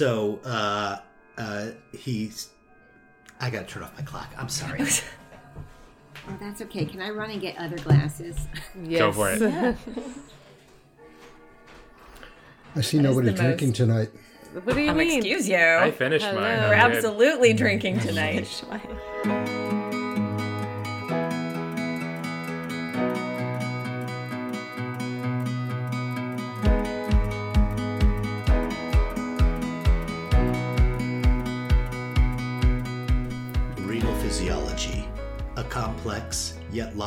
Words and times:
So 0.00 0.40
uh, 0.46 0.96
uh, 1.36 1.66
he's. 1.92 2.48
I 3.38 3.50
gotta 3.50 3.66
turn 3.66 3.82
off 3.82 3.94
my 3.98 4.02
clock. 4.02 4.32
I'm 4.38 4.48
sorry. 4.48 4.80
Oh, 6.28 6.36
that's 6.38 6.60
okay. 6.60 6.84
Can 6.84 7.00
I 7.00 7.08
run 7.10 7.30
and 7.30 7.40
get 7.40 7.56
other 7.56 7.78
glasses? 7.78 8.36
Yes. 8.84 8.98
Go 8.98 9.10
for 9.10 9.30
it. 9.32 9.40
I 12.76 12.80
see 12.82 12.98
nobody 12.98 13.32
drinking 13.32 13.68
most- 13.68 13.76
tonight. 13.78 14.10
What 14.64 14.74
do 14.76 14.80
you 14.82 14.90
Um, 14.90 14.98
mean? 14.98 15.16
excuse 15.18 15.48
you. 15.48 15.56
I 15.56 15.90
finished 15.90 16.26
mine. 16.26 16.34
Hello. 16.34 16.46
I'm 16.46 16.68
We're 16.68 16.88
good. 16.88 16.96
absolutely 16.96 17.52
drinking 17.54 18.00
tonight. 18.00 18.46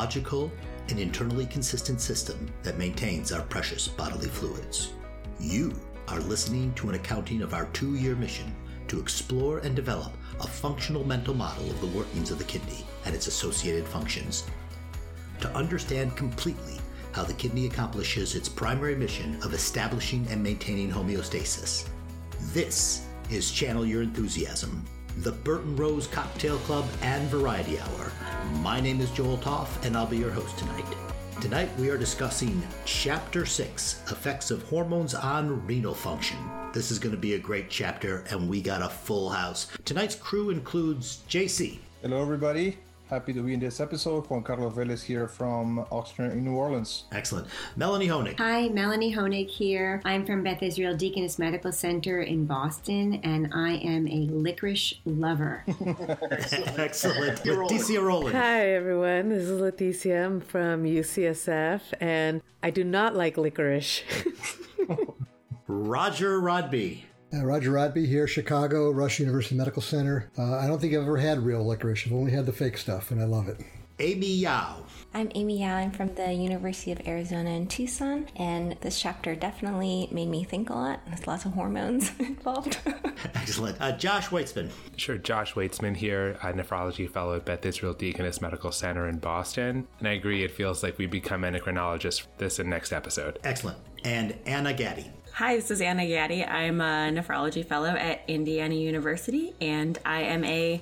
logical 0.03 0.51
and 0.89 0.99
internally 0.99 1.45
consistent 1.45 2.01
system 2.01 2.37
that 2.61 2.77
maintains 2.77 3.31
our 3.31 3.41
precious 3.43 3.87
bodily 3.87 4.27
fluids. 4.27 4.91
You 5.39 5.71
are 6.09 6.19
listening 6.19 6.73
to 6.73 6.89
an 6.89 6.95
accounting 6.95 7.41
of 7.41 7.53
our 7.53 7.67
two 7.67 7.95
year 7.95 8.13
mission 8.13 8.53
to 8.89 8.99
explore 8.99 9.59
and 9.59 9.73
develop 9.73 10.11
a 10.41 10.45
functional 10.45 11.05
mental 11.05 11.33
model 11.33 11.69
of 11.71 11.79
the 11.79 11.97
workings 11.97 12.31
of 12.31 12.37
the 12.37 12.43
kidney 12.43 12.85
and 13.05 13.15
its 13.15 13.27
associated 13.27 13.85
functions. 13.87 14.43
To 15.39 15.55
understand 15.55 16.17
completely 16.17 16.81
how 17.13 17.23
the 17.23 17.33
kidney 17.35 17.67
accomplishes 17.67 18.35
its 18.35 18.49
primary 18.49 18.97
mission 18.97 19.41
of 19.41 19.53
establishing 19.53 20.27
and 20.29 20.43
maintaining 20.43 20.91
homeostasis. 20.91 21.87
This 22.51 23.05
is 23.29 23.51
Channel 23.51 23.85
Your 23.85 24.01
Enthusiasm, 24.01 24.83
the 25.17 25.31
Burton 25.31 25.75
Rose 25.75 26.07
Cocktail 26.07 26.57
Club 26.59 26.85
and 27.01 27.27
Variety 27.29 27.79
Hour. 27.79 28.11
My 28.61 28.79
name 28.79 28.99
is 28.99 29.11
Joel 29.11 29.37
Topf, 29.37 29.85
and 29.85 29.95
I'll 29.95 30.07
be 30.07 30.17
your 30.17 30.31
host 30.31 30.57
tonight. 30.57 30.85
Tonight 31.39 31.69
we 31.77 31.89
are 31.89 31.97
discussing 31.97 32.61
Chapter 32.85 33.45
6 33.45 34.01
Effects 34.11 34.49
of 34.49 34.63
Hormones 34.63 35.13
on 35.13 35.65
Renal 35.67 35.93
Function. 35.93 36.37
This 36.73 36.89
is 36.89 36.99
going 36.99 37.13
to 37.13 37.21
be 37.21 37.35
a 37.35 37.39
great 37.39 37.69
chapter, 37.69 38.23
and 38.29 38.49
we 38.49 38.61
got 38.61 38.81
a 38.81 38.89
full 38.89 39.29
house. 39.29 39.67
Tonight's 39.85 40.15
crew 40.15 40.49
includes 40.49 41.23
JC, 41.29 41.77
Hello, 42.01 42.21
everybody. 42.21 42.77
Happy 43.13 43.31
to 43.31 43.43
be 43.43 43.53
in 43.53 43.59
this 43.59 43.79
episode. 43.79 44.27
Juan 44.27 44.41
Carlos 44.41 44.73
Velez 44.73 45.03
here 45.03 45.27
from 45.27 45.85
Ochsner 45.91 46.31
in 46.31 46.43
New 46.43 46.55
Orleans. 46.55 47.03
excellent, 47.11 47.47
Melanie 47.75 48.07
Hoenig, 48.07 48.39
Hi, 48.39 48.69
Melanie 48.69 49.13
Hoenig 49.13 49.47
here. 49.49 50.01
I'm 50.03 50.25
from 50.25 50.41
Beth 50.41 50.63
Israel 50.63 50.97
Deaconess 50.97 51.37
Medical 51.37 51.71
Center 51.71 52.23
in 52.23 52.47
Boston, 52.47 53.21
and 53.23 53.51
I 53.53 53.73
am 53.73 54.07
a 54.07 54.27
licorice 54.31 54.95
lover. 55.05 55.63
excellent, 55.67 57.37
Leticia 57.43 58.03
Rowland, 58.03 58.35
Hi, 58.35 58.69
everyone. 58.69 59.29
This 59.29 59.43
is 59.43 59.61
Leticia. 59.61 60.25
I'm 60.25 60.41
from 60.41 60.83
UCSF, 60.83 61.81
and 62.01 62.41
I 62.63 62.71
do 62.71 62.83
not 62.83 63.15
like 63.15 63.37
licorice. 63.37 64.01
Roger 65.67 66.41
Rodby, 66.41 67.03
Uh, 67.33 67.43
Roger 67.43 67.71
Rodby 67.71 68.05
here, 68.05 68.27
Chicago, 68.27 68.91
Rush 68.91 69.19
University 69.19 69.55
Medical 69.55 69.81
Center. 69.81 70.29
Uh, 70.37 70.57
I 70.57 70.67
don't 70.67 70.79
think 70.79 70.93
I've 70.93 71.01
ever 71.01 71.17
had 71.17 71.39
real 71.39 71.65
licorice. 71.65 72.05
I've 72.05 72.13
only 72.13 72.31
had 72.31 72.45
the 72.45 72.51
fake 72.53 72.77
stuff, 72.77 73.09
and 73.09 73.19
I 73.21 73.25
love 73.25 73.47
it. 73.47 73.59
Amy 73.99 74.27
Yau, 74.33 74.83
I'm 75.13 75.31
Amy 75.35 75.61
Yau. 75.61 75.75
I'm 75.75 75.91
from 75.91 76.13
the 76.15 76.33
University 76.33 76.91
of 76.91 77.07
Arizona 77.07 77.51
in 77.51 77.67
Tucson, 77.67 78.27
and 78.35 78.75
this 78.81 78.99
chapter 78.99 79.35
definitely 79.35 80.09
made 80.11 80.27
me 80.29 80.43
think 80.43 80.71
a 80.71 80.73
lot. 80.73 80.99
There's 81.05 81.27
lots 81.27 81.45
of 81.45 81.53
hormones 81.53 82.11
involved. 82.19 82.79
excellent, 83.35 83.79
uh, 83.79 83.91
Josh 83.93 84.29
Waitzman, 84.29 84.71
Sure, 84.95 85.17
Josh 85.17 85.53
Waitzman 85.53 85.95
here, 85.95 86.37
a 86.41 86.53
nephrology 86.53 87.09
fellow 87.09 87.35
at 87.35 87.45
Beth 87.45 87.65
Israel 87.65 87.93
Deaconess 87.93 88.41
Medical 88.41 88.71
Center 88.71 89.07
in 89.07 89.19
Boston. 89.19 89.87
And 89.99 90.07
I 90.07 90.13
agree, 90.13 90.43
it 90.43 90.51
feels 90.51 90.81
like 90.81 90.97
we 90.97 91.05
become 91.05 91.43
endocrinologists 91.43 92.25
this 92.39 92.57
and 92.57 92.69
next 92.69 92.91
episode. 92.91 93.39
excellent, 93.43 93.77
and 94.03 94.35
Anna 94.45 94.73
Gaddy. 94.73 95.11
Hi, 95.33 95.55
this 95.55 95.71
is 95.71 95.81
Anna 95.81 96.05
Gaddy. 96.05 96.43
I'm 96.45 96.79
a 96.79 97.09
nephrology 97.11 97.65
fellow 97.65 97.89
at 97.89 98.21
Indiana 98.27 98.75
University, 98.75 99.53
and 99.59 99.97
I 100.05 100.21
am 100.21 100.43
a 100.43 100.79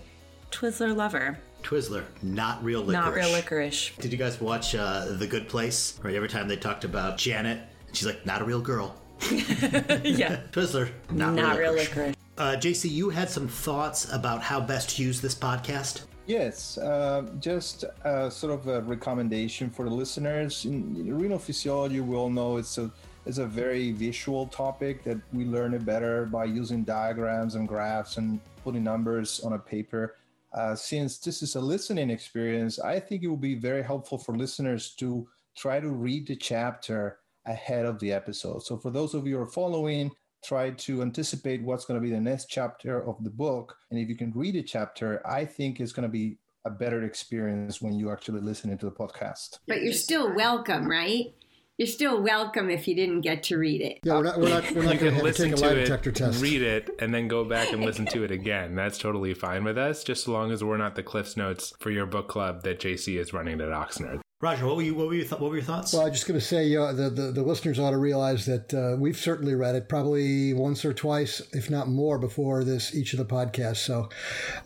Twizzler 0.51 0.93
lover. 0.95 1.39
Twizzler, 1.63 2.03
not 2.21 2.61
real 2.63 2.81
licorice. 2.81 2.93
Not 3.05 3.13
real 3.13 3.31
licorice. 3.31 3.91
Did 3.99 4.11
you 4.11 4.17
guys 4.17 4.41
watch 4.41 4.75
uh, 4.75 5.05
The 5.11 5.27
Good 5.27 5.47
Place? 5.47 5.97
Right, 6.03 6.15
every 6.15 6.27
time 6.27 6.47
they 6.49 6.57
talked 6.57 6.83
about 6.83 7.17
Janet, 7.17 7.61
she's 7.93 8.05
like, 8.05 8.25
not 8.25 8.41
a 8.41 8.45
real 8.45 8.59
girl. 8.61 8.95
yeah. 9.31 10.41
Twizzler, 10.51 10.89
not, 11.11 11.33
Not 11.35 11.57
real 11.57 11.71
real 11.71 11.73
licorice. 11.73 11.95
licorice. 11.97 12.15
Uh, 12.37 12.55
JC, 12.57 12.89
you 12.89 13.09
had 13.09 13.29
some 13.29 13.47
thoughts 13.47 14.11
about 14.11 14.41
how 14.41 14.59
best 14.59 14.97
to 14.97 15.03
use 15.03 15.21
this 15.21 15.35
podcast? 15.35 16.01
Yes, 16.25 16.77
uh, 16.77 17.25
just 17.39 17.85
uh, 18.03 18.29
sort 18.29 18.53
of 18.53 18.67
a 18.67 18.81
recommendation 18.81 19.69
for 19.69 19.85
the 19.87 19.93
listeners. 19.93 20.65
In, 20.65 20.95
in 20.97 21.17
renal 21.17 21.39
physiology, 21.39 21.99
we 22.01 22.15
all 22.15 22.29
know 22.29 22.57
it's 22.57 22.77
a 22.77 22.91
it's 23.25 23.37
a 23.37 23.45
very 23.45 23.91
visual 23.91 24.47
topic 24.47 25.03
that 25.03 25.17
we 25.31 25.45
learn 25.45 25.73
it 25.73 25.85
better 25.85 26.25
by 26.25 26.45
using 26.45 26.83
diagrams 26.83 27.55
and 27.55 27.67
graphs 27.67 28.17
and 28.17 28.39
putting 28.63 28.83
numbers 28.83 29.39
on 29.41 29.53
a 29.53 29.59
paper. 29.59 30.15
Uh, 30.53 30.75
since 30.75 31.17
this 31.19 31.41
is 31.41 31.55
a 31.55 31.61
listening 31.61 32.09
experience, 32.09 32.79
I 32.79 32.99
think 32.99 33.23
it 33.23 33.27
will 33.27 33.37
be 33.37 33.55
very 33.55 33.83
helpful 33.83 34.17
for 34.17 34.35
listeners 34.35 34.95
to 34.95 35.27
try 35.55 35.79
to 35.79 35.89
read 35.89 36.27
the 36.27 36.35
chapter 36.35 37.19
ahead 37.45 37.85
of 37.85 37.99
the 37.99 38.11
episode. 38.11 38.63
So, 38.63 38.77
for 38.77 38.91
those 38.91 39.13
of 39.13 39.25
you 39.25 39.37
who 39.37 39.43
are 39.43 39.47
following, 39.47 40.11
try 40.43 40.71
to 40.71 41.01
anticipate 41.01 41.61
what's 41.61 41.85
going 41.85 41.99
to 41.99 42.03
be 42.03 42.11
the 42.11 42.19
next 42.19 42.47
chapter 42.47 43.07
of 43.07 43.23
the 43.23 43.29
book. 43.29 43.77
And 43.91 43.99
if 43.99 44.09
you 44.09 44.15
can 44.15 44.31
read 44.33 44.55
a 44.55 44.63
chapter, 44.63 45.25
I 45.25 45.45
think 45.45 45.79
it's 45.79 45.91
going 45.91 46.07
to 46.07 46.11
be 46.11 46.37
a 46.65 46.69
better 46.69 47.03
experience 47.03 47.81
when 47.81 47.93
you 47.93 48.11
actually 48.11 48.41
listen 48.41 48.75
to 48.75 48.85
the 48.85 48.91
podcast. 48.91 49.59
But 49.67 49.81
you're 49.81 49.93
still 49.93 50.33
welcome, 50.35 50.87
right? 50.87 51.33
You're 51.81 51.87
still 51.87 52.21
welcome 52.21 52.69
if 52.69 52.87
you 52.87 52.93
didn't 52.93 53.21
get 53.21 53.41
to 53.45 53.57
read 53.57 53.81
it. 53.81 54.01
Yeah, 54.03 54.17
we're 54.17 54.23
not, 54.25 54.39
we're 54.39 54.49
not, 54.49 54.71
we're 54.71 54.83
not 54.83 54.93
You 54.93 54.99
going 54.99 55.13
can 55.13 55.15
to 55.15 55.23
listen 55.23 55.45
take 55.49 55.53
a 55.53 55.61
to 55.61 55.65
lie 55.65 55.71
it, 55.71 55.85
detector 55.85 56.11
test. 56.11 56.39
read 56.39 56.61
it, 56.61 56.91
and 56.99 57.11
then 57.11 57.27
go 57.27 57.43
back 57.43 57.73
and 57.73 57.83
listen 57.83 58.05
to 58.05 58.23
it 58.23 58.29
again. 58.29 58.75
That's 58.75 58.99
totally 58.99 59.33
fine 59.33 59.63
with 59.63 59.79
us, 59.79 60.03
just 60.03 60.25
as 60.25 60.27
long 60.27 60.51
as 60.51 60.63
we're 60.63 60.77
not 60.77 60.93
the 60.93 61.01
Cliffs 61.01 61.35
Notes 61.35 61.73
for 61.79 61.89
your 61.89 62.05
book 62.05 62.27
club 62.27 62.61
that 62.65 62.79
JC 62.79 63.17
is 63.19 63.33
running 63.33 63.59
at 63.59 63.69
Ochsner. 63.69 64.19
Roger, 64.41 64.67
what 64.67 64.75
were 64.75 64.83
you? 64.83 64.93
What 64.93 65.07
were 65.07 65.15
your? 65.15 65.25
Th- 65.25 65.41
what 65.41 65.49
were 65.49 65.55
your 65.55 65.65
thoughts? 65.65 65.91
Well, 65.91 66.05
I'm 66.05 66.13
just 66.13 66.27
going 66.27 66.39
to 66.39 66.45
say 66.45 66.75
uh, 66.75 66.93
the, 66.93 67.09
the 67.09 67.31
the 67.31 67.41
listeners 67.41 67.79
ought 67.79 67.91
to 67.91 67.97
realize 67.97 68.45
that 68.45 68.71
uh, 68.75 68.95
we've 68.99 69.17
certainly 69.17 69.55
read 69.55 69.73
it 69.73 69.89
probably 69.89 70.53
once 70.53 70.85
or 70.85 70.93
twice, 70.93 71.41
if 71.51 71.71
not 71.71 71.87
more, 71.87 72.19
before 72.19 72.63
this 72.63 72.93
each 72.93 73.13
of 73.13 73.17
the 73.17 73.25
podcasts. 73.25 73.77
So 73.77 74.07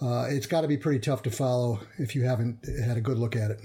uh, 0.02 0.28
it's 0.30 0.48
got 0.48 0.62
to 0.62 0.68
be 0.68 0.76
pretty 0.76 1.00
tough 1.00 1.24
to 1.24 1.32
follow 1.32 1.80
if 1.98 2.14
you 2.14 2.24
haven't 2.24 2.66
had 2.86 2.98
a 2.98 3.02
good 3.02 3.18
look 3.18 3.38
at 3.38 3.52
it. 3.52 3.62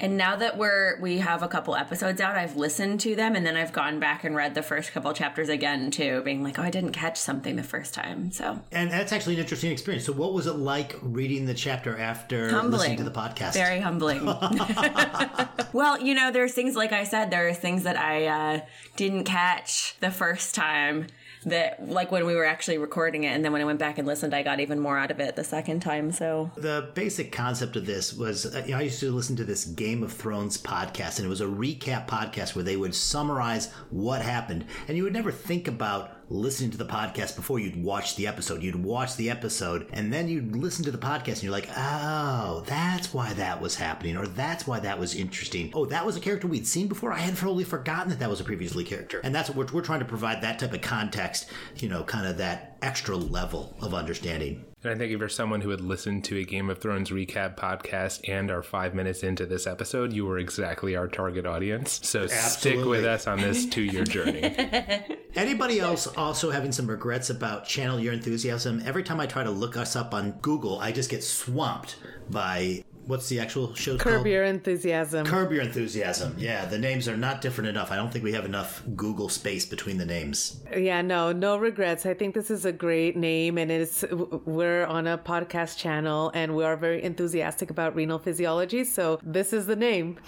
And 0.00 0.16
now 0.16 0.36
that 0.36 0.56
we're 0.56 0.98
we 1.00 1.18
have 1.18 1.42
a 1.42 1.48
couple 1.48 1.74
episodes 1.76 2.20
out, 2.20 2.36
I've 2.36 2.56
listened 2.56 3.00
to 3.00 3.14
them 3.14 3.36
and 3.36 3.44
then 3.46 3.56
I've 3.56 3.72
gone 3.72 4.00
back 4.00 4.24
and 4.24 4.34
read 4.34 4.54
the 4.54 4.62
first 4.62 4.92
couple 4.92 5.12
chapters 5.12 5.48
again 5.48 5.90
too, 5.90 6.22
being 6.24 6.42
like, 6.42 6.58
oh, 6.58 6.62
I 6.62 6.70
didn't 6.70 6.92
catch 6.92 7.18
something 7.18 7.56
the 7.56 7.62
first 7.62 7.94
time. 7.94 8.30
So 8.32 8.60
and 8.72 8.90
that's 8.90 9.12
actually 9.12 9.34
an 9.34 9.40
interesting 9.40 9.70
experience. 9.70 10.06
So, 10.06 10.12
what 10.12 10.32
was 10.32 10.46
it 10.46 10.54
like 10.54 10.96
reading 11.02 11.46
the 11.46 11.54
chapter 11.54 11.98
after 11.98 12.50
humbling 12.50 12.72
listening 12.72 12.96
to 12.98 13.04
the 13.04 13.10
podcast? 13.10 13.54
Very 13.54 13.80
humbling. 13.80 14.24
well, 15.72 16.00
you 16.00 16.14
know, 16.14 16.30
there's 16.30 16.52
things 16.52 16.76
like 16.76 16.92
I 16.92 17.04
said, 17.04 17.30
there 17.30 17.48
are 17.48 17.54
things 17.54 17.84
that 17.84 17.98
I 17.98 18.26
uh, 18.26 18.60
didn't 18.96 19.24
catch 19.24 19.96
the 20.00 20.10
first 20.10 20.54
time. 20.54 21.06
That 21.44 21.88
like 21.88 22.10
when 22.10 22.26
we 22.26 22.34
were 22.34 22.44
actually 22.44 22.78
recording 22.78 23.24
it, 23.24 23.28
and 23.28 23.44
then 23.44 23.52
when 23.52 23.60
I 23.60 23.64
went 23.64 23.78
back 23.78 23.98
and 23.98 24.06
listened, 24.06 24.34
I 24.34 24.42
got 24.42 24.60
even 24.60 24.80
more 24.80 24.98
out 24.98 25.10
of 25.10 25.20
it 25.20 25.36
the 25.36 25.44
second 25.44 25.80
time. 25.80 26.12
So 26.12 26.50
The 26.56 26.90
basic 26.94 27.32
concept 27.32 27.76
of 27.76 27.86
this 27.86 28.14
was 28.14 28.46
uh, 28.46 28.62
you 28.64 28.72
know, 28.72 28.78
I 28.78 28.82
used 28.82 29.00
to 29.00 29.10
listen 29.10 29.36
to 29.36 29.44
this 29.44 29.64
Game 29.64 30.02
of 30.02 30.12
Thrones 30.12 30.58
podcast, 30.58 31.18
and 31.18 31.26
it 31.26 31.28
was 31.28 31.40
a 31.40 31.46
recap 31.46 32.06
podcast 32.06 32.54
where 32.54 32.64
they 32.64 32.76
would 32.76 32.94
summarize 32.94 33.72
what 33.90 34.22
happened. 34.22 34.64
And 34.88 34.96
you 34.96 35.04
would 35.04 35.12
never 35.12 35.32
think 35.32 35.68
about 35.68 36.10
listening 36.28 36.70
to 36.70 36.78
the 36.78 36.84
podcast 36.84 37.36
before 37.36 37.58
you'd 37.58 37.82
watch 37.82 38.16
the 38.16 38.26
episode. 38.26 38.62
You'd 38.62 38.82
watch 38.82 39.16
the 39.16 39.30
episode, 39.30 39.86
and 39.92 40.12
then 40.12 40.28
you'd 40.28 40.56
listen 40.56 40.84
to 40.84 40.90
the 40.90 40.98
podcast, 40.98 41.34
and 41.34 41.44
you're 41.44 41.52
like, 41.52 41.68
oh, 41.76 42.62
that's 42.66 43.12
why 43.12 43.32
that 43.34 43.60
was 43.60 43.76
happening, 43.76 44.16
or 44.16 44.26
that's 44.26 44.66
why 44.66 44.80
that 44.80 44.98
was 44.98 45.14
interesting. 45.14 45.70
Oh, 45.74 45.86
that 45.86 46.06
was 46.06 46.16
a 46.16 46.20
character 46.20 46.46
we'd 46.46 46.66
seen 46.66 46.88
before. 46.88 47.12
I 47.12 47.18
had 47.18 47.36
totally 47.36 47.64
forgotten 47.64 48.10
that 48.10 48.18
that 48.18 48.30
was 48.30 48.40
a 48.40 48.44
previously 48.44 48.84
character. 48.84 49.20
And 49.22 49.34
that's 49.34 49.48
what 49.50 49.72
we're, 49.72 49.78
we're 49.78 49.84
trying 49.84 50.00
to 50.00 50.04
provide 50.04 50.42
that 50.42 50.58
type 50.58 50.72
of 50.72 50.80
context, 50.80 51.50
you 51.76 51.88
know, 51.88 52.02
kind 52.04 52.26
of 52.26 52.38
that 52.38 52.76
extra 52.82 53.16
level 53.16 53.76
of 53.80 53.94
understanding. 53.94 54.64
And 54.84 54.92
I 54.92 54.98
think 54.98 55.12
if 55.12 55.18
you're 55.18 55.30
someone 55.30 55.62
who 55.62 55.70
had 55.70 55.80
listened 55.80 56.24
to 56.24 56.36
a 56.36 56.44
Game 56.44 56.68
of 56.68 56.78
Thrones 56.78 57.08
recap 57.08 57.56
podcast 57.56 58.28
and 58.28 58.50
are 58.50 58.62
five 58.62 58.94
minutes 58.94 59.22
into 59.22 59.46
this 59.46 59.66
episode, 59.66 60.12
you 60.12 60.26
were 60.26 60.36
exactly 60.36 60.94
our 60.94 61.08
target 61.08 61.46
audience. 61.46 62.00
So 62.06 62.26
stick 62.26 62.84
with 62.84 63.06
us 63.06 63.26
on 63.26 63.40
this 63.40 63.64
two 63.64 63.80
year 63.80 64.04
journey. 64.04 64.42
Anybody 65.34 65.80
else 65.80 66.06
also 66.06 66.50
having 66.50 66.70
some 66.70 66.86
regrets 66.86 67.30
about 67.30 67.64
Channel 67.64 67.98
Your 67.98 68.12
Enthusiasm? 68.12 68.82
Every 68.84 69.02
time 69.02 69.20
I 69.20 69.26
try 69.26 69.42
to 69.42 69.50
look 69.50 69.78
us 69.78 69.96
up 69.96 70.12
on 70.12 70.32
Google, 70.42 70.78
I 70.80 70.92
just 70.92 71.08
get 71.08 71.24
swamped 71.24 71.96
by 72.28 72.84
what's 73.06 73.28
the 73.28 73.40
actual 73.40 73.74
show 73.74 73.96
Curb 73.96 74.14
called? 74.14 74.26
Your 74.26 74.44
Enthusiasm. 74.44 75.26
Curb 75.26 75.52
Your 75.52 75.62
Enthusiasm. 75.62 76.34
Yeah, 76.38 76.64
the 76.64 76.78
names 76.78 77.08
are 77.08 77.16
not 77.16 77.40
different 77.40 77.68
enough. 77.68 77.90
I 77.90 77.96
don't 77.96 78.12
think 78.12 78.24
we 78.24 78.32
have 78.32 78.44
enough 78.44 78.82
Google 78.96 79.28
space 79.28 79.66
between 79.66 79.98
the 79.98 80.06
names. 80.06 80.62
Yeah, 80.76 81.02
no, 81.02 81.32
no 81.32 81.56
regrets. 81.56 82.06
I 82.06 82.14
think 82.14 82.34
this 82.34 82.50
is 82.50 82.64
a 82.64 82.72
great 82.72 83.16
name, 83.16 83.58
and 83.58 83.70
it's 83.70 84.04
we're 84.10 84.86
on 84.86 85.06
a 85.06 85.18
podcast 85.18 85.76
channel, 85.78 86.30
and 86.34 86.54
we 86.56 86.64
are 86.64 86.76
very 86.76 87.02
enthusiastic 87.02 87.70
about 87.70 87.94
renal 87.94 88.18
physiology. 88.18 88.84
So 88.84 89.18
this 89.22 89.52
is 89.52 89.66
the 89.66 89.76
name. 89.76 90.18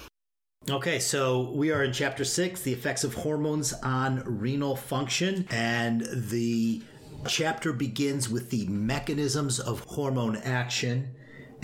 Okay, 0.69 0.99
so 0.99 1.53
we 1.53 1.71
are 1.71 1.85
in 1.85 1.93
chapter 1.93 2.25
six 2.25 2.63
the 2.63 2.73
effects 2.73 3.05
of 3.05 3.15
hormones 3.15 3.73
on 3.85 4.23
renal 4.25 4.75
function. 4.75 5.47
And 5.51 6.03
the 6.11 6.83
chapter 7.29 7.73
begins 7.73 8.29
with 8.29 8.51
the 8.51 8.67
mechanisms 8.67 9.61
of 9.61 9.81
hormone 9.85 10.37
action. 10.39 11.15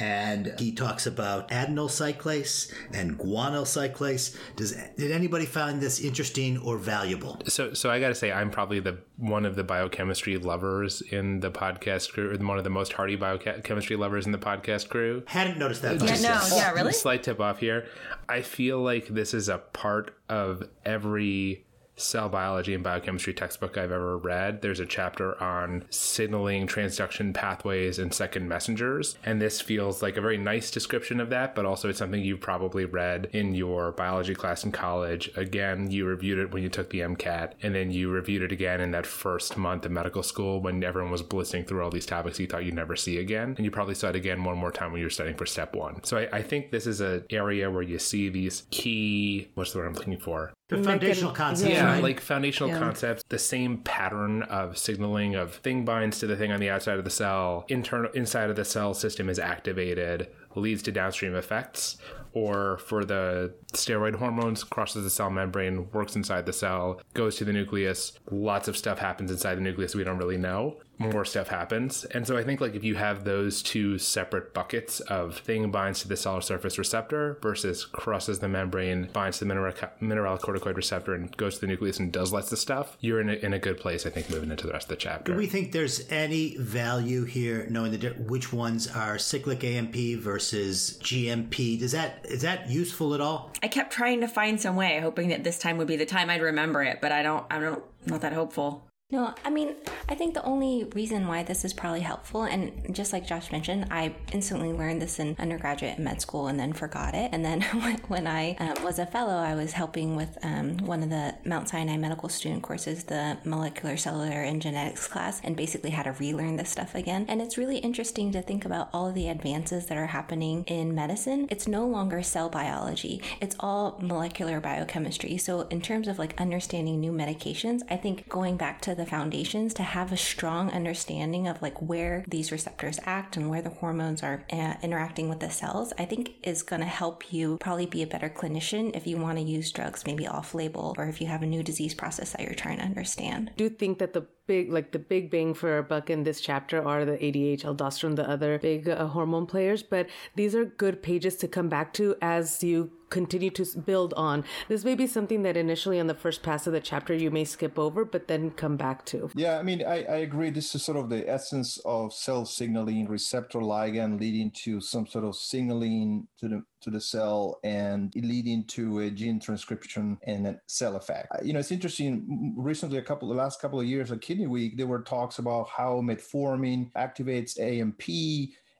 And 0.02 0.58
he 0.58 0.72
talks 0.72 1.06
about 1.06 1.48
adenyl 1.50 1.88
cyclase 1.88 2.72
and 2.92 3.16
guanyl 3.16 3.62
cyclase. 3.62 4.36
Does 4.56 4.72
did 4.96 5.12
anybody 5.12 5.46
find 5.46 5.80
this 5.80 6.00
interesting 6.00 6.58
or 6.58 6.76
valuable? 6.76 7.40
So, 7.46 7.72
so 7.72 7.88
I 7.88 8.00
got 8.00 8.08
to 8.08 8.16
say, 8.16 8.32
I'm 8.32 8.50
probably 8.50 8.80
the 8.80 8.98
one 9.16 9.46
of 9.46 9.54
the 9.54 9.62
biochemistry 9.62 10.38
lovers 10.38 11.02
in 11.02 11.38
the 11.38 11.52
podcast 11.52 12.10
crew, 12.10 12.32
or 12.32 12.44
one 12.44 12.58
of 12.58 12.64
the 12.64 12.70
most 12.70 12.94
hardy 12.94 13.14
biochemistry 13.14 13.94
lovers 13.94 14.26
in 14.26 14.32
the 14.32 14.38
podcast 14.38 14.88
crew. 14.88 15.22
Hadn't 15.26 15.56
noticed 15.56 15.82
that. 15.82 16.02
Yeah, 16.02 16.16
no, 16.16 16.56
yeah, 16.56 16.72
really. 16.72 16.92
Slight 16.92 17.22
tip 17.22 17.40
off 17.40 17.60
here. 17.60 17.86
I 18.28 18.42
feel 18.42 18.80
like 18.80 19.06
this 19.06 19.32
is 19.32 19.48
a 19.48 19.58
part 19.58 20.16
of 20.28 20.64
every 20.84 21.64
cell 22.02 22.28
biology 22.28 22.74
and 22.74 22.82
biochemistry 22.82 23.34
textbook 23.34 23.78
I've 23.78 23.92
ever 23.92 24.18
read, 24.18 24.62
there's 24.62 24.80
a 24.80 24.86
chapter 24.86 25.40
on 25.42 25.84
signaling 25.90 26.66
transduction 26.66 27.32
pathways 27.32 27.98
and 27.98 28.12
second 28.12 28.48
messengers. 28.48 29.16
And 29.24 29.40
this 29.40 29.60
feels 29.60 30.02
like 30.02 30.16
a 30.16 30.20
very 30.20 30.38
nice 30.38 30.70
description 30.70 31.20
of 31.20 31.30
that, 31.30 31.54
but 31.54 31.64
also 31.64 31.88
it's 31.88 31.98
something 31.98 32.22
you've 32.22 32.40
probably 32.40 32.84
read 32.84 33.28
in 33.32 33.54
your 33.54 33.92
biology 33.92 34.34
class 34.34 34.64
in 34.64 34.72
college. 34.72 35.30
Again, 35.36 35.90
you 35.90 36.04
reviewed 36.06 36.38
it 36.38 36.52
when 36.52 36.62
you 36.62 36.68
took 36.68 36.90
the 36.90 37.00
MCAT, 37.00 37.52
and 37.62 37.74
then 37.74 37.90
you 37.90 38.10
reviewed 38.10 38.42
it 38.42 38.52
again 38.52 38.80
in 38.80 38.90
that 38.90 39.06
first 39.06 39.56
month 39.56 39.84
of 39.84 39.92
medical 39.92 40.22
school 40.22 40.60
when 40.60 40.82
everyone 40.84 41.12
was 41.12 41.22
blitzing 41.22 41.66
through 41.66 41.82
all 41.82 41.90
these 41.90 42.06
topics 42.06 42.38
you 42.38 42.46
thought 42.46 42.64
you'd 42.64 42.74
never 42.74 42.96
see 42.96 43.18
again. 43.18 43.54
And 43.56 43.64
you 43.64 43.70
probably 43.70 43.94
saw 43.94 44.08
it 44.08 44.16
again 44.16 44.44
one 44.44 44.58
more 44.58 44.72
time 44.72 44.92
when 44.92 45.00
you 45.00 45.06
were 45.06 45.10
studying 45.10 45.36
for 45.36 45.46
step 45.46 45.74
one. 45.74 46.02
So 46.04 46.18
I, 46.18 46.38
I 46.38 46.42
think 46.42 46.70
this 46.70 46.86
is 46.86 47.00
an 47.00 47.24
area 47.30 47.70
where 47.70 47.82
you 47.82 47.98
see 47.98 48.28
these 48.28 48.64
key, 48.70 49.48
what's 49.54 49.72
the 49.72 49.78
word 49.78 49.86
I'm 49.86 49.94
looking 49.94 50.18
for? 50.18 50.52
The 50.76 50.82
foundational 50.82 51.32
concepts, 51.32 51.72
yeah, 51.72 51.84
right? 51.84 52.02
like 52.02 52.20
foundational 52.20 52.70
yeah. 52.70 52.78
concepts, 52.78 53.22
the 53.28 53.38
same 53.38 53.78
pattern 53.78 54.42
of 54.44 54.78
signaling 54.78 55.34
of 55.34 55.54
thing 55.56 55.84
binds 55.84 56.18
to 56.20 56.26
the 56.26 56.36
thing 56.36 56.52
on 56.52 56.60
the 56.60 56.70
outside 56.70 56.98
of 56.98 57.04
the 57.04 57.10
cell, 57.10 57.64
internal 57.68 58.10
inside 58.12 58.50
of 58.50 58.56
the 58.56 58.64
cell 58.64 58.94
system 58.94 59.28
is 59.28 59.38
activated, 59.38 60.28
leads 60.54 60.82
to 60.82 60.92
downstream 60.92 61.34
effects, 61.34 61.98
or 62.32 62.78
for 62.78 63.04
the 63.04 63.52
steroid 63.72 64.16
hormones, 64.16 64.64
crosses 64.64 65.04
the 65.04 65.10
cell 65.10 65.30
membrane, 65.30 65.90
works 65.90 66.16
inside 66.16 66.46
the 66.46 66.52
cell, 66.52 67.00
goes 67.14 67.36
to 67.36 67.44
the 67.44 67.52
nucleus. 67.52 68.12
Lots 68.30 68.68
of 68.68 68.76
stuff 68.76 68.98
happens 68.98 69.30
inside 69.30 69.56
the 69.56 69.60
nucleus 69.60 69.94
we 69.94 70.04
don't 70.04 70.18
really 70.18 70.38
know 70.38 70.78
more 71.02 71.24
stuff 71.24 71.48
happens. 71.48 72.04
And 72.06 72.26
so 72.26 72.36
I 72.36 72.44
think 72.44 72.60
like 72.60 72.74
if 72.74 72.84
you 72.84 72.94
have 72.94 73.24
those 73.24 73.62
two 73.62 73.98
separate 73.98 74.54
buckets 74.54 75.00
of 75.00 75.38
thing 75.38 75.70
binds 75.70 76.00
to 76.02 76.08
the 76.08 76.16
cellular 76.16 76.42
surface 76.42 76.78
receptor 76.78 77.38
versus 77.42 77.84
crosses 77.84 78.38
the 78.38 78.48
membrane, 78.48 79.08
binds 79.12 79.38
to 79.38 79.44
the 79.44 79.48
mineral, 79.48 79.72
mineralocorticoid 80.00 80.76
receptor 80.76 81.14
and 81.14 81.36
goes 81.36 81.56
to 81.56 81.62
the 81.62 81.66
nucleus 81.66 81.98
and 81.98 82.12
does 82.12 82.32
lots 82.32 82.52
of 82.52 82.58
stuff, 82.58 82.96
you're 83.00 83.20
in 83.20 83.30
a, 83.30 83.34
in 83.34 83.52
a 83.52 83.58
good 83.58 83.78
place, 83.78 84.06
I 84.06 84.10
think, 84.10 84.30
moving 84.30 84.50
into 84.50 84.66
the 84.66 84.72
rest 84.72 84.86
of 84.86 84.90
the 84.90 84.96
chapter. 84.96 85.32
Do 85.32 85.38
we 85.38 85.46
think 85.46 85.72
there's 85.72 86.08
any 86.10 86.56
value 86.56 87.24
here 87.24 87.66
knowing 87.70 87.92
the 87.92 88.10
which 88.18 88.52
ones 88.52 88.88
are 88.88 89.18
cyclic 89.18 89.64
AMP 89.64 89.96
versus 90.20 90.98
GMP? 91.02 91.78
Does 91.78 91.92
that 91.92 92.24
is 92.28 92.42
that 92.42 92.70
useful 92.70 93.14
at 93.14 93.20
all? 93.20 93.52
I 93.62 93.68
kept 93.68 93.92
trying 93.92 94.20
to 94.20 94.28
find 94.28 94.60
some 94.60 94.76
way, 94.76 95.00
hoping 95.00 95.28
that 95.28 95.44
this 95.44 95.58
time 95.58 95.78
would 95.78 95.86
be 95.86 95.96
the 95.96 96.06
time 96.06 96.30
I'd 96.30 96.42
remember 96.42 96.82
it, 96.82 97.00
but 97.00 97.12
I 97.12 97.22
don't 97.22 97.44
I 97.50 97.58
don't 97.58 97.82
I'm 98.04 98.12
not 98.12 98.20
that 98.22 98.32
hopeful. 98.32 98.88
No, 99.12 99.34
I 99.44 99.50
mean, 99.50 99.74
I 100.08 100.14
think 100.14 100.32
the 100.32 100.42
only 100.42 100.84
reason 100.94 101.28
why 101.28 101.42
this 101.42 101.66
is 101.66 101.74
probably 101.74 102.00
helpful, 102.00 102.44
and 102.44 102.94
just 102.94 103.12
like 103.12 103.26
Josh 103.26 103.52
mentioned, 103.52 103.88
I 103.90 104.14
instantly 104.32 104.72
learned 104.72 105.02
this 105.02 105.18
in 105.18 105.36
undergraduate 105.38 105.96
and 105.96 106.04
med 106.04 106.22
school 106.22 106.46
and 106.46 106.58
then 106.58 106.72
forgot 106.72 107.14
it. 107.14 107.28
And 107.30 107.44
then 107.44 107.60
when 108.08 108.26
I 108.26 108.56
um, 108.58 108.82
was 108.82 108.98
a 108.98 109.04
fellow, 109.04 109.34
I 109.34 109.54
was 109.54 109.72
helping 109.72 110.16
with 110.16 110.38
um, 110.42 110.78
one 110.78 111.02
of 111.02 111.10
the 111.10 111.34
Mount 111.44 111.68
Sinai 111.68 111.98
medical 111.98 112.30
student 112.30 112.62
courses, 112.62 113.04
the 113.04 113.36
molecular, 113.44 113.98
cellular, 113.98 114.40
and 114.40 114.62
genetics 114.62 115.06
class, 115.06 115.42
and 115.44 115.58
basically 115.58 115.90
had 115.90 116.04
to 116.04 116.12
relearn 116.12 116.56
this 116.56 116.70
stuff 116.70 116.94
again. 116.94 117.26
And 117.28 117.42
it's 117.42 117.58
really 117.58 117.78
interesting 117.78 118.32
to 118.32 118.40
think 118.40 118.64
about 118.64 118.88
all 118.94 119.08
of 119.08 119.14
the 119.14 119.28
advances 119.28 119.86
that 119.86 119.98
are 119.98 120.06
happening 120.06 120.64
in 120.68 120.94
medicine. 120.94 121.48
It's 121.50 121.68
no 121.68 121.86
longer 121.86 122.22
cell 122.22 122.48
biology, 122.48 123.20
it's 123.42 123.56
all 123.60 123.98
molecular 124.00 124.58
biochemistry. 124.58 125.36
So, 125.36 125.62
in 125.68 125.82
terms 125.82 126.08
of 126.08 126.18
like 126.18 126.40
understanding 126.40 126.98
new 126.98 127.12
medications, 127.12 127.82
I 127.90 127.98
think 127.98 128.26
going 128.30 128.56
back 128.56 128.80
to 128.82 128.94
the 128.94 129.01
the 129.02 129.10
foundations 129.10 129.74
to 129.74 129.82
have 129.82 130.12
a 130.12 130.16
strong 130.16 130.70
understanding 130.70 131.48
of 131.48 131.60
like 131.60 131.80
where 131.82 132.24
these 132.28 132.52
receptors 132.52 133.00
act 133.04 133.36
and 133.36 133.50
where 133.50 133.60
the 133.60 133.70
hormones 133.70 134.22
are 134.22 134.44
uh, 134.52 134.74
interacting 134.82 135.28
with 135.28 135.40
the 135.40 135.50
cells, 135.50 135.92
I 135.98 136.04
think 136.04 136.34
is 136.44 136.62
going 136.62 136.80
to 136.80 136.86
help 136.86 137.32
you 137.32 137.58
probably 137.58 137.86
be 137.86 138.02
a 138.02 138.06
better 138.06 138.28
clinician 138.28 138.94
if 138.96 139.06
you 139.06 139.16
want 139.16 139.38
to 139.38 139.44
use 139.44 139.72
drugs 139.72 140.06
maybe 140.06 140.26
off 140.26 140.54
label 140.54 140.94
or 140.96 141.06
if 141.06 141.20
you 141.20 141.26
have 141.26 141.42
a 141.42 141.46
new 141.46 141.64
disease 141.64 141.94
process 141.94 142.30
that 142.30 142.42
you're 142.42 142.54
trying 142.54 142.78
to 142.78 142.84
understand. 142.84 143.50
Do 143.56 143.68
think 143.68 143.98
that 143.98 144.12
the 144.12 144.26
big 144.46 144.72
like 144.72 144.92
the 144.92 144.98
big 144.98 145.30
bang 145.30 145.54
for 145.54 145.78
a 145.78 145.82
buck 145.82 146.10
in 146.10 146.24
this 146.24 146.40
chapter 146.40 146.86
are 146.86 147.04
the 147.04 147.12
ADH, 147.12 147.62
aldosterone, 147.62 148.16
the 148.16 148.28
other 148.28 148.58
big 148.58 148.88
uh, 148.88 149.06
hormone 149.06 149.46
players, 149.46 149.82
but 149.82 150.08
these 150.36 150.54
are 150.54 150.64
good 150.64 151.02
pages 151.02 151.36
to 151.36 151.48
come 151.48 151.68
back 151.68 151.92
to 151.94 152.16
as 152.22 152.62
you 152.62 152.90
continue 153.12 153.50
to 153.50 153.64
build 153.78 154.14
on. 154.14 154.44
This 154.68 154.84
may 154.84 154.94
be 154.94 155.06
something 155.06 155.42
that 155.42 155.56
initially 155.56 156.00
on 156.00 156.06
the 156.06 156.14
first 156.14 156.42
pass 156.42 156.66
of 156.66 156.72
the 156.72 156.80
chapter 156.80 157.14
you 157.14 157.30
may 157.30 157.44
skip 157.44 157.78
over, 157.78 158.04
but 158.04 158.26
then 158.26 158.50
come 158.50 158.76
back 158.76 159.04
to. 159.06 159.30
Yeah, 159.34 159.58
I 159.58 159.62
mean, 159.62 159.84
I, 159.84 160.02
I 160.04 160.16
agree. 160.28 160.50
This 160.50 160.74
is 160.74 160.82
sort 160.82 160.98
of 160.98 161.10
the 161.10 161.28
essence 161.28 161.78
of 161.84 162.14
cell 162.14 162.44
signaling, 162.46 163.06
receptor 163.06 163.60
ligand 163.60 164.18
leading 164.18 164.50
to 164.64 164.80
some 164.80 165.06
sort 165.06 165.24
of 165.24 165.36
signaling 165.36 166.26
to 166.38 166.48
the 166.48 166.64
to 166.82 166.90
the 166.90 167.00
cell 167.00 167.60
and 167.62 168.12
leading 168.16 168.64
to 168.64 169.00
a 169.00 169.10
gene 169.10 169.38
transcription 169.38 170.18
and 170.24 170.46
a 170.46 170.60
cell 170.66 170.96
effect. 170.96 171.28
Uh, 171.32 171.38
you 171.42 171.52
know, 171.52 171.60
it's 171.60 171.70
interesting. 171.70 172.54
Recently, 172.56 172.98
a 172.98 173.02
couple, 173.02 173.28
the 173.28 173.34
last 173.34 173.60
couple 173.60 173.78
of 173.78 173.86
years 173.86 174.10
at 174.10 174.20
Kidney 174.20 174.48
Week, 174.48 174.76
there 174.76 174.88
were 174.88 175.02
talks 175.02 175.38
about 175.38 175.68
how 175.68 176.00
metformin 176.00 176.90
activates 176.94 177.58
AMP 177.60 178.02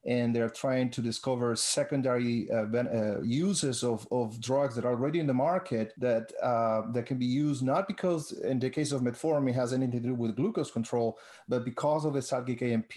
and 0.04 0.34
they're 0.34 0.48
trying 0.48 0.90
to 0.90 1.00
discover 1.00 1.54
secondary 1.54 2.50
uh, 2.50 2.66
uh, 2.76 3.20
uses 3.22 3.84
of, 3.84 4.06
of 4.10 4.40
drugs 4.40 4.74
that 4.74 4.84
are 4.84 4.92
already 4.92 5.20
in 5.20 5.26
the 5.26 5.34
market 5.34 5.92
that 5.96 6.32
uh, 6.42 6.82
that 6.92 7.06
can 7.06 7.18
be 7.18 7.26
used 7.26 7.62
not 7.62 7.86
because 7.86 8.32
in 8.32 8.58
the 8.58 8.68
case 8.68 8.90
of 8.90 9.02
metformin 9.02 9.50
it 9.50 9.54
has 9.54 9.72
anything 9.72 10.02
to 10.02 10.08
do 10.08 10.14
with 10.14 10.36
glucose 10.36 10.70
control 10.70 11.18
but 11.48 11.64
because 11.64 12.04
of 12.04 12.14
the 12.14 12.22
cyclic 12.22 12.62
amp 12.62 12.92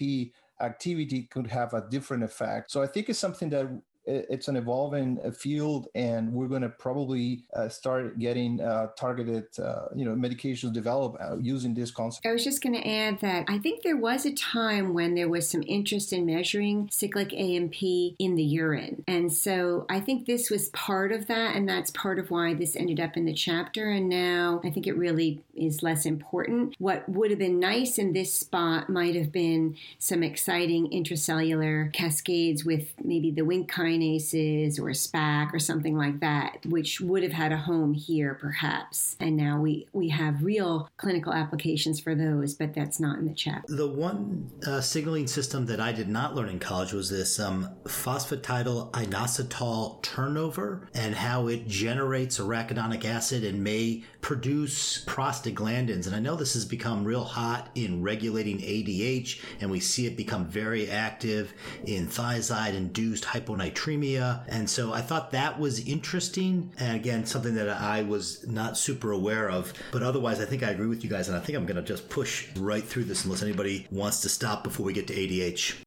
activity 0.60 1.24
could 1.24 1.46
have 1.46 1.74
a 1.74 1.86
different 1.90 2.24
effect. 2.24 2.70
So 2.70 2.82
i 2.82 2.86
think 2.86 3.08
it's 3.08 3.18
something 3.18 3.50
that 3.50 3.68
it's 4.06 4.48
an 4.48 4.56
evolving 4.56 5.18
uh, 5.24 5.30
field 5.30 5.88
and 5.94 6.32
we're 6.32 6.46
going 6.46 6.62
to 6.62 6.68
probably 6.68 7.44
uh, 7.54 7.68
start 7.68 8.18
getting 8.18 8.60
uh, 8.60 8.88
targeted 8.96 9.46
uh, 9.58 9.86
you 9.94 10.04
know 10.04 10.14
medications 10.14 10.72
developed 10.72 11.20
uh, 11.20 11.36
using 11.38 11.74
this 11.74 11.90
concept. 11.90 12.26
I 12.26 12.32
was 12.32 12.44
just 12.44 12.62
going 12.62 12.74
to 12.74 12.88
add 12.88 13.20
that 13.20 13.46
i 13.48 13.58
think 13.58 13.82
there 13.82 13.96
was 13.96 14.26
a 14.26 14.32
time 14.32 14.94
when 14.94 15.14
there 15.14 15.28
was 15.28 15.48
some 15.48 15.62
interest 15.66 16.12
in 16.12 16.26
measuring 16.26 16.88
cyclic 16.92 17.32
amp 17.34 17.82
in 17.82 18.36
the 18.36 18.42
urine. 18.42 19.04
And 19.08 19.32
so 19.32 19.86
i 19.88 20.00
think 20.00 20.26
this 20.26 20.50
was 20.50 20.68
part 20.70 21.12
of 21.12 21.26
that 21.26 21.56
and 21.56 21.68
that's 21.68 21.90
part 21.90 22.18
of 22.18 22.30
why 22.30 22.54
this 22.54 22.76
ended 22.76 23.00
up 23.00 23.16
in 23.16 23.24
the 23.24 23.34
chapter. 23.34 23.90
And 23.90 24.08
now 24.08 24.60
i 24.64 24.70
think 24.70 24.86
it 24.86 24.96
really 24.96 25.42
is 25.54 25.82
less 25.82 26.06
important. 26.06 26.74
What 26.78 27.08
would 27.08 27.30
have 27.30 27.38
been 27.38 27.58
nice 27.58 27.98
in 27.98 28.12
this 28.12 28.32
spot 28.32 28.88
might 28.88 29.14
have 29.14 29.32
been 29.32 29.76
some 29.98 30.22
exciting 30.22 30.90
intracellular 30.90 31.92
cascades 31.92 32.64
with 32.64 32.92
maybe 33.02 33.30
the 33.30 33.42
Wnt 33.42 33.68
kind 33.68 33.95
kinases 33.96 34.78
or 34.78 34.90
SPAC 34.90 35.52
or 35.52 35.58
something 35.58 35.96
like 35.96 36.20
that, 36.20 36.64
which 36.66 37.00
would 37.00 37.22
have 37.22 37.32
had 37.32 37.52
a 37.52 37.56
home 37.56 37.94
here 37.94 38.34
perhaps. 38.34 39.16
And 39.20 39.36
now 39.36 39.60
we, 39.60 39.88
we 39.92 40.08
have 40.10 40.42
real 40.42 40.88
clinical 40.96 41.32
applications 41.32 42.00
for 42.00 42.14
those, 42.14 42.54
but 42.54 42.74
that's 42.74 43.00
not 43.00 43.18
in 43.18 43.26
the 43.26 43.34
chapter. 43.34 43.74
The 43.74 43.88
one 43.88 44.50
uh, 44.66 44.80
signaling 44.80 45.26
system 45.26 45.66
that 45.66 45.80
I 45.80 45.92
did 45.92 46.08
not 46.08 46.34
learn 46.34 46.48
in 46.48 46.58
college 46.58 46.92
was 46.92 47.10
this 47.10 47.40
um, 47.40 47.70
phosphatidyl 47.84 48.90
inositol 48.92 50.02
turnover 50.02 50.88
and 50.94 51.14
how 51.14 51.48
it 51.48 51.66
generates 51.66 52.38
arachidonic 52.38 53.04
acid 53.04 53.44
and 53.44 53.62
may 53.62 54.04
produce 54.26 55.04
prostaglandins. 55.04 56.08
And 56.08 56.16
I 56.16 56.18
know 56.18 56.34
this 56.34 56.54
has 56.54 56.64
become 56.64 57.04
real 57.04 57.22
hot 57.22 57.68
in 57.76 58.02
regulating 58.02 58.58
ADH, 58.58 59.40
and 59.60 59.70
we 59.70 59.78
see 59.78 60.04
it 60.04 60.16
become 60.16 60.46
very 60.46 60.90
active 60.90 61.54
in 61.84 62.08
thiazide 62.08 62.74
induced 62.74 63.22
hyponatremia. 63.22 64.42
And 64.48 64.68
so 64.68 64.92
I 64.92 65.00
thought 65.00 65.30
that 65.30 65.60
was 65.60 65.86
interesting. 65.86 66.72
And 66.76 66.96
again, 66.96 67.24
something 67.24 67.54
that 67.54 67.68
I 67.68 68.02
was 68.02 68.44
not 68.48 68.76
super 68.76 69.12
aware 69.12 69.48
of. 69.48 69.72
But 69.92 70.02
otherwise, 70.02 70.40
I 70.40 70.44
think 70.44 70.64
I 70.64 70.70
agree 70.70 70.88
with 70.88 71.04
you 71.04 71.08
guys. 71.08 71.28
And 71.28 71.36
I 71.36 71.40
think 71.40 71.56
I'm 71.56 71.64
going 71.64 71.76
to 71.76 71.82
just 71.82 72.08
push 72.08 72.48
right 72.56 72.82
through 72.82 73.04
this 73.04 73.24
unless 73.24 73.44
anybody 73.44 73.86
wants 73.92 74.22
to 74.22 74.28
stop 74.28 74.64
before 74.64 74.84
we 74.84 74.92
get 74.92 75.06
to 75.06 75.14
ADH. 75.14 75.85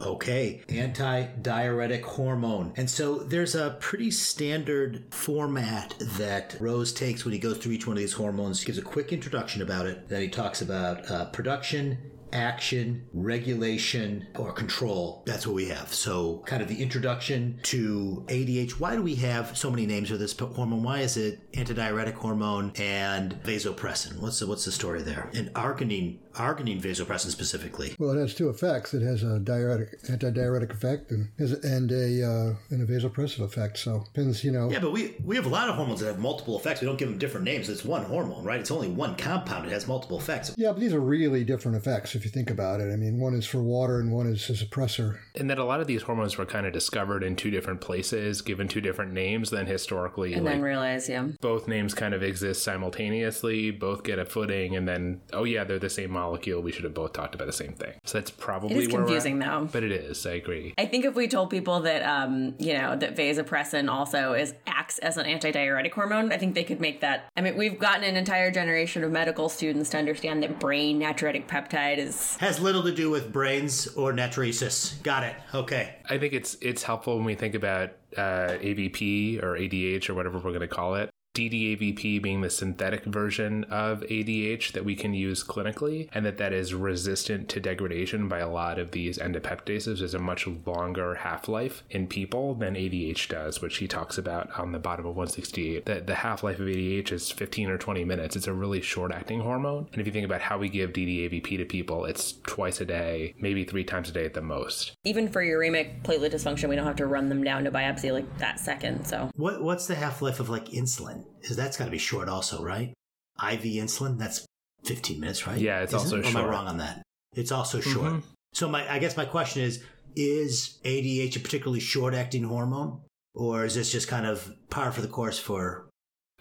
Okay, 0.00 0.62
anti-diuretic 0.68 2.04
hormone. 2.04 2.72
And 2.76 2.90
so 2.90 3.18
there's 3.18 3.54
a 3.54 3.76
pretty 3.80 4.10
standard 4.10 5.04
format 5.10 5.94
that 6.00 6.56
Rose 6.60 6.92
takes 6.92 7.24
when 7.24 7.32
he 7.32 7.38
goes 7.38 7.58
through 7.58 7.72
each 7.72 7.86
one 7.86 7.96
of 7.96 8.00
these 8.00 8.12
hormones. 8.12 8.60
He 8.60 8.66
gives 8.66 8.78
a 8.78 8.82
quick 8.82 9.12
introduction 9.12 9.62
about 9.62 9.86
it. 9.86 10.08
Then 10.08 10.20
he 10.22 10.28
talks 10.28 10.60
about 10.62 11.08
uh, 11.08 11.26
production, 11.26 11.98
action, 12.32 13.06
regulation, 13.12 14.26
or 14.36 14.52
control. 14.52 15.22
That's 15.26 15.46
what 15.46 15.54
we 15.54 15.68
have. 15.68 15.94
So, 15.94 16.42
kind 16.46 16.60
of 16.60 16.68
the 16.68 16.82
introduction 16.82 17.60
to 17.64 18.24
ADH. 18.26 18.72
Why 18.72 18.96
do 18.96 19.02
we 19.02 19.14
have 19.16 19.56
so 19.56 19.70
many 19.70 19.86
names 19.86 20.10
for 20.10 20.16
this 20.16 20.36
hormone? 20.36 20.82
Why 20.82 21.00
is 21.00 21.16
it 21.16 21.50
antidiuretic 21.52 22.14
hormone 22.14 22.72
and 22.76 23.40
vasopressin? 23.42 24.18
What's 24.20 24.40
the 24.40 24.48
what's 24.48 24.64
the 24.64 24.72
story 24.72 25.02
there? 25.02 25.30
And 25.34 25.52
arginine, 25.54 26.18
arginine 26.34 26.80
vasopressin 26.80 27.30
specifically. 27.30 27.94
Well, 27.98 28.10
it 28.10 28.20
has 28.20 28.34
two 28.34 28.48
effects. 28.48 28.94
It 28.94 29.02
has 29.02 29.22
a 29.22 29.38
diuretic, 29.38 30.02
antidiuretic 30.04 30.70
effect, 30.70 31.10
and 31.10 31.28
and 31.38 31.92
a 31.92 32.24
uh, 32.24 32.54
and 32.70 32.82
a 32.82 32.86
vasopressive 32.86 33.40
effect. 33.40 33.78
So 33.78 34.04
depends, 34.04 34.44
you 34.44 34.52
know. 34.52 34.70
Yeah, 34.70 34.80
but 34.80 34.92
we 34.92 35.14
we 35.24 35.36
have 35.36 35.46
a 35.46 35.50
lot 35.50 35.68
of 35.68 35.76
hormones 35.76 36.00
that 36.00 36.06
have 36.06 36.18
multiple 36.18 36.58
effects. 36.58 36.80
We 36.80 36.86
don't 36.86 36.98
give 36.98 37.08
them 37.08 37.18
different 37.18 37.44
names. 37.44 37.68
It's 37.68 37.84
one 37.84 38.04
hormone, 38.04 38.44
right? 38.44 38.60
It's 38.60 38.70
only 38.70 38.88
one 38.88 39.16
compound. 39.16 39.66
It 39.66 39.72
has 39.72 39.86
multiple 39.86 40.18
effects. 40.18 40.54
Yeah, 40.56 40.72
but 40.72 40.80
these 40.80 40.92
are 40.92 41.00
really 41.00 41.44
different 41.44 41.76
effects 41.76 42.14
if 42.14 42.24
you 42.24 42.30
think 42.30 42.50
about 42.50 42.80
it. 42.80 42.92
I 42.92 42.96
mean, 42.96 43.18
one 43.18 43.34
is 43.34 43.46
for 43.46 43.62
water 43.62 44.00
and 44.00 44.12
one 44.12 44.26
is 44.26 44.48
a 44.50 44.52
suppressor. 44.52 45.18
And 45.34 45.48
that 45.50 45.58
a 45.58 45.64
lot 45.64 45.80
of 45.80 45.86
these 45.86 46.02
hormones 46.02 46.36
were 46.36 46.46
kind 46.46 46.66
of 46.66 46.72
discovered 46.72 47.22
in 47.22 47.36
two 47.36 47.50
different 47.50 47.80
places, 47.80 48.42
given 48.42 48.68
two 48.68 48.80
different 48.80 49.12
names, 49.12 49.50
then 49.50 49.66
historically. 49.66 50.34
And 50.34 50.44
like, 50.44 50.54
then 50.54 50.62
realize, 50.62 51.08
yeah. 51.08 51.28
both 51.40 51.68
names 51.68 51.94
kind 51.94 52.14
of 52.14 52.22
exist 52.22 52.62
simultaneously, 52.62 53.70
both 53.70 54.02
get 54.04 54.18
a 54.18 54.24
footing, 54.24 54.76
and 54.76 54.88
then, 54.88 55.20
oh 55.32 55.44
yeah, 55.44 55.64
they're 55.64 55.78
the 55.78 55.90
same 55.90 56.10
molecule. 56.10 56.23
Molecule, 56.24 56.62
we 56.62 56.72
should 56.72 56.84
have 56.84 56.94
both 56.94 57.12
talked 57.12 57.34
about 57.34 57.46
the 57.46 57.52
same 57.52 57.74
thing. 57.74 57.92
So 58.04 58.18
that's 58.18 58.30
probably 58.30 58.76
It 58.76 58.78
is 58.80 58.88
where 58.88 59.02
we're 59.02 59.06
confusing, 59.06 59.42
at. 59.42 59.46
though. 59.48 59.68
But 59.70 59.82
it 59.82 59.92
is, 59.92 60.24
I 60.26 60.32
agree. 60.32 60.72
I 60.78 60.86
think 60.86 61.04
if 61.04 61.14
we 61.14 61.28
told 61.28 61.50
people 61.50 61.80
that, 61.80 62.02
um, 62.02 62.54
you 62.58 62.72
know, 62.72 62.96
that 62.96 63.14
vasopressin 63.14 63.90
also 63.90 64.32
is 64.32 64.54
acts 64.66 64.98
as 65.00 65.16
an 65.18 65.26
antidiuretic 65.26 65.92
hormone, 65.92 66.32
I 66.32 66.38
think 66.38 66.54
they 66.54 66.64
could 66.64 66.80
make 66.80 67.00
that. 67.02 67.26
I 67.36 67.42
mean, 67.42 67.56
we've 67.56 67.78
gotten 67.78 68.04
an 68.04 68.16
entire 68.16 68.50
generation 68.50 69.04
of 69.04 69.12
medical 69.12 69.48
students 69.50 69.90
to 69.90 69.98
understand 69.98 70.42
that 70.42 70.58
brain 70.58 70.98
natriuretic 71.00 71.46
peptide 71.46 71.98
is 71.98 72.36
Has 72.36 72.58
little 72.58 72.82
to 72.84 72.92
do 72.94 73.10
with 73.10 73.30
brains 73.32 73.86
or 73.88 74.12
natriuresis. 74.12 75.02
Got 75.02 75.24
it. 75.24 75.36
Okay. 75.54 75.96
I 76.08 76.16
think 76.18 76.32
it's 76.32 76.56
it's 76.62 76.82
helpful 76.82 77.16
when 77.16 77.24
we 77.26 77.34
think 77.34 77.54
about 77.54 77.90
uh, 78.16 78.56
AVP 78.62 79.42
or 79.42 79.56
ADH 79.58 80.08
or 80.08 80.14
whatever 80.14 80.38
we're 80.38 80.50
going 80.50 80.60
to 80.60 80.68
call 80.68 80.94
it. 80.94 81.10
DDAVP 81.34 82.22
being 82.22 82.42
the 82.42 82.50
synthetic 82.50 83.04
version 83.04 83.64
of 83.64 84.02
ADH 84.02 84.70
that 84.72 84.84
we 84.84 84.94
can 84.94 85.14
use 85.14 85.42
clinically, 85.42 86.08
and 86.12 86.24
that 86.24 86.38
that 86.38 86.52
is 86.52 86.72
resistant 86.74 87.48
to 87.48 87.58
degradation 87.60 88.28
by 88.28 88.38
a 88.38 88.48
lot 88.48 88.78
of 88.78 88.92
these 88.92 89.18
endopeptidases, 89.18 90.00
is 90.00 90.14
a 90.14 90.18
much 90.20 90.46
longer 90.64 91.16
half 91.16 91.48
life 91.48 91.82
in 91.90 92.06
people 92.06 92.54
than 92.54 92.74
ADH 92.74 93.28
does, 93.28 93.60
which 93.60 93.78
he 93.78 93.88
talks 93.88 94.16
about 94.16 94.56
on 94.56 94.70
the 94.70 94.78
bottom 94.78 95.06
of 95.06 95.16
168. 95.16 95.86
That 95.86 96.06
the 96.06 96.14
half 96.14 96.44
life 96.44 96.60
of 96.60 96.66
ADH 96.66 97.10
is 97.10 97.32
15 97.32 97.68
or 97.68 97.78
20 97.78 98.04
minutes. 98.04 98.36
It's 98.36 98.46
a 98.46 98.52
really 98.52 98.80
short 98.80 99.10
acting 99.10 99.40
hormone, 99.40 99.88
and 99.90 100.00
if 100.00 100.06
you 100.06 100.12
think 100.12 100.26
about 100.26 100.40
how 100.40 100.58
we 100.58 100.68
give 100.68 100.92
DDAVP 100.92 101.58
to 101.58 101.64
people, 101.64 102.04
it's 102.04 102.34
twice 102.44 102.80
a 102.80 102.84
day, 102.84 103.34
maybe 103.40 103.64
three 103.64 103.84
times 103.84 104.08
a 104.08 104.12
day 104.12 104.24
at 104.24 104.34
the 104.34 104.40
most. 104.42 104.92
even 105.02 105.28
for 105.28 105.42
uremic 105.42 106.02
platelet 106.02 106.32
dysfunction. 106.32 106.68
We 106.68 106.76
don't 106.76 106.86
have 106.86 106.96
to 106.96 107.06
run 107.06 107.28
them 107.28 107.42
down 107.42 107.64
to 107.64 107.72
biopsy 107.72 108.12
like 108.12 108.38
that 108.38 108.60
second. 108.60 109.04
So 109.04 109.30
What 109.34 109.62
what's 109.62 109.86
the 109.86 109.96
half 109.96 110.22
life 110.22 110.38
of 110.38 110.48
like 110.48 110.66
insulin? 110.66 111.23
Because 111.40 111.56
that's 111.56 111.76
got 111.76 111.86
to 111.86 111.90
be 111.90 111.98
short, 111.98 112.28
also, 112.28 112.62
right? 112.62 112.94
IV 113.38 113.62
insulin. 113.62 114.18
That's 114.18 114.46
fifteen 114.84 115.20
minutes, 115.20 115.46
right? 115.46 115.58
Yeah, 115.58 115.80
it's 115.80 115.92
Isn't 115.92 116.06
also 116.06 116.18
it? 116.18 116.34
Or 116.34 116.38
Am. 116.38 116.44
I 116.44 116.48
wrong 116.48 116.66
on 116.66 116.78
that? 116.78 117.02
It's 117.34 117.52
also 117.52 117.80
short. 117.80 118.22
So 118.52 118.68
my 118.68 118.90
I 118.90 118.98
guess 118.98 119.16
my 119.16 119.24
question 119.24 119.62
is: 119.62 119.82
Is 120.16 120.78
ADH 120.84 121.36
a 121.36 121.40
particularly 121.40 121.80
short 121.80 122.14
acting 122.14 122.44
hormone, 122.44 123.00
or 123.34 123.64
is 123.64 123.74
this 123.74 123.90
just 123.90 124.08
kind 124.08 124.26
of 124.26 124.52
par 124.70 124.92
for 124.92 125.00
the 125.00 125.08
course 125.08 125.38
for? 125.38 125.88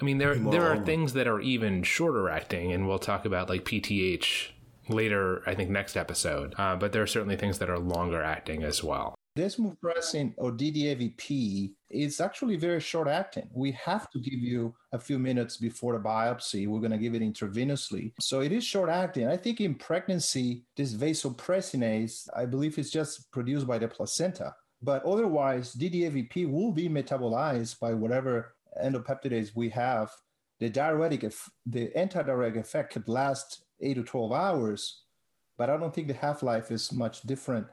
I 0.02 0.06
mean, 0.06 0.18
there 0.18 0.36
there 0.36 0.72
are 0.72 0.84
things 0.84 1.14
that 1.14 1.28
are 1.28 1.42
even 1.42 1.84
shorter 1.84 2.30
acting, 2.30 2.72
and 2.72 2.88
we'll 2.88 3.00
talk 3.00 3.26
about 3.26 3.50
like 3.50 3.66
PTH 3.66 4.52
later. 4.90 5.42
I 5.48 5.56
think 5.56 5.70
next 5.70 5.98
episode. 5.98 6.54
Uh, 6.58 6.76
but 6.76 6.92
there 6.92 7.02
are 7.02 7.08
certainly 7.08 7.36
things 7.36 7.60
that 7.60 7.70
are 7.70 7.80
longer 7.80 8.22
acting 8.22 8.64
as 8.64 8.84
well. 8.84 9.16
Desmopressin 9.38 10.34
or 10.38 10.52
DDAVP 10.52 11.74
is 11.94 12.20
actually 12.20 12.56
very 12.56 12.80
short 12.80 13.08
acting. 13.08 13.50
We 13.54 13.72
have 13.74 14.10
to 14.12 14.20
give 14.20 14.40
you 14.40 14.74
a 14.92 15.00
few 15.00 15.20
minutes 15.20 15.58
before 15.58 15.94
the 15.94 16.04
biopsy. 16.04 16.68
We're 16.68 16.80
going 16.80 16.92
to 16.92 16.98
give 16.98 17.16
it 17.16 17.22
intravenously. 17.22 18.14
So 18.20 18.42
it 18.42 18.52
is 18.52 18.64
short 18.64 18.90
acting. 18.90 19.28
I 19.28 19.38
think 19.38 19.62
in 19.62 19.76
pregnancy, 19.76 20.66
this 20.76 20.94
vasopressinase, 20.94 22.28
I 22.36 22.46
believe, 22.46 22.78
is 22.78 22.92
just 22.92 23.32
produced 23.32 23.68
by 23.68 23.78
the 23.78 23.88
placenta. 23.88 24.56
But 24.82 25.06
otherwise, 25.06 25.76
DDAVP 25.76 26.52
will 26.52 26.72
be 26.72 26.90
metabolized 26.90 27.80
by 27.80 27.94
whatever 27.94 28.56
endopeptidase 28.84 29.56
we 29.56 29.70
have. 29.70 30.12
The 30.60 30.70
diuretic, 30.70 31.32
the 31.66 31.88
antidiuretic 31.96 32.58
effect 32.58 32.94
could 32.94 33.08
last 33.08 33.64
eight 33.82 33.96
to 33.96 34.04
12 34.04 34.32
hours, 34.32 35.04
but 35.58 35.70
I 35.70 35.78
don't 35.78 35.94
think 35.94 36.08
the 36.08 36.14
half 36.14 36.44
life 36.44 36.72
is 36.72 36.92
much 36.92 37.22
different 37.22 37.68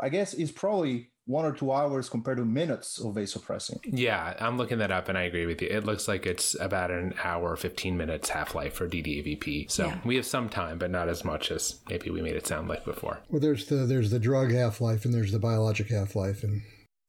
I 0.00 0.08
guess 0.08 0.34
it's 0.34 0.52
probably 0.52 1.10
one 1.26 1.44
or 1.44 1.52
two 1.52 1.72
hours 1.72 2.08
compared 2.08 2.36
to 2.36 2.44
minutes 2.44 3.00
of 3.00 3.14
vasopressin. 3.14 3.78
Yeah, 3.84 4.34
I'm 4.38 4.58
looking 4.58 4.78
that 4.78 4.90
up, 4.90 5.08
and 5.08 5.16
I 5.16 5.22
agree 5.22 5.46
with 5.46 5.62
you. 5.62 5.68
It 5.68 5.84
looks 5.84 6.06
like 6.06 6.26
it's 6.26 6.54
about 6.60 6.90
an 6.90 7.14
hour, 7.24 7.56
15 7.56 7.96
minutes 7.96 8.28
half 8.28 8.54
life 8.54 8.74
for 8.74 8.86
DDAVP. 8.88 9.70
So 9.70 9.86
Yeah. 9.86 9.98
we 10.04 10.16
have 10.16 10.26
some 10.26 10.48
time, 10.48 10.78
but 10.78 10.90
not 10.90 11.08
as 11.08 11.24
much 11.24 11.50
as 11.50 11.80
maybe 11.88 12.10
we 12.10 12.20
made 12.20 12.36
it 12.36 12.46
sound 12.46 12.68
like 12.68 12.84
before. 12.84 13.20
Well, 13.30 13.40
there's 13.40 13.66
the 13.66 13.86
there's 13.86 14.10
the 14.10 14.18
drug 14.18 14.52
half 14.52 14.80
life 14.80 15.04
and 15.04 15.14
there's 15.14 15.32
the 15.32 15.38
biologic 15.38 15.88
half 15.88 16.14
life, 16.14 16.42
and 16.44 16.60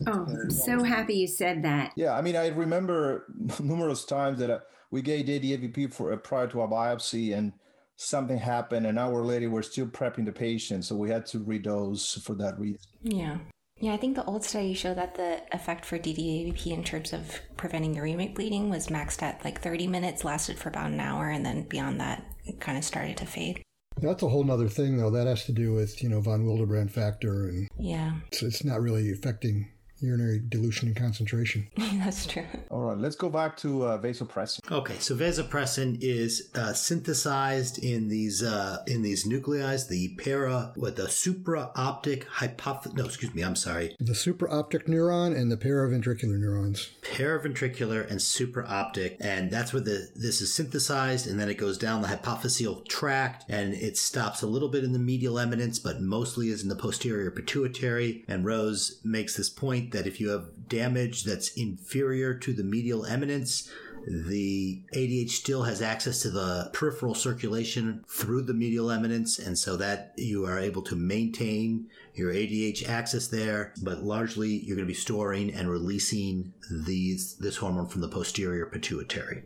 Oh, 0.07 0.25
I'm 0.27 0.50
so 0.51 0.84
happy 0.84 1.15
you 1.15 1.27
said 1.27 1.63
that. 1.63 1.91
Yeah, 1.95 2.13
I 2.17 2.22
mean, 2.22 2.36
I 2.36 2.48
remember 2.50 3.25
numerous 3.62 4.03
times 4.05 4.39
that 4.39 4.50
uh, 4.50 4.60
we 4.91 5.01
gave 5.01 5.25
DDAVP 5.25 5.93
for 5.93 6.12
uh, 6.13 6.17
prior 6.17 6.48
to 6.48 6.62
a 6.62 6.67
biopsy, 6.67 7.34
and 7.38 7.53
something 7.95 8.38
happened. 8.38 8.86
An 8.86 8.98
hour 8.98 9.22
later, 9.24 9.50
we're 9.50 9.62
still 9.62 9.88
prepping 9.88 10.25
the 10.25 10.31
patient, 10.34 10.84
so 10.86 10.95
we 10.98 11.10
had 11.10 11.25
to 11.27 11.39
redose 11.39 12.22
for 12.24 12.36
that 12.36 12.60
reason. 12.60 12.79
Yeah. 13.03 13.38
Yeah, 13.79 13.94
I 13.94 13.98
think 13.98 14.15
the 14.15 14.25
old 14.25 14.44
study 14.44 14.74
showed 14.74 14.98
that 14.98 15.15
the 15.15 15.41
effect 15.51 15.84
for 15.86 16.00
DDAVP 16.00 16.67
in 16.67 16.84
terms 16.84 17.12
of 17.12 17.41
preventing 17.58 17.96
uremic 17.96 18.34
bleeding 18.34 18.70
was 18.70 18.88
maxed 18.88 19.22
at 19.22 19.44
like 19.44 19.62
30 19.62 19.88
minutes, 19.88 20.24
lasted 20.24 20.58
for 20.58 20.70
about 20.70 20.91
an 20.91 21.00
hour, 21.00 21.29
and 21.29 21.46
then 21.46 21.63
beyond 21.63 22.00
that, 22.00 22.25
it 22.46 22.62
kind 22.62 22.77
of 22.77 22.86
started 22.86 23.17
to 23.17 23.25
fade. 23.25 23.62
that's 23.98 24.24
a 24.24 24.29
whole 24.29 24.44
nother 24.46 24.70
thing, 24.70 24.98
though. 24.98 25.12
That 25.12 25.27
has 25.27 25.46
to 25.46 25.51
do 25.51 25.74
with 25.74 26.01
you 26.01 26.10
know 26.10 26.22
von 26.22 26.46
Willebrand 26.46 26.91
factor, 26.91 27.50
and 27.50 27.67
Yeah, 27.77 28.13
it's, 28.27 28.44
it's 28.44 28.63
not 28.63 28.82
really 28.82 29.12
affecting 29.12 29.70
urinary 30.00 30.40
dilution 30.50 30.88
and 30.88 30.96
concentration. 30.98 31.68
that's 32.04 32.25
true. 32.25 32.44
All 32.70 32.82
right, 32.90 32.98
let's 32.98 33.16
go 33.16 33.30
back 33.30 33.58
to 33.58 33.84
uh, 33.84 33.98
vasopressin. 34.02 34.60
Okay, 34.72 34.96
so 35.00 35.16
vasopressin 35.16 35.98
is 36.02 36.50
uh, 36.56 36.74
synthesized 36.74 37.78
in 37.84 38.08
these 38.10 38.44
uh, 38.44 38.84
in 38.88 39.02
these 39.02 39.25
nuclei, 39.25 39.78
the 39.90 40.16
para, 40.18 40.72
what 40.75 40.96
the 40.96 41.04
supraoptic 41.04 42.25
hypophysis. 42.25 42.94
No, 42.96 43.06
excuse 43.06 43.34
me, 43.34 43.44
I'm 43.44 43.56
sorry, 43.56 43.96
The 44.00 44.14
supraoptic 44.14 44.88
neuron 44.88 45.36
and 45.36 45.52
the 45.52 45.58
paraventricular 45.58 46.40
neurons. 46.40 46.90
paraventricular 47.02 48.10
and 48.10 48.20
supraoptic, 48.20 49.18
and 49.20 49.50
that's 49.52 49.74
where 49.74 49.82
the 49.82 50.10
this 50.16 50.42
is 50.42 50.54
synthesized, 50.54 51.28
and 51.28 51.40
then 51.40 51.50
it 51.50 51.58
goes 51.58 51.78
down 51.78 52.02
the 52.02 52.08
hypophyseal 52.08 52.88
tract, 52.88 53.46
and 53.50 53.74
it 53.74 53.98
stops 53.98 54.42
a 54.42 54.48
little 54.48 54.70
bit 54.70 54.84
in 54.84 54.94
the 54.94 55.00
medial 55.00 55.40
eminence, 55.40 55.80
but 55.80 56.02
mostly 56.02 56.50
is 56.50 56.64
in 56.64 56.70
the 56.70 56.75
posterior 56.75 57.32
pituitary. 57.32 58.24
And 58.28 58.46
Rose 58.46 59.00
makes 59.04 59.36
this 59.36 59.50
point 59.50 59.85
that 59.92 60.08
if 60.08 60.20
you 60.20 60.30
have 60.30 60.68
damage 60.68 61.24
that's 61.24 61.50
inferior 61.50 62.34
to 62.34 62.54
the 62.54 62.63
medial 62.63 63.06
eminence, 63.06 63.70
the 64.08 64.84
ADH 64.94 65.32
still 65.32 65.63
has 65.63 65.82
access 65.82 66.22
to 66.22 66.30
the 66.30 66.70
peripheral 66.74 67.15
circulation 67.15 68.04
through 68.08 68.44
the 68.44 68.54
medial 68.54 68.92
eminence, 68.92 69.39
and 69.39 69.58
so 69.58 69.75
that 69.77 70.13
you 70.18 70.46
are 70.46 70.60
able 70.60 70.84
to 70.84 70.96
maintain 70.96 71.88
your 72.13 72.32
ADH 72.32 72.88
access 72.88 73.27
there, 73.27 73.74
but 73.82 74.04
largely 74.04 74.50
you're 74.50 74.75
going 74.75 74.88
to 74.88 74.94
be 74.94 74.94
storing 74.94 75.54
and 75.54 75.70
releasing 75.70 76.54
these 76.70 77.36
this 77.38 77.58
hormone 77.58 77.88
from 77.88 78.01
the 78.01 78.08
posterior 78.08 78.68
pituitary. 78.68 79.44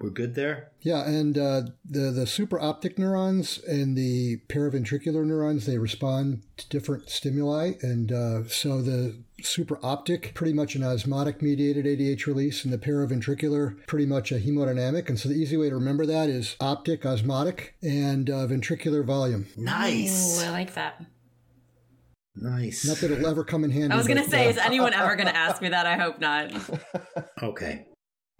We're 0.00 0.10
good 0.10 0.34
there. 0.34 0.72
Yeah, 0.80 1.08
and 1.08 1.38
uh, 1.38 1.62
the 1.88 2.10
the 2.10 2.24
supraoptic 2.26 2.98
neurons 2.98 3.58
and 3.66 3.96
the 3.96 4.38
paraventricular 4.48 5.24
neurons 5.24 5.66
they 5.66 5.78
respond 5.78 6.42
to 6.56 6.68
different 6.68 7.08
stimuli, 7.08 7.72
and 7.80 8.10
uh, 8.12 8.48
so 8.48 8.82
the 8.82 9.22
supraoptic 9.42 10.34
pretty 10.34 10.52
much 10.52 10.74
an 10.74 10.82
osmotic 10.82 11.40
mediated 11.40 11.86
ADH 11.86 12.26
release, 12.26 12.64
and 12.64 12.72
the 12.72 12.78
paraventricular 12.78 13.86
pretty 13.86 14.04
much 14.06 14.32
a 14.32 14.38
hemodynamic. 14.38 15.08
And 15.08 15.18
so 15.18 15.28
the 15.28 15.36
easy 15.36 15.56
way 15.56 15.68
to 15.70 15.74
remember 15.76 16.06
that 16.06 16.28
is 16.28 16.56
optic, 16.60 17.06
osmotic, 17.06 17.74
and 17.82 18.28
uh, 18.28 18.46
ventricular 18.46 19.04
volume. 19.04 19.46
Nice, 19.56 20.42
Ooh, 20.42 20.46
I 20.46 20.50
like 20.50 20.74
that. 20.74 21.02
nice. 22.36 22.84
Not 22.86 22.98
that 22.98 23.10
it'll 23.12 23.26
ever 23.28 23.44
come 23.44 23.64
in 23.64 23.70
handy. 23.70 23.94
I 23.94 23.96
was 23.96 24.08
gonna 24.08 24.28
say, 24.28 24.46
uh, 24.46 24.50
is 24.50 24.58
anyone 24.58 24.92
ever 24.92 25.14
gonna 25.16 25.30
ask 25.34 25.62
me 25.62 25.68
that? 25.70 25.86
I 25.86 25.96
hope 25.96 26.18
not. 26.20 26.52
Okay. 27.42 27.86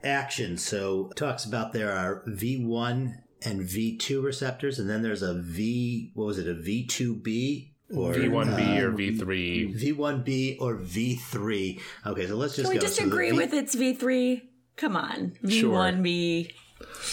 Action. 0.04 0.56
So 0.56 1.08
it 1.10 1.16
talks 1.16 1.44
about 1.44 1.72
there 1.72 1.92
are 1.92 2.22
V1 2.28 3.14
and 3.44 3.60
V2 3.62 4.22
receptors, 4.22 4.78
and 4.78 4.88
then 4.88 5.02
there's 5.02 5.22
a 5.22 5.34
V, 5.34 6.10
what 6.14 6.26
was 6.26 6.38
it, 6.38 6.48
a 6.48 6.54
V2B 6.54 7.70
or 7.94 8.14
V1B 8.14 8.78
uh, 8.78 8.86
or 8.86 8.92
V3. 8.92 9.80
V1B 9.80 10.56
or 10.60 10.76
V3. 10.76 11.80
Okay, 12.06 12.26
so 12.26 12.36
let's 12.36 12.56
just 12.56 12.66
Can 12.66 12.70
we 12.70 12.76
go. 12.76 12.80
just 12.86 12.96
So 12.96 13.08
V- 13.08 13.32
with 13.32 13.52
it's 13.52 13.76
V3? 13.76 14.42
Come 14.76 14.96
on. 14.96 15.32
V1B. 15.44 16.50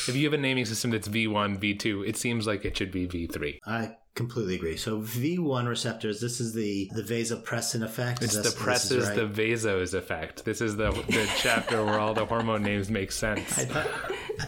If 0.08 0.16
you 0.16 0.26
have 0.26 0.34
a 0.34 0.38
naming 0.38 0.66
system 0.66 0.92
that's 0.92 1.08
V1, 1.08 1.60
V2, 1.60 2.08
it 2.08 2.18
seems 2.18 2.48
like 2.48 2.66
it 2.66 2.76
should 2.76 2.92
be 2.92 3.08
V3. 3.08 3.60
I 3.66 3.96
completely 4.16 4.56
agree. 4.56 4.78
So 4.78 5.00
V1 5.02 5.68
receptors. 5.68 6.20
This 6.22 6.40
is 6.40 6.54
the 6.54 6.90
the 6.94 7.02
vasopressin 7.04 7.84
effect. 7.84 8.22
It's 8.24 8.34
Is 8.34 8.38
the 8.38 8.44
this- 8.44 8.54
this 8.54 8.64
presses, 8.64 8.92
is 8.92 9.08
right? 9.10 9.16
the 9.18 9.42
vasos 9.44 9.94
effect. 9.94 10.44
This 10.46 10.62
is 10.62 10.76
the 10.76 10.92
the 10.92 11.30
chapter 11.38 11.84
where 11.86 12.00
all 12.00 12.14
the 12.14 12.26
hormone 12.26 12.64
names 12.64 12.90
make 12.90 13.12
sense. 13.12 13.66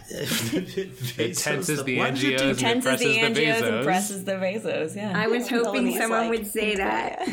It 0.09 0.95
Vasos, 0.97 1.43
tenses 1.43 1.83
the 1.83 1.97
what? 1.99 2.13
angios 2.13 2.39
and 2.41 2.49
it 2.51 2.57
Tenses 2.57 2.83
presses 2.83 3.05
the 3.15 3.21
the 3.21 3.41
angios 3.45 3.59
vasos. 3.61 3.73
and 3.75 3.85
presses 3.85 4.23
the 4.25 4.31
vasos. 4.33 4.95
Yeah. 4.95 5.13
I 5.15 5.27
was 5.27 5.49
hoping 5.49 5.95
someone 5.97 6.21
like, 6.21 6.29
would 6.31 6.47
say 6.47 6.75
that. 6.75 7.27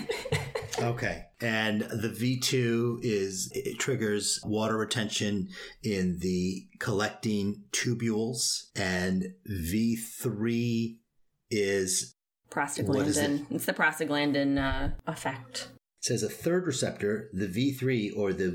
Okay. 0.79 1.25
And 1.41 1.81
the 1.83 2.09
V2 2.09 3.01
is 3.03 3.51
it 3.55 3.79
triggers 3.79 4.41
water 4.45 4.77
retention 4.77 5.49
in 5.83 6.19
the 6.21 6.67
collecting 6.81 7.65
tubules 7.73 8.65
and 8.77 9.25
V3 9.49 10.97
is 11.51 12.15
What 12.51 13.07
is 13.07 13.17
it? 13.17 13.31
prostaglandin. 13.31 13.47
It's 13.51 13.67
the 13.67 13.73
prostaglandin 13.73 14.59
uh, 14.59 14.91
effect. 15.07 15.69
It 16.01 16.05
says 16.05 16.23
a 16.23 16.31
third 16.31 16.67
receptor, 16.67 17.29
the 17.35 17.47
V3 17.47 18.17
or 18.17 18.33
the 18.33 18.51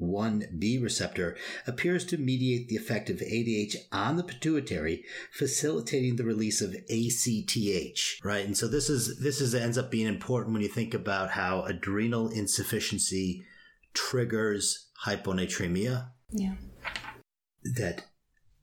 V1B 0.00 0.82
receptor, 0.82 1.36
appears 1.66 2.06
to 2.06 2.16
mediate 2.16 2.68
the 2.68 2.76
effect 2.76 3.10
of 3.10 3.18
ADH 3.18 3.76
on 3.92 4.16
the 4.16 4.22
pituitary, 4.24 5.04
facilitating 5.30 6.16
the 6.16 6.24
release 6.24 6.62
of 6.62 6.74
ACTH. 6.88 8.24
Right, 8.24 8.46
and 8.46 8.56
so 8.56 8.66
this 8.66 8.88
is 8.88 9.20
this 9.20 9.42
is 9.42 9.54
ends 9.54 9.76
up 9.76 9.90
being 9.90 10.06
important 10.06 10.54
when 10.54 10.62
you 10.62 10.68
think 10.68 10.94
about 10.94 11.32
how 11.32 11.64
adrenal 11.64 12.28
insufficiency 12.30 13.44
triggers 13.92 14.88
hyponatremia. 15.04 16.08
Yeah. 16.30 16.54
That 17.76 18.06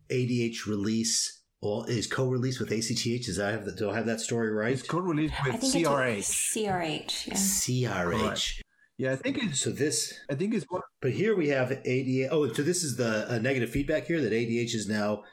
ADH 0.09 0.65
release 0.65 1.36
all 1.61 1.85
is 1.85 2.07
co-released 2.07 2.59
with 2.59 2.71
ACTH. 2.71 3.27
Is 3.27 3.37
that 3.37 3.47
I 3.47 3.51
have 3.51 3.65
the, 3.65 3.71
do 3.71 3.89
I 3.89 3.95
have 3.95 4.05
that 4.05 4.21
story 4.21 4.51
right? 4.51 4.73
It's 4.73 4.83
co-released 4.87 5.33
with 5.45 5.55
CRH. 5.61 6.19
CRH. 6.19 7.27
Yeah. 7.27 7.33
CRH. 7.33 8.61
Yeah, 8.97 9.11
I 9.13 9.15
think 9.15 9.43
it's. 9.43 9.59
So 9.61 9.69
this 9.71 10.13
I 10.29 10.35
think 10.35 10.53
is 10.53 10.65
what. 10.69 10.81
But 11.01 11.11
here 11.11 11.35
we 11.35 11.49
have 11.49 11.69
ADH. 11.69 12.29
Oh, 12.31 12.51
so 12.51 12.63
this 12.63 12.83
is 12.83 12.95
the 12.97 13.31
uh, 13.31 13.37
negative 13.39 13.69
feedback 13.69 14.05
here 14.07 14.21
that 14.21 14.31
ADH 14.33 14.73
is 14.75 14.87
now. 14.87 15.23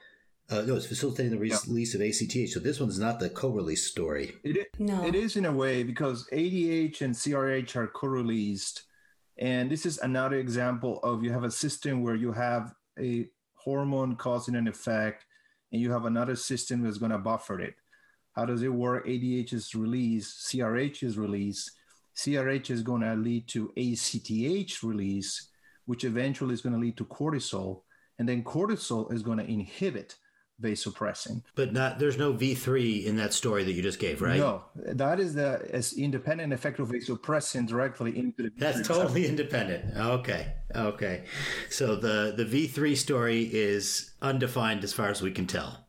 Uh, 0.50 0.60
no, 0.60 0.76
it's 0.76 0.84
facilitating 0.86 1.38
the 1.38 1.46
Yeah. 1.46 1.56
release 1.66 1.94
of 1.94 2.02
ACTH. 2.02 2.50
So 2.50 2.60
this 2.60 2.78
one's 2.78 2.98
not 2.98 3.18
the 3.18 3.30
co-release 3.30 3.86
story. 3.90 4.34
It, 4.44 4.58
i- 4.58 4.82
No. 4.82 5.06
it 5.06 5.14
is 5.14 5.36
in 5.36 5.46
a 5.46 5.52
way 5.52 5.82
because 5.82 6.28
ADH 6.32 7.00
and 7.00 7.14
CRH 7.14 7.74
are 7.76 7.86
co-released, 7.86 8.82
and 9.38 9.70
this 9.70 9.86
is 9.86 9.96
another 9.98 10.36
example 10.36 11.00
of 11.02 11.24
you 11.24 11.32
have 11.32 11.44
a 11.44 11.50
system 11.50 12.02
where 12.02 12.14
you 12.14 12.32
have 12.32 12.74
a 13.00 13.26
hormone 13.54 14.16
causing 14.16 14.54
an 14.54 14.68
effect, 14.68 15.24
and 15.74 15.82
you 15.82 15.90
have 15.90 16.04
another 16.04 16.36
system 16.36 16.84
that's 16.84 16.98
going 16.98 17.10
to 17.10 17.18
buffer 17.18 17.60
it. 17.60 17.74
How 18.36 18.44
does 18.44 18.62
it 18.62 18.72
work? 18.72 19.08
ADH 19.08 19.52
is 19.52 19.74
released, 19.74 20.46
CRH 20.46 21.02
is 21.02 21.18
released. 21.18 21.72
CRH 22.16 22.70
is 22.70 22.82
going 22.82 23.02
to 23.02 23.16
lead 23.16 23.48
to 23.48 23.72
ACTH 23.76 24.84
release, 24.84 25.48
which 25.86 26.04
eventually 26.04 26.54
is 26.54 26.60
going 26.60 26.74
to 26.76 26.80
lead 26.80 26.96
to 26.96 27.04
cortisol, 27.06 27.80
and 28.20 28.28
then 28.28 28.44
cortisol 28.44 29.12
is 29.12 29.24
going 29.24 29.38
to 29.38 29.50
inhibit 29.50 30.14
vasopressin. 30.64 31.42
But 31.54 31.72
not 31.72 31.98
there's 31.98 32.18
no 32.18 32.32
V3 32.32 33.04
in 33.04 33.16
that 33.16 33.32
story 33.32 33.64
that 33.64 33.72
you 33.72 33.82
just 33.82 33.98
gave, 33.98 34.22
right? 34.22 34.38
No, 34.38 34.64
that 34.74 35.20
is 35.20 35.34
the 35.34 35.66
as 35.70 35.92
independent 35.92 36.52
effect 36.52 36.78
of 36.80 36.88
vasopressin 36.88 37.66
directly 37.66 38.18
into 38.18 38.44
the. 38.44 38.52
That's 38.56 38.86
totally 38.86 39.26
independent. 39.26 39.96
Okay. 39.96 40.54
Okay. 40.74 41.24
So 41.70 41.96
the 41.96 42.34
the 42.36 42.44
V3 42.44 42.96
story 42.96 43.42
is 43.52 44.12
undefined 44.22 44.82
as 44.84 44.92
far 44.92 45.08
as 45.08 45.22
we 45.22 45.30
can 45.30 45.46
tell. 45.46 45.83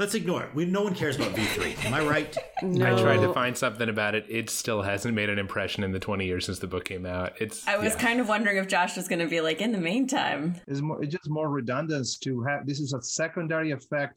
Let's 0.00 0.14
ignore 0.14 0.44
it. 0.44 0.54
We 0.54 0.64
no 0.64 0.80
one 0.82 0.94
cares 0.94 1.16
about 1.16 1.34
V3. 1.34 1.84
Am 1.84 1.92
I 1.92 2.02
right? 2.02 2.34
I 2.62 3.02
tried 3.02 3.18
to 3.18 3.34
find 3.34 3.54
something 3.54 3.86
about 3.86 4.14
it. 4.14 4.24
It 4.30 4.48
still 4.48 4.80
hasn't 4.80 5.14
made 5.14 5.28
an 5.28 5.38
impression 5.38 5.84
in 5.84 5.92
the 5.92 5.98
20 5.98 6.24
years 6.24 6.46
since 6.46 6.58
the 6.58 6.66
book 6.66 6.86
came 6.86 7.04
out. 7.04 7.34
It's 7.38 7.68
I 7.68 7.76
was 7.76 7.92
yeah. 7.92 8.00
kind 8.00 8.18
of 8.18 8.26
wondering 8.26 8.56
if 8.56 8.66
Josh 8.66 8.96
was 8.96 9.08
going 9.08 9.18
to 9.18 9.26
be 9.26 9.42
like, 9.42 9.60
in 9.60 9.72
the 9.72 9.78
meantime. 9.78 10.54
It's 10.66 10.80
more. 10.80 11.04
It's 11.04 11.12
just 11.12 11.28
more 11.28 11.50
redundant 11.50 12.08
to 12.22 12.42
have. 12.44 12.66
This 12.66 12.80
is 12.80 12.94
a 12.94 13.02
secondary 13.02 13.72
effect 13.72 14.16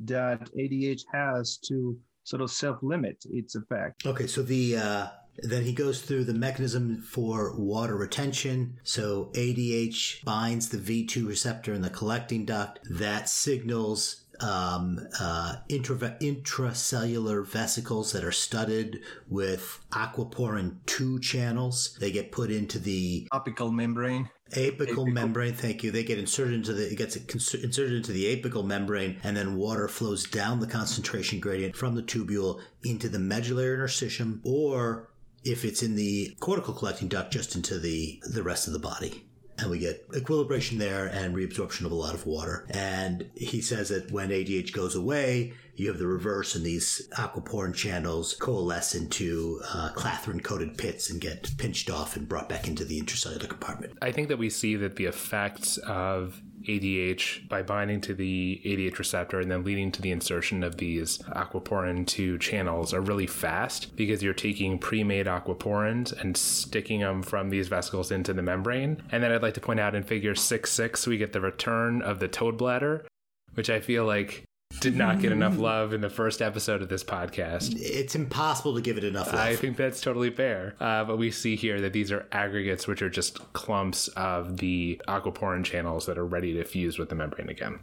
that 0.00 0.50
ADH 0.58 1.02
has 1.12 1.58
to 1.68 1.96
sort 2.24 2.42
of 2.42 2.50
self-limit 2.50 3.22
its 3.30 3.54
effect. 3.54 4.04
Okay, 4.04 4.26
so 4.26 4.42
the 4.42 4.78
uh, 4.78 5.06
then 5.38 5.62
he 5.62 5.72
goes 5.72 6.02
through 6.02 6.24
the 6.24 6.34
mechanism 6.34 7.02
for 7.02 7.56
water 7.56 7.96
retention. 7.96 8.80
So 8.82 9.30
ADH 9.34 10.24
binds 10.24 10.70
the 10.70 10.78
V2 10.78 11.28
receptor 11.28 11.72
in 11.72 11.82
the 11.82 11.90
collecting 11.90 12.44
duct 12.44 12.80
that 12.90 13.28
signals 13.28 14.24
um, 14.42 15.00
uh, 15.18 15.56
intra- 15.68 16.16
intracellular 16.20 17.46
vesicles 17.46 18.12
that 18.12 18.24
are 18.24 18.32
studded 18.32 19.00
with 19.28 19.80
aquaporin 19.92 20.76
2 20.86 21.20
channels. 21.20 21.96
They 22.00 22.10
get 22.10 22.32
put 22.32 22.50
into 22.50 22.78
the 22.78 23.28
Apical 23.32 23.72
membrane. 23.72 24.28
apical, 24.52 24.78
Apical. 25.06 25.12
membrane. 25.12 25.54
Thank 25.54 25.82
you. 25.82 25.90
They 25.90 26.04
get 26.04 26.18
inserted 26.18 26.54
into 26.54 26.72
the 26.72 26.90
it 26.90 26.96
gets 26.96 27.16
inserted 27.16 27.92
into 27.92 28.12
the 28.12 28.36
apical 28.36 28.64
membrane, 28.64 29.18
and 29.22 29.36
then 29.36 29.56
water 29.56 29.88
flows 29.88 30.24
down 30.24 30.60
the 30.60 30.66
concentration 30.66 31.40
gradient 31.40 31.76
from 31.76 31.94
the 31.94 32.02
tubule 32.02 32.60
into 32.82 33.08
the 33.08 33.18
medullary 33.18 33.76
interstitium, 33.76 34.40
or 34.44 35.08
if 35.44 35.64
it's 35.64 35.82
in 35.82 35.94
the 35.96 36.36
cortical 36.40 36.74
collecting 36.74 37.08
duct, 37.08 37.32
just 37.32 37.54
into 37.54 37.78
the 37.78 38.20
the 38.28 38.42
rest 38.42 38.66
of 38.66 38.72
the 38.72 38.78
body. 38.78 39.24
And 39.60 39.70
we 39.70 39.78
get 39.78 40.06
equilibration 40.14 40.78
there 40.78 41.06
and 41.06 41.34
reabsorption 41.34 41.84
of 41.84 41.92
a 41.92 41.94
lot 41.94 42.14
of 42.14 42.26
water. 42.26 42.66
And 42.70 43.30
he 43.34 43.60
says 43.60 43.90
that 43.90 44.10
when 44.10 44.30
ADH 44.30 44.72
goes 44.72 44.94
away, 44.94 45.52
you 45.76 45.88
have 45.88 45.98
the 45.98 46.06
reverse, 46.06 46.54
and 46.54 46.64
these 46.64 47.08
aquaporin 47.16 47.74
channels 47.74 48.34
coalesce 48.34 48.94
into 48.94 49.60
uh, 49.72 49.90
clathrin 49.94 50.42
coated 50.42 50.76
pits 50.76 51.08
and 51.08 51.20
get 51.20 51.56
pinched 51.56 51.90
off 51.90 52.16
and 52.16 52.28
brought 52.28 52.48
back 52.48 52.68
into 52.68 52.84
the 52.84 53.00
intracellular 53.00 53.48
compartment. 53.48 53.96
I 54.02 54.12
think 54.12 54.28
that 54.28 54.38
we 54.38 54.50
see 54.50 54.76
that 54.76 54.96
the 54.96 55.06
effects 55.06 55.78
of 55.78 56.42
ADH 56.68 57.48
by 57.48 57.62
binding 57.62 58.00
to 58.02 58.14
the 58.14 58.60
ADH 58.64 58.98
receptor 58.98 59.40
and 59.40 59.50
then 59.50 59.64
leading 59.64 59.90
to 59.92 60.02
the 60.02 60.10
insertion 60.10 60.62
of 60.62 60.76
these 60.76 61.18
aquaporin 61.18 62.06
2 62.06 62.38
channels 62.38 62.92
are 62.92 63.00
really 63.00 63.26
fast 63.26 63.94
because 63.96 64.22
you're 64.22 64.34
taking 64.34 64.78
pre-made 64.78 65.26
aquaporins 65.26 66.12
and 66.20 66.36
sticking 66.36 67.00
them 67.00 67.22
from 67.22 67.50
these 67.50 67.68
vesicles 67.68 68.10
into 68.10 68.32
the 68.32 68.42
membrane. 68.42 69.02
And 69.10 69.22
then 69.22 69.32
I'd 69.32 69.42
like 69.42 69.54
to 69.54 69.60
point 69.60 69.80
out 69.80 69.94
in 69.94 70.02
figure 70.02 70.34
6-6 70.34 71.06
we 71.06 71.18
get 71.18 71.32
the 71.32 71.40
return 71.40 72.02
of 72.02 72.18
the 72.18 72.28
toad 72.28 72.56
bladder, 72.56 73.06
which 73.54 73.70
I 73.70 73.80
feel 73.80 74.04
like 74.04 74.44
did 74.80 74.96
not 74.96 75.20
get 75.20 75.30
enough 75.30 75.58
love 75.58 75.92
in 75.92 76.00
the 76.00 76.08
first 76.10 76.40
episode 76.40 76.80
of 76.82 76.88
this 76.88 77.04
podcast. 77.04 77.74
It's 77.76 78.14
impossible 78.14 78.74
to 78.74 78.80
give 78.80 78.96
it 78.96 79.04
enough 79.04 79.32
love. 79.32 79.40
I 79.40 79.54
think 79.54 79.76
that's 79.76 80.00
totally 80.00 80.30
fair. 80.30 80.74
Uh, 80.80 81.04
but 81.04 81.18
we 81.18 81.30
see 81.30 81.54
here 81.54 81.80
that 81.82 81.92
these 81.92 82.10
are 82.10 82.26
aggregates, 82.32 82.86
which 82.86 83.02
are 83.02 83.10
just 83.10 83.52
clumps 83.52 84.08
of 84.08 84.56
the 84.56 85.00
aquaporin 85.06 85.64
channels 85.64 86.06
that 86.06 86.16
are 86.16 86.26
ready 86.26 86.54
to 86.54 86.64
fuse 86.64 86.98
with 86.98 87.10
the 87.10 87.14
membrane 87.14 87.48
again. 87.48 87.80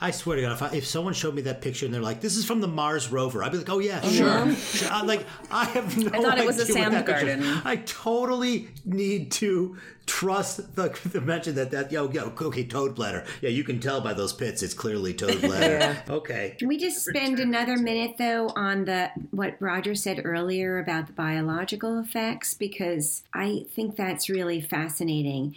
I 0.00 0.10
swear 0.10 0.36
to 0.36 0.42
God, 0.42 0.52
if, 0.52 0.62
I, 0.62 0.68
if 0.76 0.86
someone 0.86 1.14
showed 1.14 1.34
me 1.34 1.42
that 1.42 1.60
picture 1.60 1.86
and 1.86 1.94
they're 1.94 2.02
like, 2.02 2.20
"This 2.20 2.36
is 2.36 2.44
from 2.44 2.60
the 2.60 2.68
Mars 2.68 3.10
rover," 3.10 3.42
I'd 3.42 3.52
be 3.52 3.58
like, 3.58 3.70
"Oh 3.70 3.78
yeah, 3.78 4.00
sure." 4.00 4.54
sure. 4.54 4.88
I'm 4.90 5.06
like, 5.06 5.26
I 5.50 5.64
have 5.66 5.96
no 5.96 6.10
I 6.12 6.22
thought 6.22 6.38
it 6.38 6.46
was 6.46 6.58
a 6.58 6.62
idea 6.62 6.74
what 6.74 6.92
sand 6.92 7.06
picture 7.06 7.26
garden. 7.26 7.60
I 7.64 7.76
totally 7.76 8.68
need 8.84 9.32
to 9.32 9.76
trust 10.08 10.74
the, 10.74 10.98
the 11.04 11.20
mention 11.20 11.54
that 11.54 11.70
that 11.70 11.92
yo 11.92 12.10
yo 12.10 12.32
okay 12.40 12.64
toad 12.64 12.94
bladder. 12.94 13.24
Yeah, 13.40 13.50
you 13.50 13.62
can 13.62 13.78
tell 13.78 14.00
by 14.00 14.14
those 14.14 14.32
pits. 14.32 14.62
It's 14.62 14.74
clearly 14.74 15.14
toad 15.14 15.40
bladder. 15.42 16.02
Okay. 16.08 16.56
Can 16.58 16.66
we 16.66 16.78
just 16.78 17.04
spend 17.04 17.38
another 17.38 17.76
minute 17.76 18.16
though 18.18 18.48
on 18.56 18.86
the 18.86 19.10
what 19.30 19.56
Roger 19.60 19.94
said 19.94 20.22
earlier 20.24 20.78
about 20.78 21.06
the 21.06 21.12
biological 21.12 21.98
effects 22.00 22.54
because 22.54 23.22
I 23.32 23.66
think 23.70 23.96
that's 23.96 24.28
really 24.28 24.60
fascinating. 24.60 25.54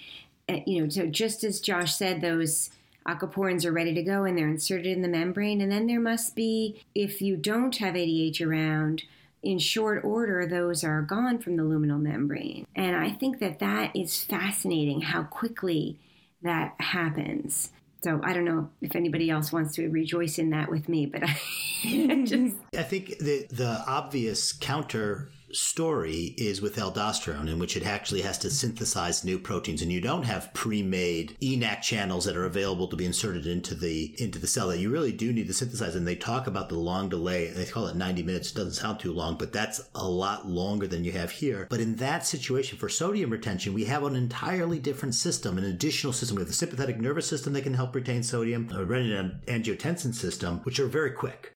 Uh, 0.50 0.58
you 0.66 0.82
know, 0.82 0.90
so 0.90 1.08
just 1.08 1.44
as 1.44 1.62
Josh 1.62 1.96
said, 1.96 2.22
those 2.22 2.70
aquaporins 3.08 3.66
are 3.66 3.72
ready 3.72 3.94
to 3.94 4.04
go 4.04 4.24
and 4.24 4.38
they're 4.38 4.48
inserted 4.48 4.88
in 4.88 5.02
the 5.02 5.08
membrane, 5.08 5.62
and 5.62 5.72
then 5.72 5.88
there 5.88 6.00
must 6.00 6.36
be 6.36 6.84
if 6.96 7.22
you 7.22 7.38
don't 7.38 7.78
have 7.78 7.96
ADH 7.96 8.46
around. 8.46 9.04
In 9.44 9.58
short 9.58 10.06
order, 10.06 10.46
those 10.46 10.84
are 10.84 11.02
gone 11.02 11.40
from 11.40 11.56
the 11.56 11.64
luminal 11.64 12.00
membrane. 12.00 12.68
And 12.76 12.96
I 12.96 13.10
think 13.10 13.40
that 13.40 13.58
that 13.58 13.96
is 13.96 14.24
fascinating 14.24 15.02
how 15.02 15.24
quickly 15.24 15.98
that 16.44 16.76
happens. 16.80 17.72
So 18.04 18.20
I 18.24 18.34
don't 18.34 18.46
know 18.46 18.70
if 18.82 18.96
anybody 18.96 19.30
else 19.30 19.52
wants 19.52 19.76
to 19.76 19.88
rejoice 19.90 20.40
in 20.40 20.50
that 20.52 20.70
with 20.70 20.90
me, 20.90 21.06
but 21.06 21.24
I 21.84 22.24
just 22.26 22.56
I 22.76 22.84
think 22.84 23.20
the 23.20 23.46
the 23.50 23.84
obvious 23.88 24.54
counter 24.54 25.30
story 25.54 26.36
is 26.38 26.62
with 26.62 26.76
aldosterone, 26.76 27.50
in 27.50 27.60
which 27.60 27.78
it 27.78 27.86
actually 27.86 28.22
has 28.22 28.38
to 28.40 28.50
synthesize 28.50 29.24
new 29.24 29.40
proteins, 29.40 29.82
and 29.82 29.92
you 29.92 30.02
don't 30.02 30.24
have 30.24 30.54
pre-made 30.54 31.38
ENaC 31.42 31.82
channels 31.82 32.26
that 32.26 32.38
are 32.38 32.46
available 32.46 32.88
to 32.88 32.96
be 32.96 33.06
inserted 33.06 33.46
into 33.46 33.76
the 33.76 34.16
into 34.18 34.40
the 34.40 34.48
cell. 34.48 34.70
That 34.70 34.80
you 34.80 34.90
really 34.90 35.12
do 35.12 35.34
need 35.34 35.48
to 35.48 35.54
synthesize. 35.54 35.96
And 35.96 36.08
they 36.08 36.16
talk 36.16 36.48
about 36.48 36.70
the 36.70 36.76
long 36.76 37.10
delay. 37.10 37.48
They 37.52 37.66
call 37.66 37.88
it 37.88 37.96
90 37.96 38.24
minutes. 38.24 38.52
It 38.52 38.56
doesn't 38.56 38.74
sound 38.74 39.00
too 39.00 39.14
long, 39.14 39.36
but 39.38 39.54
that's 39.54 39.82
a 39.96 40.08
lot 40.08 40.48
longer 40.48 40.88
than 40.88 41.04
you 41.04 41.12
have 41.14 41.32
here. 41.32 41.68
But 41.70 41.80
in 41.80 41.96
that 41.98 42.26
situation, 42.26 42.78
for 42.78 42.90
sodium 42.90 43.30
retention, 43.30 43.74
we 43.74 43.86
have 43.86 44.04
an 44.04 44.16
entirely 44.16 44.80
different 44.80 45.16
system, 45.16 45.58
an 45.58 45.66
additional 45.66 46.14
system. 46.14 46.36
We 46.36 46.42
have 46.42 46.48
the 46.50 46.54
sympathetic 46.54 47.00
nervous 47.00 47.28
system 47.28 47.54
that 47.54 47.64
can 47.64 47.74
help 47.74 47.96
retain 47.96 48.24
sodium, 48.24 48.70
a 48.72 48.86
renin 48.86 49.44
angiotensin 49.46 50.14
system, 50.14 50.60
which 50.60 50.80
are 50.80 50.88
very 50.88 51.12
quick. 51.12 51.54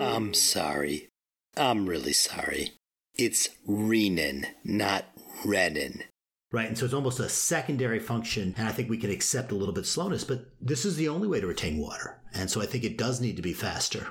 I'm 0.00 0.34
sorry. 0.34 1.08
I'm 1.56 1.86
really 1.86 2.12
sorry. 2.12 2.72
It's 3.14 3.48
renin, 3.68 4.46
not 4.64 5.04
renin. 5.44 6.02
Right. 6.52 6.66
And 6.66 6.76
so 6.76 6.84
it's 6.84 6.94
almost 6.94 7.20
a 7.20 7.28
secondary 7.28 8.00
function. 8.00 8.54
And 8.58 8.66
I 8.66 8.72
think 8.72 8.90
we 8.90 8.98
can 8.98 9.10
accept 9.10 9.52
a 9.52 9.54
little 9.54 9.74
bit 9.74 9.86
slowness, 9.86 10.24
but 10.24 10.46
this 10.60 10.84
is 10.84 10.96
the 10.96 11.08
only 11.08 11.28
way 11.28 11.40
to 11.40 11.46
retain 11.46 11.78
water. 11.78 12.20
And 12.34 12.50
so 12.50 12.60
I 12.60 12.66
think 12.66 12.82
it 12.82 12.98
does 12.98 13.20
need 13.20 13.36
to 13.36 13.42
be 13.42 13.52
faster. 13.52 14.08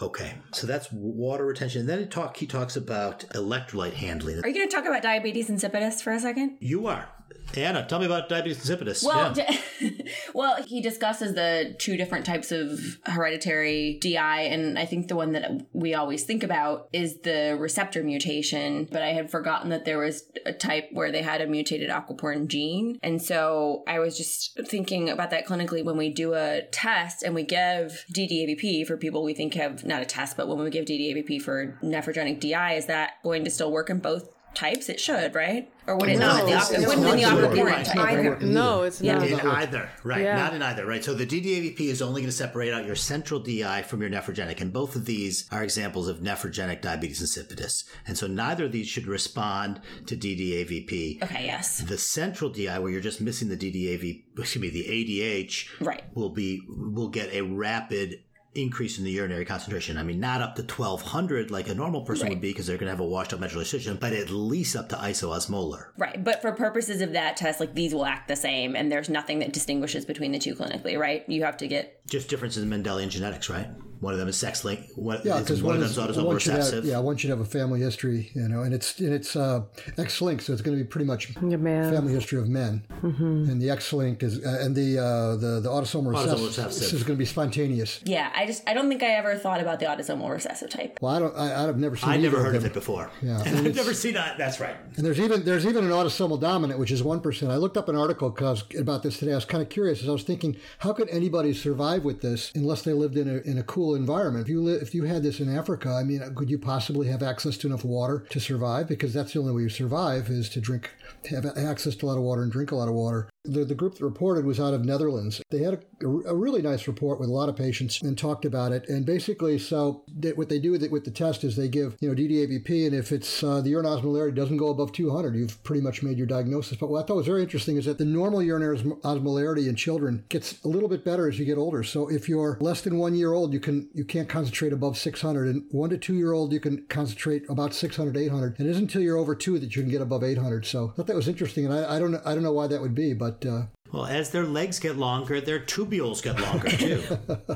Okay. 0.00 0.34
So 0.52 0.66
that's 0.66 0.92
water 0.92 1.46
retention. 1.46 1.80
And 1.80 1.88
then 1.88 1.98
it 2.00 2.10
talk, 2.10 2.36
he 2.36 2.46
talks 2.46 2.76
about 2.76 3.20
electrolyte 3.30 3.94
handling. 3.94 4.40
Are 4.44 4.48
you 4.48 4.54
going 4.54 4.68
to 4.68 4.74
talk 4.74 4.86
about 4.86 5.02
diabetes 5.02 5.48
insipidus 5.48 6.00
for 6.00 6.12
a 6.12 6.20
second? 6.20 6.58
You 6.60 6.86
are. 6.86 7.08
Anna, 7.56 7.86
tell 7.86 7.98
me 7.98 8.06
about 8.06 8.28
diabetes 8.28 8.58
insipidus. 8.58 9.04
Well, 9.04 9.32
yeah. 9.36 9.56
well, 10.34 10.62
he 10.62 10.80
discusses 10.80 11.34
the 11.34 11.74
two 11.78 11.96
different 11.96 12.26
types 12.26 12.52
of 12.52 12.98
hereditary 13.04 13.98
DI, 14.00 14.40
and 14.42 14.78
I 14.78 14.86
think 14.86 15.08
the 15.08 15.16
one 15.16 15.32
that 15.32 15.66
we 15.72 15.94
always 15.94 16.24
think 16.24 16.42
about 16.42 16.88
is 16.92 17.20
the 17.20 17.56
receptor 17.58 18.02
mutation. 18.02 18.88
But 18.90 19.02
I 19.02 19.08
had 19.08 19.30
forgotten 19.30 19.70
that 19.70 19.84
there 19.84 19.98
was 19.98 20.24
a 20.46 20.52
type 20.52 20.88
where 20.92 21.12
they 21.12 21.22
had 21.22 21.40
a 21.40 21.46
mutated 21.46 21.90
aquaporin 21.90 22.48
gene, 22.48 22.98
and 23.02 23.22
so 23.22 23.82
I 23.86 23.98
was 23.98 24.16
just 24.16 24.58
thinking 24.66 25.08
about 25.08 25.30
that 25.30 25.46
clinically 25.46 25.84
when 25.84 25.96
we 25.96 26.10
do 26.10 26.34
a 26.34 26.62
test 26.72 27.22
and 27.22 27.34
we 27.34 27.42
give 27.44 28.04
DDAVP 28.12 28.86
for 28.86 28.96
people 28.96 29.22
we 29.22 29.34
think 29.34 29.54
have 29.54 29.84
not 29.84 30.02
a 30.02 30.06
test, 30.06 30.36
but 30.36 30.48
when 30.48 30.58
we 30.58 30.70
give 30.70 30.86
DDAVP 30.86 31.40
for 31.42 31.78
nephrogenic 31.82 32.40
DI, 32.40 32.74
is 32.74 32.86
that 32.86 33.12
going 33.22 33.44
to 33.44 33.50
still 33.50 33.70
work 33.70 33.90
in 33.90 33.98
both 33.98 34.28
types? 34.54 34.88
It 34.88 35.00
should, 35.00 35.34
right? 35.34 35.70
Or 35.86 35.96
would 35.96 36.08
it 36.08 36.18
No, 36.18 36.28
not? 36.28 36.44
it's- 36.48 36.68
The, 36.68 36.74
it's 36.76 36.84
it 36.84 36.88
wouldn't 36.88 37.06
in 37.08 37.16
the 37.16 37.22
not 37.22 37.38
aquaporin 37.38 37.58
working. 37.62 37.84
type. 37.84 38.18
Either. 38.18 38.38
No, 38.40 38.82
it's 38.84 39.00
Yeah. 39.02 39.18
not. 39.18 39.26
in 39.28 39.40
either, 39.40 39.90
right? 40.02 40.22
Yeah. 40.22 40.36
Not 40.36 40.54
in 40.54 40.62
either, 40.62 40.86
right? 40.86 41.04
So 41.04 41.12
the 41.12 41.26
DDAVP 41.26 41.80
is 41.90 42.00
only 42.00 42.22
going 42.22 42.30
to 42.30 42.36
separate 42.36 42.72
out 42.72 42.86
your 42.86 42.96
central 42.96 43.38
DI 43.40 43.82
from 43.82 44.00
your 44.00 44.08
nephrogenic, 44.08 44.60
and 44.62 44.72
both 44.72 44.96
of 44.96 45.04
these 45.04 45.46
are 45.52 45.62
examples 45.62 46.08
of 46.08 46.20
nephrogenic 46.20 46.80
diabetes 46.80 47.20
insipidus. 47.22 47.84
And 48.06 48.16
so 48.16 48.26
neither 48.26 48.64
of 48.64 48.72
these 48.72 48.88
should 48.88 49.06
respond 49.06 49.80
to 50.06 50.16
DDAVP. 50.16 51.22
Okay, 51.22 51.44
yes. 51.44 51.78
The 51.78 51.98
central 51.98 52.48
DI, 52.50 52.78
where 52.78 52.90
you're 52.90 53.00
just 53.00 53.20
missing 53.20 53.48
the 53.48 53.56
DDAV, 53.56 54.22
excuse 54.38 54.62
me, 54.62 54.70
the 54.70 54.86
ADH, 54.88 55.68
Right. 55.80 56.02
will 56.14 56.30
be 56.30 56.62
will 56.68 57.08
get 57.08 57.32
a 57.34 57.42
rapid 57.42 58.20
increase 58.54 58.98
in 58.98 59.04
the 59.04 59.10
urinary 59.10 59.44
concentration. 59.44 59.96
I 59.98 60.02
mean, 60.02 60.20
not 60.20 60.40
up 60.40 60.56
to 60.56 60.62
1200 60.62 61.50
like 61.50 61.68
a 61.68 61.74
normal 61.74 62.02
person 62.02 62.24
Right. 62.24 62.30
would 62.30 62.40
be 62.40 62.50
because 62.50 62.66
they're 62.66 62.76
going 62.76 62.86
to 62.86 62.92
have 62.92 63.00
a 63.00 63.04
washed 63.04 63.32
up 63.32 63.40
medullary 63.40 63.66
system, 63.66 63.96
but 64.00 64.12
at 64.12 64.30
least 64.30 64.76
up 64.76 64.88
to 64.90 64.96
isoosmolar. 64.96 65.86
Right, 65.96 66.22
but 66.22 66.40
for 66.40 66.52
purposes 66.52 67.00
of 67.00 67.12
that 67.12 67.36
test, 67.36 67.60
like 67.60 67.74
these 67.74 67.92
will 67.94 68.06
act 68.06 68.28
the 68.28 68.36
same, 68.36 68.76
and 68.76 68.90
there's 68.90 69.08
nothing 69.08 69.40
that 69.40 69.52
distinguishes 69.52 70.04
between 70.04 70.32
the 70.32 70.38
two 70.38 70.54
clinically, 70.54 70.98
right? 70.98 71.24
You 71.28 71.44
have 71.44 71.56
to 71.58 71.66
get 71.66 72.06
Just 72.08 72.28
differences 72.28 72.62
in 72.62 72.70
Mendelian 72.70 73.08
genetics, 73.08 73.48
right? 73.50 73.66
One 74.00 74.12
of 74.12 74.18
them 74.18 74.28
is 74.28 74.36
sex 74.36 74.64
link. 74.64 74.80
One, 74.96 75.20
Yeah, 75.24 75.38
because 75.40 75.62
one 75.62 75.74
one, 75.74 75.82
of 75.82 75.90
is, 75.90 75.96
them's 75.96 76.16
autosomal 76.16 76.26
one 76.26 76.38
should 76.38 76.52
have, 76.52 76.58
recessive. 76.60 76.84
yeah, 76.84 76.98
one 76.98 77.16
should 77.16 77.30
have 77.30 77.40
a 77.40 77.44
family 77.44 77.80
history, 77.80 78.30
you 78.34 78.48
know, 78.48 78.62
and 78.62 78.74
it's 78.74 78.98
and 78.98 79.12
it's 79.12 79.36
uh, 79.36 79.62
X-linked, 79.98 80.42
so 80.44 80.52
it's 80.52 80.62
going 80.62 80.76
to 80.76 80.82
be 80.82 80.88
pretty 80.88 81.06
much 81.06 81.32
Yeah, 81.46 81.56
man. 81.56 81.92
family 81.92 82.12
history 82.12 82.38
of 82.38 82.48
men, 82.48 82.84
mm-hmm. 83.02 83.50
and 83.50 83.60
the 83.60 83.70
X-linked 83.70 84.22
is 84.22 84.44
uh, 84.44 84.58
and 84.60 84.74
the 84.74 84.98
uh, 84.98 85.36
the 85.36 85.60
the 85.60 85.68
autosomal 85.68 86.12
Autosomal 86.14 86.22
recessive, 86.24 86.46
recessive. 86.46 86.80
this 86.82 86.92
is 86.92 87.02
going 87.02 87.16
to 87.16 87.18
be 87.18 87.24
spontaneous. 87.26 88.00
yeah. 88.04 88.30
I 88.34 88.46
just 88.46 88.62
I 88.68 88.74
don't 88.74 88.88
think 88.88 89.02
I 89.02 89.12
ever 89.12 89.36
thought 89.36 89.60
about 89.60 89.80
the 89.80 89.86
autosomal 89.86 90.30
recessive 90.30 90.70
type. 90.70 90.98
Well, 91.00 91.14
I 91.14 91.18
don't, 91.18 91.36
I, 91.36 91.68
I've 91.68 91.78
never 91.78 91.96
seen. 91.96 92.10
I 92.10 92.16
never 92.16 92.42
heard 92.42 92.56
of 92.56 92.62
them. 92.62 92.70
it 92.70 92.74
before. 92.74 93.10
Yeah, 93.22 93.42
And 93.44 93.58
and 93.58 93.68
I've 93.68 93.76
never 93.76 93.94
seen 93.94 94.14
that. 94.14 94.38
That's 94.38 94.60
right. 94.60 94.76
And 94.96 95.04
there's 95.06 95.20
even 95.20 95.44
there's 95.44 95.66
even 95.66 95.84
an 95.84 95.90
autosomal 95.90 96.40
dominant, 96.40 96.78
which 96.80 96.90
is 96.90 97.02
one 97.02 97.20
percent. 97.20 97.52
I 97.52 97.56
looked 97.56 97.76
up 97.76 97.88
an 97.88 97.96
article 97.96 98.30
cause, 98.30 98.64
about 98.78 99.02
this 99.02 99.18
today. 99.18 99.32
I 99.32 99.36
was 99.36 99.44
kind 99.44 99.62
of 99.62 99.68
curious, 99.68 100.02
as 100.02 100.08
I 100.08 100.12
was 100.12 100.22
thinking, 100.24 100.56
how 100.78 100.92
could 100.92 101.08
anybody 101.10 101.52
survive 101.54 102.04
with 102.04 102.20
this 102.20 102.50
unless 102.54 102.82
they 102.82 102.92
lived 102.92 103.16
in 103.16 103.28
a 103.28 103.36
in 103.48 103.58
a 103.58 103.62
cool 103.62 103.83
environment? 103.92 104.46
If 104.46 104.48
you 104.48 104.62
li- 104.62 104.80
if 104.80 104.94
you 104.94 105.04
had 105.04 105.22
this 105.22 105.40
in 105.40 105.54
Africa, 105.54 105.90
I 105.90 106.04
mean, 106.04 106.22
could 106.34 106.48
you 106.48 106.58
possibly 106.58 107.08
have 107.08 107.22
access 107.22 107.58
to 107.58 107.66
enough 107.66 107.84
water 107.84 108.24
to 108.30 108.40
survive? 108.40 108.88
Because 108.88 109.12
that's 109.12 109.34
the 109.34 109.40
only 109.40 109.52
way 109.52 109.62
you 109.62 109.68
survive 109.68 110.30
is 110.30 110.48
to 110.50 110.60
drink, 110.62 110.90
have 111.28 111.44
access 111.44 111.94
to 111.96 112.06
a 112.06 112.08
lot 112.08 112.16
of 112.16 112.22
water 112.22 112.42
and 112.42 112.50
drink 112.50 112.70
a 112.70 112.76
lot 112.76 112.88
of 112.88 112.94
water. 112.94 113.28
The, 113.44 113.66
the 113.66 113.74
group 113.74 113.96
that 113.96 114.04
reported 114.04 114.46
was 114.46 114.58
out 114.58 114.72
of 114.72 114.86
Netherlands. 114.86 115.42
They 115.50 115.58
had 115.58 115.74
a, 115.74 115.80
a 116.04 116.34
really 116.34 116.62
nice 116.62 116.86
report 116.86 117.18
with 117.20 117.28
a 117.28 117.32
lot 117.32 117.48
of 117.48 117.56
patients 117.56 118.02
and 118.02 118.16
talked 118.16 118.44
about 118.44 118.72
it. 118.72 118.88
And 118.88 119.06
basically, 119.06 119.58
so 119.58 120.04
what 120.34 120.48
they 120.48 120.58
do 120.58 120.70
with 120.70 120.82
it 120.82 120.90
with 120.90 121.04
the 121.04 121.10
test 121.10 121.44
is 121.44 121.56
they 121.56 121.68
give 121.68 121.96
you 122.00 122.08
know 122.08 122.14
DDAVP, 122.14 122.86
and 122.86 122.94
if 122.94 123.12
it's 123.12 123.42
uh, 123.42 123.60
the 123.60 123.70
urine 123.70 123.86
osmolarity 123.86 124.34
doesn't 124.34 124.56
go 124.56 124.68
above 124.68 124.92
200, 124.92 125.34
you've 125.34 125.62
pretty 125.64 125.82
much 125.82 126.02
made 126.02 126.18
your 126.18 126.26
diagnosis. 126.26 126.78
But 126.78 126.90
what 126.90 127.02
I 127.02 127.06
thought 127.06 127.16
was 127.16 127.26
very 127.26 127.42
interesting 127.42 127.76
is 127.76 127.84
that 127.86 127.98
the 127.98 128.04
normal 128.04 128.42
urinary 128.42 128.78
osmolarity 128.78 129.68
in 129.68 129.76
children 129.76 130.24
gets 130.28 130.62
a 130.64 130.68
little 130.68 130.88
bit 130.88 131.04
better 131.04 131.28
as 131.28 131.38
you 131.38 131.44
get 131.44 131.58
older. 131.58 131.82
So 131.82 132.08
if 132.08 132.28
you're 132.28 132.58
less 132.60 132.80
than 132.80 132.98
one 132.98 133.14
year 133.14 133.32
old, 133.32 133.52
you 133.52 133.60
can 133.60 133.88
you 133.94 134.04
can't 134.04 134.28
concentrate 134.28 134.72
above 134.72 134.98
600, 134.98 135.48
and 135.48 135.64
one 135.70 135.90
to 135.90 135.98
two 135.98 136.14
year 136.14 136.32
old 136.32 136.52
you 136.52 136.60
can 136.60 136.84
concentrate 136.88 137.48
about 137.48 137.74
600 137.74 138.16
800. 138.16 138.58
And 138.58 138.68
it 138.68 138.70
isn't 138.70 138.84
until 138.84 139.02
you're 139.02 139.16
over 139.16 139.34
two 139.34 139.58
that 139.58 139.74
you 139.74 139.82
can 139.82 139.90
get 139.90 140.02
above 140.02 140.22
800. 140.22 140.66
So 140.66 140.90
I 140.90 140.96
thought 140.96 141.06
that 141.06 141.16
was 141.16 141.28
interesting, 141.28 141.64
and 141.64 141.74
I, 141.74 141.96
I 141.96 141.98
don't 141.98 142.14
I 142.26 142.34
don't 142.34 142.42
know 142.42 142.52
why 142.52 142.66
that 142.66 142.80
would 142.80 142.94
be, 142.94 143.14
but 143.14 143.44
uh, 143.46 143.62
Well, 143.94 144.06
as 144.06 144.30
their 144.30 144.44
legs 144.44 144.80
get 144.80 144.96
longer, 144.96 145.40
their 145.40 145.60
tubules 145.60 146.20
get 146.20 146.40
longer 146.40 146.68
too. 146.70 147.00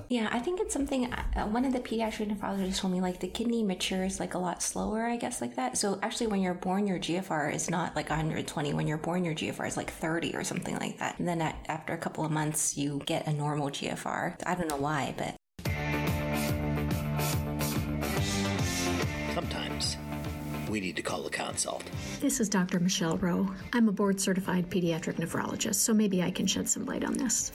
Yeah, 0.09 0.29
I 0.31 0.39
think 0.39 0.61
it's 0.61 0.73
something. 0.73 1.13
Uh, 1.13 1.47
one 1.49 1.65
of 1.65 1.73
the 1.73 1.81
pediatric 1.81 2.31
nephrologists 2.33 2.79
told 2.79 2.93
me 2.93 3.01
like 3.01 3.19
the 3.19 3.27
kidney 3.27 3.65
matures 3.65 4.21
like 4.21 4.35
a 4.35 4.39
lot 4.39 4.63
slower, 4.63 5.05
I 5.05 5.17
guess, 5.17 5.41
like 5.41 5.57
that. 5.57 5.77
So 5.77 5.99
actually, 6.01 6.29
when 6.29 6.41
you're 6.41 6.55
born, 6.55 6.87
your 6.87 7.01
GFR 7.01 7.53
is 7.53 7.69
not 7.69 7.97
like 7.97 8.09
120. 8.09 8.73
When 8.73 8.87
you're 8.87 8.99
born, 8.99 9.25
your 9.25 9.35
GFR 9.35 9.67
is 9.67 9.77
like 9.77 9.91
30 9.91 10.37
or 10.37 10.45
something 10.45 10.79
like 10.79 10.99
that. 10.99 11.19
And 11.19 11.27
then 11.27 11.43
at, 11.43 11.57
after 11.67 11.93
a 11.93 11.99
couple 11.99 12.25
of 12.25 12.31
months, 12.31 12.77
you 12.77 13.03
get 13.05 13.27
a 13.27 13.33
normal 13.33 13.71
GFR. 13.71 14.37
I 14.47 14.55
don't 14.55 14.69
know 14.69 14.77
why, 14.77 15.15
but 15.19 15.35
we 20.79 20.87
need 20.87 20.95
to 20.95 21.03
call 21.03 21.27
a 21.27 21.31
consult. 21.31 21.83
This 22.21 22.39
is 22.39 22.49
Dr. 22.49 22.79
Michelle 22.79 23.19
Rowe. 23.19 23.53
I'm 23.73 23.89
a 23.89 23.93
board 23.93 24.21
certified 24.21 24.71
pediatric 24.71 25.17
nephrologist, 25.17 25.75
so 25.75 25.93
maybe 25.93 26.23
I 26.23 26.31
can 26.31 26.47
shed 26.47 26.69
some 26.69 26.85
light 26.85 27.05
on 27.05 27.15
this. 27.15 27.51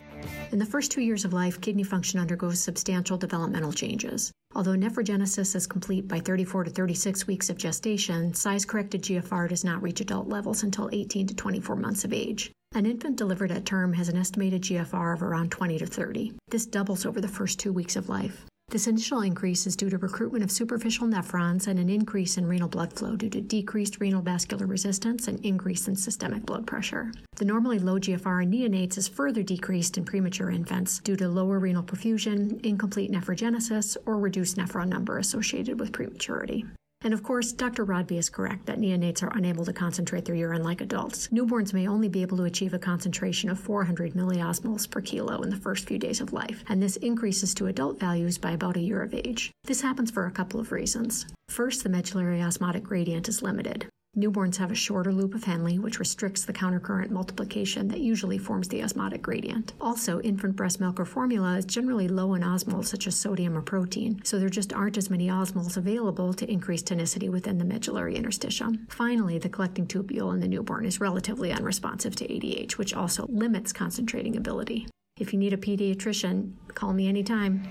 In 0.52 0.60
the 0.60 0.66
first 0.66 0.92
two 0.92 1.00
years 1.00 1.24
of 1.24 1.32
life, 1.32 1.62
kidney 1.62 1.84
function 1.84 2.20
undergoes 2.20 2.60
substantial 2.60 3.18
developmental 3.18 3.72
changes. 3.72 4.34
Although 4.56 4.76
nephrogenesis 4.76 5.56
is 5.56 5.66
complete 5.66 6.06
by 6.06 6.20
34 6.20 6.66
to 6.66 6.72
36 6.72 7.26
weeks 7.26 7.50
of 7.50 7.58
gestation, 7.58 8.34
size 8.34 8.66
corrected 8.66 9.04
GFR 9.04 9.48
does 9.48 9.64
not 9.64 9.82
reach 9.82 10.02
adult 10.02 10.28
levels 10.28 10.64
until 10.64 10.90
18 10.92 11.28
to 11.28 11.34
24 11.34 11.78
months 11.78 12.04
of 12.04 12.12
age. 12.12 12.52
An 12.76 12.86
infant 12.86 13.16
delivered 13.16 13.54
at 13.54 13.66
term 13.66 13.94
has 13.94 14.10
an 14.10 14.18
estimated 14.18 14.64
GFR 14.64 15.14
of 15.14 15.24
around 15.24 15.50
20 15.50 15.78
to 15.78 15.86
30. 15.86 16.34
This 16.50 16.66
doubles 16.66 17.06
over 17.06 17.22
the 17.22 17.28
first 17.30 17.58
two 17.58 17.72
weeks 17.72 17.96
of 17.96 18.10
life. 18.10 18.46
This 18.74 18.88
initial 18.88 19.22
increase 19.22 19.68
is 19.68 19.76
due 19.76 19.92
to 19.92 20.00
recruitment 20.00 20.44
of 20.44 20.50
superficial 20.50 21.06
nephrons 21.06 21.68
and 21.68 21.78
an 21.78 21.92
increase 21.92 22.40
in 22.40 22.48
renal 22.48 22.68
blood 22.68 22.92
flow 22.92 23.16
due 23.16 23.30
to 23.30 23.40
decreased 23.40 24.00
renal 24.00 24.24
vascular 24.24 24.66
resistance 24.66 25.28
and 25.28 25.40
increase 25.46 25.88
in 25.88 25.96
systemic 25.96 26.44
blood 26.44 26.66
pressure. 26.66 27.12
The 27.36 27.46
normally 27.46 27.78
low 27.78 28.00
GFR 28.00 28.42
in 28.42 28.50
neonates 28.50 28.98
is 28.98 29.08
further 29.08 29.44
decreased 29.44 30.00
in 30.00 30.06
premature 30.06 30.50
infants 30.50 30.98
due 31.02 31.16
to 31.18 31.28
lower 31.28 31.60
renal 31.60 31.84
perfusion, 31.84 32.66
incomplete 32.66 33.12
nephrogenesis, 33.12 33.96
or 34.08 34.18
reduced 34.18 34.58
nephron 34.58 34.88
number 34.88 35.20
associated 35.20 35.80
with 35.80 35.92
prematurity. 35.92 36.66
And 37.04 37.14
of 37.14 37.22
course, 37.22 37.52
Dr. 37.52 37.84
Rodby 37.84 38.18
is 38.18 38.30
correct 38.30 38.66
that 38.66 38.80
neonates 38.80 39.22
are 39.24 39.38
unable 39.38 39.66
to 39.66 39.74
concentrate 39.74 40.26
their 40.26 40.36
urine 40.36 40.64
like 40.64 40.82
adults. 40.82 41.28
Newborns 41.28 41.74
may 41.74 41.88
only 41.88 42.08
be 42.08 42.22
able 42.22 42.38
to 42.38 42.44
achieve 42.44 42.74
a 42.74 42.80
concentration 42.80 43.50
of 43.50 43.60
400 43.60 44.14
milliosmoles 44.14 44.90
per 44.90 45.02
kilo 45.02 45.42
in 45.42 45.50
the 45.50 45.58
first 45.58 45.88
few 45.88 46.00
days 46.00 46.22
of 46.22 46.32
life, 46.32 46.64
and 46.70 46.82
this 46.82 46.96
increases 46.98 47.54
to 47.56 47.68
adult 47.68 48.00
values 48.00 48.38
by 48.38 48.52
about 48.52 48.78
a 48.78 48.82
year 48.82 49.02
of 49.02 49.14
age. 49.14 49.52
This 49.66 49.82
happens 49.82 50.12
for 50.12 50.26
a 50.26 50.32
couple 50.32 50.60
of 50.60 50.72
reasons. 50.72 51.26
First, 51.50 51.84
the 51.84 51.90
medullary 51.90 52.42
osmotic 52.42 52.84
gradient 52.84 53.28
is 53.28 53.42
limited. 53.42 53.88
Newborns 54.16 54.58
have 54.58 54.70
a 54.70 54.76
shorter 54.76 55.12
loop 55.12 55.34
of 55.34 55.44
Henle, 55.44 55.82
which 55.82 55.98
restricts 55.98 56.46
the 56.46 56.54
countercurrent 56.54 57.10
multiplication 57.10 57.88
that 57.88 58.00
usually 58.00 58.38
forms 58.38 58.68
the 58.68 58.84
osmotic 58.84 59.24
gradient. 59.24 59.74
Also, 59.82 60.22
infant 60.22 60.56
breast 60.56 60.80
milk 60.80 61.00
or 61.00 61.06
formula 61.06 61.58
is 61.58 61.66
generally 61.66 62.08
low 62.08 62.36
in 62.36 62.44
osmoles 62.44 62.86
such 62.86 63.08
as 63.08 63.16
sodium 63.16 63.58
or 63.58 63.64
protein, 63.64 64.22
so 64.24 64.38
there 64.38 64.50
just 64.50 64.72
aren't 64.72 64.98
as 64.98 65.10
many 65.10 65.30
osmoles 65.30 65.78
available 65.78 66.32
to 66.32 66.50
increase 66.52 66.84
tonicity 66.84 67.28
within 67.28 67.58
the 67.58 67.66
medullary 67.66 68.14
interstitium. 68.14 68.88
Finally, 68.92 69.40
the 69.40 69.50
collecting 69.50 69.88
tubule 69.88 70.32
in 70.32 70.42
the 70.42 70.48
newborn 70.48 70.86
is 70.86 71.02
relatively 71.02 71.52
unresponsive 71.52 72.16
to 72.16 72.28
ADH, 72.28 72.74
which 72.74 72.94
also 72.94 73.26
limits 73.30 73.74
concentrating 73.74 74.38
ability. 74.38 74.88
If 75.20 75.34
you 75.34 75.40
need 75.40 75.54
a 75.54 75.58
pediatrician, 75.58 76.52
call 76.76 76.94
me 76.94 77.08
anytime. 77.08 77.64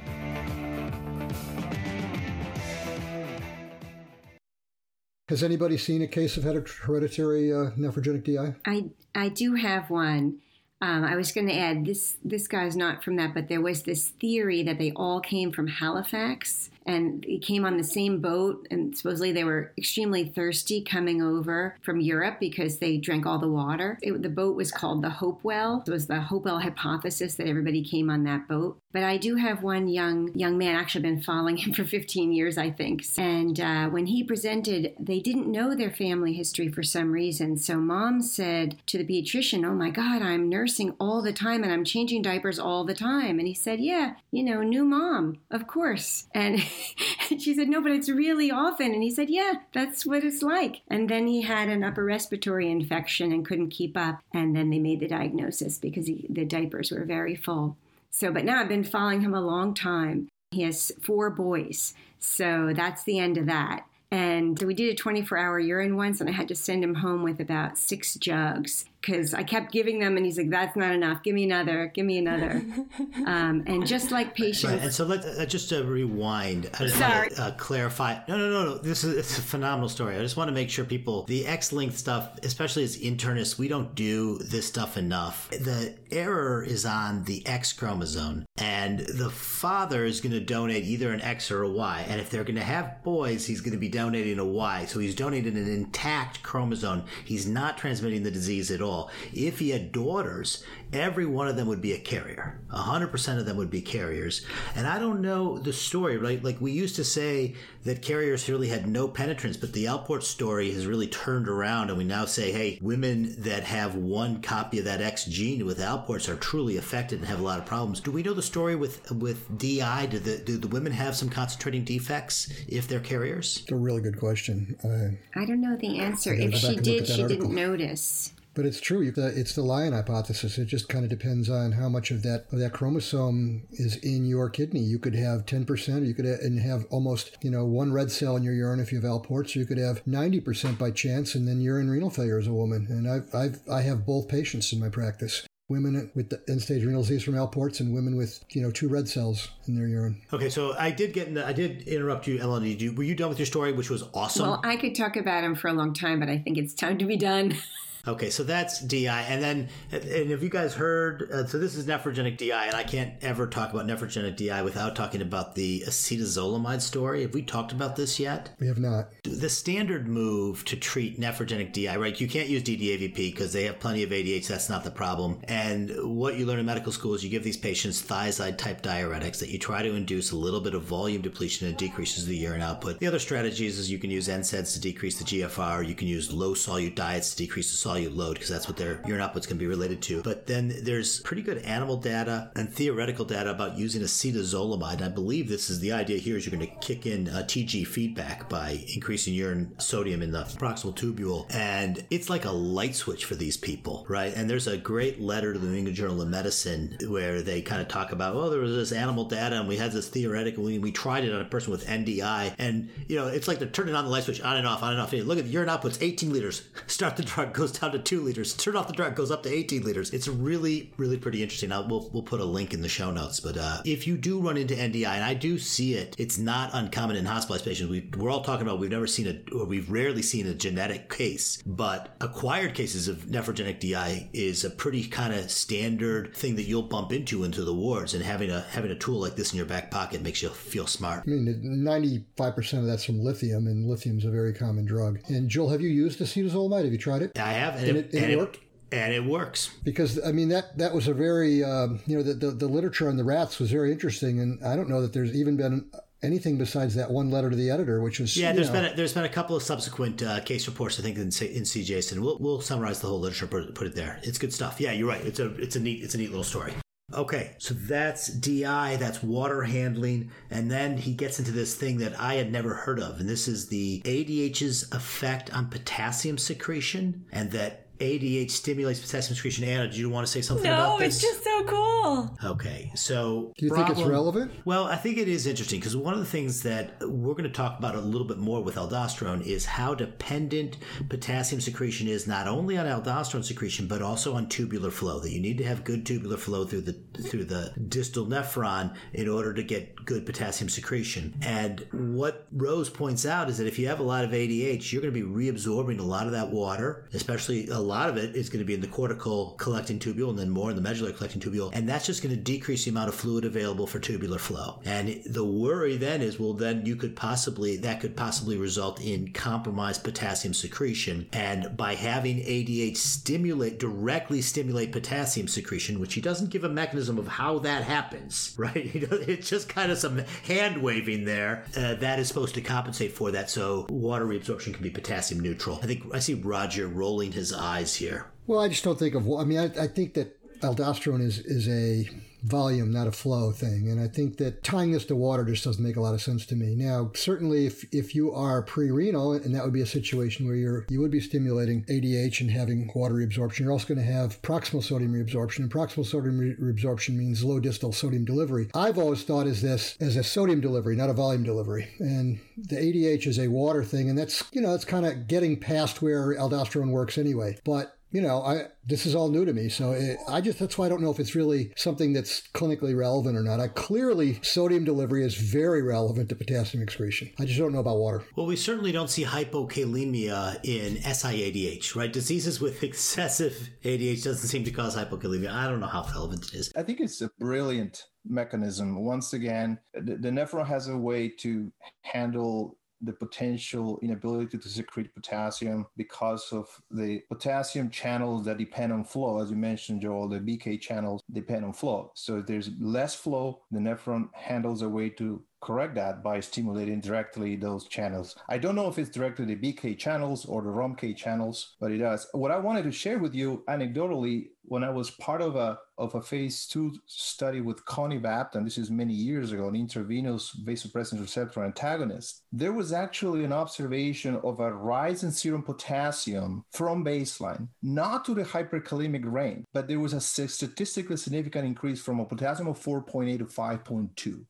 Has 5.33 5.43
anybody 5.43 5.79
seen 5.79 6.03
a 6.03 6.07
case 6.07 6.37
of 6.37 6.45
hereditary 6.45 7.55
uh, 7.55 7.71
nephrogenic 7.71 8.23
DI? 8.23 8.55
I 8.67 8.91
I 9.15 9.31
do 9.31 9.55
have 9.55 9.89
one. 9.89 10.41
Um, 10.83 11.05
I 11.05 11.17
was 11.17 11.33
going 11.33 11.47
to 11.47 11.57
add 11.57 11.87
this. 11.87 12.19
This 12.23 12.47
guy's 12.47 12.77
not 12.77 13.03
from 13.03 13.17
that, 13.17 13.33
but 13.33 13.49
there 13.49 13.63
was 13.63 13.85
this 13.85 14.09
theory 14.09 14.63
that 14.63 14.79
they 14.79 14.93
all 14.95 15.21
came 15.21 15.51
from 15.51 15.69
Halifax, 15.69 16.69
and 16.87 17.25
he 17.25 17.39
came 17.39 17.65
on 17.65 17.77
the 17.77 17.85
same 17.85 18.21
boat. 18.21 18.67
And 18.71 18.97
supposedly 18.97 19.33
they 19.33 19.45
were 19.45 19.73
extremely 19.79 20.25
thirsty 20.25 20.83
coming 20.83 21.23
over 21.23 21.77
from 21.83 22.01
Europe 22.01 22.39
because 22.41 22.79
they 22.79 22.97
drank 22.97 23.27
all 23.27 23.39
the 23.39 23.49
water. 23.49 23.99
It, 24.03 24.23
the 24.23 24.29
boat 24.29 24.57
was 24.57 24.71
called 24.71 25.03
the 25.03 25.11
Hopewell. 25.11 25.83
It 25.87 25.91
was 25.91 26.07
the 26.07 26.21
Hopewell 26.21 26.61
hypothesis 26.61 27.35
that 27.37 27.47
everybody 27.47 27.85
came 27.85 28.11
on 28.11 28.25
that 28.25 28.49
boat. 28.49 28.79
But 28.93 29.05
I 29.05 29.17
do 29.17 29.37
have 29.37 29.63
one 29.63 29.89
young 29.89 30.35
young 30.35 30.59
man. 30.59 30.77
Actually, 30.77 31.03
been 31.03 31.23
following 31.23 31.57
him 31.57 31.73
for 31.75 31.85
15 31.85 32.33
years, 32.33 32.59
I 32.59 32.71
think. 32.71 33.05
And 33.17 33.59
uh, 33.59 33.89
when 33.89 34.07
he 34.07 34.23
presented, 34.23 34.95
they 34.99 35.21
didn't 35.21 35.51
know 35.51 35.75
their 35.75 35.91
family 35.91 36.35
history 36.35 36.69
for 36.69 36.83
some 36.83 37.13
reason. 37.13 37.57
So 37.57 37.77
mom 37.77 38.21
said 38.21 38.77
to 38.87 38.99
the 38.99 39.05
pediatrician, 39.05 39.67
"Oh 39.67 39.75
my 39.75 39.91
God, 39.91 40.23
I'm 40.23 40.49
nursing 40.49 40.95
all 41.01 41.23
the 41.23 41.33
time 41.33 41.63
and 41.65 41.73
I'm 41.73 41.85
changing 41.85 42.23
diapers 42.23 42.59
all 42.59 42.85
the 42.85 42.95
time." 42.95 43.39
And 43.39 43.49
he 43.49 43.55
said, 43.55 43.81
"Yeah, 43.81 44.15
you 44.31 44.43
know, 44.43 44.63
new 44.63 44.85
mom, 44.85 45.39
of 45.51 45.67
course." 45.67 46.27
And 46.35 46.63
she 47.39 47.55
said, 47.55 47.69
No, 47.69 47.81
but 47.81 47.93
it's 47.93 48.09
really 48.09 48.51
often. 48.51 48.93
And 48.93 49.03
he 49.03 49.11
said, 49.11 49.31
Yeah, 49.31 49.55
that's 49.73 50.07
what 50.07 50.25
it's 50.25 50.43
like. 50.43 50.83
And 50.89 51.09
then 51.09 51.27
he 51.27 51.43
had 51.43 51.69
an 51.69 51.85
upper 51.85 52.05
respiratory 52.05 52.71
infection 52.71 53.33
and 53.33 53.47
couldn't 53.47 53.71
keep 53.71 53.97
up. 53.97 54.21
And 54.33 54.55
then 54.55 54.71
they 54.71 54.79
made 54.79 55.01
the 55.01 55.09
diagnosis 55.09 55.79
because 55.79 56.07
he, 56.07 56.27
the 56.29 56.45
diapers 56.45 56.91
were 56.91 57.05
very 57.05 57.35
full. 57.35 57.77
So, 58.11 58.31
but 58.31 58.45
now 58.45 58.61
I've 58.61 58.69
been 58.69 58.85
following 58.85 59.23
him 59.23 59.35
a 59.35 59.41
long 59.41 59.75
time. 59.75 60.29
He 60.51 60.63
has 60.63 60.93
four 61.01 61.31
boys. 61.31 61.95
So 62.19 62.73
that's 62.75 63.05
the 63.05 63.19
end 63.19 63.39
of 63.39 63.47
that. 63.47 63.87
And 64.11 64.61
we 64.63 64.75
did 64.75 64.93
a 64.93 64.95
24 64.95 65.39
hour 65.39 65.59
urine 65.59 65.97
once, 65.97 66.21
and 66.21 66.29
I 66.29 66.35
had 66.35 66.49
to 66.49 66.55
send 66.55 66.85
him 66.85 66.97
home 66.97 67.23
with 67.23 67.41
about 67.41 67.79
six 67.79 68.15
jugs 68.17 68.85
because 69.03 69.35
I 69.35 69.43
kept 69.43 69.73
giving 69.73 69.99
them, 69.99 70.17
and 70.17 70.25
he's 70.25 70.39
like, 70.39 70.51
"That's 70.51 70.77
not 70.77 70.95
enough. 70.95 71.23
Give 71.23 71.35
me 71.35 71.45
another. 71.45 71.91
Give 71.93 72.07
me 72.07 72.19
another." 72.19 72.63
um, 73.27 73.65
and 73.67 73.87
just 73.87 74.11
like 74.11 74.35
patients, 74.35 74.73
right. 74.73 74.83
and 74.83 74.93
so 74.93 75.05
let 75.05 75.25
uh, 75.25 75.45
just 75.45 75.69
to 75.71 75.85
rewind. 75.85 76.71
I 76.75 76.85
just 76.85 76.97
Sorry. 76.97 77.29
want 77.29 77.37
to 77.37 77.43
uh, 77.43 77.51
clarify. 77.53 78.19
No, 78.29 78.39
no, 78.39 78.51
no, 78.51 78.65
no. 78.65 78.79
This 78.79 79.05
is 79.05 79.17
it's 79.17 79.39
a 79.39 79.43
phenomenal 79.43 79.89
story. 79.89 80.17
I 80.17 80.21
just 80.21 80.37
want 80.37 80.49
to 80.49 80.55
make 80.55 80.71
sure 80.71 80.85
people 80.85 81.25
the 81.25 81.47
X-linked 81.47 81.99
stuff, 81.99 82.39
especially 82.43 82.85
as 82.85 82.97
internists, 82.97 83.59
we 83.59 83.69
don't 83.69 83.95
do 83.95 84.39
this 84.39 84.67
stuff 84.67 84.97
enough. 84.97 85.51
The 85.51 85.95
error 86.11 86.63
is 86.63 86.87
on 86.87 87.25
the 87.25 87.47
X 87.47 87.73
chromosome, 87.73 88.47
and 88.57 89.01
the 89.01 89.31
father 89.31 90.05
is 90.05 90.21
going 90.21 90.33
to 90.33 90.41
donate 90.41 90.85
either 90.85 91.13
an 91.13 91.21
X 91.21 91.51
or 91.51 91.63
a 91.63 91.69
Y. 91.69 92.07
And 92.09 92.21
if 92.21 92.31
they're 92.31 92.45
going 92.45 92.57
to 92.57 92.63
have 92.63 93.03
boys, 93.03 93.47
he's 93.47 93.61
going 93.61 93.73
to 93.73 93.79
be 93.79 93.89
donating 93.89 94.39
a 94.39 94.45
Y. 94.45 94.85
So 94.87 95.01
he's 95.01 95.15
donating 95.15 95.57
an 95.57 95.69
intact 95.69 96.43
chromosome. 96.43 97.05
He's 97.25 97.47
not 97.47 97.79
transmitting 97.79 98.23
the 98.23 98.31
disease 98.31 98.71
at 98.71 98.81
all. 98.81 98.92
If 99.33 99.59
he 99.59 99.71
had 99.71 99.93
daughters, 99.93 100.65
every 100.93 101.27
one 101.27 101.49
of 101.49 101.57
them 101.57 101.69
would 101.69 101.81
be 101.81 101.93
a 101.93 101.99
carrier. 101.99 102.59
100% 102.73 103.39
of 103.39 103.47
them 103.47 103.57
would 103.57 103.71
be 103.71 103.81
carriers. 103.81 104.45
And 104.75 104.87
I 104.87 104.99
don't 104.99 105.21
know 105.21 105.59
the 105.59 105.73
story, 105.73 106.17
right? 106.19 106.43
Like 106.43 106.61
we 106.61 106.73
used 106.73 106.97
to 106.97 107.05
say 107.05 107.55
that 107.85 108.03
carriers 108.03 108.49
really 108.49 108.69
had 108.69 108.87
no 108.87 109.09
penetrance, 109.09 109.57
but 109.57 109.73
the 109.73 109.87
Alport 109.87 110.23
story 110.23 110.71
has 110.73 110.87
really 110.87 111.07
turned 111.07 111.49
around 111.49 111.89
and 111.89 111.99
we 111.99 112.05
now 112.05 112.25
say, 112.25 112.53
hey, 112.53 112.79
women 112.81 113.35
that 113.39 113.65
have 113.65 113.95
one 113.95 114.41
copy 114.43 114.79
of 114.79 114.85
that 114.85 115.01
X 115.01 115.25
gene 115.25 115.65
with 115.67 115.79
Alports 115.79 116.29
are 116.29 116.37
truly 116.37 116.77
affected 116.77 117.19
and 117.19 117.29
have 117.29 117.41
a 117.41 117.43
lot 117.43 117.59
of 117.59 117.67
problems. 117.67 118.01
Do 118.01 118.11
we 118.11 118.23
know 118.23 118.35
the 118.35 118.43
story 118.43 118.77
with 118.77 119.11
with 119.13 119.59
DI? 119.59 120.07
Do 120.07 120.19
the, 120.19 120.39
do 120.39 120.59
the 120.59 120.69
women 120.69 120.93
have 120.93 121.17
some 121.17 121.29
concentrating 121.29 121.85
defects 121.85 122.53
if 122.69 122.87
they're 122.89 123.01
carriers? 123.01 123.61
It's 123.63 123.73
a 123.73 123.77
really 123.77 124.01
good 124.03 124.19
question. 124.19 124.77
Uh, 124.85 125.41
I 125.41 125.45
don't 125.45 125.61
know 125.61 125.77
the 125.77 125.99
answer. 125.99 126.33
If 126.35 126.55
she 126.55 126.77
did, 126.77 127.07
she 127.07 127.23
article. 127.23 127.49
didn't 127.49 127.55
notice. 127.55 128.33
But 128.55 128.67
it's 128.67 128.81
true. 128.81 129.13
It's 129.17 129.55
the 129.55 129.63
Lyon 129.63 129.93
hypothesis. 129.93 130.59
It 130.59 130.67
just 130.67 130.89
kind 130.89 131.05
of 131.05 131.11
depends 131.11 131.49
on 131.49 131.73
how 131.73 131.89
much 131.89 132.11
of 132.11 132.23
that 132.23 132.47
of 132.53 132.59
that 132.59 132.73
chromosome 132.73 133.67
is 133.71 133.97
in 133.97 134.27
your 134.27 134.51
kidney. 134.51 134.81
You 134.81 134.99
could 134.99 135.15
have 135.15 135.47
ten 135.47 135.65
percent, 135.65 136.03
or 136.03 136.05
you 136.05 136.15
could 136.15 136.27
have, 136.27 136.41
and 136.41 136.59
have 136.61 136.85
almost 136.91 137.39
you 137.43 137.51
know 137.51 137.65
one 137.65 137.93
red 137.93 138.11
cell 138.11 138.37
in 138.37 138.43
your 138.43 138.55
urine 138.55 138.81
if 138.81 138.93
you 138.93 139.01
have 139.01 139.11
Alports. 139.11 139.57
Or 139.57 139.61
you 139.61 139.67
could 139.67 139.79
have 139.79 140.07
ninety 140.07 140.41
percent 140.41 140.79
by 140.79 140.91
chance, 140.91 141.35
and 141.35 141.49
then 141.49 141.61
you're 141.61 141.81
in 141.81 141.89
renal 141.89 142.11
failure 142.11 142.39
as 142.39 142.47
a 142.47 142.53
woman. 142.53 142.87
And 142.91 143.09
I've, 143.09 143.35
I've 143.35 143.61
I 143.71 143.81
have 143.83 144.05
both 144.05 144.29
patients 144.29 144.73
in 144.73 144.81
my 144.81 144.91
practice 144.91 145.47
women 145.69 146.11
with 146.15 146.29
the 146.29 146.43
end-stage 146.49 146.85
renal 146.85 147.03
disease 147.03 147.23
from 147.23 147.35
Alports 147.35 147.81
and 147.81 147.95
women 147.95 148.17
with 148.17 148.45
you 148.51 148.61
know 148.61 148.71
two 148.71 148.89
red 148.89 149.09
cells 149.09 149.49
in 149.67 149.75
their 149.75 149.89
urine. 149.89 150.21
Okay, 150.33 150.51
so 150.51 150.77
I 150.79 150.91
did 150.91 151.15
get 151.15 151.33
the, 151.33 151.47
I 151.47 151.53
did 151.53 151.89
interrupt 151.89 152.27
you, 152.27 152.39
Ellen. 152.39 152.63
Did 152.63 152.83
you, 152.83 152.95
were 152.95 153.03
you 153.03 153.15
done 153.15 153.31
with 153.31 153.39
your 153.39 153.47
story, 153.47 153.73
which 153.73 153.89
was 153.89 154.05
awesome? 154.13 154.49
Well, 154.49 154.61
I 154.63 154.77
could 154.77 154.95
talk 154.95 155.17
about 155.17 155.43
him 155.43 155.55
for 155.55 155.69
a 155.69 155.73
long 155.73 155.95
time, 155.95 156.21
but 156.21 156.29
I 156.29 156.39
think 156.39 156.59
it's 156.59 156.75
time 156.75 156.99
to 156.99 157.07
be 157.07 157.17
done. 157.17 157.57
Okay, 158.07 158.31
so 158.31 158.43
that's 158.43 158.81
DI, 158.81 159.07
and 159.07 159.41
then 159.41 159.69
and 159.93 160.31
have 160.31 160.43
you 160.43 160.49
guys 160.49 160.75
heard? 160.75 161.31
Uh, 161.31 161.47
so 161.47 161.59
this 161.59 161.77
is 161.77 161.87
nephrogenic 161.87 162.37
DI, 162.37 162.67
and 162.67 162.75
I 162.75 162.83
can't 162.83 163.13
ever 163.23 163.47
talk 163.47 163.73
about 163.73 163.87
nephrogenic 163.87 164.37
DI 164.37 164.63
without 164.63 164.97
talking 164.97 165.23
about 165.23 165.55
the 165.55 165.85
acetazolamide 165.87 166.81
story. 166.81 167.23
Have 167.23 167.33
we 167.33 167.43
talked 167.43 167.71
about 167.71 167.95
this 167.95 168.19
yet? 168.19 168.51
We 168.59 168.67
have 168.67 168.79
not. 168.79 169.11
The 169.23 169.49
standard 169.49 170.09
move 170.09 170.65
to 170.65 170.77
treat 170.77 171.21
nephrogenic 171.21 171.73
DI, 171.73 171.97
right? 171.97 172.21
You 172.21 172.27
can't 172.27 172.49
use 172.49 172.65
DDAVP 172.65 173.15
because 173.15 173.53
they 173.53 173.65
have 173.65 173.79
plenty 173.79 174.03
of 174.03 174.11
ADH. 174.11 174.49
That's 174.49 174.69
not 174.69 174.83
the 174.83 174.91
problem. 174.91 175.39
And 175.45 175.93
what 176.03 176.37
you 176.37 176.45
learn 176.45 176.59
in 176.59 176.67
medical 176.67 176.91
school 176.91 177.15
is 177.15 177.23
you 177.23 177.31
give 177.31 177.45
these 177.45 177.57
patients 177.57 178.03
thiazide 178.03 178.59
type 178.59 178.83
diuretics 178.83 179.39
that 179.39 179.51
you 179.51 179.59
try 179.61 179.81
to 179.81 179.95
induce 179.95 180.33
a 180.33 180.37
little 180.37 180.61
bit 180.61 180.75
of 180.75 180.83
volume 180.83 181.23
depletion 181.23 181.69
and 181.69 181.77
decreases 181.77 182.27
the 182.27 182.37
urine 182.37 182.63
output. 182.63 182.99
The 182.99 183.07
other 183.07 183.21
strategies 183.21 183.79
is 183.79 183.91
you 183.91 183.99
can 183.99 184.11
use 184.11 184.27
NSAIDs 184.27 184.73
to 184.75 184.81
decrease 184.81 185.19
the 185.19 185.25
GFR. 185.25 185.87
You 185.87 185.95
can 185.95 186.09
use 186.09 186.33
low 186.33 186.55
solute 186.55 186.97
diets 186.97 187.31
to 187.31 187.37
decrease 187.37 187.71
the 187.71 187.77
solute 187.93 188.17
load 188.17 188.35
because 188.35 188.49
that's 188.49 188.69
what 188.69 188.77
their 188.77 189.01
urine 189.07 189.21
output's 189.21 189.47
going 189.47 189.59
to 189.59 189.63
be 189.63 189.67
related 189.67 190.03
to. 190.03 190.23
But 190.23 190.47
then 190.47 190.75
there's 190.83 191.21
pretty 191.21 191.43
good 191.43 191.59
animal 191.59 191.97
data 191.97 192.51
and 192.57 192.73
theoretical 192.73 193.25
data 193.25 193.51
about 193.51 193.77
using 193.77 194.03
acetazolamide. 194.03 195.03
I 195.03 195.09
believe 195.09 195.49
this 195.49 195.71
is 195.71 195.81
the 195.81 195.93
idea 195.93 196.19
here 196.19 196.37
is 196.37 196.47
you're 196.47 196.57
going 196.59 196.69
to 196.69 196.87
kick 196.87 197.07
in 197.07 197.29
uh, 197.29 197.41
a 197.41 197.45
TG 197.45 197.87
feedback 197.87 198.49
by 198.49 198.85
increasing 198.95 199.35
urine 199.35 199.75
sodium 199.79 200.23
in 200.23 200.31
the 200.31 200.45
proximal 200.45 200.95
tubule. 200.95 201.53
And 201.53 202.05
it's 202.11 202.31
like 202.31 202.45
a 202.45 202.53
light 202.53 202.95
switch 202.95 203.25
for 203.25 203.35
these 203.35 203.57
people, 203.57 204.07
right? 204.09 204.33
And 204.35 204.49
there's 204.49 204.69
a 204.69 204.77
great 204.77 205.21
letter 205.21 205.53
to 205.53 205.59
the 205.59 205.67
New 205.67 205.77
England 205.77 205.97
Journal 205.97 206.23
of 206.23 206.29
Medicine 206.29 206.97
where 207.09 207.43
they 207.43 207.63
kind 207.63 207.83
of 207.83 207.89
talk 207.89 208.13
about, 208.13 208.37
oh, 208.37 208.49
there 208.49 208.61
was 208.61 208.75
this 208.75 208.93
animal 208.93 209.25
data 209.25 209.59
and 209.59 209.69
we 209.69 209.77
had 209.77 209.93
this 209.93 210.09
theoretical, 210.09 210.65
we, 210.65 210.79
we 210.79 210.93
tried 210.93 211.25
it 211.25 211.35
on 211.35 211.41
a 211.41 211.47
person 211.47 211.73
with 211.73 211.87
NDI. 211.87 212.55
And, 212.59 212.91
you 213.09 213.17
know, 213.17 213.27
it's 213.27 213.49
like 213.49 213.59
they're 213.59 213.69
turning 213.69 213.95
on 213.95 214.05
the 214.05 214.11
light 214.11 214.25
switch 214.25 214.41
on 214.41 214.57
and 214.57 214.67
off, 214.67 214.83
on 214.83 214.93
and 214.93 215.01
off. 215.01 215.13
Look 215.13 215.39
at 215.39 215.45
the 215.45 215.51
urine 215.51 215.69
output's 215.69 216.01
18 216.01 216.33
liters. 216.33 216.63
Start 216.87 217.17
the 217.17 217.23
drug, 217.25 217.53
goes 217.53 217.73
down 217.73 217.82
to 217.91 217.99
two 217.99 218.21
liters. 218.21 218.55
Turn 218.55 218.77
off 218.77 218.87
the 218.87 218.93
drug, 218.93 219.15
goes 219.15 219.31
up 219.31 219.43
to 219.43 219.53
18 219.53 219.83
liters. 219.83 220.11
It's 220.11 220.29
really, 220.29 220.93
really 220.97 221.17
pretty 221.17 221.43
interesting. 221.43 221.73
I'll, 221.73 221.87
we'll, 221.89 222.09
we'll 222.13 222.23
put 222.23 222.41
a 222.41 222.45
link 222.45 222.73
in 222.73 222.83
the 222.83 222.89
show 222.89 223.11
notes. 223.11 223.41
But 223.41 223.57
uh, 223.57 223.83
if 223.85 224.07
you 224.07 224.17
do 224.17 224.41
run 224.41 224.57
into 224.57 224.75
NDI, 224.75 225.07
and 225.07 225.25
I 225.25 225.35
do 225.35 225.59
see 225.59 225.95
it, 225.95 226.15
it's 226.19 226.39
not 226.39 226.71
uncommon 226.73 227.17
in 227.17 227.25
hospitalized 227.25 227.65
patients. 227.65 227.91
We, 227.91 228.09
we're 228.17 228.31
all 228.31 228.43
talking 228.43 228.67
about 228.67 228.79
we've 228.79 228.91
never 228.91 229.07
seen 229.07 229.27
a, 229.27 229.55
or 229.55 229.65
we've 229.65 229.91
rarely 229.91 230.23
seen 230.23 230.47
a 230.47 230.55
genetic 230.55 231.11
case, 231.11 231.63
but 231.67 232.15
acquired 232.21 232.75
cases 232.75 233.09
of 233.09 233.27
nephrogenic 233.27 233.81
DI 233.81 234.31
is 234.33 234.65
a 234.65 234.71
pretty 234.71 235.05
kind 235.05 235.35
of 235.35 235.51
standard 235.51 236.35
thing 236.35 236.57
that 236.57 236.65
you'll 236.65 236.83
bump 236.83 237.13
into 237.13 237.45
into 237.45 237.65
the 237.65 237.75
wards. 237.75 238.15
And 238.15 238.23
having 238.23 238.51
a 238.51 238.61
having 238.61 238.91
a 238.91 238.97
tool 238.97 239.21
like 239.21 239.37
this 239.37 239.53
in 239.53 239.57
your 239.57 239.67
back 239.67 239.91
pocket 239.91 240.23
makes 240.23 240.43
you 240.43 240.49
feel 240.49 240.87
smart. 240.87 241.25
I 241.27 241.31
mean, 241.31 241.83
95% 241.85 242.79
of 242.79 242.87
that's 242.87 243.05
from 243.05 243.21
lithium, 243.21 243.67
and 243.67 243.87
lithium's 243.87 244.25
a 244.25 244.31
very 244.31 244.53
common 244.53 244.85
drug. 244.85 245.21
And 245.29 245.49
Joel, 245.49 245.71
have 245.71 245.81
you 245.81 245.89
used 245.89 246.21
acetazolamide? 246.21 246.85
Have 246.85 246.93
you 246.93 246.99
tried 246.99 247.23
it? 247.23 247.39
I 247.39 247.53
have, 247.53 247.72
and, 247.79 247.89
and 247.89 247.99
it, 247.99 248.15
it, 248.15 248.23
and 248.23 248.33
it 248.33 248.39
worked. 248.39 248.59
and 248.93 249.13
it 249.13 249.25
works 249.25 249.71
because 249.85 250.23
I 250.25 250.33
mean 250.33 250.49
that 250.49 250.79
that 250.79 250.95
was 250.95 251.09
a 251.09 251.15
very 251.15 251.63
um, 251.65 252.01
you 252.07 252.17
know 252.17 252.23
the, 252.23 252.35
the, 252.35 252.51
the 252.53 252.69
literature 252.69 253.09
on 253.09 253.17
the 253.17 253.25
rats 253.25 253.59
was 253.59 253.71
very 253.71 253.93
interesting, 253.93 254.41
and 254.41 254.63
I 254.65 254.77
don't 254.77 254.89
know 254.89 255.03
that 255.03 255.13
there's 255.13 255.35
even 255.35 255.57
been 255.57 255.91
anything 256.23 256.57
besides 256.57 256.95
that 256.95 257.11
one 257.11 257.31
letter 257.31 257.51
to 257.51 257.57
the 257.57 257.71
editor, 257.71 258.01
which 258.01 258.21
was 258.21 258.37
yeah. 258.37 258.53
There's 258.53 258.69
know, 258.69 258.75
been 258.75 258.93
a, 258.93 258.95
there's 258.97 259.13
been 259.13 259.25
a 259.25 259.29
couple 259.29 259.57
of 259.57 259.63
subsequent 259.63 260.23
uh, 260.23 260.41
case 260.41 260.67
reports 260.69 260.99
I 260.99 261.03
think 261.03 261.17
in, 261.17 261.23
in 261.25 261.29
CJASN. 261.65 262.19
We'll 262.21 262.39
we'll 262.39 262.61
summarize 262.61 263.01
the 263.01 263.09
whole 263.09 263.21
literature, 263.21 263.47
put, 263.47 263.75
put 263.75 263.87
it 263.87 263.95
there. 263.95 264.21
It's 264.23 264.39
good 264.39 264.53
stuff. 264.53 264.81
Yeah, 264.81 264.93
you're 264.93 265.09
right. 265.09 265.25
It's 265.25 265.41
a 265.41 265.55
it's 265.57 265.77
a 265.77 265.81
neat 265.81 266.03
it's 266.03 266.15
a 266.15 266.19
neat 266.19 266.29
little 266.31 266.45
story. 266.45 266.73
Okay, 267.15 267.55
so 267.59 267.75
that's 267.75 268.29
DI, 268.29 268.97
that's 268.97 269.23
water 269.23 269.63
handling, 269.63 270.31
and 270.51 270.71
then 270.71 270.97
he 270.97 271.13
gets 271.13 271.39
into 271.39 271.53
this 271.53 271.75
thing 271.75 271.99
that 271.99 272.19
I 272.19 272.35
had 272.35 272.51
never 272.51 272.75
heard 272.75 272.99
of, 272.99 273.21
and 273.21 273.29
this 273.29 273.49
is 273.49 273.69
the 273.69 274.01
ADH's 274.05 274.91
effect 274.93 275.53
on 275.53 275.67
potassium 275.69 276.39
secretion, 276.39 277.27
and 277.31 277.51
that 277.53 277.82
ADH 278.03 278.51
stimulates 278.51 279.01
potassium 279.01 279.37
secretion. 279.37 279.65
Anna, 279.65 279.89
do 279.89 279.99
you 279.99 280.11
want 280.11 280.27
to 280.27 280.33
say 280.33 280.43
something 280.43 280.65
No, 280.65 280.75
about 280.75 280.99
this? 280.99 281.23
No, 281.23 281.29
it's 281.29 281.35
just 281.39 281.45
so 281.45 281.65
cool. 281.65 282.37
Okay, 282.45 282.91
so 282.95 283.53
Do 283.57 283.67
you 283.67 283.75
think 283.75 283.91
it's 283.91 284.03
relevant? 284.03 284.51
Well, 284.65 284.85
I 284.87 284.97
think 284.97 285.19
it 285.19 285.29
is 285.29 285.47
interesting 285.47 285.79
because 285.79 285.97
one 285.97 286.15
of 286.15 286.21
the 286.21 286.27
things 286.27 286.63
that 286.63 287.01
we're 287.01 287.35
going 287.35 287.45
to 287.45 287.51
talk 287.51 287.79
about 287.79 287.95
a 287.95 288.01
little 288.01 288.27
bit 288.27 288.39
more 288.39 288.63
with 288.63 288.75
aldosterone 288.75 289.47
is 289.47 289.65
how 289.65 289.95
dependent 289.95 290.79
potassium 291.09 291.61
secretion 291.61 292.09
is 292.09 292.27
not 292.27 292.49
only 292.49 292.77
on 292.77 292.87
aldosterone 292.87 293.45
secretion 293.45 293.87
but 293.87 294.03
also 294.03 294.35
on 294.35 294.49
tubular 294.49 294.91
flow. 294.91 295.21
That 295.21 295.31
you 295.31 295.41
need 295.41 295.59
to 295.59 295.65
have 295.65 295.85
good 295.85 296.05
tubular 296.05 296.37
flow 296.37 296.65
through 296.65 296.83
the 296.83 296.97
through 297.29 297.45
the 297.45 297.73
distal 297.89 298.27
nephron 298.27 298.95
in 299.13 299.29
order 299.29 299.55
to 299.55 299.63
get 299.63 300.05
good 300.05 300.27
potassium 300.27 300.69
secretion. 300.69 301.37
And 301.43 301.87
what 301.93 302.47
Rose 302.53 302.91
points 302.91 303.27
out 303.27 303.49
is 303.49 303.59
that 303.59 303.67
if 303.67 303.79
you 303.79 303.87
have 303.89 304.01
a 304.01 304.05
lot 304.05 304.25
of 304.25 304.31
ADH, 304.31 304.93
you're 304.93 305.03
going 305.03 305.15
to 305.15 305.27
be 305.27 305.51
reabsorbing 305.51 306.01
a 306.01 306.03
lot 306.03 306.27
of 306.27 306.33
that 306.33 306.51
water, 306.51 307.09
especially 307.13 307.69
a 307.69 307.79
lot 307.79 307.92
of 308.09 308.17
it 308.17 308.35
is 308.35 308.49
going 308.49 308.61
to 308.61 308.65
be 308.65 308.75
in 308.75 308.81
the 308.81 308.87
cortical 308.87 309.55
collecting 309.59 309.99
tubule 309.99 310.31
and 310.31 310.39
then 310.39 310.51
more 310.51 310.71
in 310.71 310.77
the 310.77 310.83
medullary 310.83 311.13
collecting 311.13 311.41
tubule. 311.41 311.71
And 311.73 311.89
that's 311.89 312.07
just 312.07 312.23
going 312.23 312.35
to 312.35 312.41
decrease 312.41 312.85
the 312.85 312.91
amount 312.91 313.09
of 313.09 313.15
fluid 313.15 313.45
available 313.45 313.87
for 313.87 313.99
tubular 313.99 314.39
flow. 314.39 314.81
And 314.85 315.23
the 315.27 315.45
worry 315.45 315.97
then 315.97 316.23
is, 316.23 316.39
well, 316.39 316.55
then 316.55 316.85
you 316.87 316.97
could 316.97 317.17
possibly, 317.17 317.77
that 317.79 318.01
could 318.01 318.17
possibly 318.17 318.57
result 318.57 319.01
in 319.01 319.33
compromised 319.33 320.05
potassium 320.05 320.55
secretion. 320.55 321.29
And 321.33 321.77
by 321.77 321.95
having 321.95 322.39
ADH 322.39 322.97
stimulate, 322.97 323.79
directly 323.79 324.43
stimulate 324.43 324.93
potassium 324.93 325.49
secretion, 325.49 326.01
which 326.01 326.15
he 326.15 326.21
doesn't 326.21 326.51
give 326.51 326.65
a 326.65 326.69
mechanism 326.69 327.19
of 327.19 327.29
how 327.29 327.59
that 327.61 327.85
happens, 327.85 328.55
right? 328.59 328.91
It's 328.95 329.49
just 329.49 329.69
kind 329.69 329.93
of 329.93 329.99
some 329.99 330.19
hand 330.45 330.83
waving 330.83 331.25
there. 331.25 331.65
Uh, 331.77 331.95
that 331.95 332.19
is 332.19 332.29
supposed 332.29 332.55
to 332.55 332.61
compensate 332.61 333.13
for 333.13 333.31
that 333.33 333.51
so 333.51 333.87
water 333.89 334.27
reabsorption 334.27 334.73
can 334.75 334.83
be 334.83 334.91
potassium 334.91 335.41
neutral. 335.41 335.79
I 335.83 335.87
think 335.87 336.05
I 336.15 336.19
see 336.19 336.35
Roger 336.35 336.89
rolling 336.89 337.33
his 337.33 337.53
eyes 337.53 337.82
here. 337.97 338.27
Well, 338.47 338.61
I 338.61 338.69
just 338.69 338.85
don't 338.85 338.99
think 338.99 339.15
of. 339.15 339.31
I 339.31 339.45
mean, 339.45 339.59
I, 339.59 339.65
I 339.65 339.87
think 339.87 340.15
that 340.15 340.39
aldosterone 340.61 341.23
is 341.23 341.39
is 341.39 341.69
a 341.69 342.09
volume, 342.43 342.93
not 342.93 343.07
a 343.07 343.13
flow 343.13 343.53
thing, 343.53 343.89
and 343.89 344.01
I 344.01 344.09
think 344.09 344.39
that 344.39 344.63
tying 344.63 344.93
this 344.93 345.05
to 345.07 345.17
water 345.17 345.45
just 345.45 345.65
doesn't 345.65 345.83
make 345.83 345.97
a 345.97 346.01
lot 346.01 346.15
of 346.15 346.23
sense 346.23 346.45
to 346.47 346.57
me. 346.57 346.75
Now, 346.75 347.11
certainly, 347.15 347.67
if 347.67 347.85
if 347.93 348.15
you 348.15 348.33
are 348.33 348.63
pre-renal, 348.63 349.33
and 349.33 349.55
that 349.55 349.65
would 349.65 349.73
be 349.73 349.83
a 349.83 349.87
situation 349.87 350.47
where 350.47 350.57
you're 350.57 350.87
you 350.89 351.01
would 351.01 351.11
be 351.11 351.21
stimulating 351.21 351.85
ADH 351.85 352.41
and 352.41 352.51
having 352.51 352.91
water 352.95 353.15
reabsorption, 353.15 353.61
you're 353.61 353.73
also 353.73 353.95
going 353.95 354.05
to 354.05 354.13
have 354.13 354.41
proximal 354.43 354.83
sodium 354.83 355.13
reabsorption, 355.13 355.61
and 355.61 355.71
proximal 355.71 356.07
sodium 356.07 356.39
reabsorption 356.39 357.17
means 357.17 357.45
low 357.45 357.61
distal 357.61 357.93
sodium 357.93 358.25
delivery. 358.25 358.69
I've 358.75 358.99
always 358.99 359.23
thought 359.23 359.47
as 359.47 359.63
this 359.63 359.97
as 360.01 360.17
a 360.17 360.25
sodium 360.25 360.61
delivery, 360.61 360.97
not 360.97 361.11
a 361.11 361.15
volume 361.15 361.45
delivery, 361.45 361.89
and 361.99 362.41
the 362.57 362.77
ADH 362.77 363.27
is 363.27 363.39
a 363.39 363.49
water 363.49 363.85
thing, 363.85 364.09
and 364.09 364.19
that's 364.19 364.45
you 364.53 364.61
know 364.61 364.75
it's 364.75 364.85
kind 364.85 365.07
of 365.07 365.29
getting 365.29 365.59
past 365.59 366.03
where 366.03 366.35
aldosterone 366.37 366.91
works 366.91 367.19
anyway, 367.19 367.59
but 367.65 367.97
you 368.13 368.21
know, 368.21 368.43
I 368.43 368.67
this 368.87 369.07
is 369.07 369.15
all 369.15 369.31
new 369.31 369.45
to 369.45 369.53
me, 369.53 369.71
so 369.71 369.93
it, 369.93 370.19
I 370.29 370.43
just 370.43 370.59
that's 370.59 370.77
why 370.77 370.87
I 370.87 370.89
don't 370.91 371.01
know 371.01 371.11
if 371.11 371.19
it's 371.19 371.35
really 371.35 371.73
something 371.77 372.13
that's 372.13 372.43
clinically 372.55 372.97
relevant 372.97 373.39
or 373.39 373.43
not. 373.43 373.59
I 373.59 373.69
clearly 373.69 374.39
sodium 374.43 374.85
delivery 374.85 375.25
is 375.25 375.35
very 375.35 375.83
relevant 375.83 376.29
to 376.29 376.35
potassium 376.35 376.83
excretion. 376.83 377.31
I 377.41 377.47
just 377.47 377.59
don't 377.59 377.73
know 377.73 377.81
about 377.81 377.97
water. 377.97 378.23
Well, 378.37 378.47
we 378.47 378.57
certainly 378.57 378.93
don't 378.93 379.09
see 379.09 379.25
hypokalemia 379.25 380.61
in 380.63 380.97
SIADH, 380.97 381.97
right? 381.97 382.13
Diseases 382.13 382.61
with 382.61 382.83
excessive 382.83 383.71
ADH 383.83 384.25
doesn't 384.25 384.49
seem 384.49 384.65
to 384.65 384.71
cause 384.71 384.95
hypokalemia. 384.95 385.51
I 385.51 385.67
don't 385.67 385.81
know 385.81 385.87
how 385.87 386.05
relevant 386.13 386.49
it 386.49 386.55
is. 386.55 386.73
I 386.77 386.83
think 386.83 387.01
it's 387.01 387.23
a 387.23 387.31
brilliant 387.39 388.05
mechanism. 388.29 389.05
Once 389.05 389.33
again, 389.33 389.79
the, 389.95 390.17
the 390.17 390.31
nephron 390.31 390.67
has 390.67 390.89
a 390.89 390.97
way 390.97 391.29
to 391.29 391.73
handle 392.03 392.77
the 393.03 393.13
potential 393.13 393.99
inability 394.03 394.59
to 394.59 394.69
secrete 394.69 395.15
potassium 395.15 395.87
because 395.97 396.53
of 396.53 396.69
the 396.91 397.21
potassium 397.29 397.91
channels 397.91 398.45
that 398.45 398.59
depend 398.59 398.93
on 398.93 399.05
flow. 399.05 399.41
As 399.41 399.51
you 399.51 399.57
mentioned, 399.57 400.03
Joel, 400.03 400.29
the 400.29 400.39
BK 400.39 400.81
channels 400.81 401.23
depend 401.33 401.65
on 401.65 401.73
flow. 401.73 402.13
So 402.15 402.39
if 402.39 402.47
there's 402.47 402.71
less 402.81 403.15
flow, 403.15 403.63
the 403.71 403.81
nephron 403.81 404.29
handles 404.35 404.83
a 404.83 404.89
way 404.89 405.09
to 405.11 405.43
correct 405.63 405.95
that 405.95 406.23
by 406.23 406.41
stimulating 406.41 407.01
directly 407.01 407.57
those 407.57 407.87
channels. 407.87 408.37
I 408.49 408.59
don't 408.59 408.75
know 408.75 408.89
if 408.89 408.99
it's 408.99 409.11
directly 409.11 409.45
the 409.45 409.57
BK 409.57 409.97
channels 409.97 410.45
or 410.45 410.61
the 410.61 410.69
ROMK 410.69 411.17
channels, 411.17 411.77
but 411.81 411.93
it 411.93 411.99
does. 411.99 412.27
What 412.33 412.51
I 412.51 412.59
wanted 412.59 412.83
to 412.85 412.93
share 412.93 413.19
with 413.19 413.35
you 413.35 413.63
anecdotally, 413.69 414.49
when 414.65 414.85
I 414.85 414.91
was 414.91 415.11
part 415.11 415.43
of 415.43 415.57
a 415.57 415.79
of 415.99 416.15
a 416.15 416.23
phase 416.23 416.67
two 416.67 416.95
study 417.07 417.61
with 417.61 417.85
Conivaptan, 417.85 418.65
this 418.65 418.79
is 418.79 418.91
many 418.91 419.13
years 419.13 419.53
ago, 419.53 419.69
an 419.69 419.77
intravenous 419.77 420.57
vasopressin 420.65 421.21
receptor 421.21 421.63
antagonist, 421.63 422.43
there 422.51 422.73
was 422.73 422.93
actually 422.93 423.45
an 423.45 423.53
observation 423.53 424.37
of 424.37 424.59
a 424.61 424.73
rise 424.73 425.23
in 425.23 425.31
serum 425.31 425.63
potassium 425.63 426.65
from 426.73 427.05
baseline, 427.05 427.69
not 427.83 428.25
to 428.25 428.35
the 428.35 428.43
hyperkalemic 428.43 429.23
range, 429.25 429.65
but 429.73 429.87
there 429.87 430.01
was 430.01 430.13
a 430.13 430.21
statistically 430.21 431.17
significant 431.17 431.67
increase 431.67 432.01
from 432.01 432.21
a 432.21 432.25
potassium 432.25 432.69
of 432.69 432.83
4.8 432.83 433.39
to 433.39 433.45
5.2. 433.45 434.45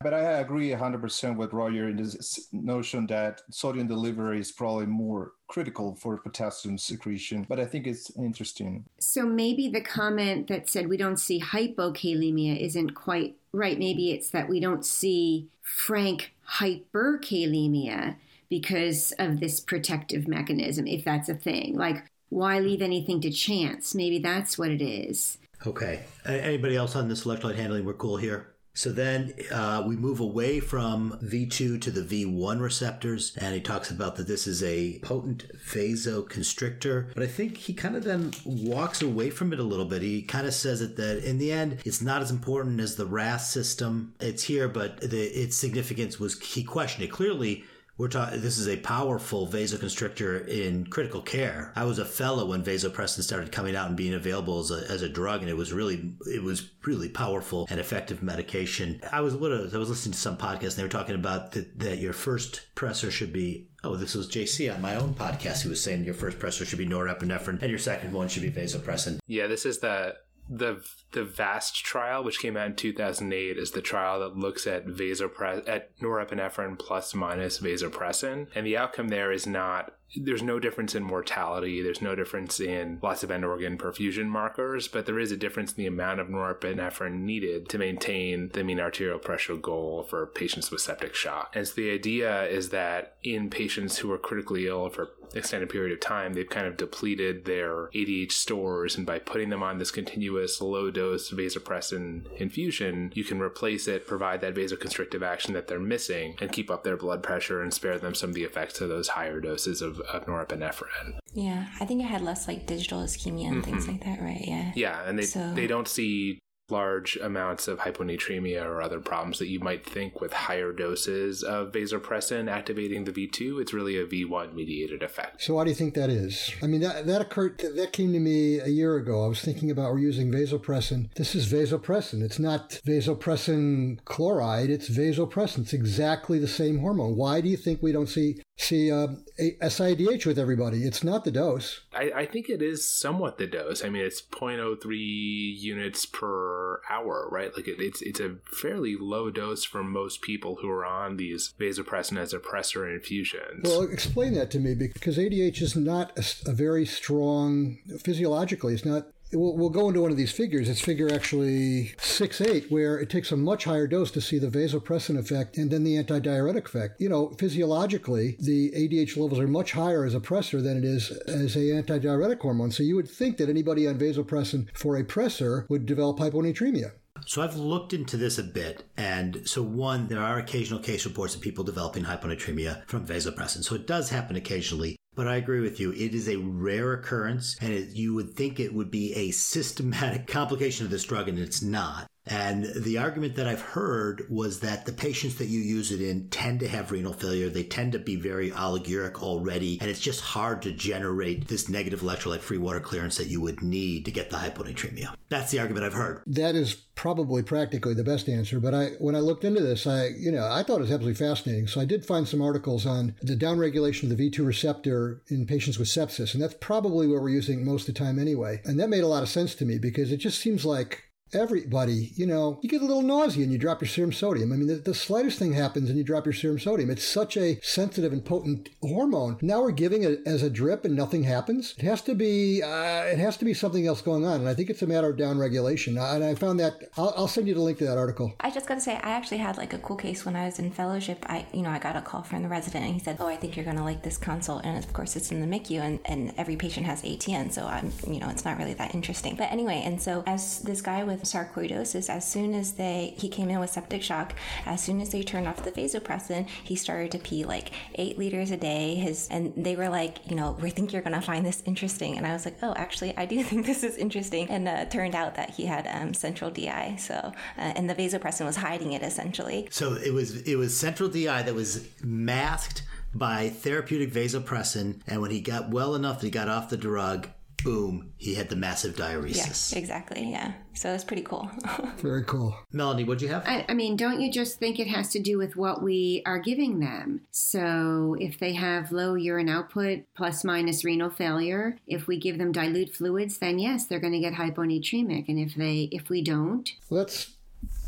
But 0.00 0.12
I 0.12 0.40
agree 0.40 0.70
100% 0.70 1.36
with 1.36 1.54
Roger 1.54 1.88
in 1.88 1.96
this 1.96 2.48
notion 2.52 3.06
that 3.06 3.40
sodium 3.50 3.86
delivery 3.86 4.38
is 4.38 4.52
probably 4.52 4.86
more 4.86 5.32
critical 5.48 5.94
for 5.94 6.18
potassium 6.18 6.76
secretion, 6.76 7.46
but 7.48 7.58
I 7.58 7.64
think 7.64 7.86
it's 7.86 8.10
interesting. 8.16 8.84
So 9.00 9.24
maybe 9.24 9.68
the 9.68 9.80
comment 9.80 10.48
that 10.48 10.68
said 10.68 10.88
we 10.88 10.98
don't 10.98 11.16
see 11.16 11.40
hypokalemia 11.40 12.60
isn't 12.60 12.90
quite 12.90 13.36
right. 13.52 13.78
Maybe 13.78 14.10
it's 14.10 14.30
that 14.30 14.50
we 14.50 14.60
don't 14.60 14.84
see 14.84 15.48
frank 15.62 16.34
hyperkalemia 16.46 18.16
because 18.50 19.12
of 19.18 19.40
this 19.40 19.60
protective 19.60 20.28
mechanism, 20.28 20.86
if 20.86 21.04
that's 21.04 21.30
a 21.30 21.34
thing. 21.34 21.74
Like, 21.74 22.04
why 22.28 22.58
leave 22.58 22.82
anything 22.82 23.20
to 23.22 23.30
chance? 23.30 23.94
Maybe 23.94 24.18
that's 24.18 24.58
what 24.58 24.70
it 24.70 24.82
is. 24.82 25.38
Okay. 25.66 26.04
Anybody 26.26 26.76
else 26.76 26.94
on 26.96 27.08
this 27.08 27.24
electrolyte 27.24 27.56
handling? 27.56 27.84
We're 27.84 27.94
cool 27.94 28.18
here. 28.18 28.52
So 28.76 28.92
then 28.92 29.32
uh, 29.50 29.82
we 29.86 29.96
move 29.96 30.20
away 30.20 30.60
from 30.60 31.18
V2 31.24 31.80
to 31.80 31.90
the 31.90 32.02
V1 32.02 32.60
receptors, 32.60 33.34
and 33.38 33.54
he 33.54 33.60
talks 33.62 33.90
about 33.90 34.16
that 34.16 34.26
this 34.26 34.46
is 34.46 34.62
a 34.62 34.98
potent 34.98 35.50
vasoconstrictor. 35.56 37.14
But 37.14 37.22
I 37.22 37.26
think 37.26 37.56
he 37.56 37.72
kind 37.72 37.96
of 37.96 38.04
then 38.04 38.32
walks 38.44 39.00
away 39.00 39.30
from 39.30 39.54
it 39.54 39.60
a 39.60 39.62
little 39.62 39.86
bit. 39.86 40.02
He 40.02 40.20
kind 40.20 40.46
of 40.46 40.52
says 40.52 40.82
it 40.82 40.96
that 40.96 41.24
in 41.24 41.38
the 41.38 41.52
end, 41.52 41.78
it's 41.86 42.02
not 42.02 42.20
as 42.20 42.30
important 42.30 42.78
as 42.80 42.96
the 42.96 43.06
RAS 43.06 43.50
system. 43.50 44.12
It's 44.20 44.42
here, 44.42 44.68
but 44.68 45.00
the, 45.00 45.22
its 45.22 45.56
significance 45.56 46.20
was 46.20 46.38
he 46.38 46.62
questioned 46.62 47.04
it. 47.04 47.10
Clearly, 47.10 47.64
we're. 47.98 48.08
This 48.08 48.58
is 48.58 48.68
a 48.68 48.76
powerful 48.78 49.46
vasoconstrictor 49.46 50.46
in 50.48 50.86
critical 50.86 51.22
care. 51.22 51.72
I 51.76 51.84
was 51.84 51.98
a 51.98 52.04
fellow 52.04 52.46
when 52.46 52.62
vasopressin 52.62 53.22
started 53.22 53.52
coming 53.52 53.76
out 53.76 53.88
and 53.88 53.96
being 53.96 54.14
available 54.14 54.58
as 54.60 54.70
a, 54.70 54.90
as 54.90 55.02
a 55.02 55.08
drug, 55.08 55.40
and 55.40 55.50
it 55.50 55.56
was 55.56 55.72
really 55.72 56.14
it 56.26 56.42
was 56.42 56.70
really 56.84 57.08
powerful 57.08 57.66
and 57.70 57.80
effective 57.80 58.22
medication. 58.22 59.00
I 59.10 59.20
was 59.20 59.34
what 59.34 59.52
I 59.52 59.78
was 59.78 59.90
listening 59.90 60.12
to 60.12 60.18
some 60.18 60.36
podcast, 60.36 60.62
and 60.62 60.72
they 60.72 60.82
were 60.82 60.88
talking 60.88 61.14
about 61.14 61.52
that, 61.52 61.78
that 61.78 61.98
your 61.98 62.12
first 62.12 62.62
pressor 62.74 63.10
should 63.10 63.32
be. 63.32 63.68
Oh, 63.84 63.96
this 63.96 64.14
was 64.14 64.28
JC 64.28 64.74
on 64.74 64.80
my 64.80 64.96
own 64.96 65.14
podcast. 65.14 65.62
He 65.62 65.68
was 65.68 65.82
saying 65.82 66.04
your 66.04 66.14
first 66.14 66.38
pressor 66.38 66.66
should 66.66 66.78
be 66.78 66.86
norepinephrine, 66.86 67.62
and 67.62 67.70
your 67.70 67.78
second 67.78 68.12
one 68.12 68.28
should 68.28 68.42
be 68.42 68.50
vasopressin. 68.50 69.18
Yeah, 69.26 69.46
this 69.46 69.64
is 69.64 69.78
the 69.78 70.16
the 70.48 70.84
the 71.12 71.24
VASST 71.24 71.84
trial 71.84 72.22
which 72.22 72.40
came 72.40 72.56
out 72.56 72.66
in 72.66 72.76
2008 72.76 73.56
is 73.56 73.70
the 73.70 73.80
trial 73.80 74.20
that 74.20 74.36
looks 74.36 74.66
at 74.66 74.86
vasopres 74.86 75.66
at 75.68 75.98
norepinephrine 75.98 76.78
plus 76.78 77.14
minus 77.14 77.58
vasopressin. 77.60 78.48
And 78.54 78.66
the 78.66 78.76
outcome 78.76 79.08
there 79.08 79.32
is 79.32 79.46
not 79.46 79.94
there's 80.14 80.42
no 80.42 80.60
difference 80.60 80.94
in 80.94 81.02
mortality. 81.02 81.82
There's 81.82 82.00
no 82.00 82.14
difference 82.14 82.60
in 82.60 83.00
lots 83.02 83.24
of 83.24 83.30
end 83.30 83.44
organ 83.44 83.76
perfusion 83.76 84.26
markers 84.26 84.88
but 84.88 85.06
there 85.06 85.18
is 85.18 85.32
a 85.32 85.36
difference 85.36 85.72
in 85.72 85.78
the 85.78 85.86
amount 85.86 86.20
of 86.20 86.28
norepinephrine 86.28 87.20
needed 87.20 87.68
to 87.70 87.78
maintain 87.78 88.50
the 88.50 88.62
mean 88.62 88.78
arterial 88.78 89.18
pressure 89.18 89.56
goal 89.56 90.04
for 90.04 90.26
patients 90.26 90.70
with 90.70 90.80
septic 90.80 91.14
shock. 91.14 91.52
And 91.54 91.66
so 91.66 91.74
the 91.74 91.90
idea 91.90 92.44
is 92.44 92.68
that 92.70 93.16
in 93.22 93.50
patients 93.50 93.98
who 93.98 94.12
are 94.12 94.18
critically 94.18 94.68
ill 94.68 94.90
for 94.90 95.10
extended 95.34 95.68
period 95.68 95.92
of 95.92 96.00
time 96.00 96.32
they've 96.32 96.48
kind 96.48 96.66
of 96.66 96.76
depleted 96.76 97.44
their 97.44 97.88
ADH 97.88 98.32
stores 98.32 98.96
and 98.96 99.06
by 99.06 99.18
putting 99.18 99.50
them 99.50 99.62
on 99.62 99.78
this 99.78 99.90
continuous 99.90 100.60
low 100.60 100.90
dose 100.90 101.30
vasopressin 101.30 102.24
infusion 102.36 103.12
you 103.14 103.24
can 103.24 103.40
replace 103.40 103.88
it 103.88 104.06
provide 104.06 104.40
that 104.40 104.54
vasoconstrictive 104.54 105.22
action 105.22 105.54
that 105.54 105.68
they're 105.68 105.78
missing 105.78 106.36
and 106.40 106.52
keep 106.52 106.70
up 106.70 106.84
their 106.84 106.96
blood 106.96 107.22
pressure 107.22 107.62
and 107.62 107.72
spare 107.72 107.98
them 107.98 108.14
some 108.14 108.30
of 108.30 108.34
the 108.34 108.44
effects 108.44 108.80
of 108.80 108.88
those 108.88 109.08
higher 109.08 109.40
doses 109.40 109.82
of, 109.82 110.00
of 110.00 110.26
norepinephrine 110.26 111.18
Yeah, 111.32 111.66
I 111.80 111.84
think 111.84 112.00
it 112.02 112.06
had 112.06 112.22
less 112.22 112.48
like 112.48 112.66
digital 112.66 113.00
ischemia 113.00 113.48
and 113.48 113.64
things 113.64 113.82
mm-hmm. 113.84 113.92
like 113.92 114.04
that, 114.04 114.20
right? 114.20 114.44
Yeah. 114.46 114.72
yeah 114.74 115.02
and 115.08 115.18
they 115.18 115.24
So- 115.24 115.54
they 115.54 115.66
don't 115.66 115.88
see 115.88 116.38
large 116.68 117.16
amounts 117.16 117.68
of 117.68 117.80
hyponatremia 117.80 118.64
or 118.64 118.82
other 118.82 119.00
problems 119.00 119.38
that 119.38 119.48
you 119.48 119.60
might 119.60 119.86
think 119.86 120.20
with 120.20 120.32
higher 120.32 120.72
doses 120.72 121.42
of 121.42 121.72
vasopressin 121.72 122.50
activating 122.50 123.04
the 123.04 123.12
V2 123.12 123.60
it's 123.60 123.72
really 123.72 123.96
a 123.96 124.06
V1 124.06 124.52
mediated 124.52 125.02
effect 125.02 125.42
So 125.42 125.54
why 125.54 125.64
do 125.64 125.70
you 125.70 125.76
think 125.76 125.94
that 125.94 126.10
is? 126.10 126.52
I 126.62 126.66
mean, 126.66 126.80
that 126.80 127.06
that 127.06 127.20
occurred. 127.20 127.58
That 127.58 127.92
came 127.92 128.12
to 128.12 128.20
me 128.20 128.58
a 128.58 128.68
year 128.68 128.96
ago. 128.96 129.24
I 129.24 129.28
was 129.28 129.40
thinking 129.40 129.70
about 129.70 129.92
we're 129.92 129.98
using 129.98 130.30
vasopressin. 130.30 131.12
This 131.14 131.34
is 131.34 131.50
vasopressin. 131.52 132.22
It's 132.22 132.38
not 132.38 132.80
vasopressin 132.86 134.04
chloride. 134.04 134.70
It's 134.70 134.88
vasopressin. 134.88 135.60
It's 135.60 135.72
exactly 135.72 136.38
the 136.38 136.48
same 136.48 136.78
hormone. 136.78 137.16
Why 137.16 137.40
do 137.40 137.48
you 137.48 137.56
think 137.56 137.82
we 137.82 137.92
don't 137.92 138.08
see 138.08 138.40
see 138.58 138.90
um, 138.90 139.24
SIDH 139.38 140.24
with 140.24 140.38
everybody. 140.38 140.84
It's 140.84 141.04
not 141.04 141.24
the 141.24 141.30
dose. 141.30 141.82
I, 141.92 142.10
I, 142.16 142.26
think 142.26 142.48
it 142.48 142.62
is 142.62 142.88
somewhat 142.88 143.36
the 143.36 143.46
dose. 143.46 143.84
I 143.84 143.90
mean, 143.90 144.02
it's 144.02 144.22
0.03 144.22 144.80
units 144.88 146.06
per 146.06 146.55
hour, 146.90 147.28
right? 147.30 147.54
Like 147.56 147.68
it, 147.68 147.76
it's 147.78 148.02
it's 148.02 148.20
a 148.20 148.36
fairly 148.44 148.96
low 148.98 149.30
dose 149.30 149.64
for 149.64 149.82
most 149.82 150.22
people 150.22 150.58
who 150.60 150.70
are 150.70 150.84
on 150.84 151.16
these 151.16 151.54
vasopressin 151.58 152.18
as 152.18 152.32
a 152.32 152.38
pressor 152.38 152.92
infusions. 152.92 153.64
Well, 153.64 153.82
explain 153.82 154.34
that 154.34 154.50
to 154.52 154.58
me 154.58 154.74
because 154.74 155.18
ADH 155.18 155.60
is 155.62 155.76
not 155.76 156.16
a, 156.18 156.50
a 156.50 156.52
very 156.52 156.86
strong 156.86 157.78
physiologically. 158.02 158.74
It's 158.74 158.84
not 158.84 159.06
We'll, 159.32 159.56
we'll, 159.56 159.70
go 159.70 159.88
into 159.88 160.00
one 160.00 160.12
of 160.12 160.16
these 160.16 160.30
figures. 160.30 160.68
It's 160.68 160.80
figure 160.80 161.12
actually 161.12 161.94
6 161.98 162.40
8, 162.40 162.70
where 162.70 162.98
it 162.98 163.10
takes 163.10 163.32
a 163.32 163.36
much 163.36 163.64
higher 163.64 163.86
dose 163.86 164.10
to 164.12 164.20
see 164.20 164.38
the 164.38 164.46
vasopressin 164.46 165.18
effect 165.18 165.58
and 165.58 165.70
then 165.70 165.82
the 165.82 165.96
antidiuretic 165.96 166.66
effect. 166.66 167.00
You 167.00 167.08
know, 167.08 167.30
physiologically, 167.38 168.36
the 168.38 168.70
ADH 168.70 169.16
levels 169.16 169.40
are 169.40 169.48
much 169.48 169.72
higher 169.72 170.04
as 170.04 170.14
a 170.14 170.20
pressor 170.20 170.62
than 170.62 170.76
it 170.76 170.84
is 170.84 171.10
as 171.26 171.56
a 171.56 171.70
antidiuretic 171.70 172.40
hormone. 172.40 172.70
So 172.70 172.84
you 172.84 172.94
would 172.94 173.10
think 173.10 173.36
that 173.38 173.48
anybody 173.48 173.88
on 173.88 173.98
vasopressin 173.98 174.68
for 174.74 174.96
a 174.96 175.04
pressor 175.04 175.68
would 175.68 175.86
develop 175.86 176.18
hyponatremia. 176.18 176.92
So 177.24 177.42
I've 177.42 177.56
looked 177.56 177.92
into 177.92 178.16
this 178.16 178.38
a 178.38 178.42
bit, 178.42 178.84
and 178.96 179.48
so 179.48 179.62
one, 179.62 180.06
there 180.06 180.20
are 180.20 180.38
occasional 180.38 180.80
case 180.80 181.04
reports 181.04 181.34
of 181.34 181.40
people 181.40 181.64
developing 181.64 182.04
hyponatremia 182.04 182.86
from 182.86 183.06
vasopressin. 183.06 183.64
So 183.64 183.74
it 183.74 183.86
does 183.86 184.10
happen 184.10 184.36
occasionally. 184.36 184.96
But 185.16 185.26
I 185.26 185.36
agree 185.36 185.60
with 185.60 185.80
you. 185.80 185.92
It 185.92 186.14
is 186.14 186.28
a 186.28 186.36
rare 186.36 186.92
occurrence, 186.92 187.56
and 187.62 187.72
it, 187.72 187.96
you 187.96 188.12
would 188.14 188.34
think 188.34 188.60
it 188.60 188.74
would 188.74 188.90
be 188.90 189.14
a 189.14 189.30
systematic 189.30 190.26
complication 190.28 190.84
of 190.84 190.90
this 190.90 191.04
drug, 191.04 191.28
and 191.28 191.38
it's 191.38 191.62
not. 191.62 192.06
And 192.26 192.64
the 192.74 192.98
argument 192.98 193.36
that 193.36 193.46
I've 193.46 193.60
heard 193.60 194.26
was 194.28 194.60
that 194.60 194.84
the 194.84 194.92
patients 194.92 195.36
that 195.36 195.46
you 195.46 195.60
use 195.60 195.92
it 195.92 196.00
in 196.00 196.28
tend 196.28 196.60
to 196.60 196.68
have 196.68 196.90
renal 196.90 197.12
failure. 197.12 197.48
They 197.48 197.62
tend 197.62 197.92
to 197.92 197.98
be 197.98 198.16
very 198.16 198.50
oliguric 198.50 199.22
already, 199.22 199.78
and 199.80 199.88
it's 199.88 200.00
just 200.00 200.20
hard 200.20 200.62
to 200.62 200.72
generate 200.72 201.48
this 201.48 201.68
negative 201.68 202.00
electrolyte 202.00 202.40
free 202.40 202.58
water 202.58 202.80
clearance 202.80 203.16
that 203.18 203.28
you 203.28 203.40
would 203.40 203.62
need 203.62 204.04
to 204.04 204.10
get 204.10 204.30
the 204.30 204.36
hyponatremia. 204.36 205.14
That's 205.28 205.50
the 205.50 205.60
argument 205.60 205.84
I've 205.84 205.92
heard. 205.92 206.22
That 206.26 206.54
is 206.54 206.74
probably 206.74 207.42
practically 207.42 207.94
the 207.94 208.02
best 208.02 208.28
answer. 208.28 208.58
But 208.58 208.74
I, 208.74 208.86
when 208.98 209.14
I 209.14 209.20
looked 209.20 209.44
into 209.44 209.60
this, 209.60 209.86
I, 209.86 210.06
you 210.06 210.32
know, 210.32 210.48
I 210.50 210.62
thought 210.62 210.78
it 210.78 210.82
was 210.82 210.90
absolutely 210.90 211.14
fascinating. 211.14 211.68
So 211.68 211.80
I 211.80 211.84
did 211.84 212.06
find 212.06 212.26
some 212.26 212.42
articles 212.42 212.86
on 212.86 213.14
the 213.22 213.36
downregulation 213.36 214.10
of 214.10 214.16
the 214.16 214.30
V2 214.30 214.44
receptor 214.44 215.22
in 215.28 215.46
patients 215.46 215.78
with 215.78 215.88
sepsis, 215.88 216.34
and 216.34 216.42
that's 216.42 216.54
probably 216.54 217.06
what 217.06 217.22
we're 217.22 217.28
using 217.28 217.64
most 217.64 217.88
of 217.88 217.94
the 217.94 218.00
time 218.00 218.18
anyway. 218.18 218.60
And 218.64 218.80
that 218.80 218.88
made 218.88 219.04
a 219.04 219.08
lot 219.08 219.22
of 219.22 219.28
sense 219.28 219.54
to 219.56 219.64
me 219.64 219.78
because 219.78 220.10
it 220.10 220.16
just 220.16 220.40
seems 220.40 220.64
like 220.64 221.04
everybody, 221.32 222.12
you 222.14 222.26
know, 222.26 222.58
you 222.62 222.68
get 222.68 222.82
a 222.82 222.84
little 222.84 223.02
nausea 223.02 223.42
and 223.42 223.52
you 223.52 223.58
drop 223.58 223.80
your 223.80 223.88
serum 223.88 224.12
sodium. 224.12 224.52
I 224.52 224.56
mean, 224.56 224.68
the, 224.68 224.76
the, 224.76 224.94
slightest 224.94 225.38
thing 225.38 225.52
happens 225.52 225.88
and 225.88 225.98
you 225.98 226.04
drop 226.04 226.24
your 226.24 226.32
serum 226.32 226.58
sodium. 226.58 226.90
It's 226.90 227.04
such 227.04 227.36
a 227.36 227.60
sensitive 227.62 228.12
and 228.12 228.24
potent 228.24 228.70
hormone. 228.82 229.36
Now 229.42 229.62
we're 229.62 229.72
giving 229.72 230.04
it 230.04 230.20
as 230.24 230.42
a 230.42 230.50
drip 230.50 230.84
and 230.84 230.94
nothing 230.94 231.24
happens. 231.24 231.74
It 231.78 231.84
has 231.84 232.00
to 232.02 232.14
be, 232.14 232.62
uh, 232.62 233.04
it 233.04 233.18
has 233.18 233.36
to 233.38 233.44
be 233.44 233.54
something 233.54 233.86
else 233.86 234.02
going 234.02 234.24
on. 234.24 234.40
And 234.40 234.48
I 234.48 234.54
think 234.54 234.70
it's 234.70 234.82
a 234.82 234.86
matter 234.86 235.10
of 235.10 235.16
downregulation. 235.16 236.00
And 236.00 236.24
I 236.24 236.34
found 236.34 236.60
that, 236.60 236.90
I'll, 236.96 237.12
I'll 237.16 237.28
send 237.28 237.48
you 237.48 237.54
the 237.54 237.60
link 237.60 237.78
to 237.78 237.86
that 237.86 237.98
article. 237.98 238.34
I 238.40 238.50
just 238.50 238.66
got 238.66 238.74
to 238.74 238.80
say, 238.80 238.94
I 238.94 239.10
actually 239.10 239.38
had 239.38 239.56
like 239.56 239.72
a 239.72 239.78
cool 239.78 239.96
case 239.96 240.24
when 240.24 240.36
I 240.36 240.46
was 240.46 240.58
in 240.58 240.70
fellowship. 240.70 241.24
I, 241.28 241.46
you 241.52 241.62
know, 241.62 241.70
I 241.70 241.78
got 241.78 241.96
a 241.96 242.02
call 242.02 242.22
from 242.22 242.42
the 242.42 242.48
resident 242.48 242.84
and 242.84 242.94
he 242.94 243.00
said, 243.00 243.16
oh, 243.20 243.26
I 243.26 243.36
think 243.36 243.56
you're 243.56 243.64
going 243.64 243.76
to 243.76 243.84
like 243.84 244.02
this 244.02 244.16
consult. 244.16 244.64
And 244.64 244.82
of 244.82 244.92
course 244.92 245.16
it's 245.16 245.32
in 245.32 245.40
the 245.40 245.46
MICU 245.46 245.80
and, 245.80 246.00
and 246.04 246.32
every 246.36 246.56
patient 246.56 246.86
has 246.86 247.02
ATN. 247.02 247.52
So 247.52 247.66
I'm, 247.66 247.92
you 248.06 248.20
know, 248.20 248.28
it's 248.28 248.44
not 248.44 248.58
really 248.58 248.74
that 248.74 248.94
interesting. 248.94 249.34
But 249.36 249.50
anyway, 249.50 249.82
and 249.84 250.00
so 250.00 250.22
as 250.26 250.60
this 250.60 250.80
guy 250.80 251.04
with 251.20 251.28
sarcoidosis, 251.28 252.08
as 252.08 252.28
soon 252.28 252.54
as 252.54 252.72
they 252.72 253.14
he 253.16 253.28
came 253.28 253.50
in 253.50 253.58
with 253.60 253.70
septic 253.70 254.02
shock, 254.02 254.34
as 254.64 254.82
soon 254.82 255.00
as 255.00 255.10
they 255.10 255.22
turned 255.22 255.46
off 255.46 255.62
the 255.64 255.72
vasopressin, 255.72 256.46
he 256.48 256.76
started 256.76 257.10
to 257.12 257.18
pee 257.18 257.44
like 257.44 257.72
eight 257.94 258.18
liters 258.18 258.50
a 258.50 258.56
day. 258.56 258.94
His 258.94 259.28
and 259.30 259.52
they 259.56 259.76
were 259.76 259.88
like, 259.88 260.18
you 260.28 260.36
know, 260.36 260.56
we 260.60 260.70
think 260.70 260.92
you're 260.92 261.02
gonna 261.02 261.22
find 261.22 261.44
this 261.44 261.62
interesting, 261.66 262.16
and 262.16 262.26
I 262.26 262.32
was 262.32 262.44
like, 262.44 262.56
oh, 262.62 262.74
actually, 262.76 263.16
I 263.16 263.26
do 263.26 263.42
think 263.48 263.66
this 263.66 263.82
is 263.82 263.96
interesting. 263.96 264.48
And 264.48 264.68
uh, 264.68 264.84
turned 264.86 265.14
out 265.14 265.34
that 265.36 265.50
he 265.50 265.66
had 265.66 265.86
um, 265.86 266.14
central 266.14 266.50
DI, 266.50 266.96
so 266.98 267.14
uh, 267.14 267.32
and 267.58 267.88
the 267.88 267.94
vasopressin 267.94 268.46
was 268.46 268.56
hiding 268.56 268.92
it 268.92 269.02
essentially. 269.02 269.68
So 269.70 269.94
it 269.94 270.12
was 270.12 270.42
it 270.42 270.56
was 270.56 270.76
central 270.76 271.08
DI 271.08 271.42
that 271.42 271.54
was 271.54 271.88
masked 272.02 272.82
by 273.14 273.48
therapeutic 273.48 274.12
vasopressin, 274.12 275.00
and 275.06 275.20
when 275.20 275.30
he 275.30 275.40
got 275.40 275.70
well 275.70 275.94
enough 275.94 276.22
he 276.22 276.30
got 276.30 276.48
off 276.48 276.68
the 276.68 276.76
drug, 276.76 277.28
boom, 277.66 278.12
he 278.16 278.34
had 278.34 278.48
the 278.48 278.54
massive 278.54 278.94
diuresis. 278.94 279.72
Yeah, 279.72 279.78
exactly. 279.78 280.30
Yeah. 280.30 280.52
So 280.74 280.92
it's 280.92 281.02
pretty 281.02 281.22
cool. 281.22 281.50
Very 281.98 282.22
cool. 282.22 282.56
Melanie, 282.72 283.02
what'd 283.02 283.22
you 283.22 283.28
have? 283.28 283.42
I, 283.44 283.66
I, 283.68 283.74
mean, 283.74 283.96
don't 283.96 284.20
you 284.20 284.30
just 284.30 284.60
think 284.60 284.78
it 284.78 284.86
has 284.86 285.10
to 285.10 285.18
do 285.18 285.36
with 285.36 285.56
what 285.56 285.82
we 285.82 286.22
are 286.24 286.38
giving 286.38 286.78
them? 286.78 287.22
So 287.32 288.14
if 288.20 288.38
they 288.38 288.52
have 288.52 288.92
low 288.92 289.14
urine 289.14 289.48
output 289.48 290.04
plus 290.14 290.44
minus 290.44 290.84
renal 290.84 291.10
failure, 291.10 291.76
if 291.88 292.06
we 292.06 292.18
give 292.18 292.38
them 292.38 292.52
dilute 292.52 292.94
fluids, 292.94 293.38
then 293.38 293.58
yes, 293.58 293.86
they're 293.86 293.98
going 293.98 294.12
to 294.12 294.20
get 294.20 294.34
hyponatremic. 294.34 295.24
And 295.28 295.40
if 295.40 295.56
they 295.56 295.88
if 295.90 296.08
we 296.08 296.22
don't, 296.22 296.70
well, 296.88 297.04
that's 297.04 297.32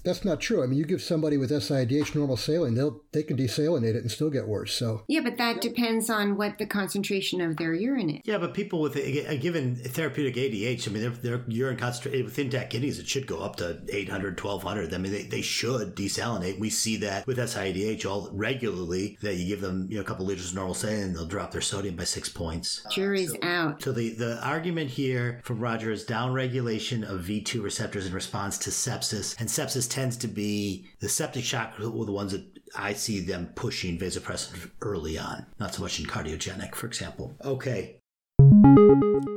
that's 0.09 0.24
not 0.24 0.40
true. 0.40 0.62
I 0.62 0.66
mean, 0.66 0.78
you 0.78 0.84
give 0.84 1.02
somebody 1.02 1.36
with 1.36 1.50
SIDH 1.50 2.14
normal 2.14 2.36
saline, 2.36 2.74
they'll 2.74 3.02
they 3.12 3.22
can 3.22 3.36
desalinate 3.36 3.94
it 3.94 4.02
and 4.02 4.11
still 4.11 4.30
get 4.30 4.48
worse. 4.48 4.74
So 4.74 5.02
yeah, 5.09 5.20
but 5.20 5.36
that 5.38 5.61
depends 5.61 6.11
on 6.11 6.36
what 6.36 6.59
the 6.59 6.66
concentration 6.66 7.40
of 7.40 7.56
their 7.56 7.74
urine 7.74 8.11
is. 8.11 8.20
Yeah, 8.24 8.38
but 8.38 8.54
people 8.54 8.80
with 8.80 8.96
a, 8.96 9.32
a 9.32 9.36
given 9.36 9.76
therapeutic 9.76 10.34
ADH, 10.34 10.88
I 10.88 10.92
mean, 10.92 11.02
their, 11.02 11.11
their 11.11 11.44
urine 11.48 11.76
concentration 11.76 12.24
with 12.24 12.38
intact 12.38 12.70
kidneys, 12.70 12.98
it 12.98 13.09
should 13.09 13.26
go 13.26 13.40
up 13.40 13.56
to 13.56 13.80
800, 13.88 14.40
1200. 14.40 14.94
I 14.94 14.98
mean, 14.98 15.12
they, 15.12 15.22
they 15.22 15.42
should 15.42 15.94
desalinate. 15.94 16.59
We 16.59 16.70
see 16.70 16.96
that 16.98 17.26
with 17.26 17.38
SIDH 17.38 18.06
all 18.09 18.30
regularly 18.32 19.18
that 19.22 19.34
you 19.34 19.46
give 19.46 19.61
them 19.61 19.86
you 19.90 19.96
know 19.96 20.02
a 20.02 20.04
couple 20.04 20.26
liters 20.26 20.50
of 20.50 20.54
normal 20.54 20.74
saline, 20.74 21.12
they'll 21.12 21.26
drop 21.26 21.52
their 21.52 21.61
sodium 21.61 21.96
by 21.96 22.04
six 22.04 22.28
points. 22.28 22.84
Jury's 22.90 23.32
so, 23.32 23.38
out. 23.42 23.82
So 23.82 23.92
the 23.92 24.11
the 24.11 24.44
argument 24.44 24.90
here 24.90 25.40
from 25.44 25.61
Roger 25.61 25.90
is 25.90 26.04
downregulation 26.04 27.09
of 27.09 27.22
V2 27.22 27.62
receptors 27.62 28.06
in 28.06 28.12
response 28.12 28.59
to 28.59 28.70
sepsis, 28.70 29.38
and 29.38 29.48
sepsis 29.48 29.88
tends 29.99 30.16
to 30.16 30.28
be 30.28 30.86
the 31.01 31.09
septic 31.09 31.42
shock 31.42 31.76
were 31.76 32.05
the 32.05 32.12
ones 32.12 32.30
that 32.30 32.44
I 32.76 32.92
see 32.92 33.18
them 33.18 33.51
pushing 33.57 33.99
vasopressin 33.99 34.70
early 34.80 35.18
on, 35.18 35.46
not 35.59 35.74
so 35.74 35.82
much 35.82 35.99
in 35.99 36.07
cardiogenic, 36.07 36.76
for 36.76 36.86
example. 36.86 37.36
Okay. 37.44 37.96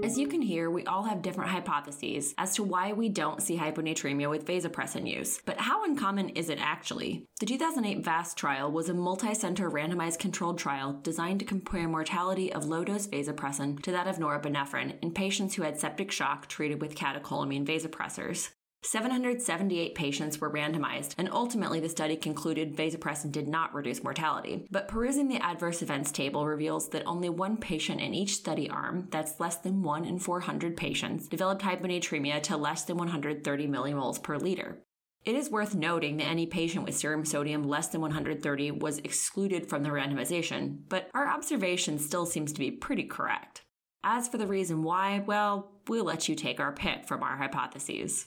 As 0.04 0.20
you 0.20 0.28
can 0.28 0.44
hear, 0.44 0.70
we 0.70 0.86
all 0.86 1.02
have 1.04 1.24
different 1.24 1.50
hypotheses 1.50 2.36
as 2.38 2.54
to 2.56 2.64
why 2.64 2.94
we 2.94 3.10
don't 3.10 3.42
see 3.42 3.58
hyponatremia 3.58 4.30
with 4.30 4.46
vasopressin 4.46 5.10
use. 5.10 5.42
But 5.46 5.60
how 5.60 5.84
uncommon 5.84 6.30
is 6.30 6.50
it 6.50 6.60
actually? 6.62 7.26
The 7.40 7.48
2008 7.48 8.04
VASST 8.04 8.38
trial 8.38 8.72
was 8.72 8.88
a 8.88 8.94
multi-center 8.94 9.72
randomized 9.72 10.20
controlled 10.20 10.60
trial 10.60 11.00
designed 11.02 11.40
to 11.40 11.46
compare 11.46 11.88
mortality 11.88 12.54
of 12.54 12.66
low-dose 12.66 13.08
vasopressin 13.08 13.82
to 13.82 13.92
that 13.94 14.06
of 14.06 14.20
norepinephrine 14.20 15.00
in 15.02 15.12
patients 15.12 15.56
who 15.56 15.64
had 15.64 15.80
septic 15.80 16.12
shock 16.12 16.48
treated 16.48 16.82
with 16.82 16.94
catecholamine 16.94 17.66
vasopressors. 17.66 18.50
778 18.84 19.94
patients 19.94 20.42
were 20.42 20.50
randomized, 20.50 21.14
and 21.20 21.30
ultimately 21.32 21.80
the 21.80 21.88
study 21.88 22.16
concluded 22.16 22.76
vasopressin 22.76 23.32
did 23.32 23.48
not 23.48 23.76
reduce 23.76 24.04
mortality. 24.04 24.66
But 24.72 24.88
perusing 24.88 25.28
the 25.28 25.38
adverse 25.38 25.84
events 25.84 26.12
table 26.12 26.48
reveals 26.48 26.90
that 26.90 27.06
only 27.06 27.30
one 27.30 27.58
patient 27.58 28.02
in 28.02 28.16
each 28.16 28.34
study 28.34 28.68
arm, 28.72 29.08
that's 29.12 29.40
less 29.40 29.58
than 29.58 29.84
1 29.84 30.06
in 30.06 30.18
400 30.18 30.76
patients, 30.76 31.28
developed 31.28 31.62
hyponatremia 31.62 32.42
to 32.44 32.58
less 32.58 32.84
than 32.84 32.98
130 32.98 33.68
millimoles 33.68 34.22
per 34.22 34.38
liter. 34.38 34.82
It 35.26 35.36
is 35.36 35.52
worth 35.52 35.76
noting 35.76 36.18
that 36.18 36.28
any 36.28 36.48
patient 36.48 36.84
with 36.84 36.98
serum 36.98 37.24
sodium 37.24 37.64
less 37.64 37.90
than 37.90 38.02
130 38.02 38.72
was 38.72 38.98
excluded 38.98 39.70
from 39.70 39.84
the 39.84 39.90
randomization, 39.90 40.80
but 40.90 41.08
our 41.14 41.28
observation 41.28 42.00
still 42.00 42.26
seems 42.26 42.52
to 42.52 42.60
be 42.60 42.72
pretty 42.72 43.04
correct. 43.04 43.62
As 44.04 44.28
for 44.28 44.40
the 44.40 44.48
reason 44.48 44.82
why, 44.82 45.20
well, 45.20 45.74
we'll 45.88 46.04
let 46.04 46.28
you 46.28 46.34
take 46.34 46.60
our 46.60 46.72
pick 46.72 47.08
from 47.08 47.22
our 47.22 47.38
hypotheses 47.38 48.26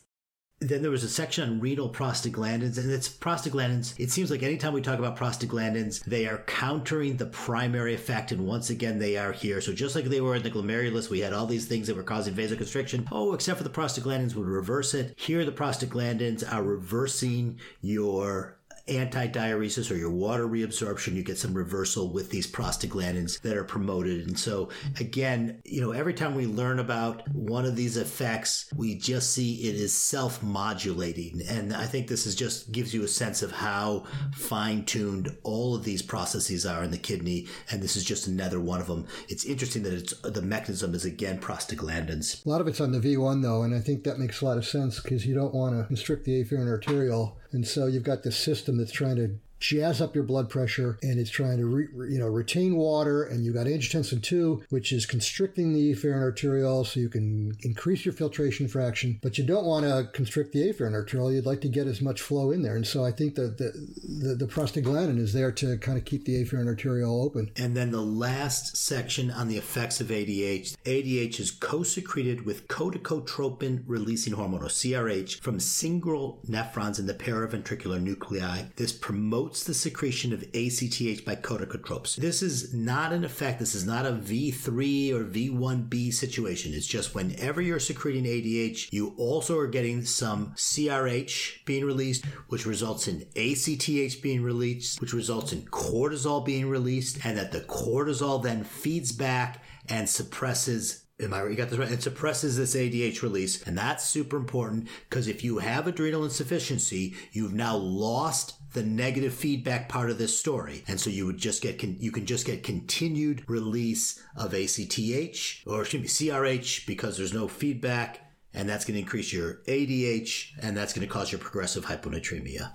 then 0.61 0.83
there 0.83 0.91
was 0.91 1.05
a 1.05 1.09
section 1.09 1.49
on 1.49 1.61
renal 1.61 1.91
prostaglandins, 1.91 2.79
and 2.79 2.91
it's 2.91 3.09
prostaglandins. 3.09 3.99
It 3.99 4.11
seems 4.11 4.31
like 4.31 4.43
anytime 4.43 4.73
we 4.73 4.81
talk 4.81 4.99
about 4.99 5.17
prostaglandins, 5.17 6.05
they 6.05 6.27
are 6.27 6.39
countering 6.47 7.17
the 7.17 7.27
primary 7.27 7.95
effect, 7.95 8.33
and 8.33 8.47
once 8.47 8.71
again, 8.71 8.99
they 8.99 9.17
are 9.17 9.33
here. 9.33 9.61
So 9.61 9.73
just 9.73 9.95
like 9.95 10.07
they 10.07 10.21
were 10.21 10.37
in 10.37 10.43
the 10.43 10.51
glomerulus, 10.51 11.11
we 11.11 11.21
had 11.21 11.33
all 11.33 11.47
these 11.47 11.67
things 11.67 11.87
that 11.87 11.97
were 11.97 12.03
causing 12.03 12.35
vasoconstriction. 12.35 13.09
Oh, 13.13 13.35
except 13.35 13.59
for 13.59 13.65
the 13.65 13.71
prostaglandins 13.71 14.35
would 14.35 14.47
reverse 14.47 14.95
it. 14.95 15.15
Here, 15.19 15.45
the 15.45 15.53
prostaglandins 15.53 16.51
are 16.51 16.63
reversing 16.63 17.59
your 17.81 18.59
anti-diuresis 18.89 19.91
or 19.91 19.97
your 19.97 20.11
water 20.11 20.47
reabsorption, 20.47 21.14
you 21.14 21.22
get 21.22 21.39
some 21.39 21.55
reversal 21.55 22.12
with 22.12 22.30
these 22.30 22.47
prostaglandins 22.47 23.41
that 23.41 23.57
are 23.57 23.64
promoted. 23.64 24.26
And 24.26 24.39
so 24.39 24.68
again, 25.01 25.61
you 25.64 25.80
know, 25.80 25.93
every 25.93 26.14
time 26.14 26.35
we 26.35 26.47
learn 26.47 26.78
about 26.78 27.26
one 27.32 27.64
of 27.64 27.76
these 27.76 27.97
effects, 27.97 28.68
we 28.76 28.95
just 28.95 29.32
see 29.32 29.68
it 29.68 29.74
is 29.74 29.93
self-modulating. 29.93 31.43
And 31.49 31.74
I 31.74 31.87
think 31.87 32.09
this 32.09 32.26
is 32.26 32.35
just 32.35 32.72
gives 32.72 32.93
you 32.93 33.03
a 33.05 33.09
sense 33.09 33.43
of 33.43 33.53
how 33.53 34.05
fine-tuned 34.35 35.37
all 35.43 35.74
of 35.74 35.85
these 35.85 36.03
processes 36.03 36.66
are 36.66 36.85
in 36.85 36.91
the 36.91 36.99
kidney. 36.99 37.47
And 37.70 37.82
this 37.82 37.97
is 37.97 38.05
just 38.05 38.26
another 38.26 38.61
one 38.61 38.80
of 38.80 38.87
them. 38.87 39.07
It's 39.28 39.45
interesting 39.45 39.82
that 39.85 39.95
it's 39.95 40.20
the 40.20 40.43
mechanism 40.43 40.95
is 40.95 41.05
again 41.05 41.39
prostaglandins. 41.39 42.45
A 42.45 42.49
lot 42.49 42.61
of 42.61 42.68
it's 42.68 42.80
on 42.80 42.93
the 42.93 43.01
V1 43.01 43.43
though, 43.43 43.62
and 43.62 43.74
I 43.74 43.80
think 43.80 44.05
that 44.05 44.18
makes 44.18 44.41
a 44.41 44.45
lot 44.45 44.59
of 44.59 44.66
sense 44.66 45.01
because 45.01 45.26
you 45.26 45.35
don't 45.35 45.55
want 45.55 45.76
to 45.76 45.87
constrict 45.87 46.24
the 46.24 46.45
afferent 46.45 46.68
arteriole 46.68 47.39
and 47.55 47.67
so 47.67 47.87
you've 47.87 48.03
got 48.03 48.25
this 48.25 48.37
system 48.37 48.77
that's 48.77 48.91
trying 48.93 49.17
to 49.17 49.39
jazz 49.65 50.03
up 50.03 50.15
your 50.15 50.25
blood 50.25 50.51
pressure 50.51 50.99
and 51.03 51.19
it's 51.19 51.31
trying 51.31 51.57
to 51.57 51.65
re, 51.65 51.87
you 52.12 52.19
know 52.19 52.27
retain 52.27 52.77
water. 52.77 53.25
And 53.25 53.45
you 53.45 53.53
got 53.53 53.67
angiotensin 53.67 54.23
two, 54.23 54.62
which 54.69 54.93
is 54.93 55.07
constricting 55.07 55.73
the 55.73 55.95
afferent 55.95 56.21
arteriole, 56.21 56.85
so 56.85 57.01
you 57.01 57.09
can 57.09 57.55
increase 57.62 58.05
your 58.05 58.12
filtration 58.12 58.69
fraction. 58.69 59.19
But 59.23 59.39
you 59.39 59.45
don't 59.45 59.65
want 59.65 59.87
to 59.87 60.11
constrict 60.12 60.53
the 60.53 60.71
afferent 60.71 60.93
arteriole. 60.93 61.33
You'd 61.33 61.47
like 61.47 61.62
to 61.62 61.69
get 61.69 61.87
as 61.87 62.03
much 62.03 62.21
flow 62.21 62.51
in 62.51 62.62
there. 62.62 62.77
And 62.77 62.87
so 62.87 63.05
I 63.05 63.11
think 63.11 63.37
that 63.37 63.57
the, 63.57 63.73
the, 64.05 64.35
the 64.35 64.47
prostaglandin 64.47 65.19
is 65.19 65.33
there 65.33 65.53
to 65.53 65.79
kind 65.79 65.97
of 65.97 66.05
keep 66.05 66.27
the 66.27 66.45
afferent 66.45 66.67
arteriole 66.67 67.23
open. 67.23 67.51
And 67.57 67.75
then 67.75 67.91
the 67.91 68.03
last 68.03 68.77
section 68.77 69.31
on 69.31 69.49
the 69.49 69.57
effects 69.57 70.01
of 70.01 70.09
ADH. 70.09 70.77
ADH 70.85 71.41
is 71.41 71.51
co-secreted 71.51 72.45
with 72.45 72.69
corticotropin 72.69 73.85
releasing 73.87 74.35
hormone 74.35 74.62
or 74.62 74.67
CRH 74.67 75.41
from 75.41 75.59
single 75.59 76.41
nephrons 76.47 76.99
in 76.99 77.07
the 77.07 77.15
paraventricular 77.15 78.01
nuclei. 78.01 78.65
This 78.77 78.93
promotes 78.93 79.54
the 79.63 79.75
secretion 79.75 80.33
of 80.33 80.43
ACTH 80.43 81.25
by 81.25 81.37
corticotropes. 81.37 82.17
This 82.17 82.43
is 82.43 82.75
not 82.75 83.13
an 83.13 83.25
effect. 83.25 83.61
This 83.61 83.75
is 83.75 83.87
not 83.87 84.05
a 84.05 84.13
V3 84.13 85.13
or 85.13 85.25
V1B 85.25 86.13
situation. 86.13 86.75
It's 86.75 86.87
just 86.87 87.15
whenever 87.15 87.63
you're 87.63 87.79
secreting 87.79 88.25
ADH, 88.25 88.93
you 88.93 89.15
also 89.17 89.57
are 89.59 89.69
getting 89.69 90.05
some 90.05 90.55
CRH 90.57 91.65
being 91.65 91.85
released, 91.85 92.25
which 92.49 92.67
results 92.67 93.07
in 93.07 93.27
ACTH 93.37 94.21
being 94.21 94.43
released, 94.43 95.01
which 95.01 95.13
results 95.13 95.53
in 95.53 95.63
cortisol 95.63 96.45
being 96.45 96.69
released, 96.69 97.25
and 97.25 97.39
that 97.39 97.53
the 97.53 97.61
cortisol 97.61 98.43
then 98.43 98.65
feeds 98.65 99.13
back 99.13 99.63
and 99.89 100.09
suppresses 100.09 101.05
Am 101.21 101.33
I 101.33 101.43
right? 101.43 101.51
You 101.53 101.57
got 101.57 101.71
this 101.71 101.79
right. 101.79 101.93
It 101.93 102.03
suppresses 102.03 102.57
this 102.57 102.75
ADH 102.75 103.23
release, 103.23 103.63
and 103.63 103.79
that's 103.79 104.05
super 104.05 104.37
important 104.37 104.89
because 105.09 105.29
if 105.29 105.45
you 105.45 105.59
have 105.59 105.87
adrenal 105.87 106.25
insufficiency, 106.25 107.15
you've 107.31 107.55
now 107.55 107.77
lost 107.77 108.55
the 108.75 108.83
negative 108.83 109.33
feedback 109.33 109.89
part 109.89 110.11
of 110.11 110.18
this 110.18 110.39
story, 110.39 110.85
and 110.87 111.01
so 111.01 111.09
you 111.09 111.25
would 111.27 111.39
just 111.39 111.62
get 111.62 111.79
con- 111.79 111.97
you 111.99 112.12
can 112.12 112.27
just 112.27 112.45
get 112.45 112.62
continued 112.62 113.45
release 113.49 114.20
of 114.37 114.53
ACTH 114.53 115.62
or 115.66 115.81
excuse 115.81 116.03
me 116.03 116.29
CRH 116.29 116.87
because 116.87 117.16
there's 117.16 117.33
no 117.33 117.49
feedback, 117.49 118.20
and 118.53 118.68
that's 118.68 118.85
going 118.85 118.95
to 118.95 119.01
increase 119.01 119.33
your 119.33 119.61
ADH, 119.66 120.51
and 120.61 120.77
that's 120.77 120.93
going 120.93 121.07
to 121.07 121.12
cause 121.12 121.33
your 121.33 121.39
progressive 121.39 121.87
hyponatremia. 121.87 122.75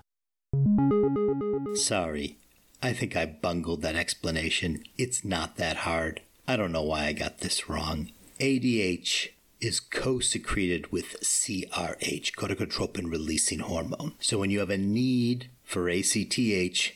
Sorry, 1.76 2.38
I 2.82 2.94
think 2.94 3.16
I 3.16 3.26
bungled 3.26 3.82
that 3.82 3.96
explanation. 3.96 4.84
It's 4.98 5.24
not 5.24 5.58
that 5.58 5.78
hard. 5.78 6.22
I 6.48 6.56
don't 6.56 6.72
know 6.72 6.84
why 6.84 7.06
I 7.06 7.14
got 7.14 7.40
this 7.40 7.70
wrong. 7.70 8.12
ADH 8.40 9.30
is 9.62 9.80
co-secreted 9.80 10.92
with 10.92 11.20
CRH, 11.22 12.34
corticotropin 12.36 13.12
releasing 13.12 13.60
hormone. 13.60 14.14
So 14.20 14.38
when 14.40 14.50
you 14.50 14.60
have 14.60 14.70
a 14.70 14.78
need 14.78 15.50
for 15.70 15.88
ACTH, 15.88 16.94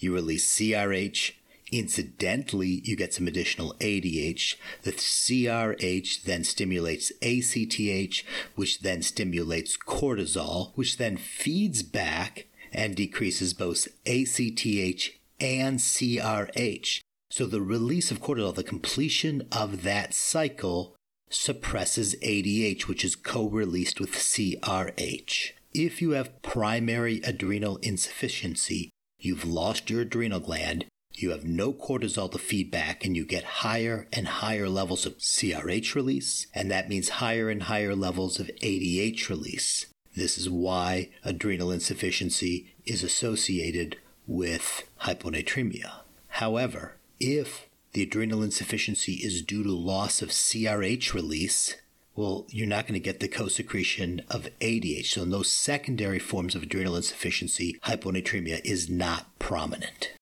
you 0.00 0.12
release 0.12 0.52
CRH. 0.52 1.34
Incidentally, 1.70 2.80
you 2.82 2.96
get 2.96 3.14
some 3.14 3.28
additional 3.28 3.74
ADH. 3.74 4.56
The 4.82 4.90
CRH 4.90 6.24
then 6.24 6.42
stimulates 6.42 7.12
ACTH, 7.22 8.24
which 8.56 8.80
then 8.80 9.02
stimulates 9.02 9.76
cortisol, 9.76 10.72
which 10.74 10.96
then 10.96 11.16
feeds 11.16 11.84
back 11.84 12.48
and 12.72 12.96
decreases 12.96 13.54
both 13.54 13.86
ACTH 14.04 15.12
and 15.38 15.78
CRH. 15.78 17.00
So 17.30 17.46
the 17.46 17.62
release 17.62 18.10
of 18.10 18.20
cortisol, 18.20 18.56
the 18.56 18.64
completion 18.64 19.46
of 19.52 19.84
that 19.84 20.14
cycle, 20.14 20.96
suppresses 21.30 22.16
ADH, 22.16 22.88
which 22.88 23.04
is 23.04 23.14
co 23.14 23.48
released 23.48 24.00
with 24.00 24.14
CRH. 24.14 25.52
If 25.78 26.00
you 26.00 26.12
have 26.12 26.40
primary 26.40 27.20
adrenal 27.22 27.76
insufficiency, 27.82 28.88
you've 29.20 29.44
lost 29.44 29.90
your 29.90 30.00
adrenal 30.00 30.40
gland, 30.40 30.86
you 31.12 31.32
have 31.32 31.44
no 31.44 31.74
cortisol 31.74 32.32
to 32.32 32.38
feed 32.38 32.70
back, 32.70 33.04
and 33.04 33.14
you 33.14 33.26
get 33.26 33.44
higher 33.60 34.08
and 34.10 34.26
higher 34.26 34.70
levels 34.70 35.04
of 35.04 35.18
CRH 35.18 35.94
release, 35.94 36.46
and 36.54 36.70
that 36.70 36.88
means 36.88 37.20
higher 37.20 37.50
and 37.50 37.64
higher 37.64 37.94
levels 37.94 38.40
of 38.40 38.50
ADH 38.62 39.28
release. 39.28 39.84
This 40.14 40.38
is 40.38 40.48
why 40.48 41.10
adrenal 41.22 41.70
insufficiency 41.70 42.74
is 42.86 43.02
associated 43.02 43.98
with 44.26 44.88
hyponatremia. 45.02 45.92
However, 46.28 46.96
if 47.20 47.68
the 47.92 48.04
adrenal 48.04 48.42
insufficiency 48.42 49.16
is 49.16 49.42
due 49.42 49.62
to 49.62 49.72
loss 49.72 50.22
of 50.22 50.30
CRH 50.30 51.12
release, 51.12 51.76
well, 52.16 52.46
you're 52.48 52.66
not 52.66 52.86
going 52.86 52.94
to 52.94 53.00
get 53.00 53.20
the 53.20 53.28
co-secretion 53.28 54.22
of 54.30 54.48
ADH. 54.60 55.06
So 55.06 55.22
in 55.22 55.30
those 55.30 55.50
secondary 55.50 56.18
forms 56.18 56.54
of 56.54 56.62
adrenal 56.62 56.96
insufficiency, 56.96 57.78
hyponatremia 57.84 58.62
is 58.64 58.88
not 58.88 59.26
prominent. 59.38 60.15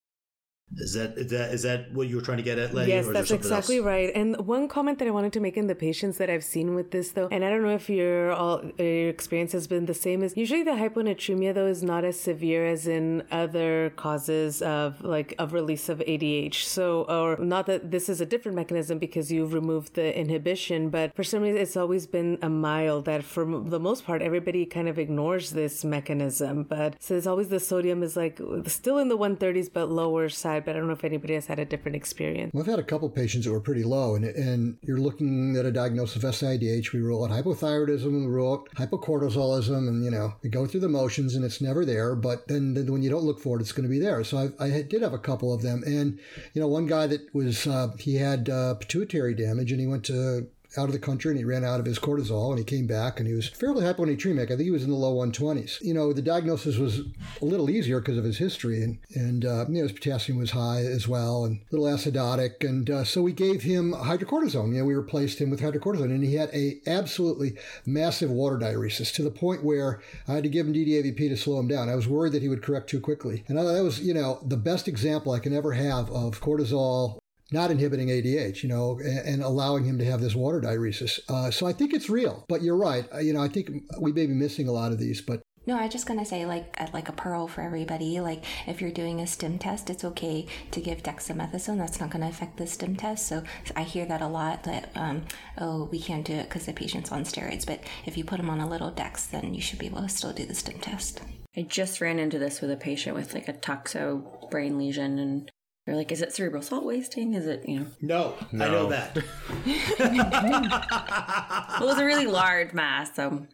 Is 0.79 0.95
that 0.95 1.17
is 1.17 1.31
that 1.31 1.55
is 1.55 1.63
that 1.63 1.93
what 1.93 2.09
you 2.09 2.17
were 2.17 2.23
trying 2.23 2.39
to 2.39 2.43
get 2.43 2.59
at, 2.59 2.75
Letty? 2.75 2.91
Yes, 2.91 3.07
that's 3.09 3.31
exactly 3.31 3.79
else? 3.79 3.87
right. 3.87 4.11
And 4.15 4.37
one 4.47 4.69
comment 4.69 4.99
that 4.99 5.09
I 5.09 5.11
wanted 5.11 5.33
to 5.35 5.41
make 5.41 5.57
in 5.57 5.67
the 5.67 5.75
patients 5.75 6.19
that 6.19 6.29
I've 6.29 6.45
seen 6.45 6.75
with 6.75 6.91
this, 6.91 7.13
though, 7.13 7.29
and 7.31 7.45
I 7.45 7.51
don't 7.51 7.63
know 7.63 7.75
if 7.75 7.89
your 7.89 8.33
all 8.33 8.63
your 8.79 9.09
experience 9.09 9.53
has 9.53 9.67
been 9.67 9.87
the 9.87 9.95
same, 9.95 10.23
is 10.23 10.37
usually 10.37 10.63
the 10.63 10.73
hyponatremia 10.73 11.55
though 11.55 11.67
is 11.67 11.83
not 11.83 12.05
as 12.05 12.19
severe 12.19 12.67
as 12.67 12.87
in 12.87 13.23
other 13.31 13.93
causes 13.97 14.63
of 14.63 15.03
like 15.03 15.35
of 15.39 15.53
release 15.53 15.89
of 15.89 15.99
ADH. 15.99 16.65
So, 16.65 17.03
or 17.09 17.37
not 17.37 17.67
that 17.67 17.91
this 17.91 18.09
is 18.09 18.21
a 18.21 18.27
different 18.27 18.57
mechanism 18.57 18.99
because 18.99 19.31
you've 19.31 19.55
removed 19.55 19.95
the 19.95 20.17
inhibition, 20.19 20.91
but 20.91 21.15
for 21.15 21.25
some 21.25 21.43
reason 21.43 21.61
it's 21.61 21.77
always 21.77 22.07
been 22.07 22.39
a 22.43 22.49
mild 22.49 23.05
that 23.05 23.23
for 23.25 23.45
the 23.45 23.81
most 23.81 24.05
part 24.05 24.23
everybody 24.23 24.67
kind 24.67 24.89
of 24.89 24.99
ignores 24.99 25.51
this 25.51 25.85
mechanism. 25.85 26.65
But 26.65 26.97
so 27.01 27.15
it's 27.15 27.27
always 27.27 27.49
the 27.49 27.61
sodium 27.61 28.03
is 28.03 28.17
like 28.17 28.41
still 28.67 28.99
in 28.99 29.09
the 29.09 29.19
130s 29.19 29.71
but 29.73 29.91
lower 29.91 30.29
side 30.29 30.64
but 30.65 30.75
I 30.75 30.79
don't 30.79 30.87
know 30.87 30.95
if 30.95 31.05
anybody 31.05 31.35
has 31.35 31.47
had 31.47 31.59
a 31.59 31.65
different 31.65 31.97
experience. 31.97 32.53
Well, 32.53 32.63
I've 32.63 32.69
had 32.69 32.79
a 32.79 32.85
couple 32.85 33.09
patients 33.11 33.45
that 33.45 33.53
were 33.53 33.61
pretty 33.61 33.85
low, 33.85 34.15
and, 34.15 34.25
and 34.25 34.79
you're 34.83 34.99
looking 34.99 35.57
at 35.57 35.67
a 35.67 35.73
diagnosis 35.73 36.17
of 36.17 36.23
SIDH. 36.23 36.93
We 36.93 37.01
rule 37.01 37.25
out 37.25 37.31
hypothyroidism, 37.31 38.05
we 38.05 38.27
rule 38.27 38.55
out 38.55 38.69
hypocortisolism, 38.77 39.89
and 39.89 40.05
you 40.05 40.11
know, 40.11 40.35
we 40.43 40.51
go 40.51 40.67
through 40.67 40.81
the 40.81 40.89
motions, 40.89 41.35
and 41.35 41.45
it's 41.45 41.61
never 41.61 41.85
there. 41.85 42.15
But 42.15 42.49
then, 42.49 42.75
then 42.75 42.91
when 42.91 43.03
you 43.03 43.11
don't 43.11 43.25
look 43.25 43.41
for 43.41 43.59
it, 43.59 43.61
it's 43.61 43.73
going 43.73 43.89
to 43.89 43.89
be 43.89 44.01
there. 44.01 44.25
So 44.25 44.51
I, 44.59 44.65
I, 44.65 44.83
did 44.83 45.03
have 45.03 45.13
a 45.13 45.19
couple 45.19 45.53
of 45.53 45.63
them, 45.63 45.83
and 45.87 46.19
you 46.53 46.61
know, 46.61 46.69
one 46.69 46.87
guy 46.87 47.07
that 47.07 47.35
was 47.35 47.67
uh, 47.67 47.89
he 47.99 48.17
had 48.17 48.49
uh, 48.49 48.75
pituitary 48.75 49.35
damage, 49.35 49.73
and 49.73 49.81
he 49.81 49.87
went 49.87 50.05
to 50.05 50.49
out 50.77 50.87
of 50.87 50.93
the 50.93 50.99
country 50.99 51.31
and 51.31 51.39
he 51.39 51.45
ran 51.45 51.65
out 51.65 51.81
of 51.81 51.87
his 51.87 51.99
cortisol 51.99 52.51
and 52.51 52.59
he 52.59 52.65
came 52.65 52.87
back 52.87 53.19
and 53.19 53.29
he 53.29 53.35
was 53.35 53.49
fairly 53.49 53.85
hyponatremic. 53.85 54.45
I 54.45 54.57
think 54.57 54.63
he 54.63 54.71
was 54.71 54.85
in 54.85 54.91
the 54.91 54.97
low 54.97 55.15
120s. 55.15 55.81
You 55.83 55.95
know, 55.95 56.13
the 56.13 56.23
diagnosis 56.23 56.77
was 56.77 57.01
a 57.41 57.45
little 57.45 57.71
easier 57.71 58.01
because 58.01 58.19
of 58.19 58.25
his 58.25 58.39
history 58.39 58.83
and, 58.83 58.99
and 59.15 59.45
uh, 59.45 59.67
you 59.69 59.75
know, 59.75 59.83
his 59.83 59.93
potassium 59.93 60.39
was 60.39 60.51
high 60.51 60.81
as 60.81 61.07
well 61.07 61.45
and 61.45 61.61
a 61.61 61.77
little 61.77 61.87
acidotic. 61.87 62.69
And 62.69 62.91
uh, 62.91 63.05
so 63.05 63.23
we 63.23 63.33
gave 63.33 63.63
him 63.63 63.93
hydrocortisone. 63.93 64.73
You 64.73 64.81
know, 64.81 64.85
we 64.85 64.95
replaced 64.95 65.41
him 65.41 65.51
with 65.51 65.61
hydrocortisone 65.61 66.05
and 66.05 66.25
he 66.25 66.35
had 66.35 66.51
a 66.53 66.81
absolutely 66.87 67.57
massive 67.87 68.31
water 68.31 68.59
diuresis 68.59 69.13
to 69.15 69.23
the 69.23 69.31
point 69.31 69.65
where 69.65 70.01
I 70.29 70.35
had 70.35 70.45
to 70.45 70.49
give 70.49 70.67
him 70.67 70.75
DDAVP 70.75 71.17
to 71.29 71.37
slow 71.37 71.59
him 71.59 71.69
down. 71.69 71.89
I 71.89 71.95
was 71.95 72.09
worried 72.09 72.33
that 72.33 72.43
he 72.43 72.49
would 72.49 72.63
correct 72.63 72.91
too 72.91 73.01
quickly. 73.01 73.45
And 73.49 73.59
that 73.59 73.83
was, 73.83 74.01
you 74.01 74.15
know, 74.15 74.41
the 74.45 74.57
best 74.57 74.89
example 74.89 75.33
I 75.33 75.39
can 75.39 75.55
ever 75.55 75.73
have 75.73 76.11
of 76.11 76.41
cortisol 76.41 77.19
not 77.55 77.71
inhibiting 77.71 78.09
ADH, 78.09 78.63
you 78.63 78.69
know, 78.69 78.99
and, 78.99 79.19
and, 79.27 79.43
allowing 79.43 79.85
him 79.85 79.97
to 79.99 80.05
have 80.05 80.21
this 80.21 80.35
water 80.35 80.61
diuresis. 80.61 81.21
Uh, 81.31 81.51
so 81.51 81.67
I 81.67 81.73
think 81.73 81.95
it's 81.95 82.11
real. 82.11 82.45
But 82.49 82.63
you're 82.63 82.77
right. 82.77 83.07
You 83.23 83.33
know, 83.33 83.41
I 83.41 83.49
think 83.49 83.71
we 84.01 84.13
may 84.13 84.27
be 84.27 84.35
missing 84.35 84.69
a 84.69 84.73
lot 84.73 84.93
of 84.93 84.99
these, 84.99 85.23
but. 85.23 85.41
No, 85.67 85.79
I 85.79 85.85
was 85.85 85.93
just 85.93 86.07
gonna 86.07 86.27
say 86.27 86.45
like 86.45 86.79
like 86.93 87.09
a 87.09 87.13
pearl 87.13 87.49
for 87.49 87.63
everybody. 87.63 88.21
Like 88.21 88.45
if 88.67 88.83
you're 88.83 88.91
doing 88.91 89.21
a 89.21 89.27
stim 89.27 89.59
test, 89.59 89.89
it's 89.89 90.05
okay 90.05 90.47
to 90.73 90.81
give 90.83 91.03
dexamethasone. 91.03 91.79
That's 91.79 92.01
not 92.01 92.11
gonna 92.11 92.29
affect 92.29 92.59
the 92.59 92.67
stim 92.67 92.97
test. 92.97 93.27
So 93.27 93.43
I 93.75 93.83
hear 93.83 94.05
that 94.05 94.21
a 94.21 94.29
lot. 94.29 94.65
That 94.65 94.91
um, 94.95 95.23
oh, 95.57 95.85
we 95.91 96.01
can't 96.01 96.27
do 96.27 96.35
it 96.35 96.51
because 96.51 96.67
the 96.67 96.75
patient's 96.75 97.11
on 97.13 97.25
steroids. 97.25 97.65
But 97.65 97.81
if 98.05 98.19
you 98.19 98.25
put 98.25 98.37
them 98.37 98.51
on 98.51 98.61
a 98.61 98.69
little 98.69 98.91
dex, 98.91 99.25
then 99.25 99.55
you 99.55 99.63
should 99.63 99.79
be 99.79 99.87
able 99.87 100.03
to 100.03 100.09
still 100.11 100.35
do 100.35 100.45
the 100.45 100.55
stim 100.55 100.81
test. 100.81 101.23
I 101.57 101.63
just 101.63 102.01
ran 102.03 102.19
into 102.19 102.39
this 102.39 102.61
with 102.61 102.71
a 102.71 102.77
patient 102.77 103.17
with 103.17 103.33
like 103.33 103.49
a 103.49 103.55
toxo 103.55 104.51
brain 104.51 104.77
lesion, 104.77 105.19
and 105.19 105.51
they're 105.87 105.97
like, 105.97 106.13
is 106.13 106.23
it 106.23 106.33
cerebral 106.33 106.63
salt 106.63 106.85
wasting? 106.85 107.35
Is 107.35 107.47
it, 107.47 107.69
you 107.69 107.81
know? 107.81 107.87
No, 108.01 108.35
no. 108.53 108.65
I 108.65 108.69
know 108.69 108.89
that. 108.89 109.15
well, 109.17 109.25
it 111.83 111.85
was 111.85 111.99
a 111.99 112.05
really 112.05 112.27
large 112.27 112.73
mass, 112.73 113.15
so, 113.15 113.47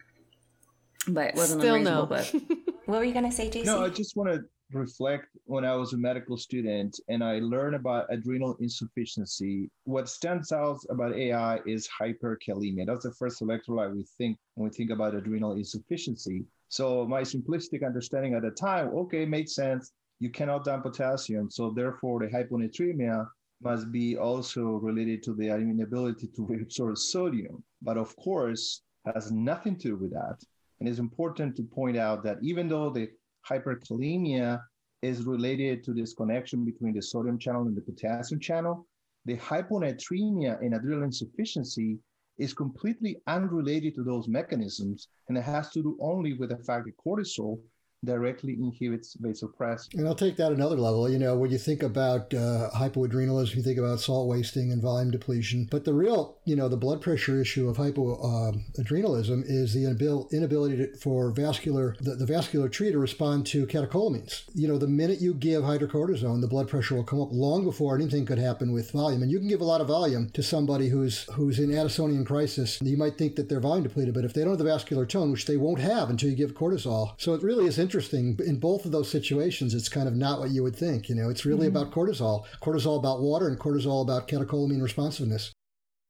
but 1.09 1.29
it 1.29 1.35
wasn't 1.35 1.63
Still 1.63 1.75
unreasonable. 1.75 2.03
No. 2.03 2.07
But 2.07 2.33
what 2.87 2.99
were 2.99 3.05
you 3.05 3.13
going 3.13 3.29
to 3.29 3.33
say, 3.33 3.51
JC? 3.51 3.65
No, 3.65 3.85
I 3.85 3.89
just 3.89 4.17
want 4.17 4.31
to 4.31 4.43
reflect 4.73 5.27
when 5.47 5.65
I 5.65 5.75
was 5.75 5.93
a 5.93 5.97
medical 5.97 6.37
student 6.37 7.01
and 7.09 7.25
I 7.25 7.41
learned 7.41 7.75
about 7.75 8.07
adrenal 8.11 8.57
insufficiency. 8.61 9.69
What 9.83 10.09
stands 10.09 10.53
out 10.53 10.79
about 10.89 11.17
AI 11.17 11.59
is 11.67 11.89
hyperkalemia. 12.01 12.87
That's 12.87 13.03
the 13.03 13.13
first 13.13 13.41
electrolyte 13.41 13.93
we 13.93 14.05
think 14.17 14.39
when 14.55 14.71
we 14.71 14.77
think 14.77 14.91
about 14.91 15.17
adrenal 15.17 15.55
insufficiency. 15.55 16.45
So 16.69 17.05
my 17.09 17.23
simplistic 17.23 17.85
understanding 17.85 18.35
at 18.35 18.43
the 18.43 18.53
time, 18.53 18.91
okay, 18.91 19.25
made 19.25 19.49
sense 19.49 19.91
you 20.21 20.31
cannot 20.31 20.65
dump 20.65 20.85
potassium. 20.85 21.51
So 21.51 21.71
therefore, 21.71 22.21
the 22.21 22.29
hyponatremia 22.29 23.27
must 23.63 23.91
be 23.91 24.17
also 24.17 24.63
related 24.77 25.23
to 25.25 25.35
the 25.35 25.49
inability 25.49 26.29
to 26.37 26.47
reabsorb 26.51 26.97
sodium. 26.97 27.63
But 27.83 27.97
of 27.97 28.15
course, 28.17 28.83
has 29.15 29.33
nothing 29.33 29.77
to 29.79 29.89
do 29.89 29.97
with 29.97 30.13
that. 30.13 30.37
And 30.79 30.89
it's 30.89 30.99
important 30.99 31.57
to 31.57 31.63
point 31.63 31.97
out 31.97 32.23
that 32.25 32.39
even 32.43 32.69
though 32.69 32.91
the 32.91 33.09
hyperkalemia 33.49 34.61
is 35.03 35.25
related 35.25 35.83
to 35.85 35.93
this 35.93 36.13
connection 36.13 36.65
between 36.65 36.93
the 36.93 37.03
sodium 37.03 37.39
channel 37.39 37.63
and 37.63 37.77
the 37.77 37.81
potassium 37.81 38.41
channel. 38.41 38.87
The 39.27 39.37
hyponatremia 39.37 40.61
and 40.61 40.75
adrenal 40.75 41.05
insufficiency 41.05 41.99
is 42.39 42.55
completely 42.55 43.19
unrelated 43.27 43.95
to 43.95 44.03
those 44.03 44.29
mechanisms, 44.29 45.09
and 45.29 45.37
it 45.37 45.43
has 45.43 45.71
to 45.71 45.83
do 45.83 45.99
only 46.01 46.33
with 46.35 46.51
the 46.51 46.59
fact 46.59 46.87
that 46.87 46.97
cortisol 46.97 47.61
directly 48.05 48.55
inhibits 48.55 49.17
vasopressin. 49.17 49.95
And 49.95 50.09
I'll 50.09 50.15
take 50.15 50.37
that 50.37 50.53
another 50.53 50.77
level. 50.77 51.09
You 51.09 51.19
know, 51.19 51.37
when 51.37 51.51
you 51.51 51.59
think 51.59 51.83
about 51.83 52.33
uh, 52.33 52.71
hypoadrenalism, 52.75 53.57
you 53.57 53.63
think 53.63 53.79
about 53.79 54.01
salt 54.01 54.29
wasting 54.29 54.73
and 54.73 54.81
volume 54.81 55.11
depletion. 55.11 55.69
But 55.71 55.85
the 55.85 55.93
real, 55.93 56.39
you 56.45 56.57
know, 56.57 56.69
the 56.69 56.77
blood 56.77 57.01
pressure 57.01 57.41
issue 57.41 57.69
of 57.69 57.77
hypoadrenalism 57.77 59.33
um, 59.33 59.45
is 59.47 59.75
the 59.75 59.85
inability 60.33 60.77
to, 60.77 60.97
for 60.97 61.31
vascular 61.31 61.97
the, 62.01 62.15
the, 62.15 62.27
vascular 62.27 62.69
tree 62.69 62.91
to 62.91 62.99
respond 62.99 63.47
to 63.47 63.67
catecholamines. 63.67 64.45
You 64.55 64.69
know, 64.69 64.79
the 64.79 64.87
minute 64.87 65.21
you 65.21 65.35
give 65.35 65.63
hydrocortisone, 65.63 66.41
the 66.41 66.49
blood 66.49 66.69
pressure 66.69 66.95
will 66.95 67.05
come 67.05 67.21
up 67.21 67.31
long 67.33 67.65
before 67.65 67.97
anything 67.97 68.25
could 68.25 68.39
happen 68.39 68.73
with 68.73 68.93
volume. 68.93 69.23
And 69.23 69.31
you 69.31 69.39
can 69.39 69.49
give 69.49 69.61
a 69.61 69.65
lot 69.65 69.81
of 69.81 69.89
volume 69.89 70.31
to 70.31 70.43
somebody 70.43 70.89
who's 70.89 71.25
who's 71.35 71.59
in 71.59 71.71
Addisonian 71.71 72.25
crisis. 72.25 72.81
You 72.83 72.97
might 72.97 73.19
think 73.19 73.37
that 73.37 73.49
they're 73.49 73.61
volume 73.61 73.85
depleted, 73.85 74.15
but 74.15 74.25
if 74.25 74.33
they 74.33 74.43
don't 74.43 74.51
have 74.51 74.59
the 74.59 74.65
vascular 74.65 75.05
tone, 75.05 75.33
which 75.33 75.47
they 75.47 75.57
won't 75.57 75.81
have 75.81 76.09
until 76.09 76.31
you 76.31 76.37
give 76.37 76.55
cortisol, 76.55 77.15
so 77.19 77.35
it 77.35 77.43
really 77.43 77.67
is 77.67 77.79
interesting 77.79 77.90
interesting. 77.91 78.39
In 78.47 78.61
both 78.61 78.85
of 78.85 78.93
those 78.93 79.11
situations, 79.11 79.75
it's 79.75 79.89
kind 79.89 80.07
of 80.07 80.15
not 80.15 80.39
what 80.39 80.51
you 80.51 80.63
would 80.63 80.77
think. 80.77 81.09
You 81.09 81.17
know, 81.17 81.29
it's 81.29 81.45
really 81.45 81.67
mm-hmm. 81.67 81.77
about 81.77 81.93
cortisol, 81.93 82.45
cortisol 82.63 82.97
about 82.97 83.21
water, 83.21 83.49
and 83.49 83.59
cortisol 83.59 84.03
about 84.03 84.29
catecholamine 84.29 84.81
responsiveness. 84.81 85.51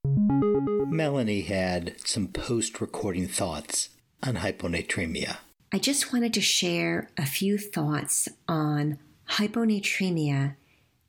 Melanie 0.04 1.40
had 1.40 1.94
some 2.04 2.28
post 2.28 2.82
recording 2.82 3.26
thoughts 3.26 3.88
on 4.22 4.36
hyponatremia. 4.36 5.38
I 5.72 5.78
just 5.78 6.12
wanted 6.12 6.34
to 6.34 6.42
share 6.42 7.08
a 7.16 7.24
few 7.24 7.56
thoughts 7.56 8.28
on 8.46 8.98
hyponatremia 9.30 10.56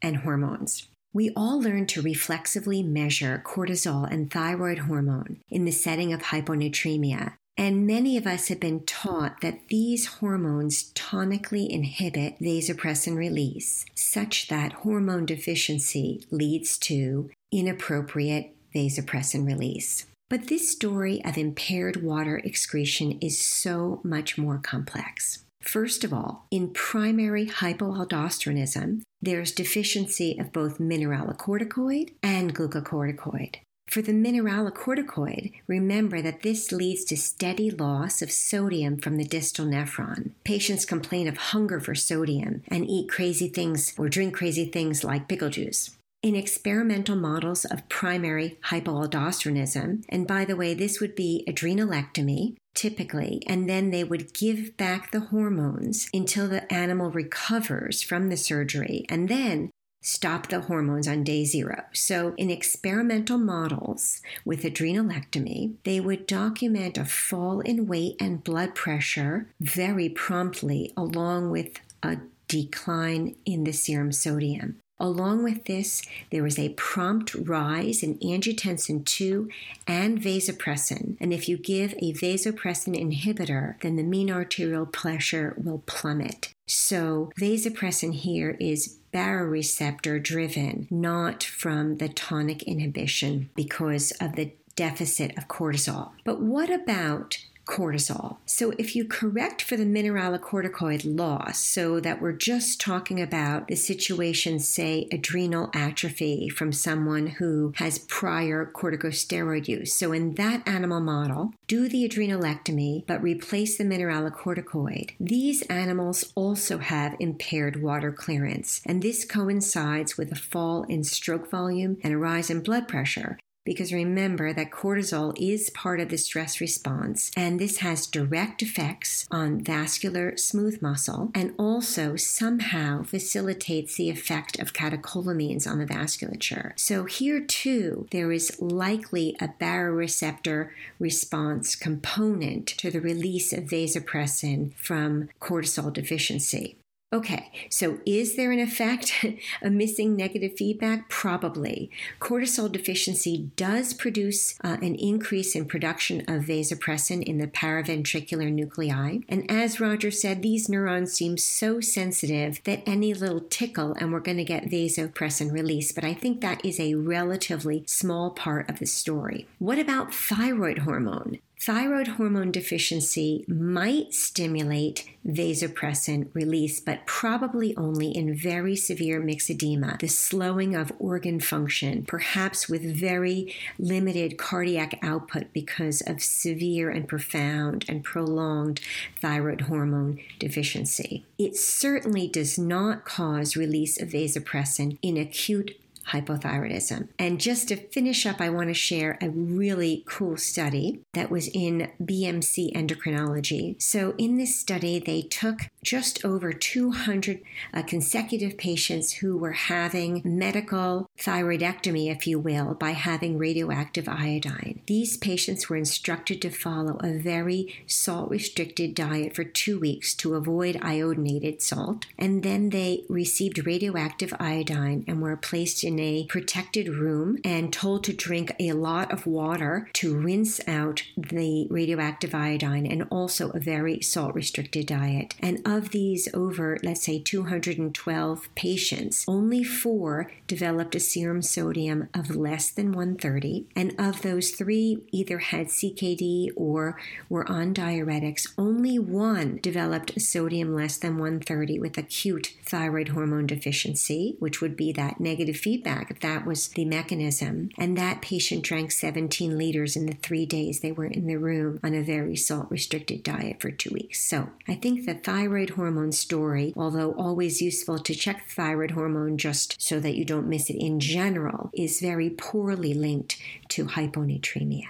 and 0.01 0.17
hormones. 0.17 0.87
We 1.11 1.33
all 1.35 1.61
learn 1.61 1.87
to 1.87 2.01
reflexively 2.01 2.81
measure 2.81 3.43
cortisol 3.45 4.09
and 4.09 4.31
thyroid 4.31 4.79
hormone 4.79 5.41
in 5.49 5.65
the 5.65 5.71
setting 5.71 6.13
of 6.13 6.21
hyponatremia 6.21 7.33
and 7.61 7.85
many 7.85 8.17
of 8.17 8.25
us 8.25 8.47
have 8.47 8.59
been 8.59 8.83
taught 8.85 9.41
that 9.41 9.67
these 9.69 10.07
hormones 10.15 10.91
tonically 10.95 11.69
inhibit 11.69 12.39
vasopressin 12.39 13.15
release, 13.15 13.85
such 13.93 14.47
that 14.47 14.73
hormone 14.73 15.27
deficiency 15.27 16.25
leads 16.31 16.75
to 16.79 17.29
inappropriate 17.51 18.55
vasopressin 18.73 19.45
release. 19.45 20.07
But 20.27 20.47
this 20.47 20.71
story 20.71 21.23
of 21.23 21.37
impaired 21.37 22.01
water 22.01 22.39
excretion 22.39 23.19
is 23.21 23.39
so 23.39 24.01
much 24.03 24.39
more 24.39 24.57
complex. 24.57 25.43
First 25.61 26.03
of 26.03 26.11
all, 26.11 26.47
in 26.49 26.71
primary 26.71 27.45
hypoadrenalism, 27.45 29.03
there's 29.21 29.51
deficiency 29.51 30.35
of 30.39 30.51
both 30.51 30.79
mineralocorticoid 30.79 32.13
and 32.23 32.55
glucocorticoid. 32.55 33.57
For 33.91 34.01
the 34.01 34.13
mineralocorticoid, 34.13 35.51
remember 35.67 36.21
that 36.21 36.43
this 36.43 36.71
leads 36.71 37.03
to 37.05 37.17
steady 37.17 37.69
loss 37.69 38.21
of 38.21 38.31
sodium 38.31 38.95
from 38.95 39.17
the 39.17 39.25
distal 39.25 39.65
nephron. 39.65 40.31
Patients 40.45 40.85
complain 40.85 41.27
of 41.27 41.35
hunger 41.35 41.81
for 41.81 41.93
sodium 41.93 42.63
and 42.69 42.87
eat 42.87 43.09
crazy 43.09 43.49
things 43.49 43.93
or 43.97 44.07
drink 44.07 44.33
crazy 44.33 44.63
things 44.63 45.03
like 45.03 45.27
pickle 45.27 45.49
juice. 45.49 45.97
In 46.23 46.37
experimental 46.37 47.17
models 47.17 47.65
of 47.65 47.89
primary 47.89 48.57
hypoadrenalism, 48.69 50.05
and 50.07 50.25
by 50.25 50.45
the 50.45 50.55
way, 50.55 50.73
this 50.73 51.01
would 51.01 51.13
be 51.13 51.43
adrenalectomy, 51.45 52.55
typically, 52.73 53.43
and 53.45 53.67
then 53.67 53.89
they 53.89 54.05
would 54.05 54.33
give 54.33 54.77
back 54.77 55.11
the 55.11 55.19
hormones 55.31 56.07
until 56.13 56.47
the 56.47 56.71
animal 56.71 57.11
recovers 57.11 58.01
from 58.01 58.29
the 58.29 58.37
surgery, 58.37 59.05
and 59.09 59.27
then 59.27 59.69
stop 60.01 60.47
the 60.47 60.61
hormones 60.61 61.07
on 61.07 61.23
day 61.23 61.45
zero. 61.45 61.83
So, 61.93 62.33
in 62.37 62.49
experimental 62.49 63.37
models 63.37 64.21
with 64.43 64.63
adrenalectomy, 64.63 65.75
they 65.83 65.99
would 65.99 66.27
document 66.27 66.97
a 66.97 67.05
fall 67.05 67.61
in 67.61 67.87
weight 67.87 68.15
and 68.19 68.43
blood 68.43 68.75
pressure 68.75 69.47
very 69.59 70.09
promptly, 70.09 70.91
along 70.97 71.51
with 71.51 71.79
a 72.03 72.17
decline 72.47 73.35
in 73.45 73.63
the 73.63 73.71
serum 73.71 74.11
sodium. 74.11 74.77
Along 75.01 75.43
with 75.43 75.65
this, 75.65 76.03
there 76.29 76.43
was 76.43 76.59
a 76.59 76.75
prompt 76.77 77.33
rise 77.33 78.03
in 78.03 78.19
angiotensin 78.19 79.03
2 79.03 79.49
and 79.87 80.21
vasopressin. 80.21 81.17
And 81.19 81.33
if 81.33 81.49
you 81.49 81.57
give 81.57 81.95
a 81.97 82.13
vasopressin 82.13 82.95
inhibitor, 82.95 83.81
then 83.81 83.95
the 83.95 84.03
mean 84.03 84.29
arterial 84.29 84.85
pressure 84.85 85.55
will 85.57 85.81
plummet. 85.87 86.53
So, 86.73 87.31
vasopressin 87.37 88.13
here 88.13 88.55
is 88.57 88.97
baroreceptor 89.13 90.23
driven, 90.23 90.87
not 90.89 91.43
from 91.43 91.97
the 91.97 92.07
tonic 92.07 92.63
inhibition 92.63 93.49
because 93.55 94.11
of 94.21 94.37
the 94.37 94.53
deficit 94.77 95.37
of 95.37 95.49
cortisol. 95.49 96.11
But 96.23 96.39
what 96.41 96.69
about 96.69 97.39
cortisol. 97.71 98.37
So 98.45 98.73
if 98.77 98.95
you 98.95 99.05
correct 99.05 99.61
for 99.61 99.77
the 99.77 99.85
mineralocorticoid 99.85 101.03
loss, 101.05 101.59
so 101.59 102.01
that 102.01 102.21
we're 102.21 102.33
just 102.33 102.81
talking 102.81 103.21
about 103.21 103.67
the 103.67 103.75
situation, 103.75 104.59
say, 104.59 105.07
adrenal 105.11 105.69
atrophy 105.73 106.49
from 106.49 106.73
someone 106.73 107.27
who 107.27 107.71
has 107.77 107.99
prior 107.99 108.69
corticosteroid 108.75 109.69
use. 109.69 109.93
So 109.93 110.11
in 110.11 110.35
that 110.35 110.67
animal 110.67 110.99
model, 110.99 111.53
do 111.67 111.87
the 111.87 112.07
adrenalectomy 112.07 113.05
but 113.07 113.23
replace 113.23 113.77
the 113.77 113.85
mineralocorticoid. 113.85 115.11
These 115.19 115.61
animals 115.63 116.33
also 116.35 116.79
have 116.79 117.15
impaired 117.19 117.81
water 117.81 118.11
clearance, 118.11 118.81
and 118.85 119.01
this 119.01 119.23
coincides 119.23 120.17
with 120.17 120.31
a 120.31 120.35
fall 120.35 120.83
in 120.83 121.03
stroke 121.03 121.49
volume 121.49 121.97
and 122.03 122.13
a 122.13 122.17
rise 122.17 122.49
in 122.49 122.61
blood 122.61 122.89
pressure. 122.89 123.37
Because 123.71 123.93
remember 123.93 124.51
that 124.51 124.69
cortisol 124.69 125.33
is 125.39 125.69
part 125.69 126.01
of 126.01 126.09
the 126.09 126.17
stress 126.17 126.59
response, 126.59 127.31
and 127.37 127.57
this 127.57 127.77
has 127.77 128.05
direct 128.05 128.61
effects 128.61 129.25
on 129.31 129.61
vascular 129.61 130.35
smooth 130.35 130.81
muscle 130.81 131.31
and 131.33 131.53
also 131.57 132.17
somehow 132.17 133.03
facilitates 133.03 133.95
the 133.95 134.09
effect 134.09 134.59
of 134.59 134.73
catecholamines 134.73 135.65
on 135.71 135.79
the 135.79 135.85
vasculature. 135.85 136.77
So, 136.77 137.05
here 137.05 137.39
too, 137.39 138.07
there 138.11 138.33
is 138.33 138.61
likely 138.61 139.37
a 139.39 139.47
baroreceptor 139.47 140.71
response 140.99 141.73
component 141.77 142.67
to 142.67 142.91
the 142.91 142.99
release 142.99 143.53
of 143.53 143.63
vasopressin 143.63 144.73
from 144.75 145.29
cortisol 145.39 145.93
deficiency. 145.93 146.75
Okay, 147.13 147.51
so 147.69 147.99
is 148.05 148.37
there 148.37 148.53
an 148.53 148.59
effect, 148.59 149.25
a 149.61 149.69
missing 149.69 150.15
negative 150.15 150.53
feedback? 150.57 151.09
Probably. 151.09 151.91
Cortisol 152.21 152.71
deficiency 152.71 153.51
does 153.57 153.93
produce 153.93 154.57
uh, 154.63 154.77
an 154.81 154.95
increase 154.95 155.53
in 155.53 155.65
production 155.65 156.21
of 156.21 156.45
vasopressin 156.45 157.21
in 157.21 157.37
the 157.37 157.47
paraventricular 157.47 158.49
nuclei. 158.49 159.17
And 159.27 159.49
as 159.51 159.81
Roger 159.81 160.09
said, 160.09 160.41
these 160.41 160.69
neurons 160.69 161.11
seem 161.11 161.37
so 161.37 161.81
sensitive 161.81 162.63
that 162.63 162.81
any 162.85 163.13
little 163.13 163.41
tickle 163.41 163.93
and 163.99 164.13
we're 164.13 164.21
going 164.21 164.37
to 164.37 164.45
get 164.45 164.69
vasopressin 164.69 165.51
release. 165.51 165.91
But 165.91 166.05
I 166.05 166.13
think 166.13 166.39
that 166.39 166.65
is 166.65 166.79
a 166.79 166.95
relatively 166.95 167.83
small 167.87 168.29
part 168.29 168.69
of 168.69 168.79
the 168.79 168.85
story. 168.85 169.47
What 169.59 169.79
about 169.79 170.13
thyroid 170.13 170.79
hormone? 170.79 171.39
Thyroid 171.61 172.07
hormone 172.07 172.51
deficiency 172.51 173.45
might 173.47 174.15
stimulate 174.15 175.07
vasopressin 175.23 176.27
release, 176.33 176.79
but 176.79 177.05
probably 177.05 177.77
only 177.77 178.09
in 178.09 178.35
very 178.35 178.75
severe 178.75 179.21
myxedema, 179.21 179.99
the 179.99 180.07
slowing 180.07 180.75
of 180.75 180.91
organ 180.97 181.39
function, 181.39 182.03
perhaps 182.03 182.67
with 182.67 182.81
very 182.81 183.53
limited 183.77 184.39
cardiac 184.39 184.97
output 185.03 185.53
because 185.53 186.01
of 186.01 186.23
severe 186.23 186.89
and 186.89 187.07
profound 187.07 187.85
and 187.87 188.03
prolonged 188.03 188.81
thyroid 189.19 189.61
hormone 189.61 190.19
deficiency. 190.39 191.25
It 191.37 191.55
certainly 191.55 192.27
does 192.27 192.57
not 192.57 193.05
cause 193.05 193.55
release 193.55 194.01
of 194.01 194.09
vasopressin 194.09 194.97
in 195.03 195.15
acute 195.15 195.77
hypothyroidism. 196.09 197.09
And 197.19 197.39
just 197.39 197.67
to 197.69 197.75
finish 197.75 198.25
up, 198.25 198.41
I 198.41 198.49
want 198.49 198.69
to 198.69 198.73
share 198.73 199.17
a 199.21 199.29
really 199.29 200.03
cool 200.07 200.37
study 200.37 201.01
that 201.13 201.31
was 201.31 201.47
in 201.47 201.91
BMC 202.01 202.73
endocrinology. 202.73 203.81
So, 203.81 204.13
in 204.17 204.37
this 204.37 204.59
study, 204.59 204.99
they 204.99 205.21
took 205.21 205.69
just 205.83 206.23
over 206.23 206.53
200 206.53 207.41
uh, 207.73 207.81
consecutive 207.83 208.57
patients 208.57 209.13
who 209.13 209.35
were 209.35 209.53
having 209.53 210.21
medical 210.23 211.09
thyroidectomy, 211.17 212.11
if 212.11 212.27
you 212.27 212.39
will, 212.39 212.75
by 212.75 212.91
having 212.91 213.37
radioactive 213.37 214.07
iodine. 214.07 214.79
These 214.85 215.17
patients 215.17 215.69
were 215.69 215.75
instructed 215.75 216.41
to 216.41 216.51
follow 216.51 216.97
a 216.99 217.17
very 217.17 217.83
salt 217.87 218.29
restricted 218.29 218.93
diet 218.93 219.35
for 219.35 219.43
two 219.43 219.79
weeks 219.79 220.13
to 220.15 220.35
avoid 220.35 220.75
iodinated 220.75 221.61
salt, 221.61 222.05
and 222.17 222.43
then 222.43 222.69
they 222.69 223.03
received 223.09 223.65
radioactive 223.65 224.33
iodine 224.39 225.03
and 225.07 225.21
were 225.21 225.35
placed 225.35 225.83
in 225.83 225.99
a 225.99 226.25
protected 226.27 226.87
room 226.89 227.39
and 227.43 227.73
told 227.73 228.03
to 228.03 228.13
drink 228.13 228.53
a 228.59 228.73
lot 228.73 229.11
of 229.11 229.25
water 229.25 229.89
to 229.93 230.15
rinse 230.15 230.59
out 230.67 231.03
the 231.17 231.67
radioactive 231.69 232.35
iodine 232.35 232.85
and 232.85 233.07
also 233.09 233.49
a 233.49 233.59
very 233.59 233.99
salt 234.01 234.35
restricted 234.35 234.85
diet. 234.85 235.33
And 235.39 235.61
of 235.77 235.89
these 235.91 236.27
over, 236.33 236.77
let's 236.83 237.03
say, 237.03 237.19
212 237.19 238.55
patients, 238.55 239.25
only 239.27 239.63
four 239.63 240.31
developed 240.47 240.95
a 240.95 240.99
serum 240.99 241.41
sodium 241.41 242.09
of 242.13 242.35
less 242.35 242.69
than 242.69 242.91
130. 242.91 243.67
And 243.75 243.95
of 243.97 244.21
those 244.21 244.51
three, 244.51 244.99
either 245.11 245.39
had 245.39 245.67
CKD 245.67 246.49
or 246.55 246.99
were 247.29 247.49
on 247.49 247.73
diuretics. 247.73 248.51
Only 248.57 248.99
one 248.99 249.59
developed 249.61 250.19
sodium 250.21 250.75
less 250.75 250.97
than 250.97 251.17
130 251.17 251.79
with 251.79 251.97
acute 251.97 252.53
thyroid 252.65 253.09
hormone 253.09 253.47
deficiency, 253.47 254.35
which 254.39 254.61
would 254.61 254.75
be 254.75 254.91
that 254.93 255.19
negative 255.19 255.57
feedback 255.57 256.11
if 256.11 256.19
that 256.19 256.45
was 256.45 256.69
the 256.69 256.85
mechanism. 256.85 257.69
And 257.77 257.97
that 257.97 258.21
patient 258.21 258.63
drank 258.63 258.91
17 258.91 259.57
liters 259.57 259.95
in 259.95 260.05
the 260.05 260.13
three 260.13 260.45
days 260.45 260.79
they 260.79 260.91
were 260.91 261.05
in 261.05 261.27
the 261.27 261.37
room 261.37 261.79
on 261.83 261.93
a 261.93 262.03
very 262.03 262.35
salt 262.35 262.69
restricted 262.69 263.23
diet 263.23 263.61
for 263.61 263.71
two 263.71 263.91
weeks. 263.93 264.23
So 264.23 264.49
I 264.67 264.75
think 264.75 265.05
the 265.05 265.13
thyroid 265.13 265.60
hormone 265.69 266.11
story, 266.11 266.73
although 266.75 267.13
always 267.13 267.61
useful 267.61 267.99
to 267.99 268.13
check 268.13 268.49
thyroid 268.49 268.91
hormone 268.91 269.37
just 269.37 269.81
so 269.81 270.01
that 270.01 270.15
you 270.15 270.25
don't 270.25 270.49
miss 270.49 270.69
it 270.69 270.75
in 270.75 270.99
general, 270.99 271.69
is 271.73 272.01
very 272.01 272.29
poorly 272.29 272.93
linked 272.93 273.37
to 273.69 273.85
hyponatremia. 273.85 274.87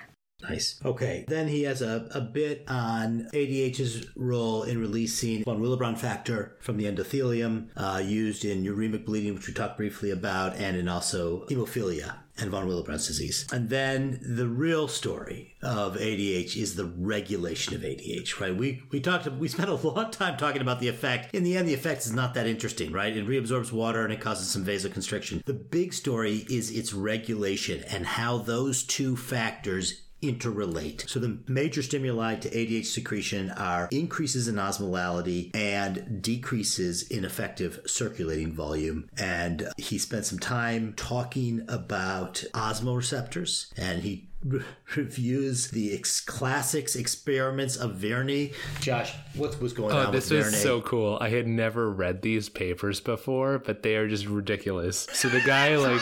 Nice. 0.50 0.80
Okay. 0.84 1.26
Then 1.28 1.48
he 1.48 1.64
has 1.64 1.82
a, 1.82 2.08
a 2.14 2.22
bit 2.22 2.64
on 2.68 3.28
ADH's 3.34 4.08
role 4.16 4.64
in 4.64 4.80
releasing 4.80 5.44
von 5.44 5.62
Willebrand 5.62 5.98
factor 5.98 6.58
from 6.60 6.78
the 6.78 6.86
endothelium, 6.86 7.68
uh, 7.76 8.02
used 8.04 8.46
in 8.46 8.64
uremic 8.64 9.06
bleeding, 9.06 9.36
which 9.36 9.48
we 9.48 9.54
talked 9.54 9.78
briefly 9.78 10.12
about, 10.12 10.56
and 10.56 10.76
in 10.78 10.88
also 10.88 11.46
hemophilia 11.48 12.18
and 12.38 12.50
von 12.50 12.68
Willebrand's 12.68 13.08
disease. 13.08 13.46
And 13.52 13.70
then 13.70 14.20
the 14.22 14.48
real 14.48 14.88
story 14.88 15.56
of 15.62 15.96
ADH 15.96 16.56
is 16.58 16.76
the 16.76 16.86
regulation 16.86 17.76
of 17.76 17.82
ADH, 17.82 18.40
right? 18.40 18.56
We 18.56 18.84
we 18.92 19.00
talked 19.00 19.28
we 19.28 19.48
spent 19.48 19.70
a 19.70 19.76
long 19.76 20.12
time 20.12 20.38
talking 20.38 20.62
about 20.62 20.80
the 20.80 20.88
effect. 20.88 21.34
In 21.34 21.44
the 21.44 21.56
end, 21.56 21.68
the 21.68 21.74
effect 21.74 22.06
is 22.06 22.14
not 22.14 22.34
that 22.34 22.48
interesting, 22.48 22.92
right? 22.92 23.16
It 23.16 23.28
reabsorbs 23.28 23.72
water 23.72 24.04
and 24.04 24.14
it 24.14 24.22
causes 24.22 24.50
some 24.50 24.66
vasoconstriction. 24.66 25.46
The 25.46 25.54
big 25.54 25.94
story 25.94 26.46
is 26.50 26.72
its 26.72 26.94
regulation 26.94 27.84
and 27.90 28.06
how 28.06 28.40
those 28.40 28.84
two 28.84 29.16
factors 29.16 30.02
interrelate. 30.22 31.10
So 31.10 31.20
the 31.20 31.40
major 31.48 31.82
stimuli 31.82 32.36
to 32.36 32.50
ADH 32.50 32.86
secretion 32.86 33.50
are 33.52 33.88
increases 33.92 34.48
in 34.48 34.56
osmolality 34.56 35.56
and 35.56 36.22
decreases 36.22 37.04
in 37.04 37.26
effective 37.26 37.80
circulating 37.86 38.54
volume. 38.54 39.10
And 39.18 39.68
he 39.78 39.98
spent 39.98 40.26
some 40.26 40.40
time 40.40 40.94
talking 40.96 41.66
about 41.68 42.44
osmoreceptors 42.54 43.72
and 43.78 44.04
he 44.04 44.31
re- 44.44 44.62
reviews 44.96 45.70
the 45.72 45.94
ex- 45.96 46.22
classics 46.22 46.96
experiments 46.96 47.76
of 47.78 47.96
Verney. 47.96 48.52
Josh, 48.80 49.14
what 49.36 49.60
was 49.62 49.74
going 49.74 49.94
Oh, 49.94 50.08
on 50.08 50.12
this 50.12 50.30
with 50.30 50.40
was 50.40 50.46
Verney? 50.54 50.64
so 50.64 50.82
cool. 50.82 51.18
I 51.22 51.30
had 51.30 51.48
never 51.48 51.90
read 51.92 52.22
these 52.22 52.50
papers 52.50 53.00
before, 53.00 53.60
but 53.60 53.84
they 53.84 53.96
are 53.96 54.08
just 54.08 54.26
ridiculous. 54.28 55.08
So 55.14 55.30
the 55.30 55.42
guy 55.42 55.76
like 55.78 56.02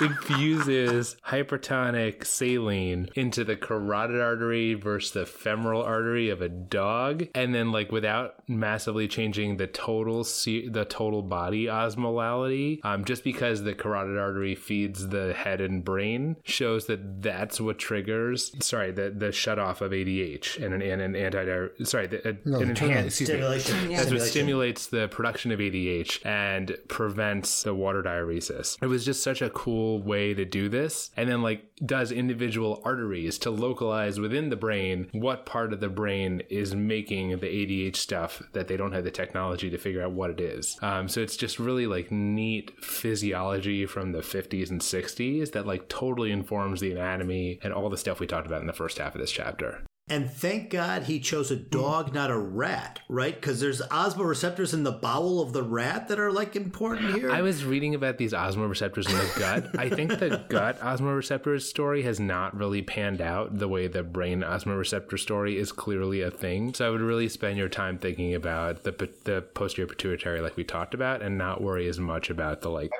infuses 0.00 1.16
hypertonic 1.26 2.24
saline 2.24 3.08
into 3.14 3.44
the 3.44 3.56
carotid 3.56 4.20
artery 4.20 4.74
versus 4.74 5.12
the 5.12 5.26
femoral 5.26 5.82
artery 5.82 6.28
of 6.30 6.40
a 6.42 6.48
dog, 6.48 7.26
and 7.34 7.54
then 7.54 7.72
like 7.72 7.90
without 7.92 8.34
massively 8.48 9.08
changing 9.08 9.56
the 9.56 9.66
total 9.66 10.24
se- 10.24 10.68
the 10.68 10.84
total 10.84 11.22
body 11.22 11.66
osmolality, 11.66 12.80
um, 12.84 13.04
just 13.04 13.24
because 13.24 13.62
the 13.62 13.74
carotid 13.74 14.18
artery 14.18 14.54
feeds 14.54 15.08
the 15.08 15.32
head 15.34 15.60
and 15.60 15.84
brain, 15.84 16.36
shows 16.44 16.86
that 16.86 17.22
that's 17.22 17.60
what 17.60 17.71
triggers. 17.78 18.52
Sorry, 18.60 18.90
the 18.90 19.10
the 19.10 19.32
shut 19.32 19.58
off 19.58 19.80
of 19.80 19.92
ADH 19.92 20.62
and 20.62 20.74
an 20.74 20.82
and 20.82 21.00
an 21.02 21.16
anti 21.16 21.84
sorry 21.84 22.06
the, 22.06 22.28
a, 22.28 22.36
No, 22.44 22.60
an 22.60 22.68
the 22.68 22.74
turn 22.74 22.90
on. 22.90 22.96
enhanced 22.96 23.20
excuse 23.20 23.28
me. 23.28 23.34
Stimulation. 23.58 23.88
That's 23.90 24.10
what 24.10 24.22
stimulates 24.22 24.86
the 24.86 25.08
production 25.08 25.50
of 25.52 25.58
ADH 25.60 26.24
and 26.26 26.76
prevents 26.88 27.62
the 27.62 27.74
water 27.74 28.02
diuresis. 28.02 28.76
It 28.82 28.86
was 28.86 29.04
just 29.04 29.22
such 29.22 29.42
a 29.42 29.50
cool 29.50 30.00
way 30.02 30.34
to 30.34 30.44
do 30.44 30.68
this. 30.68 31.10
And 31.16 31.28
then, 31.28 31.42
like, 31.42 31.64
does 31.84 32.12
individual 32.12 32.80
arteries 32.84 33.38
to 33.38 33.50
localize 33.50 34.20
within 34.20 34.50
the 34.50 34.56
brain 34.56 35.08
what 35.12 35.46
part 35.46 35.72
of 35.72 35.80
the 35.80 35.88
brain 35.88 36.42
is 36.48 36.74
making 36.74 37.30
the 37.30 37.46
ADH 37.46 37.96
stuff 37.96 38.42
that 38.52 38.68
they 38.68 38.76
don't 38.76 38.92
have 38.92 39.04
the 39.04 39.10
technology 39.10 39.68
to 39.70 39.78
figure 39.78 40.02
out 40.02 40.12
what 40.12 40.30
it 40.30 40.40
is. 40.40 40.78
Um, 40.82 41.08
so 41.08 41.20
it's 41.20 41.36
just 41.36 41.58
really 41.58 41.86
like 41.86 42.10
neat 42.12 42.72
physiology 42.82 43.84
from 43.86 44.12
the 44.12 44.20
50s 44.20 44.70
and 44.70 44.80
60s 44.80 45.52
that 45.52 45.66
like 45.66 45.88
totally 45.88 46.30
informs 46.32 46.80
the 46.80 46.92
anatomy 46.92 47.58
and 47.62 47.72
all 47.72 47.88
the 47.88 47.96
stuff 47.96 48.20
we 48.20 48.26
talked 48.26 48.46
about 48.46 48.60
in 48.60 48.66
the 48.66 48.72
first 48.72 48.98
half 48.98 49.14
of 49.14 49.20
this 49.20 49.32
chapter. 49.32 49.84
And 50.08 50.28
thank 50.28 50.68
God 50.70 51.04
he 51.04 51.20
chose 51.20 51.50
a 51.52 51.56
dog, 51.56 52.12
not 52.12 52.30
a 52.30 52.36
rat, 52.36 52.98
right? 53.08 53.34
Because 53.34 53.60
there's 53.60 53.80
osmoreceptors 53.82 54.74
in 54.74 54.82
the 54.82 54.90
bowel 54.92 55.40
of 55.40 55.52
the 55.52 55.62
rat 55.62 56.08
that 56.08 56.18
are 56.18 56.32
like 56.32 56.56
important 56.56 57.14
here. 57.14 57.30
I 57.30 57.40
was 57.40 57.64
reading 57.64 57.94
about 57.94 58.18
these 58.18 58.32
osmoreceptors 58.32 59.08
in 59.08 59.16
the 59.16 59.32
gut. 59.38 59.78
I 59.78 59.88
think 59.88 60.10
the 60.18 60.44
gut 60.50 60.78
osmoreceptors 60.80 61.62
story 61.62 62.02
has 62.02 62.18
not 62.18 62.54
really 62.56 62.82
panned 62.82 63.20
out 63.20 63.58
the 63.58 63.68
way 63.68 63.86
the 63.86 64.02
brain 64.02 64.40
osmoreceptor 64.40 65.18
story 65.18 65.56
is 65.56 65.70
clearly 65.70 66.20
a 66.20 66.30
thing. 66.32 66.74
So 66.74 66.86
I 66.86 66.90
would 66.90 67.00
really 67.00 67.28
spend 67.28 67.56
your 67.56 67.68
time 67.68 67.96
thinking 67.96 68.34
about 68.34 68.82
the 68.82 68.92
the 69.24 69.42
posterior 69.54 69.86
pituitary, 69.86 70.40
like 70.40 70.56
we 70.56 70.64
talked 70.64 70.94
about, 70.94 71.22
and 71.22 71.38
not 71.38 71.62
worry 71.62 71.88
as 71.88 72.00
much 72.00 72.28
about 72.28 72.60
the 72.60 72.70
like 72.70 72.90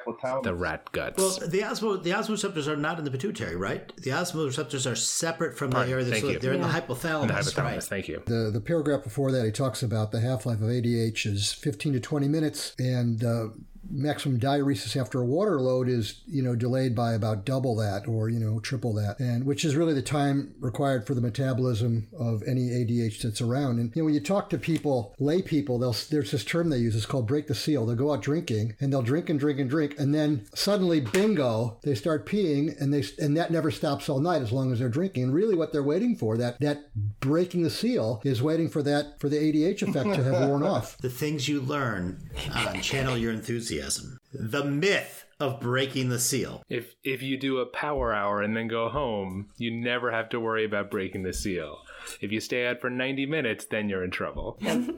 the 0.44 0.55
rat 0.55 0.90
guts. 0.92 1.18
well, 1.18 1.48
the 1.48 1.61
osmo 1.61 2.00
the 2.03 2.11
osmoreceptors 2.11 2.68
are 2.68 2.76
not 2.76 2.98
in 2.98 3.05
the 3.05 3.11
pituitary, 3.11 3.57
right? 3.57 3.92
The 3.96 4.11
osmoreceptors 4.11 4.90
are 4.90 4.94
separate 4.96 5.59
from 5.59 5.70
the 5.70 5.76
Pardon, 5.76 5.92
area. 5.92 6.05
thank 6.05 6.22
That's, 6.24 6.34
you. 6.34 6.38
they're 6.38 6.55
in 6.55 6.61
the 6.61 6.68
Yeah. 6.68 6.72
Hypothalamus, 6.95 7.26
the 7.26 7.32
hypothalamus. 7.32 7.64
right? 7.64 7.82
Thank 7.82 8.09
you. 8.09 8.22
The, 8.26 8.51
the 8.53 8.61
paragraph 8.61 9.05
before 9.05 9.32
that, 9.32 9.45
he 9.45 9.53
talks 9.53 9.82
about 9.82 10.11
the 10.12 10.20
half 10.20 10.47
life 10.47 10.61
of 10.61 10.68
ADH 10.68 11.26
is 11.26 11.53
15 11.53 11.95
to 11.95 12.01
20 12.01 12.28
minutes, 12.28 12.74
and 12.78 13.24
uh, 13.24 13.49
maximum 13.93 14.40
diuresis 14.40 14.99
after 14.99 15.20
a 15.20 15.24
water 15.24 15.61
load 15.61 15.88
is 15.88 16.22
you 16.26 16.43
know 16.43 16.57
delayed 16.57 16.95
by 16.95 17.12
about 17.12 17.45
double 17.45 17.76
that 17.76 18.09
or 18.09 18.28
you 18.30 18.40
know 18.40 18.59
triple 18.61 18.95
that 18.95 19.20
and 19.20 19.45
which 19.45 19.64
is 19.64 19.76
really 19.76 19.93
the 19.93 20.03
time 20.03 20.55
required 20.61 21.07
for 21.07 21.14
the 21.14 21.20
metabolism 21.20 22.09
of 22.18 22.43
any 22.47 22.70
ADH 22.70 23.20
that's 23.22 23.40
around. 23.40 23.78
And 23.78 23.95
you 23.95 24.03
know 24.03 24.07
when 24.07 24.14
you 24.14 24.20
talk 24.20 24.49
to 24.51 24.59
people 24.59 25.14
lay 25.18 25.43
people 25.43 25.78
they'll 25.78 25.97
there's 26.11 26.30
this 26.30 26.45
term 26.45 26.70
they 26.70 26.78
use 26.78 26.97
it's 26.97 27.07
called 27.07 27.26
break 27.26 27.47
the 27.47 27.55
seal. 27.55 27.84
They'll 27.84 27.97
go 27.97 28.12
out 28.12 28.22
drinking 28.22 28.76
and 28.80 28.93
they'll 28.93 29.03
drink 29.03 29.28
and 29.28 29.38
drink 29.38 29.61
and 29.61 29.68
drink 29.68 29.95
and 29.99 30.14
then 30.14 30.47
suddenly 30.55 31.01
bingo 31.01 31.78
they 31.82 31.95
start 31.95 32.26
peeing 32.26 32.80
and 32.80 32.93
they 32.93 33.05
and 33.18 33.36
that 33.36 33.51
never 33.51 33.70
stops 33.70 34.09
all 34.09 34.20
night 34.20 34.43
as 34.43 34.53
long 34.53 34.72
as 34.72 34.78
they're 34.78 34.88
drinking. 34.88 35.24
And 35.24 35.34
really 35.34 35.55
what 35.55 35.72
they're 35.72 35.82
waiting 35.82 36.16
for 36.16 36.38
that 36.38 36.59
that 36.61 36.90
breaking 37.20 37.62
the 37.62 37.70
seal 37.70 38.22
is 38.24 38.43
waiting 38.43 38.70
for 38.70 38.82
that 38.82 39.20
for 39.20 39.28
the 39.28 39.36
ADH 39.36 39.82
effect 39.82 40.14
to 40.14 40.24
have 40.24 40.49
worn 40.49 40.62
off. 40.62 40.97
The 40.99 41.11
things 41.11 41.49
you 41.49 41.61
learn 41.61 42.30
on 42.55 42.80
Channel 42.80 43.18
Your 43.18 43.32
Enthusiasm. 43.32 43.81
The 44.32 44.64
myth 44.64 45.24
of 45.40 45.60
breaking 45.60 46.08
the 46.08 46.18
seal. 46.20 46.62
If 46.68 46.94
if 47.02 47.22
you 47.22 47.36
do 47.36 47.58
a 47.58 47.66
power 47.66 48.12
hour 48.14 48.40
and 48.42 48.56
then 48.56 48.68
go 48.68 48.88
home, 48.88 49.48
you 49.58 49.70
never 49.70 50.10
have 50.12 50.28
to 50.30 50.40
worry 50.40 50.64
about 50.64 50.90
breaking 50.90 51.22
the 51.24 51.32
seal. 51.32 51.78
If 52.20 52.32
you 52.32 52.40
stay 52.40 52.66
out 52.66 52.80
for 52.80 52.90
90 52.90 53.26
minutes, 53.26 53.64
then 53.66 53.88
you're 53.88 54.04
in 54.04 54.10
trouble. 54.10 54.58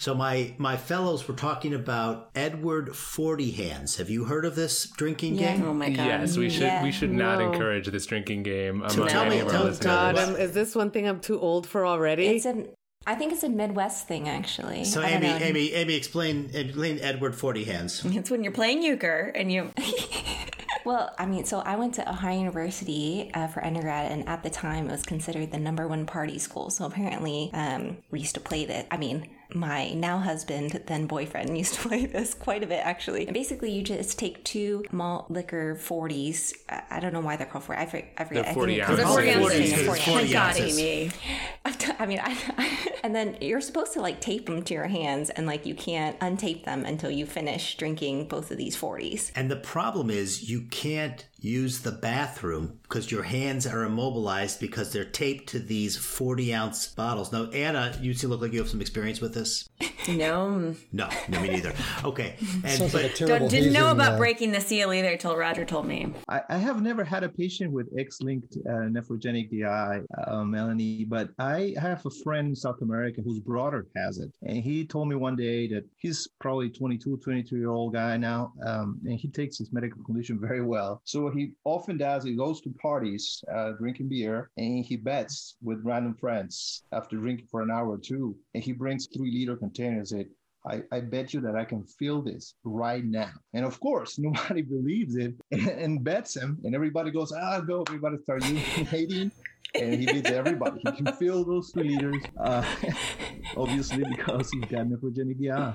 So 0.00 0.14
my 0.14 0.54
my 0.58 0.76
fellows 0.76 1.26
were 1.26 1.34
talking 1.34 1.74
about 1.74 2.30
Edward 2.36 2.94
Forty 2.94 3.50
Hands. 3.50 3.96
Have 3.96 4.08
you 4.08 4.26
heard 4.26 4.44
of 4.44 4.54
this 4.54 4.84
drinking 4.96 5.34
game? 5.38 5.64
Oh 5.64 5.74
my 5.74 5.90
god. 5.90 6.06
Yes, 6.06 6.36
we 6.36 6.48
should 6.50 6.84
we 6.84 6.92
should 6.92 7.10
not 7.10 7.40
No. 7.40 7.50
encourage 7.52 7.88
this 7.88 8.06
drinking 8.06 8.44
game 8.44 8.76
among 8.82 9.08
tell 9.08 9.22
any 9.22 9.30
me- 9.34 9.40
of 9.40 9.46
our 9.48 9.52
tell- 9.52 9.64
listeners. 9.64 9.78
tell- 9.84 10.12
God, 10.14 10.38
is 10.38 10.52
this 10.52 10.76
one 10.76 10.92
thing 10.92 11.08
I'm 11.08 11.18
too 11.18 11.40
old 11.40 11.66
for 11.66 11.84
already? 11.84 12.28
It's 12.28 12.46
a, 12.46 12.66
I 13.08 13.14
think 13.14 13.32
it's 13.32 13.42
a 13.42 13.48
Midwest 13.48 14.06
thing, 14.06 14.28
actually. 14.28 14.84
So 14.84 15.00
I 15.00 15.08
Amy, 15.08 15.28
know. 15.28 15.36
Amy, 15.36 15.72
Amy, 15.72 15.94
explain 15.94 16.50
explain 16.52 16.98
Edward 17.00 17.34
Forty 17.34 17.64
Hands. 17.64 18.04
It's 18.18 18.30
when 18.30 18.44
you're 18.44 18.52
playing 18.52 18.82
euchre 18.82 19.32
and 19.34 19.50
you. 19.50 19.72
Well, 20.84 21.14
I 21.18 21.26
mean, 21.26 21.44
so 21.44 21.58
I 21.58 21.76
went 21.76 21.94
to 21.96 22.08
Ohio 22.08 22.38
University 22.38 23.30
uh, 23.34 23.48
for 23.48 23.62
undergrad, 23.62 24.10
and 24.10 24.26
at 24.26 24.42
the 24.42 24.48
time 24.48 24.88
it 24.88 24.92
was 24.92 25.02
considered 25.02 25.50
the 25.50 25.58
number 25.58 25.86
one 25.86 26.06
party 26.06 26.38
school. 26.38 26.70
So 26.70 26.86
apparently, 26.86 27.50
um, 27.52 27.98
we 28.10 28.20
used 28.20 28.34
to 28.36 28.40
play 28.40 28.64
that. 28.64 28.86
I 28.90 28.96
mean, 28.96 29.28
my 29.54 29.90
now 29.90 30.18
husband, 30.18 30.82
then 30.86 31.06
boyfriend, 31.06 31.56
used 31.58 31.74
to 31.74 31.88
play 31.88 32.06
this 32.06 32.34
quite 32.34 32.62
a 32.62 32.66
bit 32.66 32.80
actually. 32.84 33.26
And 33.26 33.34
basically, 33.34 33.70
you 33.72 33.82
just 33.82 34.18
take 34.18 34.44
two 34.44 34.84
malt 34.92 35.30
liquor 35.30 35.76
40s. 35.80 36.52
I, 36.68 36.82
I 36.90 37.00
don't 37.00 37.12
know 37.12 37.20
why 37.20 37.36
they're 37.36 37.46
called 37.46 37.64
40. 37.64 37.80
I, 37.80 37.86
for, 37.86 37.96
I 38.18 38.24
forget. 38.24 38.44
They're 38.44 38.52
I 38.52 38.54
40 38.54 38.74
think 38.74 38.88
ounces. 38.88 38.98
it's 38.98 39.04
They're 39.04 39.14
40 39.14 39.32
40 39.32 39.44
ounces, 39.44 39.72
ounces. 39.72 39.86
40 39.86 40.00
it's 40.00 40.08
ounces. 40.08 40.12
40 40.14 40.32
God, 40.32 40.46
ounces. 40.60 40.78
Amy. 40.78 41.10
I've 41.64 41.78
done- 41.78 41.96
I 41.98 42.06
mean, 42.06 42.20
I, 42.24 42.78
and 43.02 43.14
then 43.14 43.38
you're 43.40 43.60
supposed 43.60 43.92
to 43.94 44.00
like 44.00 44.20
tape 44.20 44.46
them 44.46 44.62
to 44.62 44.74
your 44.74 44.86
hands, 44.86 45.30
and 45.30 45.46
like 45.46 45.66
you 45.66 45.74
can't 45.74 46.18
untape 46.20 46.64
them 46.64 46.84
until 46.84 47.10
you 47.10 47.26
finish 47.26 47.76
drinking 47.76 48.28
both 48.28 48.50
of 48.50 48.58
these 48.58 48.76
40s. 48.76 49.32
And 49.34 49.50
the 49.50 49.56
problem 49.56 50.10
is 50.10 50.48
you 50.50 50.62
can't 50.70 51.26
use 51.40 51.80
the 51.80 51.92
bathroom 51.92 52.78
because 52.82 53.10
your 53.10 53.22
hands 53.22 53.66
are 53.66 53.84
immobilized 53.84 54.58
because 54.60 54.92
they're 54.92 55.04
taped 55.04 55.48
to 55.50 55.58
these 55.58 55.96
40 55.96 56.54
ounce 56.54 56.86
bottles. 56.88 57.32
Now, 57.32 57.44
Anna, 57.50 57.96
you 58.00 58.14
seem 58.14 58.30
look 58.30 58.40
like 58.40 58.52
you 58.52 58.58
have 58.58 58.68
some 58.68 58.80
experience 58.80 59.20
with 59.20 59.34
this. 59.34 59.68
No. 60.08 60.74
No, 60.92 61.08
no, 61.28 61.40
me 61.40 61.48
neither. 61.48 61.74
Okay. 62.04 62.36
And, 62.64 62.78
Sounds 62.78 62.94
like 62.94 63.20
a 63.20 63.26
but, 63.26 63.50
Didn't 63.50 63.72
know 63.72 63.90
about 63.90 64.14
uh, 64.14 64.18
breaking 64.18 64.52
the 64.52 64.60
seal 64.60 64.92
either 64.92 65.16
till 65.16 65.36
Roger 65.36 65.64
told 65.64 65.86
me. 65.86 66.12
I, 66.28 66.40
I 66.48 66.56
have 66.58 66.82
never 66.82 67.04
had 67.04 67.22
a 67.22 67.28
patient 67.28 67.72
with 67.72 67.88
X-linked 67.96 68.56
uh, 68.66 68.88
nephrogenic 68.88 69.50
DI, 69.50 70.00
uh, 70.26 70.44
Melanie, 70.44 71.04
but 71.04 71.30
I 71.38 71.74
have 71.78 72.04
a 72.04 72.10
friend 72.24 72.48
in 72.48 72.56
South 72.56 72.80
America 72.82 73.20
whose 73.22 73.38
brother 73.38 73.86
has 73.96 74.18
it. 74.18 74.32
And 74.42 74.56
he 74.62 74.86
told 74.86 75.08
me 75.08 75.14
one 75.14 75.36
day 75.36 75.68
that 75.68 75.84
he's 75.98 76.26
probably 76.40 76.70
22, 76.70 77.18
23 77.18 77.58
year 77.58 77.70
old 77.70 77.92
guy 77.92 78.16
now, 78.16 78.52
um, 78.66 78.98
and 79.04 79.18
he 79.18 79.28
takes 79.28 79.58
his 79.58 79.72
medical 79.72 80.02
condition 80.04 80.38
very 80.40 80.62
well. 80.62 81.00
So 81.04 81.27
what 81.28 81.36
he 81.36 81.52
often 81.64 81.98
does, 81.98 82.24
he 82.24 82.34
goes 82.34 82.60
to 82.62 82.70
parties, 82.80 83.42
uh, 83.54 83.72
drinking 83.72 84.08
beer, 84.08 84.50
and 84.56 84.84
he 84.84 84.96
bets 84.96 85.56
with 85.62 85.84
random 85.84 86.14
friends 86.14 86.82
after 86.92 87.16
drinking 87.16 87.46
for 87.50 87.62
an 87.62 87.70
hour 87.70 87.90
or 87.90 87.98
two. 87.98 88.36
And 88.54 88.62
he 88.62 88.72
brings 88.72 89.08
three 89.14 89.30
liter 89.30 89.56
containers. 89.56 90.12
It 90.12 90.28
I, 90.66 90.82
I 90.92 91.00
bet 91.00 91.32
you 91.32 91.40
that 91.42 91.54
I 91.54 91.64
can 91.64 91.84
feel 91.84 92.20
this 92.20 92.54
right 92.64 93.04
now. 93.04 93.30
And 93.54 93.64
of 93.64 93.78
course, 93.80 94.18
nobody 94.18 94.62
believes 94.62 95.16
it 95.16 95.34
and, 95.50 95.68
and 95.84 96.04
bets 96.04 96.36
him. 96.36 96.58
And 96.64 96.74
everybody 96.74 97.10
goes, 97.10 97.32
ah, 97.32 97.60
go. 97.60 97.84
Everybody 97.88 98.16
starts 98.22 98.46
hating. 98.46 99.30
And 99.74 100.00
he 100.00 100.06
beats 100.06 100.30
everybody. 100.30 100.80
He 100.80 100.92
can 100.92 101.12
feel 101.14 101.44
those 101.44 101.70
three 101.70 101.90
liters, 101.90 102.22
uh, 102.40 102.64
obviously, 103.54 104.02
because 104.02 104.50
he's 104.50 104.64
got 104.64 104.86
nephrogenic 104.86 105.38
DI. 105.38 105.74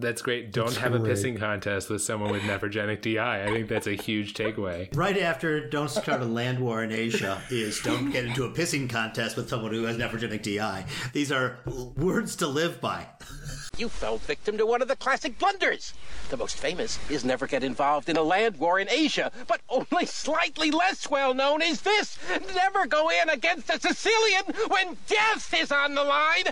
That's 0.00 0.22
great. 0.22 0.52
Don't 0.52 0.76
have 0.76 0.94
a 0.94 1.00
pissing 1.00 1.38
contest 1.38 1.90
with 1.90 2.02
someone 2.02 2.30
with 2.30 2.42
nephrogenic 2.42 3.02
DI. 3.02 3.44
I 3.44 3.46
think 3.50 3.68
that's 3.68 3.86
a 3.86 3.94
huge 3.94 4.34
takeaway. 4.34 4.94
right 4.96 5.18
after 5.18 5.68
don't 5.68 5.90
start 5.90 6.20
a 6.22 6.24
land 6.24 6.60
war 6.60 6.82
in 6.84 6.92
Asia 6.92 7.40
is 7.50 7.80
don't 7.80 8.10
get 8.10 8.24
into 8.24 8.44
a 8.44 8.50
pissing 8.50 8.88
contest 8.88 9.36
with 9.36 9.48
someone 9.48 9.72
who 9.72 9.84
has 9.84 9.96
nephrogenic 9.96 10.42
DI. 10.42 10.84
These 11.12 11.32
are 11.32 11.58
words 11.96 12.36
to 12.36 12.46
live 12.46 12.80
by. 12.80 13.06
You 13.76 13.88
fell 13.88 14.18
victim 14.18 14.58
to 14.58 14.66
one 14.66 14.82
of 14.82 14.88
the 14.88 14.96
classic 14.96 15.38
blunders. 15.38 15.94
The 16.30 16.36
most 16.36 16.56
famous 16.56 16.98
is 17.08 17.24
never 17.24 17.46
get 17.46 17.62
involved 17.62 18.08
in 18.08 18.16
a 18.16 18.22
land 18.22 18.56
war 18.56 18.80
in 18.80 18.88
Asia, 18.90 19.30
but 19.46 19.60
only 19.68 20.04
slightly 20.04 20.72
less 20.72 21.08
well 21.08 21.32
known 21.32 21.62
is 21.62 21.82
this 21.82 22.18
never 22.54 22.86
go 22.86 23.08
in 23.08 23.28
against 23.28 23.70
a 23.70 23.78
Sicilian 23.80 24.44
when 24.68 24.96
death 25.06 25.54
is 25.56 25.70
on 25.70 25.94
the 25.94 26.02
line. 26.02 26.44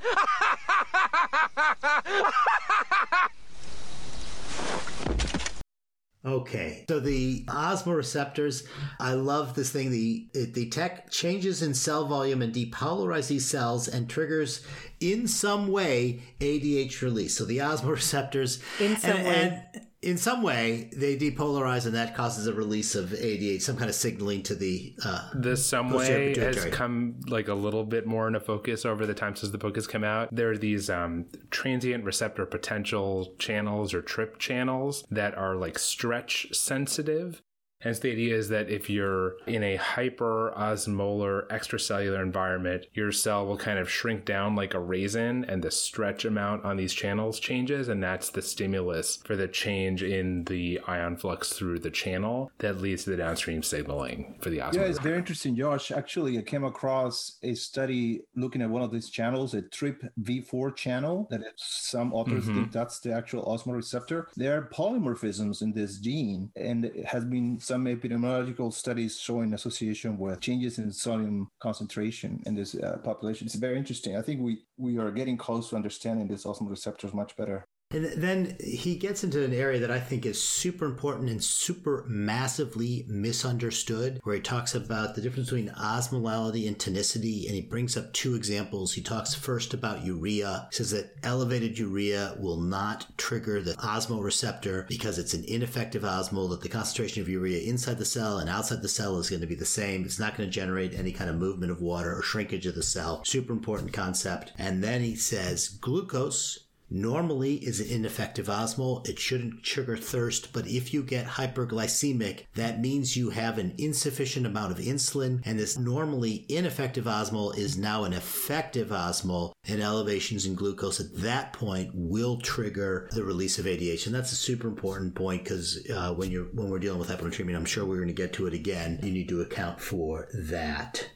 Okay, 6.27 6.85
so 6.89 6.99
the 6.99 7.45
osmoreceptors, 7.45 8.67
I 8.99 9.13
love 9.13 9.55
this 9.55 9.71
thing. 9.71 9.93
The 9.93 10.27
it 10.35 10.53
detect 10.55 11.13
changes 11.13 11.63
in 11.63 11.73
cell 11.73 12.07
volume 12.07 12.43
and 12.43 12.53
depolarize 12.53 13.29
these 13.29 13.47
cells 13.47 13.87
and 13.87 14.11
triggers 14.11 14.67
in 14.99 15.29
some 15.29 15.69
way 15.69 16.23
ADH 16.41 17.01
release. 17.01 17.39
So 17.39 17.45
the 17.45 17.59
osmoreceptors, 17.59 18.61
In 18.81 18.97
some 18.97 19.13
and, 19.13 19.25
way. 19.25 19.63
and 19.75 19.87
in 20.07 20.17
some 20.17 20.41
way 20.41 20.89
they 20.95 21.17
depolarize 21.17 21.85
and 21.85 21.95
that 21.97 22.15
causes 22.15 22.47
a 22.47 22.53
release 22.53 22.95
of 22.95 23.11
ADH, 23.11 23.61
some 23.63 23.77
kind 23.77 23.91
of 23.91 23.97
signaling 23.97 24.43
to 24.45 24.55
the. 24.55 24.95
Uh, 25.05 25.29
The 25.35 25.57
some 25.57 25.91
way 25.91 26.39
has 26.39 26.65
come 26.67 27.21
like 27.27 27.49
a 27.49 27.55
little 27.55 27.85
bit 27.85 28.07
more 28.07 28.29
into 28.29 28.39
focus 28.39 28.87
over 28.87 29.05
the 29.05 29.15
time 29.15 29.35
since 29.35 29.51
the 29.51 29.59
book 29.59 29.75
has 29.75 29.89
come 29.89 30.05
out. 30.05 30.29
There 30.33 30.51
are 30.53 30.57
these 30.57 30.89
um, 30.89 31.27
transient 31.51 32.05
receptor 32.05 32.47
potential 32.47 33.35
channels 33.39 33.93
or 33.93 34.01
TRP 34.01 34.39
channels 34.39 35.05
that 35.11 35.37
are 35.37 35.57
like 35.57 35.79
stretch 35.79 36.49
sensitive. 36.53 37.43
And 37.87 37.95
so 37.95 38.03
the 38.03 38.11
idea 38.11 38.35
is 38.35 38.49
that 38.49 38.69
if 38.69 38.91
you're 38.91 39.37
in 39.47 39.63
a 39.63 39.77
hyper 39.77 40.53
osmolar 40.57 41.47
extracellular 41.47 42.21
environment, 42.21 42.87
your 42.95 43.13
cell 43.13 43.47
will 43.47 43.57
kind 43.57 43.79
of 43.79 43.89
shrink 43.89 44.25
down 44.25 44.57
like 44.57 44.75
a 44.75 44.81
raisin, 44.81 45.45
and 45.45 45.63
the 45.63 45.71
stretch 45.71 46.25
amount 46.25 46.65
on 46.65 46.77
these 46.77 46.93
channels 46.93 47.39
changes, 47.39 47.89
and 47.89 48.03
that's 48.03 48.31
the 48.31 48.43
stimulus 48.43 49.19
for 49.25 49.37
the 49.37 49.47
change 49.47 50.03
in 50.03 50.43
the 50.47 50.81
ion 50.89 51.17
flux 51.17 51.53
through 51.53 51.79
the 51.79 51.91
channel 51.91 52.51
that 52.59 52.81
leads 52.81 53.05
to 53.05 53.11
the 53.11 53.17
downstream 53.17 53.63
signaling 53.63 54.35
for 54.41 54.51
the 54.51 54.59
osmolar. 54.59 54.75
Yeah, 54.75 54.83
it's 54.83 54.99
very 54.99 55.19
interesting, 55.19 55.55
Josh. 55.55 55.93
Actually, 55.93 56.39
I 56.39 56.43
came 56.43 56.65
across 56.65 57.39
a 57.45 57.55
study 57.55 58.23
looking 58.35 58.63
at 58.63 58.71
one 58.71 58.83
of 58.83 58.91
these 58.91 59.11
channels, 59.11 59.55
a 59.55 59.63
TRIP 59.63 60.03
V4 60.21 60.75
channel, 60.75 61.29
that 61.31 61.43
some 61.55 62.13
authors 62.13 62.47
mm-hmm. 62.47 62.55
think 62.55 62.73
that's 62.73 62.99
the 62.99 63.13
actual 63.13 63.45
osmoreceptor. 63.45 64.27
There 64.35 64.59
are 64.59 64.69
polymorphisms 64.71 65.63
in 65.63 65.73
this 65.73 65.99
gene, 65.99 66.51
and 66.57 66.85
it 66.87 67.05
has 67.05 67.25
been 67.25 67.61
some 67.61 67.76
epidemiological 67.85 68.73
studies 68.73 69.19
showing 69.19 69.55
association 69.55 70.19
with 70.19 70.41
changes 70.41 70.79
in 70.79 70.91
sodium 70.93 71.49
concentration 71.61 72.43
in 72.47 72.55
this 72.55 72.75
uh, 72.75 72.99
population. 73.05 73.47
It's 73.47 73.55
very 73.57 73.77
interesting. 73.77 74.17
I 74.17 74.23
think 74.23 74.41
we, 74.41 74.65
we 74.77 74.99
are 74.99 75.11
getting 75.11 75.37
close 75.37 75.71
to 75.71 75.77
understanding 75.77 76.29
these 76.29 76.45
osmoreceptors 76.45 77.15
much 77.15 77.37
better. 77.37 77.67
And 77.97 78.23
then 78.23 78.57
he 78.61 78.97
gets 78.97 79.25
into 79.25 79.43
an 79.43 79.55
area 79.55 79.81
that 79.81 79.91
I 79.91 79.99
think 79.99 80.27
is 80.27 80.43
super 80.43 80.85
important 80.85 81.31
and 81.31 81.43
super 81.43 82.05
massively 82.07 83.07
misunderstood, 83.09 84.21
where 84.23 84.35
he 84.35 84.41
talks 84.43 84.75
about 84.75 85.15
the 85.15 85.23
difference 85.23 85.49
between 85.49 85.71
osmolality 85.71 86.67
and 86.67 86.79
tonicity. 86.79 87.47
And 87.47 87.55
he 87.55 87.63
brings 87.63 87.97
up 87.97 88.13
two 88.13 88.35
examples. 88.35 88.93
He 88.93 89.01
talks 89.01 89.35
first 89.35 89.73
about 89.73 90.05
urea. 90.05 90.69
He 90.71 90.77
says 90.77 90.91
that 90.91 91.15
elevated 91.23 91.79
urea 91.79 92.37
will 92.39 92.61
not 92.61 93.07
trigger 93.17 93.63
the 93.63 93.73
osmoreceptor 93.75 94.87
because 94.89 95.19
it's 95.19 95.35
an 95.35 95.45
ineffective 95.45 96.03
osmol, 96.03 96.51
that 96.51 96.61
the 96.61 96.69
concentration 96.69 97.23
of 97.23 97.29
urea 97.29 97.67
inside 97.67 97.99
the 97.99 98.05
cell 98.05 98.39
and 98.39 98.51
outside 98.51 98.83
the 98.83 98.89
cell 98.89 99.19
is 99.19 99.31
going 99.31 99.41
to 99.41 99.47
be 99.47 99.55
the 99.55 99.65
same. 99.65 100.05
It's 100.05 100.21
not 100.21 100.37
going 100.37 100.49
to 100.49 100.55
generate 100.55 100.95
any 100.95 101.13
kind 101.13 101.31
of 101.31 101.37
movement 101.37 101.73
of 101.73 101.81
water 101.81 102.15
or 102.15 102.23
shrinkage 102.23 102.67
of 102.67 102.75
the 102.75 102.83
cell. 102.83 103.25
Super 103.25 103.53
important 103.53 103.93
concept. 103.93 104.53
And 104.59 104.85
then 104.85 105.01
he 105.01 105.17
says 105.17 105.69
glucose 105.69 106.66
normally 106.91 107.55
is 107.57 107.81
an 107.81 107.89
ineffective 107.89 108.47
osmol. 108.47 109.07
It 109.09 109.19
shouldn't 109.19 109.63
trigger 109.63 109.97
thirst, 109.97 110.53
but 110.53 110.67
if 110.67 110.95
you 110.95 111.03
get 111.03 111.27
hyperglycemic, 111.27 112.45
that 112.55 112.81
means 112.81 113.17
you 113.17 113.31
have 113.31 113.59
an 113.59 113.75
insufficient 113.79 114.47
amount 114.47 114.73
of 114.73 114.79
insulin, 114.79 115.43
and 115.45 115.59
this 115.59 115.79
normally 115.79 116.47
ineffective 116.49 117.05
osmol 117.05 117.57
is 117.57 117.77
now 117.77 118.05
an 118.05 118.13
effective 118.13 118.89
osmol, 118.89 119.53
and 119.69 119.81
elevations 119.81 120.47
in 120.47 120.55
glucose 120.55 121.01
at 121.01 121.15
that 121.17 121.53
point 121.53 121.91
will 121.95 122.39
trigger 122.39 123.09
the 123.13 123.25
release 123.25 123.59
of 123.59 123.67
ADH. 123.67 124.07
And 124.07 124.15
that's 124.15 124.33
a 124.33 124.37
super 124.37 124.69
important 124.69 125.15
point 125.15 125.45
because 125.45 125.85
uh, 125.91 126.13
when 126.15 126.31
you're 126.31 126.47
when 126.53 126.71
we're 126.71 126.79
dealing 126.79 126.99
with 126.99 127.09
hyponatremia, 127.09 127.57
I'm 127.57 127.65
sure 127.65 127.85
we're 127.85 127.97
going 127.97 128.09
to 128.09 128.15
get 128.15 128.33
to 128.35 128.47
it 128.47 128.55
again. 128.55 129.01
You 129.03 129.13
need 129.13 129.29
to 129.29 129.41
account 129.41 129.81
for 129.81 130.29
that. 130.35 131.11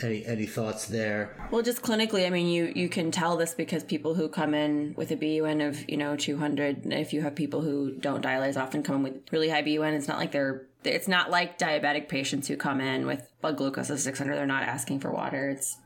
Any 0.00 0.24
any 0.26 0.46
thoughts 0.46 0.86
there? 0.86 1.34
Well, 1.50 1.62
just 1.62 1.82
clinically, 1.82 2.26
I 2.26 2.30
mean, 2.30 2.46
you 2.46 2.72
you 2.74 2.88
can 2.88 3.10
tell 3.10 3.36
this 3.36 3.54
because 3.54 3.82
people 3.82 4.14
who 4.14 4.28
come 4.28 4.54
in 4.54 4.94
with 4.96 5.10
a 5.10 5.16
BUN 5.16 5.60
of 5.60 5.88
you 5.88 5.96
know 5.96 6.16
200, 6.16 6.92
if 6.92 7.12
you 7.12 7.22
have 7.22 7.34
people 7.34 7.62
who 7.62 7.92
don't 7.92 8.24
as 8.24 8.56
often 8.56 8.82
come 8.82 8.96
in 8.96 9.02
with 9.02 9.32
really 9.32 9.48
high 9.48 9.62
BUN, 9.62 9.94
it's 9.94 10.06
not 10.06 10.18
like 10.18 10.30
they're 10.30 10.66
it's 10.84 11.08
not 11.08 11.30
like 11.30 11.58
diabetic 11.58 12.08
patients 12.08 12.46
who 12.46 12.56
come 12.56 12.80
in 12.80 13.06
with 13.06 13.28
blood 13.40 13.56
glucose 13.56 13.90
of 13.90 13.98
600. 13.98 14.36
They're 14.36 14.46
not 14.46 14.62
asking 14.62 15.00
for 15.00 15.10
water. 15.10 15.50
It's 15.50 15.76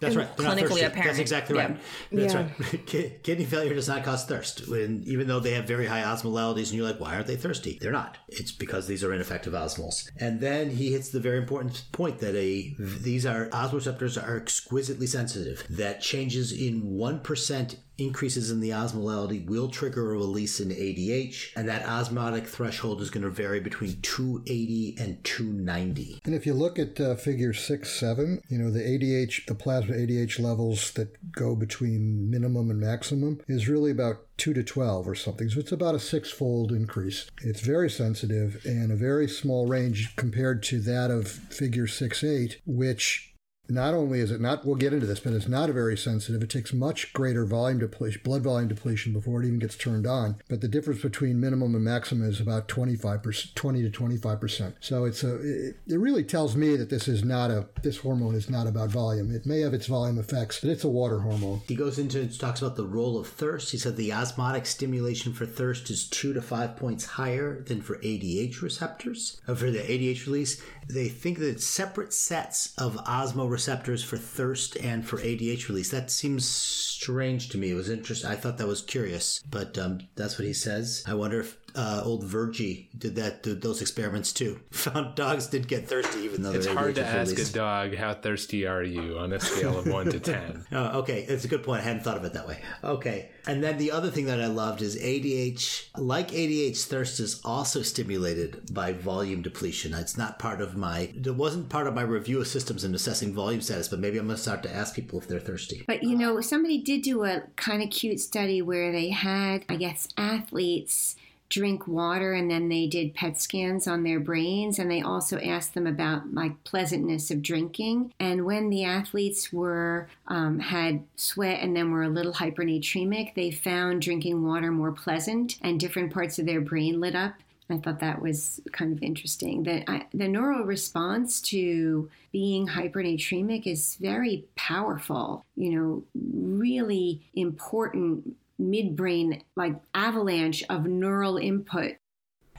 That's 0.00 0.16
right. 0.16 0.36
They're 0.36 0.46
not 0.46 0.56
clinically 0.56 0.68
thirsty. 0.68 0.80
apparent. 0.82 1.06
That's 1.06 1.18
exactly 1.18 1.56
Yeah. 1.56 1.62
right. 1.66 1.80
That's 2.12 2.34
Yeah. 2.34 2.48
right. 2.72 3.22
Kidney 3.22 3.44
failure 3.44 3.74
does 3.74 3.88
not 3.88 4.04
cause 4.04 4.24
thirst. 4.24 4.68
When, 4.68 5.02
even 5.06 5.26
though 5.28 5.40
they 5.40 5.52
have 5.52 5.66
very 5.66 5.86
high 5.86 6.02
osmolalities, 6.02 6.68
and 6.68 6.72
you're 6.74 6.86
like, 6.86 7.00
why 7.00 7.14
aren't 7.14 7.26
they 7.26 7.36
thirsty? 7.36 7.78
They're 7.80 7.92
not. 7.92 8.18
It's 8.28 8.52
because 8.52 8.86
these 8.86 9.02
are 9.04 9.12
ineffective 9.12 9.52
osmols. 9.52 10.08
And 10.18 10.40
then 10.40 10.70
he 10.70 10.92
hits 10.92 11.10
the 11.10 11.20
very 11.20 11.38
important 11.38 11.84
point 11.92 12.18
that 12.18 12.34
a 12.34 12.74
these 12.78 13.24
are 13.26 13.48
osmoreceptors 13.50 14.22
are 14.22 14.36
exquisitely 14.36 15.06
sensitive. 15.06 15.64
That 15.70 16.00
changes 16.00 16.52
in 16.52 16.82
one 16.84 17.20
percent 17.20 17.76
increases 17.98 18.50
in 18.50 18.60
the 18.60 18.70
osmolality 18.70 19.44
will 19.46 19.68
trigger 19.68 20.12
a 20.12 20.18
release 20.18 20.60
in 20.60 20.70
ADH, 20.70 21.56
and 21.56 21.68
that 21.68 21.86
osmotic 21.86 22.46
threshold 22.46 23.00
is 23.00 23.10
going 23.10 23.22
to 23.22 23.30
vary 23.30 23.60
between 23.60 24.00
280 24.02 24.96
and 24.98 25.22
290. 25.24 26.20
And 26.24 26.34
if 26.34 26.46
you 26.46 26.54
look 26.54 26.78
at 26.78 27.00
uh, 27.00 27.14
figure 27.16 27.52
six, 27.52 27.90
seven, 27.90 28.40
you 28.48 28.58
know, 28.58 28.70
the 28.70 28.80
ADH, 28.80 29.46
the 29.46 29.54
plasma 29.54 29.94
ADH 29.94 30.40
levels 30.40 30.92
that 30.92 31.32
go 31.32 31.54
between 31.54 32.30
minimum 32.30 32.70
and 32.70 32.80
maximum 32.80 33.40
is 33.46 33.68
really 33.68 33.90
about 33.90 34.26
2 34.38 34.52
to 34.54 34.62
12 34.62 35.08
or 35.08 35.14
something. 35.14 35.48
So 35.48 35.60
it's 35.60 35.72
about 35.72 35.94
a 35.94 36.00
six 36.00 36.30
fold 36.30 36.72
increase. 36.72 37.30
It's 37.42 37.60
very 37.60 37.90
sensitive 37.90 38.60
and 38.64 38.90
a 38.90 38.96
very 38.96 39.28
small 39.28 39.66
range 39.66 40.16
compared 40.16 40.62
to 40.64 40.80
that 40.80 41.10
of 41.10 41.28
figure 41.28 41.86
6, 41.86 42.24
8, 42.24 42.60
which 42.66 43.33
Not 43.68 43.94
only 43.94 44.20
is 44.20 44.30
it 44.30 44.40
not, 44.40 44.64
we'll 44.64 44.74
get 44.74 44.92
into 44.92 45.06
this, 45.06 45.20
but 45.20 45.32
it's 45.32 45.48
not 45.48 45.70
a 45.70 45.72
very 45.72 45.96
sensitive. 45.96 46.42
It 46.42 46.50
takes 46.50 46.72
much 46.72 47.12
greater 47.12 47.44
volume 47.44 47.78
depletion, 47.78 48.20
blood 48.22 48.42
volume 48.42 48.68
depletion 48.68 49.12
before 49.12 49.42
it 49.42 49.46
even 49.46 49.58
gets 49.58 49.76
turned 49.76 50.06
on. 50.06 50.36
But 50.48 50.60
the 50.60 50.68
difference 50.68 51.00
between 51.00 51.40
minimum 51.40 51.74
and 51.74 51.84
maximum 51.84 52.28
is 52.28 52.40
about 52.40 52.68
25%, 52.68 53.54
20 53.54 53.90
to 53.90 53.90
25%. 53.90 54.74
So 54.80 55.04
it's 55.04 55.24
a, 55.24 55.36
it, 55.36 55.76
it 55.86 55.98
really 55.98 56.24
tells 56.24 56.56
me 56.56 56.76
that 56.76 56.90
this 56.90 57.08
is 57.08 57.24
not 57.24 57.50
a, 57.50 57.66
this 57.82 57.98
hormone 57.98 58.34
is 58.34 58.50
not 58.50 58.66
about 58.66 58.90
volume. 58.90 59.34
It 59.34 59.46
may 59.46 59.60
have 59.60 59.72
its 59.72 59.86
volume 59.86 60.18
effects, 60.18 60.60
but 60.60 60.70
it's 60.70 60.84
a 60.84 60.88
water 60.88 61.20
hormone. 61.20 61.62
He 61.66 61.74
goes 61.74 61.98
into, 61.98 62.26
talks 62.38 62.60
about 62.60 62.76
the 62.76 62.86
role 62.86 63.18
of 63.18 63.28
thirst. 63.28 63.72
He 63.72 63.78
said 63.78 63.96
the 63.96 64.12
osmotic 64.12 64.66
stimulation 64.66 65.32
for 65.32 65.46
thirst 65.46 65.88
is 65.90 66.08
two 66.08 66.34
to 66.34 66.42
five 66.42 66.76
points 66.76 67.06
higher 67.06 67.62
than 67.62 67.80
for 67.80 67.96
ADH 67.96 68.60
receptors, 68.60 69.40
uh, 69.48 69.54
for 69.54 69.70
the 69.70 69.78
ADH 69.78 70.26
release. 70.26 70.62
They 70.88 71.08
think 71.08 71.38
that 71.38 71.62
separate 71.62 72.12
sets 72.12 72.74
of 72.76 72.96
osmo 73.06 73.53
receptors 73.54 74.04
for 74.04 74.18
thirst 74.18 74.76
and 74.76 75.06
for 75.06 75.18
ADH 75.18 75.68
release. 75.68 75.90
That 75.90 76.10
seems 76.10 76.46
strange 76.46 77.48
to 77.50 77.58
me. 77.58 77.70
It 77.70 77.74
was 77.74 77.88
interesting. 77.88 78.30
I 78.30 78.34
thought 78.34 78.58
that 78.58 78.66
was 78.66 78.82
curious, 78.82 79.42
but 79.48 79.78
um, 79.78 80.00
that's 80.16 80.38
what 80.38 80.46
he 80.46 80.52
says. 80.52 81.02
I 81.06 81.14
wonder 81.14 81.40
if 81.40 81.56
uh, 81.74 82.02
old 82.04 82.24
Verney 82.24 82.88
did 82.96 83.16
that 83.16 83.42
did 83.42 83.62
those 83.62 83.80
experiments 83.80 84.32
too. 84.32 84.60
Found 84.70 85.14
dogs 85.14 85.46
did 85.48 85.66
get 85.66 85.88
thirsty 85.88 86.20
even 86.20 86.42
though 86.42 86.52
it's 86.52 86.66
hard 86.66 86.94
to 86.96 87.04
ask 87.04 87.32
release. 87.32 87.50
a 87.50 87.52
dog 87.52 87.94
how 87.94 88.14
thirsty 88.14 88.66
are 88.66 88.82
you 88.82 89.18
on 89.18 89.32
a 89.32 89.40
scale 89.40 89.78
of 89.78 89.86
one 89.86 90.06
to 90.10 90.20
ten. 90.34 90.64
Oh, 90.72 91.00
okay, 91.00 91.24
it's 91.28 91.44
a 91.44 91.48
good 91.48 91.64
point. 91.64 91.82
I 91.82 91.84
hadn't 91.84 92.02
thought 92.02 92.16
of 92.16 92.24
it 92.24 92.32
that 92.34 92.46
way. 92.46 92.60
Okay, 92.82 93.30
and 93.46 93.62
then 93.62 93.78
the 93.78 93.90
other 93.90 94.10
thing 94.10 94.26
that 94.26 94.40
I 94.40 94.46
loved 94.46 94.82
is 94.82 94.96
ADH. 94.96 95.88
Like 95.98 96.28
ADH, 96.30 96.84
thirst 96.84 97.18
is 97.20 97.40
also 97.44 97.82
stimulated 97.82 98.72
by 98.72 98.92
volume 98.92 99.42
depletion. 99.42 99.94
It's 99.94 100.16
not 100.16 100.38
part 100.38 100.60
of 100.60 100.76
my. 100.76 101.12
It 101.14 101.34
wasn't 101.34 101.68
part 101.68 101.86
of 101.86 101.94
my 101.94 102.02
review 102.02 102.40
of 102.40 102.46
systems 102.46 102.84
and 102.84 102.94
assessing 102.94 103.34
volume 103.34 103.60
status. 103.60 103.88
But 103.88 103.98
maybe 103.98 104.18
I'm 104.18 104.26
going 104.26 104.36
to 104.36 104.42
start 104.42 104.62
to 104.62 104.74
ask 104.74 104.94
people 104.94 105.18
if 105.18 105.26
they're 105.28 105.40
thirsty. 105.40 105.84
But 105.86 106.02
you 106.04 106.16
know, 106.16 106.40
somebody 106.40 106.78
did 106.78 107.02
do 107.02 107.24
a 107.24 107.42
kind 107.56 107.82
of 107.82 107.90
cute 107.90 108.20
study 108.20 108.62
where 108.62 108.92
they 108.92 109.10
had, 109.10 109.64
I 109.68 109.76
guess, 109.76 110.08
athletes 110.16 111.16
drink 111.48 111.86
water 111.86 112.32
and 112.32 112.50
then 112.50 112.68
they 112.68 112.86
did 112.86 113.14
PET 113.14 113.40
scans 113.40 113.86
on 113.86 114.02
their 114.02 114.20
brains 114.20 114.78
and 114.78 114.90
they 114.90 115.02
also 115.02 115.38
asked 115.38 115.74
them 115.74 115.86
about 115.86 116.34
like 116.34 116.64
pleasantness 116.64 117.30
of 117.30 117.42
drinking. 117.42 118.12
And 118.18 118.44
when 118.44 118.70
the 118.70 118.84
athletes 118.84 119.52
were 119.52 120.08
um, 120.28 120.58
had 120.58 121.04
sweat 121.16 121.60
and 121.60 121.76
then 121.76 121.90
were 121.90 122.02
a 122.02 122.08
little 122.08 122.32
hypernatremic, 122.32 123.34
they 123.34 123.50
found 123.50 124.02
drinking 124.02 124.44
water 124.44 124.72
more 124.72 124.92
pleasant 124.92 125.58
and 125.62 125.78
different 125.78 126.12
parts 126.12 126.38
of 126.38 126.46
their 126.46 126.60
brain 126.60 127.00
lit 127.00 127.14
up. 127.14 127.34
I 127.70 127.78
thought 127.78 128.00
that 128.00 128.20
was 128.20 128.60
kind 128.72 128.92
of 128.92 129.02
interesting. 129.02 129.62
That 129.62 130.08
the 130.12 130.28
neural 130.28 130.64
response 130.64 131.40
to 131.42 132.10
being 132.30 132.68
hypernatremic 132.68 133.66
is 133.66 133.96
very 134.00 134.44
powerful. 134.54 135.46
You 135.56 135.70
know, 135.70 136.04
really 136.14 137.22
important 137.34 138.36
midbrain 138.60 139.42
like 139.56 139.74
avalanche 139.94 140.62
of 140.68 140.86
neural 140.86 141.36
input. 141.36 141.92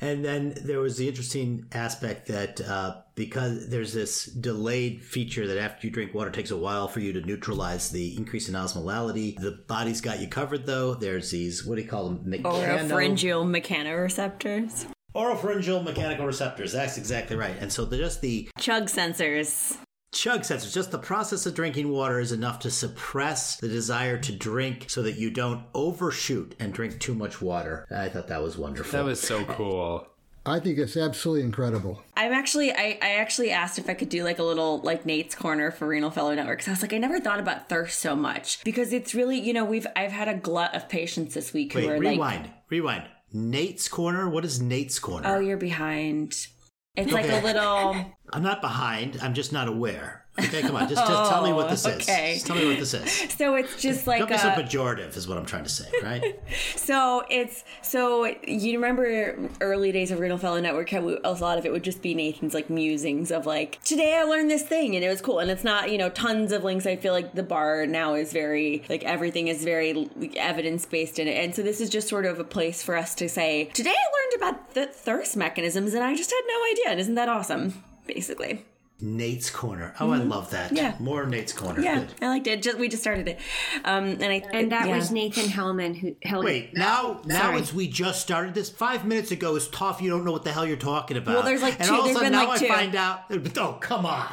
And 0.02 0.26
then 0.26 0.54
there 0.62 0.80
was 0.82 0.98
the 0.98 1.08
interesting 1.08 1.68
aspect 1.72 2.28
that 2.28 2.60
uh, 2.60 2.98
because 3.16 3.70
there's 3.70 3.94
this 3.94 4.26
delayed 4.26 5.02
feature 5.02 5.48
that 5.48 5.58
after 5.58 5.88
you 5.88 5.94
drink 5.94 6.14
water, 6.14 6.30
it 6.30 6.34
takes 6.34 6.52
a 6.52 6.58
while 6.58 6.90
for 6.90 7.00
you 7.00 7.14
to 7.14 7.22
neutralize 7.22 7.92
the 7.92 8.16
increase 8.18 8.50
in 8.50 8.56
osmolality. 8.56 9.40
The 9.40 9.64
body's 9.68 10.02
got 10.02 10.20
you 10.20 10.28
covered, 10.28 10.66
though. 10.66 10.96
There's 10.96 11.32
these, 11.32 11.66
what 11.66 11.76
do 11.76 11.82
you 11.82 11.88
call 11.88 12.10
them? 12.10 12.26
Mechano- 12.26 12.90
Oropharyngeal 12.90 13.46
mechanoreceptors. 13.46 14.88
Oropharyngeal 15.16 15.82
mechanical 15.86 16.26
receptors. 16.26 16.74
That's 16.74 16.98
exactly 16.98 17.38
right. 17.38 17.56
And 17.58 17.72
so 17.72 17.86
the, 17.86 17.98
just 17.98 18.20
the 18.20 18.50
Chug 18.60 18.88
sensors. 18.88 19.78
Chug 20.16 20.42
sensors, 20.42 20.74
just 20.74 20.92
the 20.92 20.98
process 20.98 21.46
of 21.46 21.54
drinking 21.54 21.90
water 21.90 22.20
is 22.20 22.32
enough 22.32 22.60
to 22.60 22.72
suppress 22.72 23.58
the 23.58 23.68
desire 23.68 24.18
to 24.18 24.32
drink 24.32 24.86
so 24.90 25.02
that 25.04 25.18
you 25.18 25.30
don't 25.30 25.64
overshoot 25.74 26.56
and 26.60 26.74
drink 26.74 27.00
too 27.00 27.14
much 27.14 27.42
water. 27.42 27.86
I 27.96 28.10
thought 28.10 28.28
that 28.30 28.42
was 28.42 28.58
wonderful. 28.58 28.98
That 28.98 29.06
was 29.06 29.20
so 29.20 29.44
cool. 29.46 30.08
I 30.48 30.60
think 30.60 30.78
it's 30.78 30.96
absolutely 30.96 31.44
incredible. 31.44 32.04
I'm 32.16 32.32
actually, 32.32 32.72
I, 32.72 33.00
I 33.02 33.16
actually 33.16 33.50
asked 33.50 33.80
if 33.80 33.90
I 33.90 33.96
could 33.96 34.10
do 34.10 34.24
like 34.24 34.38
a 34.38 34.44
little 34.44 34.80
like 34.82 35.06
Nate's 35.06 35.34
corner 35.34 35.72
for 35.72 35.88
Renal 35.88 36.12
Fellow 36.12 36.36
Network. 36.36 36.60
Cause 36.60 36.68
I 36.68 36.72
was 36.72 36.82
like, 36.84 36.94
I 36.94 37.00
never 37.00 37.20
thought 37.20 37.40
about 37.40 37.68
thirst 37.68 38.00
so 38.00 38.16
much 38.16 38.64
because 38.64 38.94
it's 38.94 39.16
really, 39.16 39.40
you 39.40 39.54
know, 39.54 39.66
we've 39.66 39.88
I've 39.96 40.12
had 40.12 40.28
a 40.28 40.36
glut 40.36 40.76
of 40.76 40.88
patients 40.88 41.34
this 41.34 41.52
week 41.52 41.74
who 41.74 41.80
Wait, 41.80 41.90
are 41.90 42.00
rewind, 42.00 42.44
like, 42.44 42.54
rewind. 42.70 43.04
Nate's 43.34 43.88
Corner? 43.88 44.30
What 44.30 44.46
is 44.46 44.62
Nate's 44.62 45.00
Corner? 45.00 45.28
oh, 45.28 45.40
you're 45.40 45.58
behind. 45.58 46.48
It's 46.96 47.12
like 47.12 47.30
a 47.30 47.42
little. 47.44 47.96
I'm 48.32 48.44
not 48.44 48.62
behind. 48.62 49.20
I'm 49.22 49.34
just 49.34 49.52
not 49.52 49.68
aware. 49.68 50.25
Okay, 50.38 50.62
come 50.62 50.76
on. 50.76 50.90
Just, 50.90 51.06
just 51.08 51.32
tell 51.32 51.44
me 51.44 51.54
what 51.54 51.70
this 51.70 51.86
Oh, 51.86 51.90
is. 51.92 51.96
okay. 52.10 52.34
Just 52.34 52.46
tell 52.48 52.56
me 52.58 52.66
what 52.68 52.78
this 52.80 52.94
is. 52.94 53.32
So 53.38 53.56
it's 53.56 53.82
just 53.82 54.06
like 54.08 54.20
Don't 54.20 54.30
be 54.30 54.38
so 54.38 54.50
pejorative, 54.50 55.16
is 55.16 55.28
what 55.28 55.38
I'm 55.38 55.46
trying 55.46 55.64
to 55.64 55.70
say, 55.70 55.90
right? 56.04 56.40
So 56.76 57.24
it's 57.30 57.64
so 57.82 58.26
you 58.48 58.74
remember 58.78 59.50
early 59.62 59.92
days 59.92 60.12
of 60.12 60.20
Renal 60.20 60.38
Fellow 60.38 60.60
Network 60.60 60.90
how 60.90 61.02
we, 61.02 61.18
a 61.24 61.32
lot 61.32 61.58
of 61.58 61.66
it 61.66 61.72
would 61.72 61.84
just 61.84 62.02
be 62.02 62.14
Nathan's 62.14 62.54
like 62.54 62.70
musings 62.70 63.32
of 63.32 63.46
like 63.46 63.82
today 63.84 64.16
I 64.18 64.24
learned 64.24 64.50
this 64.52 64.62
thing 64.64 64.96
and 64.96 65.04
it 65.04 65.10
was 65.10 65.22
cool 65.22 65.40
and 65.40 65.50
it's 65.50 65.64
not 65.64 65.92
you 65.92 65.98
know 65.98 66.10
tons 66.10 66.52
of 66.52 66.64
links 66.64 66.86
I 66.86 66.96
feel 66.96 67.14
like 67.14 67.34
the 67.34 67.44
bar 67.44 67.86
now 67.88 68.14
is 68.14 68.32
very 68.32 68.84
like 68.90 69.04
everything 69.04 69.48
is 69.48 69.64
very 69.64 70.10
evidence 70.36 70.86
based 70.86 71.18
in 71.20 71.28
it 71.28 71.44
and 71.44 71.56
so 71.56 71.62
this 71.64 71.82
is 71.82 71.90
just 71.90 72.08
sort 72.08 72.26
of 72.26 72.40
a 72.40 72.44
place 72.44 72.84
for 72.84 72.96
us 72.96 73.16
to 73.16 73.28
say 73.30 73.66
today 73.74 73.90
I 73.96 74.38
learned 74.44 74.54
about 74.54 74.74
the 74.76 74.86
thirst 74.88 75.36
mechanisms 75.36 75.94
and 75.94 76.04
I 76.04 76.16
just 76.16 76.30
had 76.30 76.42
no 76.48 76.64
idea 76.72 76.86
and 76.92 77.00
isn't 77.00 77.16
that 77.16 77.30
awesome 77.30 77.84
basically 78.06 78.64
Nate's 79.02 79.50
Corner. 79.50 79.94
Oh, 80.00 80.12
I 80.12 80.18
love 80.18 80.52
that. 80.52 80.68
Mm-hmm. 80.68 80.76
Yeah. 80.78 80.96
More 81.00 81.26
Nate's 81.26 81.52
Corner. 81.52 81.82
yeah 81.82 82.00
Good. 82.00 82.14
I 82.22 82.28
liked 82.30 82.48
it 82.48 82.62
just 82.64 82.78
we 82.78 82.88
just 82.88 83.04
started 83.04 83.28
it 83.28 83.40
um 83.84 84.06
and 84.06 84.24
I 84.26 84.42
And 84.54 84.72
that 84.72 84.88
yeah. 84.88 84.96
was 84.96 85.12
Nathan 85.12 85.46
Hellman 85.46 85.98
who 85.98 86.12
Hellman. 86.26 86.46
Wait, 86.46 86.74
now 86.74 87.20
now 87.26 87.42
Sorry. 87.42 87.60
it's 87.60 87.74
we 87.74 87.88
just 87.90 88.22
started 88.22 88.54
this. 88.54 88.70
Five 88.70 89.06
minutes 89.06 89.32
ago 89.32 89.56
is 89.56 89.68
tough. 89.68 90.02
You 90.02 90.10
don't 90.10 90.24
know 90.24 90.32
what 90.32 90.44
the 90.46 90.52
hell 90.54 90.66
you're 90.66 90.78
talking 90.78 91.18
about. 91.18 91.36
Well, 91.36 91.44
there's 91.44 91.62
like 91.62 91.80
and 91.80 91.90
two- 91.90 91.94
all 91.94 92.00
of 92.02 92.06
a 92.06 92.08
there's 92.10 92.18
sudden 92.18 92.32
now 92.32 92.48
like 92.48 92.62
I 92.62 92.66
two. 92.66 92.74
find 92.74 92.96
out. 92.96 93.20
Oh, 93.58 93.74
come 93.82 94.06
on. 94.06 94.28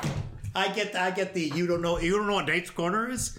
I 0.54 0.68
get 0.72 0.94
I 0.94 1.10
get 1.10 1.34
the 1.34 1.50
you 1.54 1.66
don't 1.66 1.82
know 1.82 1.98
you 1.98 2.12
don't 2.16 2.26
know 2.28 2.34
what 2.34 2.46
Nate's 2.46 2.70
Corner 2.70 3.10
is. 3.10 3.38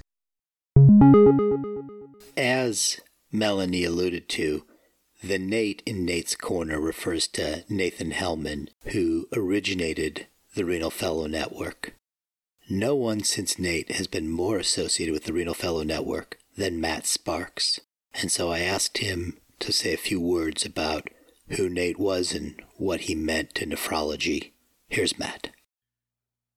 As 2.36 2.99
Melanie 3.32 3.84
alluded 3.86 4.28
to, 4.30 4.65
the 5.24 5.38
Nate 5.38 5.84
in 5.86 6.03
Nate's 6.05 6.36
Corner 6.36 6.80
refers 6.82 7.28
to 7.30 7.63
Nathan 7.69 8.11
Hellman, 8.11 8.69
who 8.91 9.28
originated 9.34 10.28
the 10.56 10.66
Renal 10.66 10.91
Fellow 10.91 11.26
Network. 11.26 11.95
No 12.70 12.95
one 12.95 13.24
since 13.24 13.58
Nate 13.58 13.91
has 13.93 14.08
been 14.08 14.30
more 14.30 14.58
associated 14.58 15.12
with 15.12 15.24
the 15.24 15.34
Renal 15.34 15.56
Fellow 15.56 15.84
Network 15.84 16.38
than 16.56 16.80
Matt 16.80 17.08
Sparks, 17.08 17.80
and 18.14 18.32
so 18.32 18.51
I 18.51 18.60
asked 18.60 18.99
him 18.99 19.39
to 19.60 19.74
say 19.74 19.93
a 19.93 19.97
few 19.97 20.22
words 20.22 20.64
about 20.66 21.10
who 21.49 21.70
Nate 21.70 21.99
was 21.99 22.34
and 22.34 22.62
what 22.78 23.01
he 23.01 23.16
meant 23.16 23.56
to 23.56 23.66
nephrology. 23.66 24.51
Here's 24.89 25.18
Matt. 25.18 25.49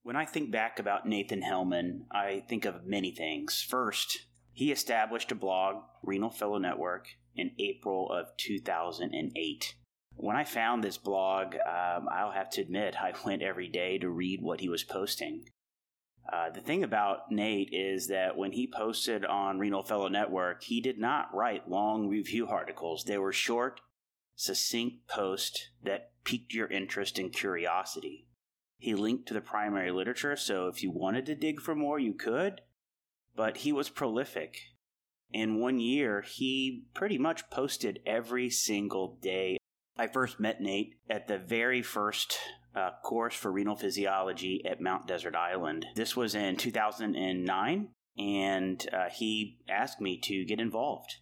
When 0.03 0.15
I 0.15 0.25
think 0.25 0.51
back 0.51 0.79
about 0.79 1.07
Nathan 1.07 1.41
Hellman, 1.41 2.05
I 2.11 2.43
think 2.47 2.65
of 2.65 2.85
many 2.85 3.11
things. 3.11 3.65
First, 3.67 4.19
he 4.53 4.71
established 4.71 5.31
a 5.31 5.35
blog, 5.35 5.83
Renal 6.03 6.29
Fellow 6.29 6.59
Network, 6.59 7.07
in 7.35 7.51
April 7.59 8.11
of 8.11 8.37
2008. 8.37 9.75
When 10.17 10.35
I 10.35 10.43
found 10.43 10.83
this 10.83 10.97
blog, 10.97 11.55
um, 11.55 12.09
I'll 12.11 12.31
have 12.31 12.49
to 12.51 12.61
admit 12.61 12.95
I 13.01 13.13
went 13.25 13.41
every 13.41 13.67
day 13.67 13.97
to 13.99 14.09
read 14.09 14.41
what 14.41 14.59
he 14.59 14.69
was 14.69 14.83
posting. 14.83 15.45
Uh, 16.31 16.49
the 16.49 16.59
thing 16.59 16.83
about 16.83 17.31
Nate 17.31 17.69
is 17.71 18.07
that 18.07 18.35
when 18.35 18.51
he 18.51 18.67
posted 18.67 19.23
on 19.23 19.59
Renal 19.59 19.83
Fellow 19.83 20.09
Network, 20.09 20.63
he 20.63 20.81
did 20.81 20.99
not 20.99 21.33
write 21.33 21.69
long 21.69 22.09
review 22.09 22.47
articles. 22.47 23.05
They 23.05 23.17
were 23.17 23.31
short, 23.31 23.79
succinct 24.35 25.07
posts 25.07 25.69
that 25.83 26.11
piqued 26.25 26.53
your 26.53 26.67
interest 26.67 27.17
and 27.17 27.31
curiosity. 27.31 28.27
He 28.77 28.93
linked 28.93 29.27
to 29.27 29.33
the 29.33 29.41
primary 29.41 29.91
literature, 29.91 30.35
so 30.35 30.67
if 30.67 30.83
you 30.83 30.91
wanted 30.91 31.25
to 31.27 31.35
dig 31.35 31.61
for 31.61 31.75
more, 31.75 31.97
you 31.97 32.13
could. 32.13 32.61
But 33.35 33.57
he 33.57 33.71
was 33.71 33.89
prolific. 33.89 34.59
In 35.31 35.59
one 35.59 35.79
year, 35.79 36.21
he 36.21 36.85
pretty 36.93 37.17
much 37.17 37.49
posted 37.49 37.99
every 38.05 38.49
single 38.49 39.17
day. 39.21 39.56
I 39.97 40.07
first 40.07 40.39
met 40.39 40.61
Nate 40.61 40.95
at 41.09 41.27
the 41.27 41.37
very 41.37 41.81
first 41.81 42.37
uh, 42.75 42.91
course 43.03 43.35
for 43.35 43.51
renal 43.51 43.75
physiology 43.75 44.63
at 44.65 44.81
Mount 44.81 45.07
Desert 45.07 45.35
Island. 45.35 45.87
This 45.95 46.15
was 46.15 46.35
in 46.35 46.57
2009, 46.57 47.89
and 48.17 48.89
uh, 48.93 49.09
he 49.11 49.57
asked 49.67 49.99
me 49.99 50.19
to 50.23 50.45
get 50.45 50.59
involved. 50.59 51.15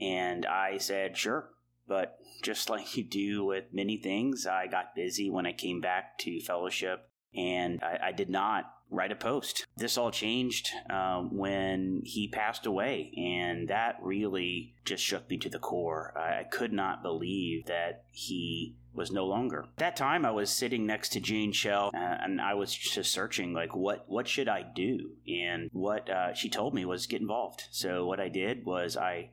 And 0.00 0.46
I 0.46 0.78
said, 0.78 1.16
sure. 1.16 1.50
But 1.88 2.18
just 2.42 2.70
like 2.70 2.96
you 2.96 3.04
do 3.04 3.44
with 3.44 3.64
many 3.72 3.96
things, 3.96 4.46
I 4.46 4.66
got 4.68 4.94
busy 4.94 5.30
when 5.30 5.46
I 5.46 5.52
came 5.52 5.80
back 5.80 6.18
to 6.18 6.40
fellowship. 6.40 7.08
and 7.34 7.82
I, 7.82 8.08
I 8.08 8.12
did 8.12 8.30
not 8.30 8.64
write 8.90 9.12
a 9.12 9.16
post. 9.16 9.66
This 9.76 9.98
all 9.98 10.10
changed 10.10 10.70
um, 10.90 11.36
when 11.36 12.02
he 12.04 12.28
passed 12.28 12.66
away, 12.66 13.12
and 13.16 13.68
that 13.68 13.96
really 14.02 14.74
just 14.84 15.02
shook 15.04 15.28
me 15.28 15.38
to 15.38 15.50
the 15.50 15.58
core. 15.58 16.14
I, 16.16 16.40
I 16.40 16.44
could 16.44 16.72
not 16.72 17.02
believe 17.02 17.66
that 17.66 18.04
he 18.10 18.76
was 18.94 19.12
no 19.12 19.26
longer. 19.26 19.60
At 19.62 19.76
that 19.76 19.96
time, 19.96 20.24
I 20.24 20.30
was 20.30 20.50
sitting 20.50 20.86
next 20.86 21.10
to 21.10 21.20
Jane 21.20 21.52
Shell, 21.52 21.90
uh, 21.94 21.98
and 21.98 22.40
I 22.40 22.54
was 22.54 22.74
just 22.74 23.12
searching, 23.12 23.52
like, 23.52 23.76
what 23.76 24.04
what 24.08 24.26
should 24.26 24.48
I 24.48 24.62
do? 24.62 25.10
And 25.28 25.70
what 25.72 26.08
uh, 26.10 26.34
she 26.34 26.48
told 26.48 26.74
me 26.74 26.84
was 26.84 27.06
get 27.06 27.20
involved. 27.20 27.64
So 27.70 28.06
what 28.06 28.20
I 28.20 28.28
did 28.28 28.64
was 28.64 28.96
I 28.96 29.30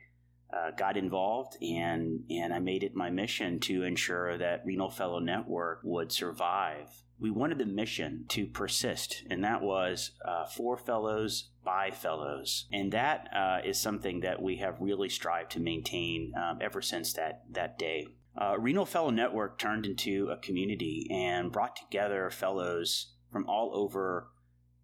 uh, 0.56 0.72
got 0.72 0.98
involved 0.98 1.58
and 1.62 2.24
and 2.30 2.54
I 2.54 2.60
made 2.60 2.84
it 2.84 2.96
my 2.96 3.10
mission 3.10 3.60
to 3.62 3.84
ensure 3.84 4.38
that 4.38 4.64
Renal 4.66 4.90
Fellow 4.90 5.20
Network 5.20 5.82
would 5.84 6.12
survive. 6.12 6.90
We 7.18 7.32
wanted 7.32 7.60
the 7.60 7.66
mission 7.66 8.26
to 8.30 8.46
persist, 8.46 9.24
and 9.30 9.44
that 9.44 9.62
was 9.62 10.12
uh, 10.26 10.46
for 10.46 10.78
fellows 10.78 11.52
by 11.64 11.92
fellows, 11.92 12.68
and 12.74 12.92
that 12.92 13.30
uh, 13.34 13.60
is 13.64 13.80
something 13.80 14.20
that 14.22 14.42
we 14.42 14.58
have 14.58 14.82
really 14.82 15.10
strived 15.10 15.52
to 15.52 15.62
maintain 15.62 16.34
um, 16.36 16.60
ever 16.62 16.82
since 16.82 17.14
that 17.14 17.44
that 17.52 17.78
day. 17.80 18.08
Uh, 18.38 18.56
Renal 18.60 18.86
Fellow 18.86 19.12
Network 19.12 19.58
turned 19.58 19.86
into 19.86 20.30
a 20.30 20.38
community 20.38 21.08
and 21.10 21.54
brought 21.54 21.78
together 21.78 22.30
fellows 22.30 23.14
from 23.32 23.48
all 23.48 23.72
over 23.74 24.28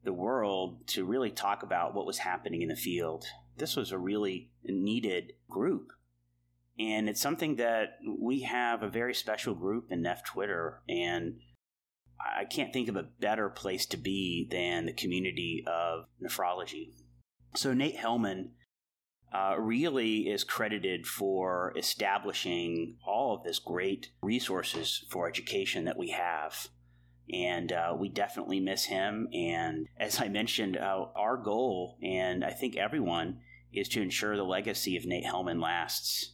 the 0.03 0.13
world 0.13 0.87
to 0.87 1.05
really 1.05 1.29
talk 1.29 1.63
about 1.63 1.93
what 1.93 2.05
was 2.05 2.17
happening 2.17 2.61
in 2.61 2.69
the 2.69 2.75
field 2.75 3.25
this 3.61 3.77
was 3.77 3.91
a 3.91 3.97
really 3.97 4.49
needed 4.65 5.33
group. 5.49 5.93
And 6.79 7.07
it's 7.07 7.21
something 7.21 7.57
that 7.57 7.99
we 8.19 8.41
have 8.41 8.81
a 8.81 8.89
very 8.89 9.13
special 9.13 9.53
group 9.53 9.91
in 9.91 10.01
Neph 10.01 10.25
Twitter. 10.25 10.81
And 10.89 11.35
I 12.19 12.45
can't 12.45 12.73
think 12.73 12.89
of 12.89 12.95
a 12.95 13.07
better 13.19 13.49
place 13.49 13.85
to 13.87 13.97
be 13.97 14.47
than 14.49 14.87
the 14.87 14.93
community 14.93 15.63
of 15.67 16.05
nephrology. 16.21 16.93
So, 17.55 17.73
Nate 17.73 17.97
Hellman 17.97 18.51
uh, 19.33 19.55
really 19.57 20.29
is 20.29 20.43
credited 20.43 21.05
for 21.05 21.73
establishing 21.77 22.97
all 23.05 23.35
of 23.35 23.43
this 23.43 23.59
great 23.59 24.09
resources 24.21 25.05
for 25.09 25.27
education 25.27 25.85
that 25.85 25.97
we 25.97 26.09
have. 26.09 26.67
And 27.31 27.71
uh, 27.71 27.95
we 27.97 28.09
definitely 28.09 28.59
miss 28.59 28.85
him. 28.85 29.27
And 29.33 29.87
as 29.97 30.19
I 30.19 30.27
mentioned, 30.27 30.77
uh, 30.77 31.05
our 31.15 31.37
goal, 31.37 31.97
and 32.03 32.43
I 32.43 32.51
think 32.51 32.75
everyone, 32.75 33.39
is 33.73 33.87
to 33.89 34.01
ensure 34.01 34.35
the 34.35 34.43
legacy 34.43 34.97
of 34.97 35.05
Nate 35.05 35.25
Hellman 35.25 35.61
lasts. 35.61 36.33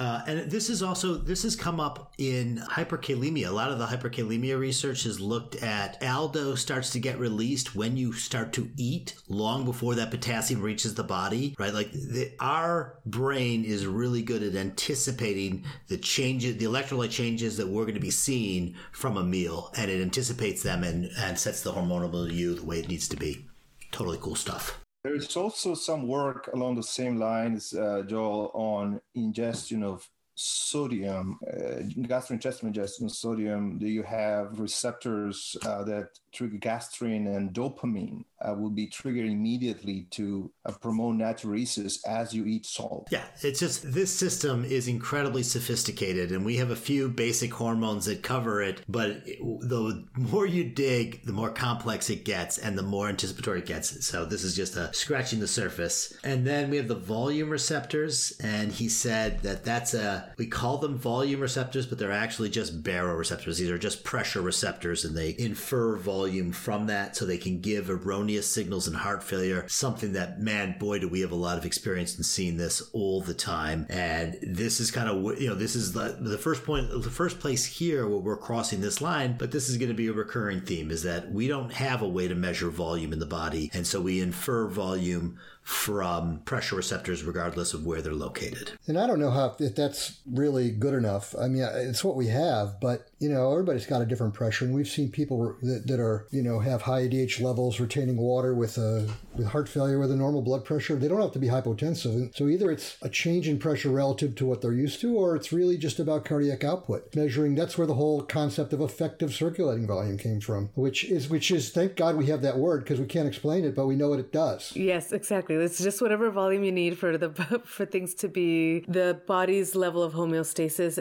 Uh, 0.00 0.22
and 0.26 0.50
this 0.50 0.70
is 0.70 0.82
also 0.82 1.14
this 1.14 1.42
has 1.42 1.54
come 1.54 1.78
up 1.78 2.14
in 2.16 2.56
hyperkalemia. 2.56 3.46
A 3.46 3.50
lot 3.50 3.70
of 3.70 3.78
the 3.78 3.84
hyperkalemia 3.84 4.58
research 4.58 5.02
has 5.02 5.20
looked 5.20 5.56
at 5.56 6.02
aldo 6.02 6.54
starts 6.54 6.88
to 6.92 6.98
get 6.98 7.18
released 7.18 7.76
when 7.76 7.98
you 7.98 8.14
start 8.14 8.54
to 8.54 8.70
eat, 8.78 9.14
long 9.28 9.66
before 9.66 9.94
that 9.96 10.10
potassium 10.10 10.62
reaches 10.62 10.94
the 10.94 11.04
body. 11.04 11.54
Right, 11.58 11.74
like 11.74 11.92
the, 11.92 12.32
our 12.40 12.98
brain 13.04 13.62
is 13.62 13.86
really 13.86 14.22
good 14.22 14.42
at 14.42 14.54
anticipating 14.54 15.66
the 15.88 15.98
changes, 15.98 16.56
the 16.56 16.64
electrolyte 16.64 17.10
changes 17.10 17.58
that 17.58 17.68
we're 17.68 17.84
going 17.84 17.92
to 17.92 18.00
be 18.00 18.10
seeing 18.10 18.76
from 18.92 19.18
a 19.18 19.22
meal, 19.22 19.70
and 19.76 19.90
it 19.90 20.00
anticipates 20.00 20.62
them 20.62 20.82
and 20.82 21.10
and 21.18 21.38
sets 21.38 21.60
the 21.60 21.72
hormonal 21.72 22.10
milieu 22.10 22.54
the 22.54 22.64
way 22.64 22.78
it 22.78 22.88
needs 22.88 23.06
to 23.08 23.18
be. 23.18 23.44
Totally 23.92 24.18
cool 24.18 24.34
stuff. 24.34 24.80
There 25.02 25.14
is 25.14 25.34
also 25.34 25.74
some 25.74 26.06
work 26.06 26.50
along 26.52 26.76
the 26.76 26.82
same 26.82 27.18
lines, 27.18 27.72
uh, 27.72 28.02
Joel, 28.06 28.50
on 28.52 29.00
ingestion 29.14 29.82
of 29.82 30.06
sodium, 30.34 31.38
uh, 31.46 31.82
gastrointestinal 32.06 32.64
ingestion 32.64 33.06
of 33.06 33.12
sodium. 33.12 33.78
Do 33.78 33.86
you 33.86 34.02
have 34.02 34.60
receptors 34.60 35.56
uh, 35.64 35.84
that 35.84 36.18
trigger 36.32 36.58
gastrin 36.58 37.34
and 37.34 37.52
dopamine 37.52 38.24
uh, 38.40 38.54
will 38.54 38.70
be 38.70 38.86
triggered 38.86 39.26
immediately 39.26 40.06
to 40.10 40.50
uh, 40.64 40.72
promote 40.72 41.16
natriuresis 41.16 41.98
as 42.06 42.32
you 42.34 42.44
eat 42.46 42.66
salt. 42.66 43.08
Yeah, 43.10 43.24
it's 43.42 43.60
just 43.60 43.92
this 43.92 44.12
system 44.12 44.64
is 44.64 44.88
incredibly 44.88 45.42
sophisticated, 45.42 46.32
and 46.32 46.44
we 46.44 46.56
have 46.56 46.70
a 46.70 46.76
few 46.76 47.08
basic 47.08 47.52
hormones 47.52 48.06
that 48.06 48.22
cover 48.22 48.62
it. 48.62 48.82
But 48.88 49.24
the 49.24 50.06
more 50.16 50.46
you 50.46 50.64
dig, 50.64 51.24
the 51.24 51.32
more 51.32 51.50
complex 51.50 52.10
it 52.10 52.24
gets, 52.24 52.58
and 52.58 52.76
the 52.76 52.82
more 52.82 53.08
anticipatory 53.08 53.60
it 53.60 53.66
gets. 53.66 54.06
So 54.06 54.24
this 54.24 54.44
is 54.44 54.56
just 54.56 54.76
a 54.76 54.92
scratching 54.94 55.40
the 55.40 55.48
surface. 55.48 56.14
And 56.24 56.46
then 56.46 56.70
we 56.70 56.76
have 56.76 56.88
the 56.88 56.94
volume 56.94 57.50
receptors, 57.50 58.32
and 58.42 58.72
he 58.72 58.88
said 58.88 59.40
that 59.40 59.64
that's 59.64 59.94
a 59.94 60.32
we 60.38 60.46
call 60.46 60.78
them 60.78 60.96
volume 60.96 61.40
receptors, 61.40 61.86
but 61.86 61.98
they're 61.98 62.12
actually 62.12 62.50
just 62.50 62.82
baroreceptors. 62.82 63.58
These 63.58 63.70
are 63.70 63.78
just 63.78 64.04
pressure 64.04 64.40
receptors, 64.40 65.04
and 65.04 65.16
they 65.16 65.34
infer 65.38 65.96
volume 65.96 66.20
volume 66.20 66.52
from 66.52 66.86
that 66.86 67.16
so 67.16 67.24
they 67.24 67.38
can 67.38 67.60
give 67.60 67.90
erroneous 67.90 68.20
signals 68.38 68.88
in 68.88 68.94
heart 68.94 69.22
failure. 69.22 69.64
Something 69.68 70.12
that, 70.12 70.40
man, 70.40 70.76
boy, 70.78 70.98
do 70.98 71.08
we 71.08 71.20
have 71.20 71.32
a 71.32 71.36
lot 71.36 71.58
of 71.58 71.64
experience 71.64 72.16
in 72.16 72.24
seeing 72.24 72.56
this 72.56 72.82
all 72.92 73.20
the 73.20 73.34
time. 73.34 73.86
And 73.88 74.38
this 74.42 74.80
is 74.80 74.90
kind 74.90 75.08
of, 75.08 75.40
you 75.40 75.48
know, 75.48 75.54
this 75.54 75.74
is 75.74 75.92
the, 75.92 76.16
the 76.20 76.38
first 76.38 76.64
point, 76.64 76.90
the 76.90 77.10
first 77.10 77.40
place 77.40 77.64
here 77.64 78.06
where 78.06 78.18
we're 78.18 78.36
crossing 78.36 78.80
this 78.80 79.00
line, 79.00 79.36
but 79.38 79.50
this 79.50 79.68
is 79.68 79.76
going 79.76 79.88
to 79.88 79.94
be 79.94 80.08
a 80.08 80.12
recurring 80.12 80.60
theme 80.60 80.90
is 80.90 81.02
that 81.02 81.30
we 81.30 81.48
don't 81.48 81.72
have 81.72 82.02
a 82.02 82.08
way 82.08 82.28
to 82.28 82.34
measure 82.34 82.70
volume 82.70 83.12
in 83.12 83.18
the 83.18 83.26
body. 83.26 83.70
And 83.72 83.86
so 83.86 84.00
we 84.00 84.20
infer 84.20 84.66
volume 84.68 85.38
from 85.70 86.40
pressure 86.40 86.74
receptors 86.74 87.22
regardless 87.22 87.72
of 87.72 87.86
where 87.86 88.02
they're 88.02 88.12
located. 88.12 88.72
And 88.88 88.98
I 88.98 89.06
don't 89.06 89.20
know 89.20 89.30
how 89.30 89.54
if 89.60 89.76
that's 89.76 90.18
really 90.28 90.72
good 90.72 90.94
enough. 90.94 91.32
I 91.40 91.46
mean, 91.46 91.62
it's 91.62 92.02
what 92.02 92.16
we 92.16 92.26
have, 92.26 92.80
but 92.80 93.08
you 93.20 93.28
know, 93.28 93.52
everybody's 93.52 93.86
got 93.86 94.02
a 94.02 94.04
different 94.04 94.34
pressure, 94.34 94.64
and 94.64 94.74
we've 94.74 94.88
seen 94.88 95.12
people 95.12 95.54
that, 95.62 95.86
that 95.86 96.00
are 96.00 96.26
you 96.32 96.42
know 96.42 96.58
have 96.58 96.82
high 96.82 97.02
ADH 97.02 97.40
levels 97.40 97.78
retaining 97.78 98.16
water 98.16 98.52
with 98.52 98.78
a 98.78 99.08
with 99.36 99.46
heart 99.46 99.68
failure 99.68 100.00
with 100.00 100.10
a 100.10 100.16
normal 100.16 100.42
blood 100.42 100.64
pressure. 100.64 100.96
They 100.96 101.06
don't 101.06 101.20
have 101.20 101.32
to 101.32 101.38
be 101.38 101.46
hypotensive. 101.46 102.14
And 102.14 102.34
so 102.34 102.48
either 102.48 102.72
it's 102.72 102.96
a 103.00 103.08
change 103.08 103.46
in 103.46 103.60
pressure 103.60 103.90
relative 103.90 104.34
to 104.36 104.46
what 104.46 104.62
they're 104.62 104.72
used 104.72 105.00
to, 105.02 105.14
or 105.14 105.36
it's 105.36 105.52
really 105.52 105.78
just 105.78 106.00
about 106.00 106.24
cardiac 106.24 106.64
output 106.64 107.14
measuring. 107.14 107.54
That's 107.54 107.78
where 107.78 107.86
the 107.86 107.94
whole 107.94 108.22
concept 108.22 108.72
of 108.72 108.80
effective 108.80 109.32
circulating 109.32 109.86
volume 109.86 110.18
came 110.18 110.40
from, 110.40 110.70
which 110.74 111.04
is 111.04 111.28
which 111.28 111.52
is 111.52 111.70
thank 111.70 111.94
God 111.94 112.16
we 112.16 112.26
have 112.26 112.42
that 112.42 112.58
word 112.58 112.82
because 112.82 112.98
we 112.98 113.06
can't 113.06 113.28
explain 113.28 113.64
it, 113.64 113.76
but 113.76 113.86
we 113.86 113.94
know 113.94 114.08
what 114.08 114.18
it 114.18 114.32
does. 114.32 114.74
Yes, 114.74 115.12
exactly. 115.12 115.59
It's 115.60 115.82
just 115.82 116.00
whatever 116.02 116.30
volume 116.30 116.64
you 116.64 116.72
need 116.72 116.98
for 116.98 117.16
the 117.16 117.30
for 117.64 117.84
things 117.84 118.14
to 118.14 118.28
be 118.28 118.80
the 118.88 119.20
body's 119.26 119.74
level 119.74 120.02
of 120.02 120.12
homeostasis. 120.12 120.98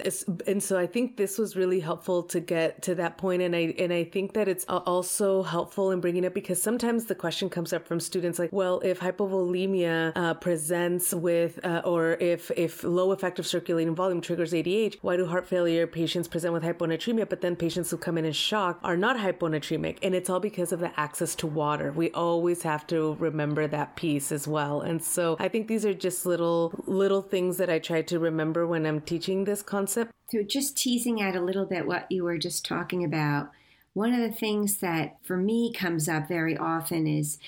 And 0.48 0.62
so 0.62 0.78
I 0.78 0.88
think 0.88 1.18
this 1.18 1.38
was 1.38 1.56
really 1.56 1.80
helpful 1.80 2.24
to 2.24 2.40
get 2.40 2.82
to 2.84 2.96
that 2.96 3.18
point, 3.18 3.42
and 3.42 3.56
I 3.56 3.74
and 3.78 3.92
I 3.94 4.04
think 4.04 4.34
that 4.34 4.48
it's 4.48 4.66
also 4.68 5.44
helpful 5.44 5.92
in 5.92 6.00
bringing 6.00 6.24
it 6.24 6.34
because 6.34 6.62
sometimes 6.62 7.06
the 7.06 7.16
question 7.16 7.50
comes 7.50 7.74
up 7.74 7.88
from 7.88 8.00
students 8.00 8.40
like, 8.40 8.52
well, 8.52 8.80
if 8.82 9.00
hypovolemia 9.00 10.12
uh, 10.16 10.34
presents 10.36 11.14
with 11.14 11.64
uh, 11.66 11.82
or 11.86 12.14
if 12.20 12.52
if 12.52 12.84
low 12.84 13.12
effective 13.12 13.46
circulating 13.48 13.96
volume 13.96 14.22
triggers 14.22 14.54
ADH, 14.54 14.98
why 15.02 15.18
do 15.18 15.26
heart 15.26 15.48
failure 15.48 15.88
patients 15.88 16.28
present 16.28 16.54
with 16.54 16.64
hyponatremia, 16.64 17.28
but 17.30 17.42
then 17.42 17.56
patients 17.56 17.92
who 17.92 17.98
come 17.98 18.18
in 18.18 18.26
in 18.26 18.34
shock 18.34 18.80
are 18.84 18.98
not 18.98 19.18
hyponatremic? 19.18 19.98
And 20.02 20.16
it's 20.16 20.30
all 20.30 20.40
because 20.40 20.72
of 20.72 20.80
the 20.80 20.98
access 21.00 21.36
to 21.36 21.48
water. 21.48 21.92
We 21.92 22.12
always 22.12 22.64
have 22.64 22.86
to 22.88 23.16
remember 23.20 23.68
that 23.68 23.96
piece 23.96 24.32
as 24.32 24.48
well. 24.50 24.82
And 24.82 25.04
so 25.04 25.38
I 25.40 25.48
think 25.48 25.68
these 25.68 25.86
are 25.86 25.94
just 25.94 26.26
little 26.26 26.74
little 26.86 27.22
things 27.22 27.58
that 27.58 27.70
I 27.70 27.80
try 27.80 28.02
to 28.04 28.20
remember 28.20 28.66
when 28.66 28.86
I'm 28.86 29.02
teaching 29.02 29.44
this 29.44 29.62
concept. 29.62 30.12
So 30.30 30.44
just 30.44 30.78
teasing 30.78 31.22
out 31.22 31.36
a 31.36 31.42
little 31.42 31.66
bit 31.66 31.88
what 31.88 32.12
you 32.12 32.24
were 32.24 32.38
just 32.38 32.66
talking 32.66 33.04
about. 33.04 33.52
One 33.94 34.14
of 34.14 34.20
the 34.20 34.36
things 34.36 34.78
that 34.78 35.18
for 35.24 35.38
me 35.38 35.74
comes 35.74 36.08
up 36.08 36.28
very 36.28 36.56
often 36.56 37.08
is 37.08 37.40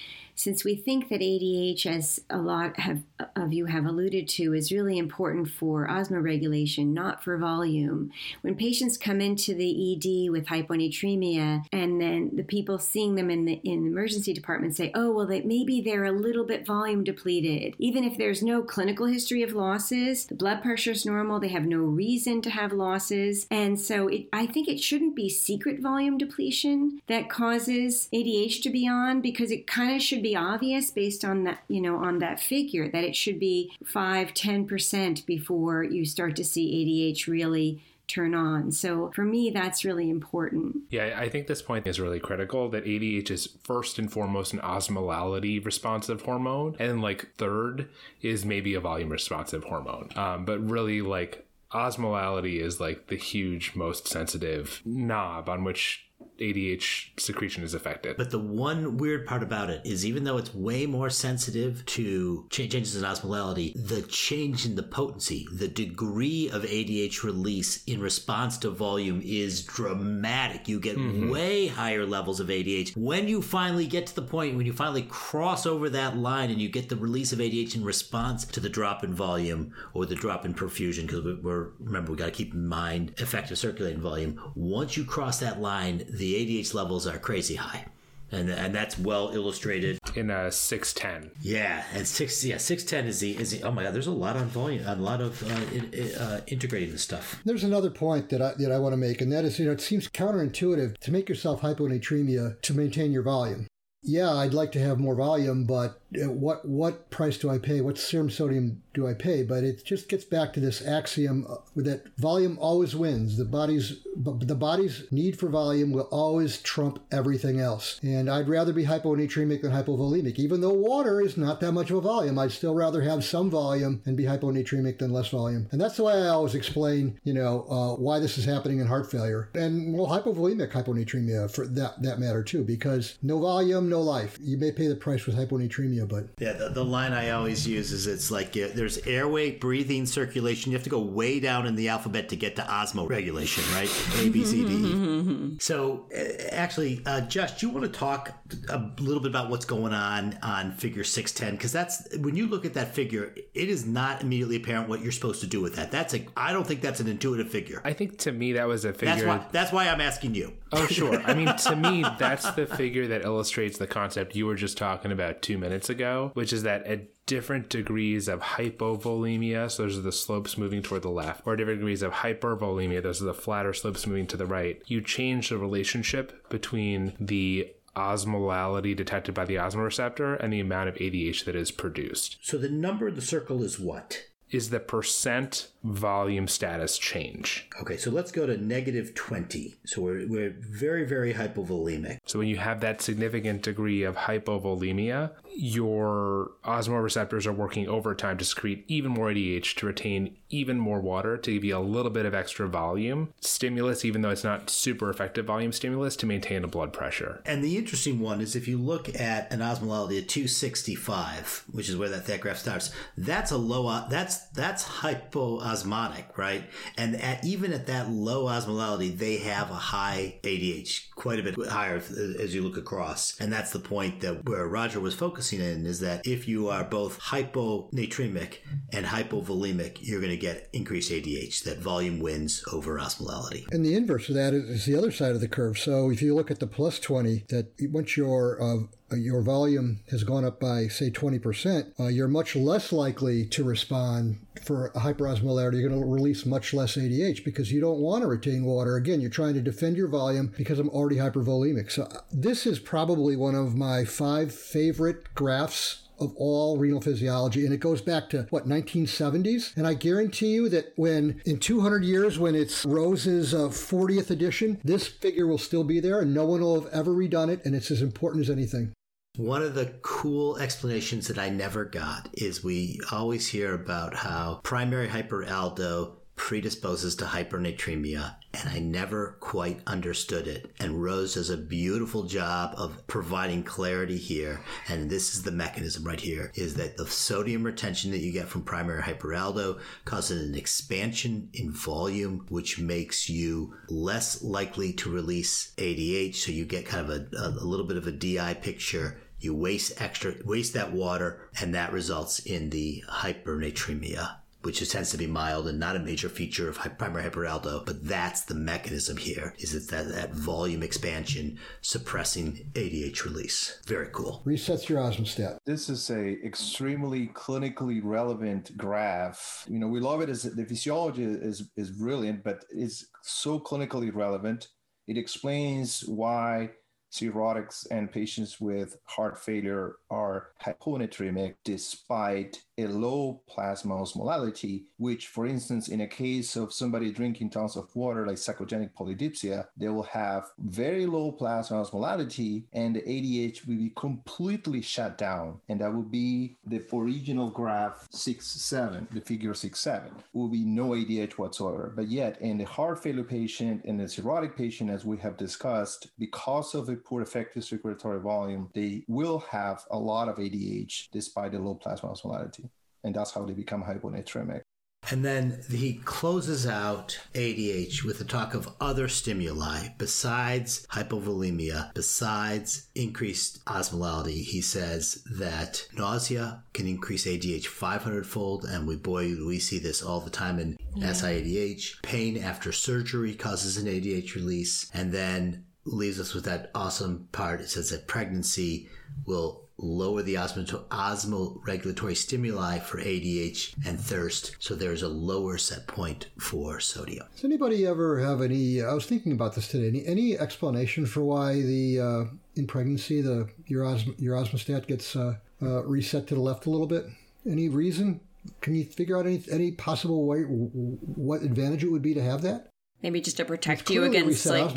since 0.42 0.64
we 0.64 0.76
think 0.76 1.10
that 1.10 1.22
ADH, 1.22 1.86
as 1.86 2.20
a 2.28 2.40
lot 2.40 2.80
have, 2.80 3.04
of 3.36 3.54
you 3.54 3.68
have 3.68 3.86
alluded 3.86 4.28
to, 4.30 4.56
is 4.56 4.72
really 4.72 4.98
important 4.98 5.48
for 5.48 5.88
osmoregulation, 5.88 6.88
not 6.88 7.24
for 7.24 7.38
volume. 7.38 8.12
When 8.42 8.56
patients 8.56 8.98
come 8.98 9.22
into 9.22 9.54
the 9.54 9.70
ED 9.70 10.32
with 10.32 10.48
hyponatremia, 10.48 11.66
and 11.72 12.02
then 12.02 12.32
the 12.34 12.44
people 12.44 12.80
seeing 12.80 13.14
them 13.14 13.30
in 13.30 13.46
the 13.46 13.62
in 13.64 13.84
the 13.84 13.92
emergency 13.92 14.34
department 14.34 14.76
say, 14.76 14.92
"Oh, 14.96 15.12
well, 15.12 15.28
they, 15.28 15.42
maybe 15.42 15.80
they're 15.80 16.06
a 16.06 16.12
little 16.12 16.44
bit 16.44 16.66
volume 16.66 17.04
depleted," 17.04 17.76
even 17.78 18.04
if 18.04 18.18
there's 18.18 18.42
no 18.42 18.64
clinical 18.64 19.06
history 19.06 19.44
of 19.44 19.54
losses, 19.54 20.26
the 20.26 20.34
blood 20.34 20.64
pressure 20.64 20.92
is 20.92 21.06
normal, 21.06 21.40
they 21.40 21.50
have 21.50 21.66
no 21.68 21.78
reason 21.78 22.42
to 22.42 22.50
have 22.50 22.74
losses, 22.74 23.46
and 23.52 23.80
so 23.80 24.08
it, 24.08 24.28
I 24.34 24.48
think 24.48 24.68
it 24.68 24.80
shouldn't 24.80 25.16
be 25.16 25.30
secret 25.30 25.80
volume 25.80 26.18
depletion 26.18 27.02
that 27.06 27.30
causes 27.30 28.10
ADH 28.12 28.64
to 28.64 28.72
be 28.72 28.88
on 28.88 29.22
because 29.22 29.52
it 29.52 29.68
kind 29.68 29.96
of 29.96 30.02
should 30.02 30.24
be 30.24 30.31
obvious 30.36 30.92
based 30.92 31.24
on 31.24 31.44
that, 31.46 31.60
you 31.68 31.82
know, 31.82 31.98
on 31.98 32.20
that 32.20 32.40
figure 32.40 32.90
that 32.90 33.04
it 33.04 33.16
should 33.16 33.40
be 33.40 33.72
5, 33.86 34.34
10% 34.34 35.26
before 35.26 35.84
you 35.84 36.06
start 36.06 36.36
to 36.38 36.44
see 36.44 37.12
ADH 37.14 37.28
really 37.28 37.84
turn 38.08 38.36
on. 38.36 38.72
So 38.72 39.12
for 39.16 39.24
me, 39.24 39.52
that's 39.52 39.86
really 39.86 40.10
important. 40.10 40.78
Yeah, 40.90 41.16
I 41.18 41.30
think 41.30 41.48
this 41.48 41.62
point 41.62 41.88
is 41.88 42.00
really 42.00 42.20
critical 42.20 42.70
that 42.70 42.86
ADH 42.86 43.32
is 43.32 43.58
first 43.64 43.98
and 44.00 44.12
foremost 44.12 44.54
an 44.54 44.60
osmolality 44.60 45.64
responsive 45.64 46.22
hormone. 46.24 46.76
And 46.80 47.02
like 47.02 47.34
third 47.38 47.90
is 48.22 48.46
maybe 48.46 48.74
a 48.74 48.80
volume 48.80 49.10
responsive 49.10 49.64
hormone. 49.64 50.10
Um, 50.16 50.46
but 50.46 50.60
really, 50.60 51.02
like 51.02 51.48
osmolality 51.72 52.60
is 52.60 52.80
like 52.80 53.08
the 53.08 53.16
huge, 53.16 53.76
most 53.76 54.08
sensitive 54.08 54.82
knob 54.84 55.48
on 55.48 55.64
which 55.64 56.11
ADH 56.42 57.20
secretion 57.20 57.64
is 57.64 57.74
affected. 57.74 58.18
But 58.18 58.32
the 58.32 58.40
one 58.40 58.98
weird 58.98 59.26
part 59.26 59.44
about 59.44 59.70
it 59.70 59.82
is 59.86 60.06
even 60.06 60.24
though 60.24 60.38
it's 60.38 60.54
way 60.54 60.86
more 60.86 61.10
sensitive 61.10 61.86
to 61.88 62.48
changes 62.50 62.96
in 62.96 63.04
osmolality, 63.04 63.74
the 63.76 64.02
change 64.02 64.66
in 64.66 64.76
the 64.76 64.84
potency, 64.84 65.48
the 65.54 65.68
degree 65.68 66.50
of 66.50 66.64
ADH 66.64 67.24
release 67.24 67.84
in 67.86 68.02
response 68.02 68.58
to 68.60 68.70
volume 68.70 69.22
is 69.24 69.64
dramatic. 69.64 70.68
You 70.68 70.80
get 70.80 70.98
mm-hmm. 70.98 71.30
way 71.30 71.68
higher 71.68 72.06
levels 72.06 72.40
of 72.40 72.48
ADH. 72.48 72.98
When 72.98 73.28
you 73.28 73.42
finally 73.42 73.88
get 73.88 74.08
to 74.08 74.16
the 74.16 74.22
point 74.22 74.58
when 74.58 74.66
you 74.66 74.74
finally 74.74 75.04
cross 75.04 75.66
over 75.66 75.90
that 75.90 76.18
line 76.18 76.50
and 76.50 76.60
you 76.60 76.70
get 76.70 76.90
the 76.90 76.96
release 76.96 77.32
of 77.32 77.40
ADH 77.40 77.76
in 77.76 77.84
response 77.84 78.46
to 78.46 78.60
the 78.60 78.70
drop 78.70 79.04
in 79.04 79.14
volume 79.14 79.74
or 79.94 80.06
the 80.06 80.16
drop 80.16 80.46
in 80.46 80.54
perfusion, 80.54 81.02
because 81.02 81.24
we're, 81.44 81.70
remember, 81.80 82.12
we 82.12 82.18
got 82.18 82.26
to 82.26 82.32
keep 82.32 82.54
in 82.54 82.68
mind 82.68 83.14
effective 83.18 83.58
circulating 83.58 84.02
volume. 84.02 84.40
Once 84.56 84.98
you 84.98 85.06
cross 85.06 85.40
that 85.40 85.62
line, 85.62 86.04
the 86.10 86.31
ADH 86.36 86.74
levels 86.74 87.08
are 87.08 87.18
crazy 87.18 87.56
high 87.56 87.86
and 88.32 88.50
and 88.50 88.74
that's 88.74 88.98
well 88.98 89.30
illustrated 89.34 90.00
in 90.16 90.30
a 90.30 90.36
uh, 90.36 90.52
six 90.52 90.94
ten. 90.94 91.32
Yeah, 91.42 91.84
and 91.94 92.08
six 92.08 92.44
yeah 92.44 92.58
six 92.58 92.84
ten 92.84 93.06
is 93.06 93.20
the 93.20 93.38
is 93.38 93.52
the 93.52 93.64
oh 93.64 93.72
my 93.72 93.84
god. 93.84 93.94
There's 93.94 94.08
a 94.08 94.12
lot 94.12 94.38
on 94.38 94.48
volume, 94.48 94.86
a 94.88 94.96
lot 94.96 95.22
of 95.22 95.44
uh, 95.44 95.76
in, 95.76 96.16
uh, 96.16 96.42
integrating 96.48 96.92
the 96.92 96.98
stuff. 96.98 97.42
There's 97.46 97.64
another 97.64 97.90
point 97.90 98.30
that 98.30 98.42
I 98.42 98.54
that 98.58 98.72
I 98.72 98.80
want 98.80 98.94
to 98.94 98.98
make, 98.98 99.22
and 99.22 99.32
that 99.32 99.46
is 99.46 99.60
you 99.60 99.66
know 99.66 99.72
it 99.72 99.82
seems 99.82 100.08
counterintuitive 100.08 100.98
to 100.98 101.12
make 101.12 101.30
yourself 101.30 101.62
hyponatremia 101.62 102.62
to 102.62 102.74
maintain 102.74 103.12
your 103.12 103.24
volume. 103.24 103.68
Yeah, 104.04 104.32
I'd 104.32 104.54
like 104.54 104.72
to 104.72 104.80
have 104.80 105.00
more 105.00 105.16
volume, 105.16 105.66
but 105.66 106.01
what 106.14 106.68
what 106.68 107.10
price 107.10 107.38
do 107.38 107.50
I 107.50 107.58
pay? 107.58 107.82
What 107.82 107.98
serum 107.98 108.30
sodium 108.30 108.82
do 108.94 109.08
I 109.08 109.14
pay? 109.14 109.44
But 109.44 109.64
it 109.64 109.86
just 109.86 110.10
gets 110.10 110.26
back 110.26 110.54
to 110.54 110.60
this 110.60 110.86
axiom 110.86 111.46
uh, 111.50 111.58
that 111.78 112.06
volume 112.18 112.58
always 112.60 112.96
wins. 112.96 113.38
The 113.38 113.46
body's 113.46 114.04
the 114.16 114.56
body's 114.56 115.04
need 115.12 115.40
for 115.40 115.48
volume 115.48 115.92
will 115.92 116.10
always 116.12 116.62
trump 116.62 117.00
everything 117.12 117.60
else. 117.60 118.00
And 118.04 118.30
I'd 118.30 118.50
rather 118.50 118.74
be 118.74 118.86
hyponatremic 118.86 119.62
than 119.62 119.72
hypovolemic. 119.72 120.38
Even 120.38 120.62
though 120.62 120.74
water 120.74 121.22
is 121.22 121.38
not 121.38 121.62
that 121.62 121.72
much 121.72 121.90
of 121.90 121.98
a 121.98 122.02
volume, 122.02 122.38
I'd 122.38 122.52
still 122.52 122.76
rather 122.76 123.02
have 123.02 123.24
some 123.24 123.50
volume 123.50 124.02
and 124.06 124.18
be 124.18 124.26
hyponatremic 124.26 125.00
than 125.00 125.14
less 125.14 125.30
volume. 125.30 125.68
And 125.72 125.80
that's 125.80 125.98
the 125.98 126.04
way 126.04 126.14
I 126.14 126.28
always 126.28 126.56
explain, 126.56 127.20
you 127.24 127.34
know, 127.34 127.66
uh, 127.70 127.96
why 127.96 128.20
this 128.20 128.38
is 128.38 128.46
happening 128.46 128.80
in 128.80 128.88
heart 128.88 129.10
failure 129.10 129.50
and 129.56 129.94
well, 129.94 130.08
hypovolemic 130.08 130.72
hyponatremia 130.72 131.50
for 131.52 131.66
that 131.68 132.02
that 132.02 132.20
matter 132.20 132.44
too, 132.44 132.64
because 132.64 133.18
no 133.22 133.40
volume, 133.40 133.90
no 133.90 134.02
life. 134.02 134.38
You 134.42 134.58
may 134.58 134.72
pay 134.72 134.88
the 134.88 134.96
price 134.96 135.26
with 135.26 135.36
hyponatremia 135.36 136.01
but 136.06 136.30
yeah, 136.40 136.54
the, 136.54 136.70
the 136.70 136.84
line 136.84 137.14
I 137.14 137.32
always 137.32 137.68
use 137.68 137.92
is 137.92 138.08
it's 138.08 138.32
like 138.32 138.50
uh, 138.58 138.70
there's 138.74 138.98
airway, 139.00 139.52
breathing, 139.52 140.06
circulation. 140.06 140.72
You 140.72 140.78
have 140.78 140.84
to 140.84 140.90
go 140.90 141.00
way 141.00 141.40
down 141.40 141.66
in 141.66 141.76
the 141.76 141.90
alphabet 141.90 142.30
to 142.30 142.36
get 142.36 142.56
to 142.58 142.62
osmo 142.64 143.08
regulation, 143.10 143.64
right? 143.74 143.90
A, 144.20 144.30
B, 144.30 144.44
C, 144.44 144.66
D, 144.66 144.74
E. 144.74 145.58
so 145.60 146.08
uh, 146.16 146.24
actually, 146.52 147.02
uh, 147.06 147.22
Josh, 147.22 147.60
do 147.60 147.68
you 147.68 147.74
want 147.74 147.86
to 147.86 147.92
talk 147.92 148.32
a 148.70 148.92
little 149.00 149.22
bit 149.22 149.30
about 149.30 149.50
what's 149.50 149.66
going 149.66 149.94
on 149.94 150.38
on 150.42 150.72
Figure 150.74 151.04
six 151.04 151.32
ten? 151.32 151.56
Because 151.56 151.72
that's 151.72 152.16
when 152.18 152.36
you 152.36 152.48
look 152.48 152.66
at 152.66 152.74
that 152.74 152.94
figure, 152.94 153.34
it 153.36 153.70
is 153.70 153.86
not 153.86 154.22
immediately 154.22 154.58
apparent 154.58 154.90
what 154.90 155.02
you're 155.02 155.12
supposed 155.12 155.42
to 155.42 155.48
do 155.48 155.62
with 155.62 155.76
that. 155.76 155.92
That's 155.92 156.14
a 156.14 156.26
I 156.38 156.54
don't 156.54 156.66
think 156.66 156.82
that's 156.82 157.00
an 157.00 157.08
intuitive 157.08 157.50
figure. 157.50 157.82
I 157.84 157.94
think 157.94 158.18
to 158.20 158.32
me 158.32 158.54
that 158.54 158.68
was 158.68 158.86
a 158.86 158.94
figure. 158.94 159.16
That's 159.16 159.26
why, 159.26 159.46
that's 159.52 159.72
why 159.72 159.88
I'm 159.88 160.02
asking 160.02 160.36
you. 160.36 160.54
Oh 160.72 160.88
sure. 160.88 161.22
I 161.24 161.34
mean, 161.34 161.56
to 161.56 161.76
me, 161.76 162.06
that's 162.18 162.50
the 162.52 162.66
figure 162.66 163.08
that 163.08 163.24
illustrates 163.24 163.78
the 163.78 163.88
concept 163.88 164.36
you 164.36 164.46
were 164.46 164.56
just 164.56 164.78
talking 164.78 165.12
about 165.12 165.42
two 165.42 165.58
minutes 165.58 165.90
ago, 165.90 166.32
which 166.34 166.54
is 166.54 166.64
that 166.64 166.86
at 166.86 167.08
different 167.26 167.70
degrees 167.70 168.28
of 168.28 168.42
hypovolemia, 168.42 169.70
so 169.70 169.84
those 169.84 169.98
are 169.98 170.02
the 170.02 170.12
slopes 170.12 170.58
moving 170.58 170.82
toward 170.82 171.02
the 171.02 171.10
left, 171.10 171.42
or 171.46 171.56
different 171.56 171.80
degrees 171.80 172.02
of 172.02 172.12
hypervolemia, 172.12 173.02
those 173.02 173.22
are 173.22 173.26
the 173.26 173.34
flatter 173.34 173.74
slopes 173.74 174.06
moving 174.06 174.28
to 174.28 174.38
the 174.38 174.46
right, 174.46 174.82
you 174.86 175.02
change 175.02 175.50
the 175.50 175.58
relationship 175.58 176.50
between 176.50 177.14
the 177.20 177.72
osmolality 177.96 178.96
detected 178.96 179.34
by 179.34 179.46
the 179.46 179.56
osmoreceptor 179.56 180.42
and 180.42 180.52
the 180.52 180.60
amount 180.60 180.90
of 180.90 180.96
ADH 180.96 181.46
that 181.46 181.56
is 181.56 181.72
produced. 181.72 182.38
So 182.42 182.58
the 182.58 182.70
number 182.70 183.08
of 183.08 183.16
the 183.16 183.22
circle 183.22 183.64
is 183.64 183.80
what? 183.80 184.26
Is 184.50 184.70
the 184.70 184.80
percent 184.80 185.70
volume 185.84 186.48
status 186.48 186.98
change. 186.98 187.68
Okay, 187.82 187.98
so 187.98 188.12
let's 188.12 188.32
go 188.32 188.46
to 188.46 188.58
negative 188.58 189.16
20. 189.16 189.76
So 189.86 190.02
we're, 190.02 190.28
we're 190.28 190.56
very, 190.60 191.06
very 191.06 191.34
hypovolemic. 191.34 192.20
So 192.26 192.40
when 192.40 192.48
you 192.48 192.58
have 192.58 192.82
that 192.82 193.02
significant 193.02 193.64
degree 193.64 194.04
of 194.04 194.16
hypovolemia, 194.16 195.32
your 195.54 196.52
osmoreceptors 196.64 197.46
are 197.46 197.52
working 197.52 197.88
overtime 197.88 198.38
to 198.38 198.46
secrete 198.46 198.86
even 198.88 199.12
more 199.12 199.30
ADH 199.30 199.76
to 199.76 199.86
retain 199.86 200.38
even 200.50 200.80
more 200.80 201.00
water 201.00 201.38
to 201.38 201.54
give 201.54 201.64
you 201.64 201.78
a 201.78 201.80
little 201.80 202.12
bit 202.12 202.26
of 202.26 202.34
extra 202.34 202.68
volume 202.68 203.34
stimulus, 203.42 204.06
even 204.06 204.22
though 204.22 204.30
it's 204.30 204.44
not 204.44 204.70
super 204.70 205.10
effective 205.10 205.46
volume 205.46 205.72
stimulus 205.72 206.16
to 206.18 206.26
maintain 206.26 206.64
a 206.64 206.68
blood 206.68 206.94
pressure. 206.94 207.42
And 207.46 207.64
the 207.64 207.78
interesting 207.78 208.20
one 208.20 208.42
is 208.42 208.56
if 208.56 208.68
you 208.68 208.78
look 208.78 209.10
at 209.20 209.52
an 209.52 209.60
osmolality 209.60 210.20
of 210.20 210.28
265, 210.28 211.66
which 211.72 211.90
is 211.90 211.98
where 211.98 212.10
that, 212.10 212.28
that 212.28 212.42
graph 212.42 212.58
starts, 212.58 212.92
that's 213.18 213.52
a 213.52 213.58
low, 213.58 214.06
that's, 214.10 214.40
that's 214.50 214.84
hypo 214.84 215.58
uh, 215.58 215.71
osmotic, 215.72 216.38
right? 216.38 216.64
And 216.98 217.16
at, 217.16 217.44
even 217.46 217.74
at 217.74 217.88
that 217.88 218.10
low 218.10 218.46
osmolality, 218.46 219.18
they 219.18 219.38
have 219.38 219.70
a 219.70 219.76
high 219.76 220.40
ADH, 220.44 221.14
quite 221.16 221.40
a 221.40 221.44
bit 221.44 221.56
higher 221.68 221.96
as 221.96 222.54
you 222.54 222.62
look 222.62 222.78
across. 222.78 223.40
And 223.40 223.52
that's 223.52 223.72
the 223.72 223.80
point 223.80 224.22
that 224.22 224.46
where 224.48 224.68
Roger 224.68 225.00
was 225.00 225.16
focusing 225.16 225.60
in 225.60 225.86
is 225.86 226.00
that 226.02 226.26
if 226.26 226.48
you 226.48 226.70
are 226.70 226.84
both 226.84 227.20
hyponatremic 227.20 228.58
and 228.92 229.06
hypovolemic, 229.06 229.98
you're 230.02 230.22
going 230.22 230.32
to 230.32 230.38
get 230.38 230.70
increased 230.74 231.12
ADH. 231.12 231.64
That 231.64 231.80
volume 231.80 232.20
wins 232.20 232.64
over 232.72 232.98
osmolality. 233.00 233.66
And 233.72 233.86
the 233.86 233.96
inverse 233.96 234.30
of 234.30 234.36
that 234.36 234.54
is 234.54 234.86
the 234.86 234.96
other 234.96 235.12
side 235.12 235.32
of 235.32 235.42
the 235.42 235.48
curve. 235.48 235.78
So 235.78 236.12
if 236.12 236.22
you 236.22 236.36
look 236.36 236.52
at 236.52 236.60
the 236.60 236.68
plus 236.68 237.00
20, 237.00 237.46
that 237.50 237.72
once 237.82 238.18
your 238.18 238.62
uh, 238.62 238.88
your 239.16 239.42
volume 239.42 240.00
has 240.10 240.24
gone 240.24 240.46
up 240.46 240.60
by, 240.60 240.88
say, 240.88 241.10
20%, 241.10 242.00
uh, 242.00 242.08
you're 242.08 242.28
much 242.28 242.56
less 242.56 242.92
likely 242.92 243.46
to 243.46 243.64
respond 243.64 244.40
for 244.64 244.88
a 244.88 245.00
hyperosmolarity. 245.00 245.80
You're 245.80 245.90
going 245.90 246.02
to 246.02 246.08
release 246.08 246.46
much 246.46 246.74
less 246.74 246.96
ADH 246.96 247.44
because 247.44 247.72
you 247.72 247.82
don't 247.82 248.00
want 248.00 248.24
to 248.24 248.28
retain 248.28 248.64
water. 248.64 248.96
Again, 248.96 249.22
you're 249.22 249.30
trying 249.30 249.54
to 249.56 249.62
defend 249.62 249.98
your 249.98 250.08
volume 250.08 250.54
because 250.58 250.80
I'm 250.80 250.90
already 250.90 251.18
hypervolemic. 251.18 251.92
So 251.92 252.04
uh, 252.04 252.22
this 252.32 252.66
is 252.66 252.80
probably 252.80 253.36
one 253.36 253.56
of 253.56 253.76
my 253.76 254.06
five 254.06 254.54
favorite 254.54 255.34
graphs 255.34 256.02
of 256.22 256.34
all 256.38 256.78
renal 256.78 257.02
physiology. 257.02 257.66
And 257.66 257.74
it 257.74 257.80
goes 257.80 258.02
back 258.02 258.30
to 258.30 258.46
what, 258.52 258.68
1970s? 258.68 259.76
And 259.76 259.88
I 259.88 259.96
guarantee 259.96 260.54
you 260.54 260.70
that 260.70 260.94
when 260.96 261.42
in 261.46 261.60
200 261.60 262.06
years, 262.06 262.38
when 262.40 262.56
it's 262.56 262.86
Rose's 262.86 263.54
uh, 263.54 263.70
40th 263.70 264.30
edition, 264.30 264.80
this 264.84 265.08
figure 265.08 265.48
will 265.48 265.58
still 265.58 265.84
be 265.84 266.00
there 266.00 266.22
and 266.22 266.34
no 266.34 266.46
one 266.46 266.62
will 266.62 266.80
have 266.80 266.94
ever 266.94 267.12
redone 267.12 267.50
it. 267.50 267.66
And 267.66 267.76
it's 267.76 267.92
as 267.92 268.02
important 268.02 268.44
as 268.44 268.50
anything. 268.50 268.94
One 269.38 269.64
of 269.64 269.76
the 269.76 269.94
cool 270.02 270.58
explanations 270.58 271.28
that 271.28 271.38
I 271.40 271.50
never 271.50 271.86
got 271.86 272.30
is 272.34 272.64
we 272.64 273.00
always 273.12 273.48
hear 273.48 273.74
about 273.74 274.14
how 274.14 274.60
primary 274.64 275.08
hyperaldo 275.08 276.18
predisposes 276.36 277.16
to 277.16 277.26
hypernatremia, 277.26 278.36
and 278.54 278.70
I 278.70 278.80
never 278.80 279.38
quite 279.40 279.80
understood 279.88 280.48
it. 280.48 280.72
And 280.80 281.02
Rose 281.02 281.36
does 281.36 281.50
a 281.50 281.58
beautiful 281.58 282.24
job 282.24 282.74
of 282.78 283.06
providing 283.08 283.64
clarity 283.64 284.18
here. 284.18 284.62
And 284.90 285.10
this 285.10 285.34
is 285.34 285.44
the 285.44 285.52
mechanism 285.52 286.04
right 286.04 286.20
here 286.20 286.52
is 286.56 286.76
that 286.76 286.98
the 286.98 287.08
sodium 287.08 287.64
retention 287.64 288.12
that 288.12 288.20
you 288.20 288.32
get 288.32 288.50
from 288.50 288.64
primary 288.64 289.02
hyperaldo 289.02 289.80
causes 290.06 290.50
an 290.50 290.56
expansion 290.56 291.50
in 291.54 291.72
volume, 291.72 292.46
which 292.50 292.80
makes 292.80 293.30
you 293.30 293.74
less 293.90 294.42
likely 294.42 294.94
to 294.94 295.10
release 295.10 295.74
ADH. 295.78 296.36
So 296.36 296.52
you 296.52 296.66
get 296.66 296.86
kind 296.86 297.10
of 297.10 297.34
a, 297.34 297.38
a 297.38 297.66
little 297.66 297.86
bit 297.88 297.98
of 297.98 298.08
a 298.08 298.12
DI 298.12 298.56
picture 298.56 299.18
you 299.40 299.56
waste 299.56 300.00
extra 300.00 300.36
waste 300.46 300.74
that 300.74 300.92
water 300.92 301.50
and 301.60 301.74
that 301.74 301.92
results 301.92 302.38
in 302.38 302.70
the 302.70 303.04
hypernatremia 303.10 304.36
which 304.62 304.88
tends 304.90 305.12
to 305.12 305.18
be 305.18 305.28
mild 305.28 305.68
and 305.68 305.80
not 305.80 305.96
a 305.96 306.00
major 306.00 306.30
feature 306.30 306.70
of 306.70 306.78
primary 306.98 307.30
hyperaldo, 307.30 307.86
but 307.86 308.06
that's 308.06 308.44
the 308.44 308.56
mechanism 308.56 309.18
here, 309.18 309.54
is 309.60 309.74
it 309.74 309.90
that, 309.90 310.10
that 310.14 310.34
volume 310.34 310.84
expansion 310.84 311.58
suppressing 311.82 312.70
ADH 312.74 313.24
release. 313.24 313.80
Very 313.86 314.08
cool. 314.12 314.42
Resets 314.46 314.90
your 314.90 315.00
osmostat. 315.00 315.58
This 315.66 315.90
is 315.90 316.10
a 316.10 316.44
extremely 316.46 317.28
clinically 317.28 318.02
relevant 318.04 318.76
graph. 318.78 319.66
You 319.68 319.80
know, 319.80 319.88
we 319.88 320.00
love 320.00 320.22
it 320.22 320.30
as 320.30 320.44
the 320.44 320.66
physiology 320.66 321.24
is, 321.24 321.70
is 321.76 321.92
brilliant, 321.92 322.44
but 322.44 322.66
it's 322.70 323.06
so 323.24 323.60
clinically 323.60 324.14
relevant. 324.14 324.68
It 325.08 325.18
explains 325.18 326.02
why 326.08 326.72
cirrhotics 327.12 327.86
and 327.92 328.12
patients 328.12 328.60
with 328.62 328.98
heart 329.06 329.38
failure 329.38 329.96
are 330.10 330.50
hyponatremic 330.64 331.56
despite 331.66 332.64
a 332.82 332.90
low 332.90 333.42
plasma 333.48 333.96
osmolality, 333.96 334.84
which, 334.98 335.28
for 335.28 335.46
instance, 335.46 335.88
in 335.88 336.02
a 336.02 336.08
case 336.08 336.56
of 336.56 336.74
somebody 336.74 337.12
drinking 337.12 337.50
tons 337.50 337.76
of 337.76 337.94
water, 337.96 338.26
like 338.28 338.38
psychogenic 338.38 338.92
polydipsia, 338.94 339.68
they 339.78 339.90
will 339.90 340.04
have 340.04 340.46
very 340.60 341.06
low 341.06 341.32
plasma 341.32 341.84
osmolality 341.84 342.64
and 342.74 342.96
the 342.96 343.02
ADH 343.02 343.68
will 343.68 343.78
be 343.78 343.92
completely 343.96 344.82
shut 344.82 345.18
down. 345.18 345.60
And 345.70 345.82
that 345.82 345.94
would 345.94 346.12
be 346.12 346.58
the 346.66 346.82
original 346.94 347.50
graph 347.50 348.08
6 348.12 348.46
7, 348.46 349.08
the 349.12 349.22
figure 349.22 349.54
6 349.54 349.80
7, 349.80 350.12
will 350.34 350.50
be 350.50 350.64
no 350.64 350.90
ADH 350.90 351.34
whatsoever. 351.34 351.94
But 351.96 352.08
yet, 352.08 352.42
in 352.42 352.58
the 352.58 352.66
heart 352.66 353.02
failure 353.02 353.24
patient 353.24 353.84
and 353.86 354.00
the 354.00 354.06
cirrhotic 354.06 354.56
patient, 354.56 354.90
as 354.90 355.06
we 355.06 355.18
have 355.18 355.38
discussed, 355.38 356.08
because 356.18 356.76
of 356.76 356.90
a 356.90 356.96
poor 356.96 357.22
effective 357.22 357.64
circulatory 357.64 358.20
volume, 358.20 358.70
they 358.74 359.04
will 359.08 359.40
have 359.40 359.86
a 359.92 359.98
lot 359.98 360.30
of 360.30 360.38
ADH 360.38 361.10
despite 361.12 361.52
the 361.52 361.60
low 361.60 361.76
plasma 361.76 362.10
osmolality. 362.10 362.70
And 363.04 363.16
that's 363.16 363.32
how 363.32 363.46
they 363.46 363.54
become 363.54 363.84
hyponatremic. 363.84 364.62
And 365.10 365.26
then 365.26 365.64
he 365.70 365.96
closes 366.06 366.68
out 366.68 367.20
ADH 367.34 368.04
with 368.04 368.22
a 368.22 368.24
talk 368.24 368.54
of 368.54 368.70
other 368.80 369.08
stimuli 369.08 369.90
besides 369.98 370.86
hypovolemia, 370.92 371.94
besides 371.94 372.88
increased 372.94 373.66
osmolality. 373.66 374.44
He 374.44 374.62
says 374.62 375.24
that 375.30 375.88
nausea 375.98 376.64
can 376.74 376.88
increase 376.88 377.26
ADH 377.26 377.66
500 377.66 378.28
fold, 378.28 378.64
and 378.64 378.88
we 378.88 378.96
boy, 378.96 379.36
we 379.46 379.60
see 379.60 379.80
this 379.80 380.04
all 380.04 380.20
the 380.20 380.30
time 380.30 380.60
in 380.60 380.78
yeah. 380.96 381.10
SIADH. 381.10 382.04
Pain 382.04 382.38
after 382.38 382.72
surgery 382.72 383.34
causes 383.34 383.78
an 383.78 383.88
ADH 383.88 384.36
release, 384.36 384.90
and 384.94 385.12
then 385.12 385.66
leaves 385.84 386.20
us 386.20 386.34
with 386.34 386.46
that 386.46 386.70
awesome 386.76 387.28
part. 387.32 387.60
It 387.60 387.70
says 387.70 387.90
that 387.90 388.08
pregnancy 388.08 388.88
will 389.26 389.68
lower 389.82 390.22
the 390.22 390.36
osmoregulatory 390.36 392.16
stimuli 392.16 392.80
for 392.80 393.00
ADH 393.00 393.76
and 393.86 394.00
thirst, 394.00 394.56
so 394.60 394.76
there's 394.76 395.02
a 395.02 395.08
lower 395.08 395.58
set 395.58 395.88
point 395.88 396.28
for 396.40 396.80
sodium. 396.80 397.28
Does 397.36 397.44
anybody 397.44 397.86
ever 397.86 398.20
have 398.20 398.42
any? 398.42 398.82
I 398.82 398.94
was 398.94 399.06
thinking 399.06 399.32
about 399.34 399.56
this 399.56 399.68
today. 399.68 399.88
Any, 399.88 400.06
any 400.06 400.38
explanation 400.38 401.06
for 401.06 401.22
why 401.22 401.62
the 401.62 402.00
uh, 402.00 402.24
in 402.56 402.68
pregnancy 402.68 403.22
the 403.22 403.50
your, 403.66 403.84
osm, 403.84 404.14
your 404.20 404.36
osmostat 404.36 404.88
gets 404.88 405.16
uh, 405.16 405.36
uh, 405.62 405.84
reset 405.84 406.28
to 406.28 406.36
the 406.36 406.42
left 406.42 406.66
a 406.66 406.70
little 406.70 406.88
bit? 406.88 407.06
Any 407.50 407.70
reason? 407.70 408.22
Can 408.62 408.74
you 408.76 408.86
figure 408.86 409.18
out 409.18 409.26
any 409.26 409.44
any 409.52 409.72
possible 409.72 410.26
way 410.26 410.42
what 410.42 411.44
advantage 411.44 411.84
it 411.84 411.92
would 411.92 412.02
be 412.02 412.14
to 412.16 412.24
have 412.24 412.42
that? 412.42 412.71
Maybe 413.04 413.20
just 413.20 413.38
to 413.38 413.46
protect 413.46 413.90
you 413.90 414.04
against 414.04 414.46
like. 414.46 414.76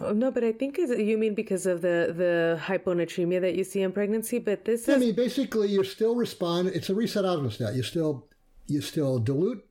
Oh, 0.00 0.12
no, 0.12 0.30
but 0.32 0.42
I 0.42 0.50
think 0.52 0.76
you 0.76 1.16
mean 1.16 1.34
because 1.34 1.66
of 1.66 1.82
the 1.82 2.12
the 2.16 2.60
hyponatremia 2.60 3.40
that 3.40 3.54
you 3.54 3.62
see 3.62 3.82
in 3.82 3.92
pregnancy. 3.92 4.38
But 4.40 4.64
this 4.64 4.88
yeah, 4.88 4.96
is. 4.96 5.02
I 5.02 5.06
mean, 5.06 5.14
basically, 5.14 5.68
you 5.68 5.84
still 5.84 6.16
respond. 6.16 6.68
It's 6.68 6.90
a 6.90 6.94
reset 6.94 7.24
osmostat. 7.24 7.76
You 7.76 7.84
still 7.84 8.26
you 8.66 8.80
still 8.80 9.18
dilute 9.18 9.64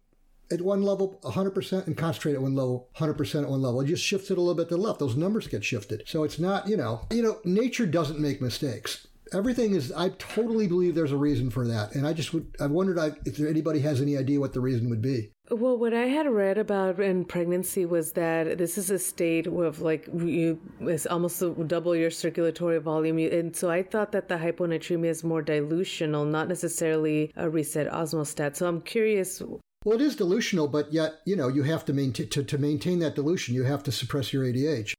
at 0.51 0.61
one 0.61 0.81
level 0.81 1.19
100% 1.23 1.87
and 1.87 1.97
concentrate 1.97 2.33
at 2.33 2.41
one 2.41 2.55
level 2.55 2.89
100% 2.97 3.43
at 3.43 3.49
one 3.49 3.61
level. 3.61 3.81
It 3.81 3.87
just 3.87 4.03
shifts 4.03 4.31
it 4.31 4.37
a 4.37 4.41
little 4.41 4.55
bit 4.55 4.69
to 4.69 4.75
the 4.75 4.81
left. 4.81 4.99
Those 4.99 5.15
numbers 5.15 5.47
get 5.47 5.63
shifted. 5.63 6.03
So 6.05 6.23
it's 6.23 6.39
not, 6.39 6.67
you 6.67 6.77
know, 6.77 7.01
you 7.11 7.21
know, 7.21 7.39
nature 7.43 7.85
doesn't 7.85 8.19
make 8.19 8.41
mistakes. 8.41 9.07
Everything 9.31 9.75
is, 9.75 9.91
I 9.91 10.09
totally 10.17 10.67
believe 10.67 10.95
there's 10.95 11.11
a 11.11 11.17
reason 11.17 11.51
for 11.51 11.67
that. 11.67 11.93
And 11.93 12.07
I 12.07 12.13
just 12.13 12.33
would, 12.33 12.55
I 12.59 12.65
wondered 12.65 13.15
if 13.25 13.39
anybody 13.39 13.79
has 13.81 14.01
any 14.01 14.17
idea 14.17 14.39
what 14.39 14.53
the 14.53 14.59
reason 14.59 14.89
would 14.89 15.03
be. 15.03 15.31
Well, 15.51 15.77
what 15.77 15.95
I 15.95 16.05
had 16.05 16.27
read 16.27 16.59
about 16.59 16.99
in 16.99 17.25
pregnancy 17.25 17.83
was 17.83 18.11
that 18.11 18.59
this 18.59 18.77
is 18.77 18.91
a 18.91 18.99
state 18.99 19.47
of 19.47 19.81
like 19.81 20.07
you 20.13 20.59
it's 20.81 21.07
almost 21.07 21.41
double 21.67 21.95
your 21.95 22.11
circulatory 22.11 22.79
volume, 22.79 23.17
and 23.17 23.55
so 23.55 23.71
I 23.71 23.81
thought 23.81 24.11
that 24.11 24.29
the 24.29 24.35
hyponatremia 24.35 25.09
is 25.09 25.23
more 25.23 25.41
dilutional, 25.41 26.27
not 26.27 26.47
necessarily 26.47 27.31
a 27.35 27.49
reset 27.49 27.91
osmostat. 27.91 28.57
So 28.57 28.67
I'm 28.67 28.81
curious. 28.81 29.41
Well, 29.83 29.95
it 29.95 30.01
is 30.01 30.15
dilutional, 30.15 30.71
but 30.71 30.93
yet 30.93 31.21
you 31.25 31.35
know 31.35 31.47
you 31.47 31.63
have 31.63 31.83
to 31.85 31.93
maintain 31.93 32.29
to, 32.29 32.43
to 32.43 32.57
maintain 32.59 32.99
that 32.99 33.15
dilution, 33.15 33.55
you 33.55 33.63
have 33.63 33.81
to 33.83 33.91
suppress 33.91 34.31
your 34.31 34.45
ADH. 34.45 34.93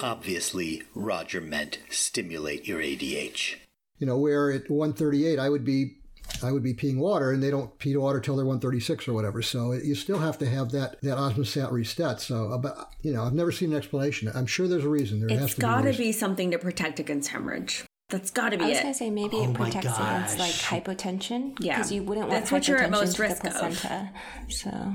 Obviously, 0.00 0.84
Roger 0.94 1.40
meant 1.40 1.80
stimulate 1.90 2.68
your 2.68 2.78
ADH. 2.78 3.56
You 3.98 4.06
know, 4.06 4.16
where 4.16 4.52
at 4.52 4.70
138, 4.70 5.40
I 5.40 5.48
would 5.48 5.64
be 5.64 5.96
I 6.42 6.52
would 6.52 6.62
be 6.62 6.74
peeing 6.74 6.98
water, 6.98 7.32
and 7.32 7.42
they 7.42 7.50
don't 7.50 7.76
pee 7.78 7.96
water 7.96 8.20
till 8.20 8.36
they're 8.36 8.44
136 8.44 9.08
or 9.08 9.12
whatever. 9.12 9.42
So 9.42 9.72
you 9.72 9.94
still 9.94 10.18
have 10.18 10.38
to 10.38 10.46
have 10.46 10.70
that 10.72 11.00
that 11.02 11.16
osmostat 11.16 11.70
reset. 11.72 12.20
So, 12.20 12.52
uh, 12.52 12.58
but 12.58 12.92
you 13.02 13.12
know, 13.12 13.24
I've 13.24 13.34
never 13.34 13.52
seen 13.52 13.72
an 13.72 13.78
explanation. 13.78 14.30
I'm 14.34 14.46
sure 14.46 14.68
there's 14.68 14.84
a 14.84 14.88
reason. 14.88 15.26
There 15.26 15.42
it's 15.42 15.54
got 15.54 15.82
to 15.82 15.92
be, 15.92 15.96
be, 15.98 16.12
something 16.12 16.50
to 16.50 16.58
protect 16.58 17.00
against 17.00 17.30
hemorrhage. 17.30 17.84
That's 18.10 18.30
got 18.30 18.50
to 18.50 18.58
be 18.58 18.64
I 18.64 18.68
was 18.68 18.78
it. 18.78 18.82
gonna 18.82 18.94
say 18.94 19.10
maybe 19.10 19.36
oh 19.36 19.50
it 19.50 19.54
protects 19.54 19.98
against 19.98 20.38
like 20.38 20.52
hypotension. 20.52 21.56
Yeah, 21.60 21.76
because 21.76 21.92
you 21.92 22.02
wouldn't 22.02 22.28
want 22.28 22.40
that's 22.40 22.52
what 22.52 22.68
you're 22.68 22.78
at 22.78 22.90
most 22.90 23.18
risk 23.18 23.44
of. 23.44 23.52
placenta. 23.52 24.10
So. 24.48 24.92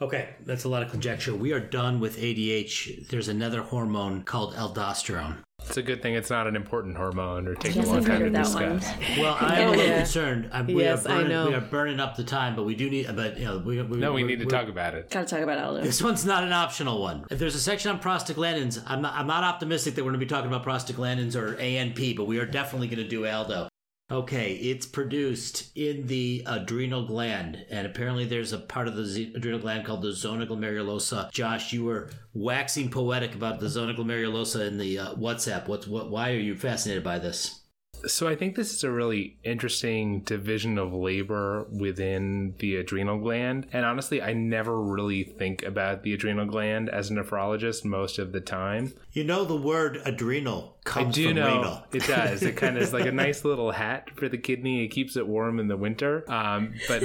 Okay, 0.00 0.28
that's 0.46 0.62
a 0.62 0.68
lot 0.68 0.84
of 0.84 0.92
conjecture. 0.92 1.34
We 1.34 1.52
are 1.52 1.58
done 1.58 1.98
with 1.98 2.18
ADH. 2.18 3.08
There's 3.08 3.26
another 3.26 3.62
hormone 3.62 4.22
called 4.22 4.54
aldosterone. 4.54 5.38
It's 5.68 5.76
a 5.76 5.82
good 5.82 6.00
thing 6.00 6.14
it's 6.14 6.30
not 6.30 6.46
an 6.46 6.56
important 6.56 6.96
hormone 6.96 7.46
or 7.46 7.54
takes 7.54 7.76
a 7.76 7.82
long 7.82 8.02
time 8.02 8.20
to 8.20 8.30
discuss. 8.30 8.90
Well, 9.18 9.36
I'm 9.38 9.68
a 9.68 9.70
little 9.72 9.96
concerned. 9.96 10.48
I'm, 10.50 10.66
we 10.66 10.82
yes, 10.82 11.04
are 11.04 11.08
burning, 11.08 11.26
I 11.26 11.28
know. 11.28 11.48
We 11.48 11.54
are 11.54 11.60
burning 11.60 12.00
up 12.00 12.16
the 12.16 12.24
time, 12.24 12.56
but 12.56 12.64
we 12.64 12.74
do 12.74 12.88
need. 12.88 13.14
But 13.14 13.38
you 13.38 13.44
know, 13.44 13.58
we, 13.58 13.82
we 13.82 13.98
no, 13.98 14.14
we 14.14 14.22
need 14.22 14.38
to 14.38 14.46
talk 14.46 14.68
about 14.68 14.94
it. 14.94 15.10
Got 15.10 15.28
to 15.28 15.34
talk 15.34 15.42
about 15.44 15.58
Aldo. 15.58 15.82
This 15.82 16.00
one's 16.02 16.24
not 16.24 16.42
an 16.42 16.52
optional 16.52 17.02
one. 17.02 17.26
If 17.30 17.38
there's 17.38 17.54
a 17.54 17.60
section 17.60 17.90
on 17.90 18.00
prostaglandins, 18.00 18.82
I'm 18.86 19.02
not, 19.02 19.14
I'm 19.14 19.26
not 19.26 19.44
optimistic 19.44 19.94
that 19.96 20.04
we're 20.04 20.12
going 20.12 20.20
to 20.20 20.26
be 20.26 20.30
talking 20.30 20.50
about 20.50 20.64
prostaglandins 20.64 21.36
or 21.36 21.54
ANP, 21.56 22.16
but 22.16 22.24
we 22.24 22.38
are 22.38 22.46
definitely 22.46 22.88
going 22.88 23.02
to 23.02 23.08
do 23.08 23.26
Aldo. 23.26 23.67
Okay, 24.10 24.54
it's 24.54 24.86
produced 24.86 25.70
in 25.76 26.06
the 26.06 26.42
adrenal 26.46 27.04
gland, 27.06 27.66
and 27.68 27.86
apparently 27.86 28.24
there's 28.24 28.54
a 28.54 28.58
part 28.58 28.88
of 28.88 28.96
the 28.96 29.32
adrenal 29.34 29.60
gland 29.60 29.84
called 29.84 30.00
the 30.00 30.12
zona 30.12 30.46
glomerulosa. 30.46 31.30
Josh, 31.30 31.74
you 31.74 31.84
were 31.84 32.08
waxing 32.32 32.90
poetic 32.90 33.34
about 33.34 33.60
the 33.60 33.68
zona 33.68 33.92
glomerulosa 33.92 34.66
in 34.66 34.78
the 34.78 34.98
uh, 34.98 35.14
WhatsApp. 35.14 35.68
What's 35.68 35.86
what? 35.86 36.10
Why 36.10 36.30
are 36.30 36.38
you 36.38 36.56
fascinated 36.56 37.04
by 37.04 37.18
this? 37.18 37.60
So 38.06 38.28
I 38.28 38.36
think 38.36 38.54
this 38.54 38.72
is 38.72 38.84
a 38.84 38.90
really 38.90 39.38
interesting 39.42 40.20
division 40.20 40.78
of 40.78 40.92
labor 40.92 41.66
within 41.70 42.54
the 42.58 42.76
adrenal 42.76 43.18
gland. 43.18 43.66
And 43.72 43.84
honestly, 43.84 44.22
I 44.22 44.32
never 44.32 44.80
really 44.80 45.24
think 45.24 45.62
about 45.62 46.02
the 46.02 46.14
adrenal 46.14 46.46
gland 46.46 46.88
as 46.88 47.10
a 47.10 47.14
nephrologist 47.14 47.84
most 47.84 48.18
of 48.18 48.32
the 48.32 48.40
time. 48.40 48.94
You 49.12 49.24
know 49.24 49.44
the 49.44 49.56
word 49.56 50.00
adrenal 50.04 50.76
comes 50.84 51.08
I 51.08 51.22
do 51.22 51.34
know 51.34 51.56
renal. 51.56 51.84
it 51.92 52.06
does. 52.06 52.42
It 52.42 52.56
kind 52.56 52.76
of 52.76 52.82
is 52.82 52.92
like 52.92 53.06
a 53.06 53.12
nice 53.26 53.44
little 53.44 53.72
hat 53.72 54.10
for 54.16 54.28
the 54.28 54.38
kidney. 54.38 54.84
It 54.84 54.88
keeps 54.88 55.16
it 55.16 55.26
warm 55.26 55.58
in 55.58 55.68
the 55.68 55.76
winter. 55.76 56.24
Um, 56.30 56.74
but 56.86 57.02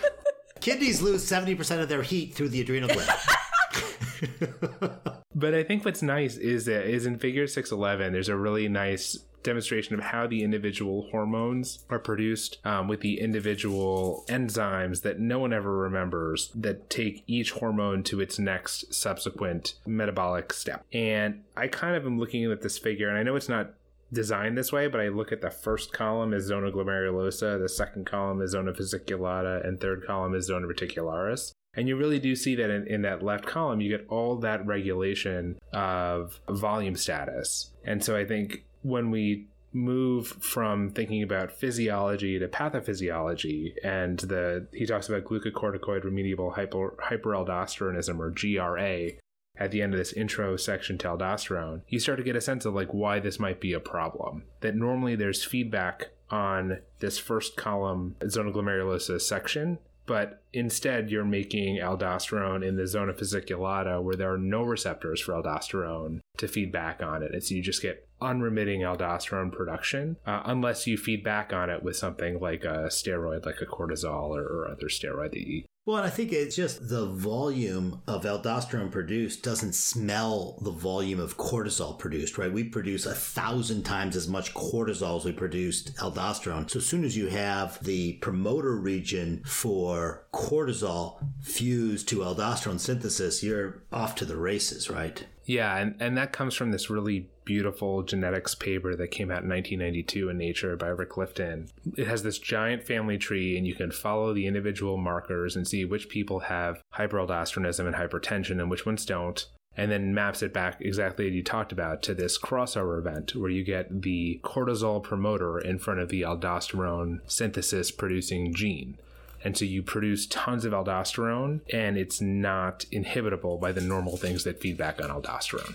kidneys 0.60 1.02
lose 1.02 1.28
70% 1.28 1.80
of 1.80 1.88
their 1.88 2.02
heat 2.02 2.34
through 2.34 2.48
the 2.48 2.60
adrenal 2.60 2.88
gland. 2.88 3.10
but 5.34 5.54
I 5.54 5.62
think 5.62 5.84
what's 5.84 6.02
nice 6.02 6.36
is 6.36 6.66
that 6.66 6.86
is 6.86 7.06
in 7.06 7.18
figure 7.18 7.46
611 7.46 8.12
there's 8.12 8.28
a 8.28 8.36
really 8.36 8.68
nice 8.68 9.18
demonstration 9.42 9.94
of 9.94 10.00
how 10.00 10.26
the 10.26 10.42
individual 10.42 11.08
hormones 11.10 11.84
are 11.90 11.98
produced 11.98 12.58
um, 12.64 12.88
with 12.88 13.00
the 13.00 13.20
individual 13.20 14.24
enzymes 14.28 15.02
that 15.02 15.18
no 15.18 15.38
one 15.38 15.52
ever 15.52 15.76
remembers 15.76 16.50
that 16.54 16.88
take 16.90 17.24
each 17.26 17.52
hormone 17.52 18.02
to 18.04 18.20
its 18.20 18.38
next 18.38 18.92
subsequent 18.92 19.74
metabolic 19.86 20.52
step. 20.52 20.84
And 20.92 21.42
I 21.56 21.68
kind 21.68 21.96
of 21.96 22.06
am 22.06 22.18
looking 22.18 22.50
at 22.50 22.62
this 22.62 22.78
figure, 22.78 23.08
and 23.08 23.18
I 23.18 23.22
know 23.22 23.36
it's 23.36 23.48
not 23.48 23.74
designed 24.12 24.58
this 24.58 24.72
way, 24.72 24.88
but 24.88 25.00
I 25.00 25.08
look 25.08 25.32
at 25.32 25.40
the 25.40 25.50
first 25.50 25.92
column 25.92 26.34
as 26.34 26.44
zona 26.44 26.70
glomerulosa, 26.70 27.60
the 27.60 27.68
second 27.68 28.06
column 28.06 28.42
is 28.42 28.50
zona 28.50 28.72
fasciculata, 28.72 29.66
and 29.66 29.80
third 29.80 30.06
column 30.06 30.34
is 30.34 30.46
zona 30.46 30.66
reticularis. 30.66 31.52
And 31.74 31.88
you 31.88 31.96
really 31.96 32.18
do 32.18 32.36
see 32.36 32.54
that 32.56 32.70
in, 32.70 32.86
in, 32.86 33.02
that 33.02 33.22
left 33.22 33.46
column, 33.46 33.80
you 33.80 33.88
get 33.88 34.06
all 34.08 34.36
that 34.36 34.66
regulation 34.66 35.58
of 35.72 36.38
volume 36.48 36.96
status. 36.96 37.70
And 37.84 38.04
so 38.04 38.14
I 38.14 38.26
think 38.26 38.64
when 38.82 39.10
we 39.10 39.46
move 39.72 40.28
from 40.40 40.90
thinking 40.90 41.22
about 41.22 41.52
physiology 41.52 42.38
to 42.38 42.48
pathophysiology 42.48 43.72
and 43.82 44.18
the 44.20 44.66
he 44.72 44.86
talks 44.86 45.08
about 45.08 45.24
glucocorticoid 45.24 46.04
remediable 46.04 46.54
hyper, 46.54 46.94
hyperaldosteronism 47.02 48.18
or 48.18 48.30
GRA 48.30 49.12
at 49.56 49.70
the 49.70 49.82
end 49.82 49.94
of 49.94 49.98
this 49.98 50.12
intro 50.12 50.56
section 50.56 50.98
to 50.98 51.08
aldosterone 51.08 51.80
you 51.88 51.98
start 51.98 52.18
to 52.18 52.24
get 52.24 52.36
a 52.36 52.40
sense 52.40 52.64
of 52.64 52.74
like 52.74 52.92
why 52.92 53.18
this 53.18 53.38
might 53.38 53.60
be 53.60 53.72
a 53.72 53.80
problem 53.80 54.42
that 54.60 54.74
normally 54.74 55.14
there's 55.14 55.44
feedback 55.44 56.08
on 56.30 56.78
this 57.00 57.18
first 57.18 57.56
column 57.56 58.16
zona 58.28 58.50
glomerulosa 58.50 59.20
section 59.20 59.78
but 60.06 60.42
instead 60.52 61.10
you're 61.10 61.24
making 61.24 61.76
aldosterone 61.76 62.66
in 62.66 62.76
the 62.76 62.86
zona 62.86 63.12
fasciculata 63.12 64.02
where 64.02 64.16
there 64.16 64.32
are 64.32 64.38
no 64.38 64.62
receptors 64.62 65.20
for 65.20 65.32
aldosterone 65.32 66.20
to 66.38 66.48
feed 66.48 66.72
back 66.72 67.02
on 67.02 67.22
it. 67.22 67.32
And 67.32 67.42
so 67.42 67.54
you 67.54 67.62
just 67.62 67.82
get 67.82 68.08
unremitting 68.20 68.80
aldosterone 68.80 69.52
production 69.52 70.16
uh, 70.26 70.42
unless 70.44 70.86
you 70.86 70.96
feed 70.96 71.24
back 71.24 71.52
on 71.52 71.68
it 71.68 71.82
with 71.82 71.96
something 71.96 72.38
like 72.38 72.64
a 72.64 72.86
steroid 72.88 73.44
like 73.44 73.60
a 73.60 73.66
cortisol 73.66 74.30
or, 74.30 74.44
or 74.44 74.68
other 74.68 74.86
steroid 74.86 75.32
that 75.32 75.40
you 75.40 75.64
Well, 75.84 75.96
and 75.96 76.06
I 76.06 76.10
think 76.10 76.32
it's 76.32 76.54
just 76.54 76.88
the 76.88 77.06
volume 77.06 78.02
of 78.06 78.22
aldosterone 78.22 78.92
produced 78.92 79.42
doesn't 79.42 79.74
smell 79.74 80.60
the 80.62 80.70
volume 80.70 81.18
of 81.18 81.36
cortisol 81.36 81.98
produced, 81.98 82.38
right? 82.38 82.52
We 82.52 82.62
produce 82.62 83.04
a 83.04 83.14
thousand 83.14 83.82
times 83.82 84.14
as 84.14 84.28
much 84.28 84.54
cortisol 84.54 85.16
as 85.16 85.24
we 85.24 85.32
produced 85.32 85.96
aldosterone. 85.96 86.70
So 86.70 86.78
as 86.78 86.86
soon 86.86 87.02
as 87.02 87.16
you 87.16 87.26
have 87.26 87.82
the 87.82 88.12
promoter 88.14 88.76
region 88.76 89.42
for 89.44 90.24
cortisol 90.32 91.16
fused 91.40 92.08
to 92.10 92.18
aldosterone 92.18 92.78
synthesis, 92.78 93.42
you're 93.42 93.82
off 93.92 94.14
to 94.16 94.24
the 94.24 94.36
races, 94.36 94.88
right? 94.88 95.26
Yeah, 95.46 95.76
and, 95.76 95.96
and 95.98 96.16
that 96.16 96.32
comes 96.32 96.54
from 96.54 96.70
this 96.70 96.90
really 96.90 97.28
beautiful 97.44 98.02
genetics 98.02 98.54
paper 98.54 98.94
that 98.96 99.10
came 99.10 99.30
out 99.30 99.42
in 99.42 99.48
1992 99.48 100.28
in 100.28 100.38
Nature 100.38 100.76
by 100.76 100.88
Rick 100.88 101.10
Lifton. 101.10 101.68
It 101.96 102.06
has 102.06 102.22
this 102.22 102.38
giant 102.38 102.84
family 102.84 103.18
tree, 103.18 103.56
and 103.56 103.66
you 103.66 103.74
can 103.74 103.90
follow 103.90 104.32
the 104.32 104.46
individual 104.46 104.96
markers 104.96 105.56
and 105.56 105.66
see 105.66 105.84
which 105.84 106.08
people 106.08 106.40
have 106.40 106.82
hyperaldosteronism 106.94 107.86
and 107.86 107.96
hypertension 107.96 108.60
and 108.60 108.70
which 108.70 108.86
ones 108.86 109.04
don't. 109.04 109.46
And 109.76 109.90
then 109.90 110.14
maps 110.14 110.42
it 110.42 110.52
back 110.52 110.78
exactly 110.80 111.26
as 111.28 111.34
you 111.34 111.42
talked 111.42 111.72
about 111.72 112.02
to 112.02 112.14
this 112.14 112.38
crossover 112.38 112.98
event 112.98 113.34
where 113.34 113.50
you 113.50 113.64
get 113.64 114.02
the 114.02 114.38
cortisol 114.44 115.02
promoter 115.02 115.58
in 115.58 115.78
front 115.78 116.00
of 116.00 116.10
the 116.10 116.22
aldosterone 116.22 117.20
synthesis 117.26 117.90
producing 117.90 118.52
gene. 118.52 118.98
And 119.44 119.56
so 119.56 119.64
you 119.64 119.82
produce 119.82 120.26
tons 120.26 120.64
of 120.64 120.72
aldosterone, 120.72 121.62
and 121.72 121.96
it's 121.96 122.20
not 122.20 122.84
inhibitable 122.92 123.60
by 123.60 123.72
the 123.72 123.80
normal 123.80 124.16
things 124.16 124.44
that 124.44 124.60
feed 124.60 124.76
back 124.76 125.02
on 125.02 125.10
aldosterone. 125.10 125.74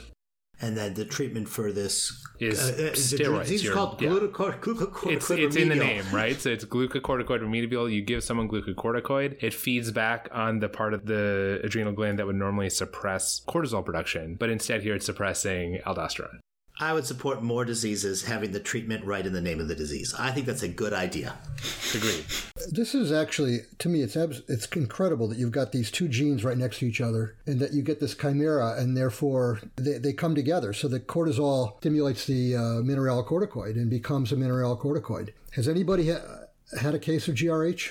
And 0.60 0.76
then 0.76 0.96
the 0.96 1.06
treatment 1.06 1.48
for 1.48 1.72
this 1.72 2.26
is 2.40 2.60
uh, 2.60 2.64
uh, 2.64 2.78
steroids. 2.96 3.42
disease 3.42 3.60
is 3.60 3.64
You're- 3.66 3.76
called 3.76 4.02
yeah. 4.02 4.10
glucocorticoid 4.10 5.12
It's, 5.12 5.30
it's 5.30 5.56
in 5.56 5.70
the 5.70 5.76
name, 5.76 6.04
right? 6.12 6.40
So 6.40 6.50
it's 6.50 6.66
glucocorticoid 6.66 7.42
remedial. 7.42 7.88
You 7.90 8.02
give 8.02 8.24
someone 8.24 8.50
glucocorticoid, 8.50 9.38
it 9.44 9.54
feeds 9.54 9.92
back 9.92 10.30
on 10.32 10.60
the 10.60 10.70
part 10.70 10.94
of 10.96 11.06
the 11.06 11.62
adrenal 11.64 11.94
gland 11.94 12.18
that 12.18 12.26
would 12.26 12.36
normally 12.36 12.70
suppress 12.72 13.42
cortisol 13.48 13.86
production, 13.86 14.36
but 14.36 14.50
instead 14.50 14.82
here 14.82 14.96
it's 14.96 15.06
suppressing 15.06 15.80
aldosterone. 15.86 16.40
I 16.80 16.94
would 16.94 17.06
support 17.08 17.42
more 17.42 17.66
diseases 17.66 18.24
having 18.26 18.52
the 18.52 18.60
treatment 18.60 19.04
right 19.04 19.26
in 19.26 19.34
the 19.34 19.42
name 19.42 19.60
of 19.60 19.68
the 19.68 19.74
disease. 19.76 20.14
I 20.18 20.32
think 20.32 20.46
that's 20.46 20.62
a 20.62 20.68
good 20.68 20.94
idea. 20.94 21.36
Agreed. 21.96 22.24
This 22.70 22.94
is 22.94 23.12
actually, 23.12 23.62
to 23.80 23.90
me, 23.90 24.02
it's 24.02 24.16
abs- 24.16 24.44
it's 24.48 24.68
incredible 24.68 25.28
that 25.30 25.40
you've 25.40 25.52
got 25.52 25.72
these 25.72 25.90
two 25.90 26.08
genes 26.08 26.44
right 26.44 26.58
next 26.58 26.80
to 26.80 26.86
each 26.88 27.02
other, 27.02 27.36
and 27.48 27.60
that 27.60 27.74
you 27.74 27.82
get 27.82 28.00
this 28.00 28.14
chimera, 28.16 28.76
and 28.80 28.96
therefore 28.96 29.60
they, 29.76 29.98
they 29.98 30.14
come 30.14 30.36
together. 30.36 30.72
So 30.72 30.88
the 30.88 31.00
cortisol 31.00 31.78
stimulates 31.80 32.26
the 32.26 32.56
uh, 32.56 32.60
mineralocorticoid 32.84 33.72
and 33.76 33.90
becomes 33.90 34.32
a 34.32 34.36
mineralocorticoid. 34.36 35.30
Has 35.54 35.68
anybody 35.68 36.12
ha- 36.12 36.46
had 36.80 36.94
a 36.94 37.00
case 37.00 37.28
of 37.28 37.36
GRH? 37.36 37.90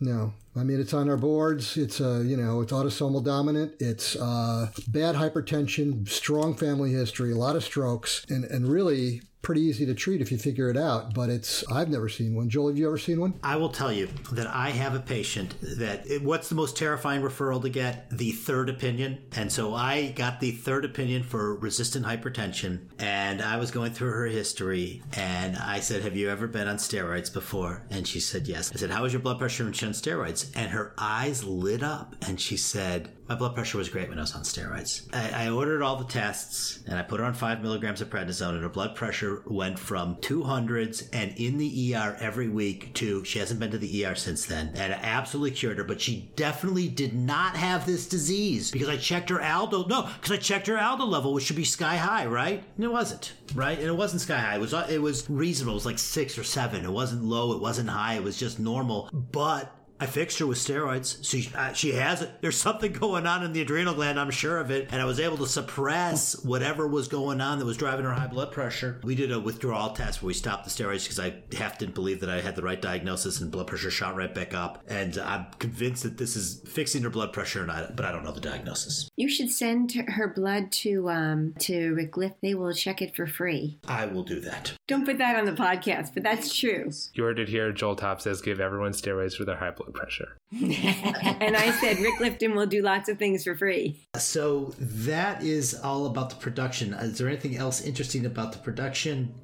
No. 0.00 0.32
I 0.56 0.64
mean, 0.64 0.80
it's 0.80 0.94
on 0.94 1.08
our 1.08 1.16
boards. 1.16 1.76
It's 1.76 2.00
uh, 2.00 2.22
you 2.26 2.36
know, 2.36 2.60
it's 2.60 2.72
autosomal 2.72 3.24
dominant. 3.24 3.74
It's 3.78 4.16
uh, 4.16 4.70
bad 4.88 5.14
hypertension, 5.14 6.08
strong 6.08 6.54
family 6.54 6.90
history, 6.92 7.32
a 7.32 7.36
lot 7.36 7.54
of 7.54 7.62
strokes, 7.62 8.24
and 8.28 8.44
and 8.44 8.66
really 8.66 9.22
pretty 9.42 9.62
easy 9.62 9.86
to 9.86 9.94
treat 9.94 10.20
if 10.20 10.30
you 10.30 10.38
figure 10.38 10.68
it 10.68 10.76
out. 10.76 11.14
But 11.14 11.30
it's 11.30 11.64
I've 11.70 11.88
never 11.88 12.08
seen 12.08 12.34
one. 12.34 12.48
Joel, 12.48 12.68
have 12.68 12.78
you 12.78 12.86
ever 12.86 12.98
seen 12.98 13.20
one? 13.20 13.34
I 13.42 13.56
will 13.56 13.70
tell 13.70 13.92
you 13.92 14.08
that 14.32 14.46
I 14.46 14.70
have 14.70 14.94
a 14.94 15.00
patient 15.00 15.54
that 15.78 16.06
what's 16.22 16.48
the 16.48 16.54
most 16.54 16.76
terrifying 16.76 17.22
referral 17.22 17.62
to 17.62 17.68
get? 17.68 18.10
The 18.10 18.32
third 18.32 18.68
opinion. 18.68 19.18
And 19.32 19.50
so 19.50 19.74
I 19.74 20.10
got 20.10 20.40
the 20.40 20.52
third 20.52 20.84
opinion 20.84 21.22
for 21.22 21.54
resistant 21.56 22.06
hypertension 22.06 22.80
and 22.98 23.42
I 23.42 23.56
was 23.56 23.70
going 23.70 23.92
through 23.92 24.12
her 24.12 24.26
history 24.26 25.02
and 25.14 25.56
I 25.56 25.80
said, 25.80 26.02
Have 26.02 26.16
you 26.16 26.28
ever 26.30 26.46
been 26.46 26.68
on 26.68 26.76
steroids 26.76 27.32
before? 27.32 27.82
And 27.90 28.06
she 28.06 28.20
said, 28.20 28.46
Yes. 28.46 28.70
I 28.74 28.76
said, 28.76 28.90
How 28.90 29.02
was 29.02 29.12
your 29.12 29.22
blood 29.22 29.38
pressure 29.38 29.64
when 29.64 29.72
she 29.72 29.86
on 29.86 29.92
steroids? 29.92 30.50
And 30.54 30.70
her 30.70 30.94
eyes 30.98 31.44
lit 31.44 31.82
up 31.82 32.14
and 32.26 32.40
she 32.40 32.56
said, 32.56 33.10
my 33.30 33.36
blood 33.36 33.54
pressure 33.54 33.78
was 33.78 33.88
great 33.88 34.08
when 34.08 34.18
I 34.18 34.22
was 34.22 34.34
on 34.34 34.42
steroids. 34.42 35.06
I, 35.12 35.46
I 35.46 35.50
ordered 35.50 35.82
all 35.82 35.94
the 35.94 36.04
tests 36.04 36.80
and 36.88 36.98
I 36.98 37.02
put 37.02 37.20
her 37.20 37.26
on 37.26 37.32
five 37.32 37.62
milligrams 37.62 38.00
of 38.00 38.10
prednisone, 38.10 38.54
and 38.54 38.62
her 38.64 38.68
blood 38.68 38.96
pressure 38.96 39.44
went 39.46 39.78
from 39.78 40.16
200s 40.16 41.08
and 41.12 41.32
in 41.36 41.56
the 41.56 41.94
ER 41.94 42.16
every 42.18 42.48
week 42.48 42.92
to 42.94 43.24
she 43.24 43.38
hasn't 43.38 43.60
been 43.60 43.70
to 43.70 43.78
the 43.78 44.04
ER 44.04 44.16
since 44.16 44.46
then. 44.46 44.72
And 44.74 44.92
I 44.92 44.98
absolutely 45.00 45.52
cured 45.52 45.78
her, 45.78 45.84
but 45.84 46.00
she 46.00 46.32
definitely 46.34 46.88
did 46.88 47.14
not 47.14 47.54
have 47.54 47.86
this 47.86 48.08
disease 48.08 48.72
because 48.72 48.88
I 48.88 48.96
checked 48.96 49.30
her 49.30 49.40
Aldo. 49.40 49.86
No, 49.86 50.08
because 50.20 50.32
I 50.32 50.38
checked 50.38 50.66
her 50.66 50.76
Aldo 50.76 51.04
level, 51.04 51.32
which 51.32 51.44
should 51.44 51.54
be 51.54 51.64
sky 51.64 51.98
high, 51.98 52.26
right? 52.26 52.64
And 52.74 52.84
it 52.84 52.90
wasn't, 52.90 53.34
right? 53.54 53.78
And 53.78 53.86
it 53.86 53.96
wasn't 53.96 54.22
sky 54.22 54.38
high. 54.38 54.56
It 54.56 54.60
was 54.60 54.72
it 54.72 55.00
was 55.00 55.30
reasonable. 55.30 55.74
It 55.74 55.76
was 55.76 55.86
like 55.86 56.00
six 56.00 56.36
or 56.36 56.42
seven. 56.42 56.84
It 56.84 56.90
wasn't 56.90 57.22
low. 57.22 57.52
It 57.52 57.60
wasn't 57.60 57.90
high. 57.90 58.14
It 58.14 58.24
was 58.24 58.36
just 58.36 58.58
normal. 58.58 59.08
But 59.12 59.72
I 60.00 60.06
fixed 60.06 60.38
her 60.38 60.46
with 60.46 60.58
steroids. 60.58 61.22
She, 61.22 61.50
uh, 61.54 61.72
she 61.74 61.92
has 61.92 62.22
it. 62.22 62.30
There's 62.40 62.56
something 62.56 62.92
going 62.92 63.26
on 63.26 63.44
in 63.44 63.52
the 63.52 63.60
adrenal 63.60 63.94
gland, 63.94 64.18
I'm 64.18 64.30
sure 64.30 64.58
of 64.58 64.70
it. 64.70 64.88
And 64.90 65.00
I 65.00 65.04
was 65.04 65.20
able 65.20 65.36
to 65.38 65.46
suppress 65.46 66.42
whatever 66.44 66.88
was 66.88 67.06
going 67.08 67.40
on 67.40 67.58
that 67.58 67.66
was 67.66 67.76
driving 67.76 68.06
her 68.06 68.12
high 68.12 68.26
blood 68.26 68.50
pressure. 68.50 69.00
We 69.04 69.14
did 69.14 69.30
a 69.30 69.38
withdrawal 69.38 69.90
test 69.90 70.22
where 70.22 70.28
we 70.28 70.34
stopped 70.34 70.64
the 70.64 70.70
steroids 70.70 71.04
because 71.04 71.20
I 71.20 71.34
half 71.56 71.78
didn't 71.78 71.94
believe 71.94 72.20
that 72.20 72.30
I 72.30 72.40
had 72.40 72.56
the 72.56 72.62
right 72.62 72.80
diagnosis 72.80 73.40
and 73.40 73.50
blood 73.50 73.66
pressure 73.66 73.90
shot 73.90 74.16
right 74.16 74.34
back 74.34 74.54
up. 74.54 74.82
And 74.88 75.18
I'm 75.18 75.46
convinced 75.58 76.02
that 76.04 76.16
this 76.16 76.36
is 76.36 76.62
fixing 76.66 77.02
her 77.02 77.10
blood 77.10 77.32
pressure, 77.32 77.62
and 77.62 77.70
I, 77.70 77.90
but 77.94 78.04
I 78.04 78.12
don't 78.12 78.24
know 78.24 78.32
the 78.32 78.40
diagnosis. 78.40 79.08
You 79.16 79.28
should 79.28 79.50
send 79.50 79.92
her 79.92 80.28
blood 80.28 80.72
to 80.72 81.10
um, 81.10 81.54
to 81.60 81.94
Rick 81.94 82.16
Lift. 82.16 82.36
They 82.40 82.54
will 82.54 82.72
check 82.72 83.02
it 83.02 83.14
for 83.14 83.26
free. 83.26 83.78
I 83.86 84.06
will 84.06 84.22
do 84.22 84.40
that. 84.40 84.72
Don't 84.88 85.04
put 85.04 85.18
that 85.18 85.36
on 85.36 85.44
the 85.44 85.52
podcast, 85.52 86.14
but 86.14 86.22
that's 86.22 86.56
true. 86.56 86.90
You 87.14 87.24
heard 87.24 87.38
it 87.38 87.48
here. 87.48 87.72
Joel 87.72 87.96
Top 87.96 88.20
says 88.20 88.40
give 88.40 88.60
everyone 88.60 88.92
steroids 88.92 89.36
for 89.36 89.44
their 89.44 89.56
high 89.56 89.70
blood 89.70 89.89
pressure. 89.90 90.36
and 90.52 91.56
I 91.56 91.70
said 91.80 91.98
Rick 91.98 92.18
Lifton 92.18 92.54
will 92.54 92.66
do 92.66 92.82
lots 92.82 93.08
of 93.08 93.18
things 93.18 93.44
for 93.44 93.54
free. 93.54 94.00
So 94.16 94.74
that 94.78 95.42
is 95.42 95.74
all 95.74 96.06
about 96.06 96.30
the 96.30 96.36
production. 96.36 96.94
Is 96.94 97.18
there 97.18 97.28
anything 97.28 97.56
else 97.56 97.80
interesting 97.80 98.26
about 98.26 98.52
the 98.52 98.58
production? 98.58 99.34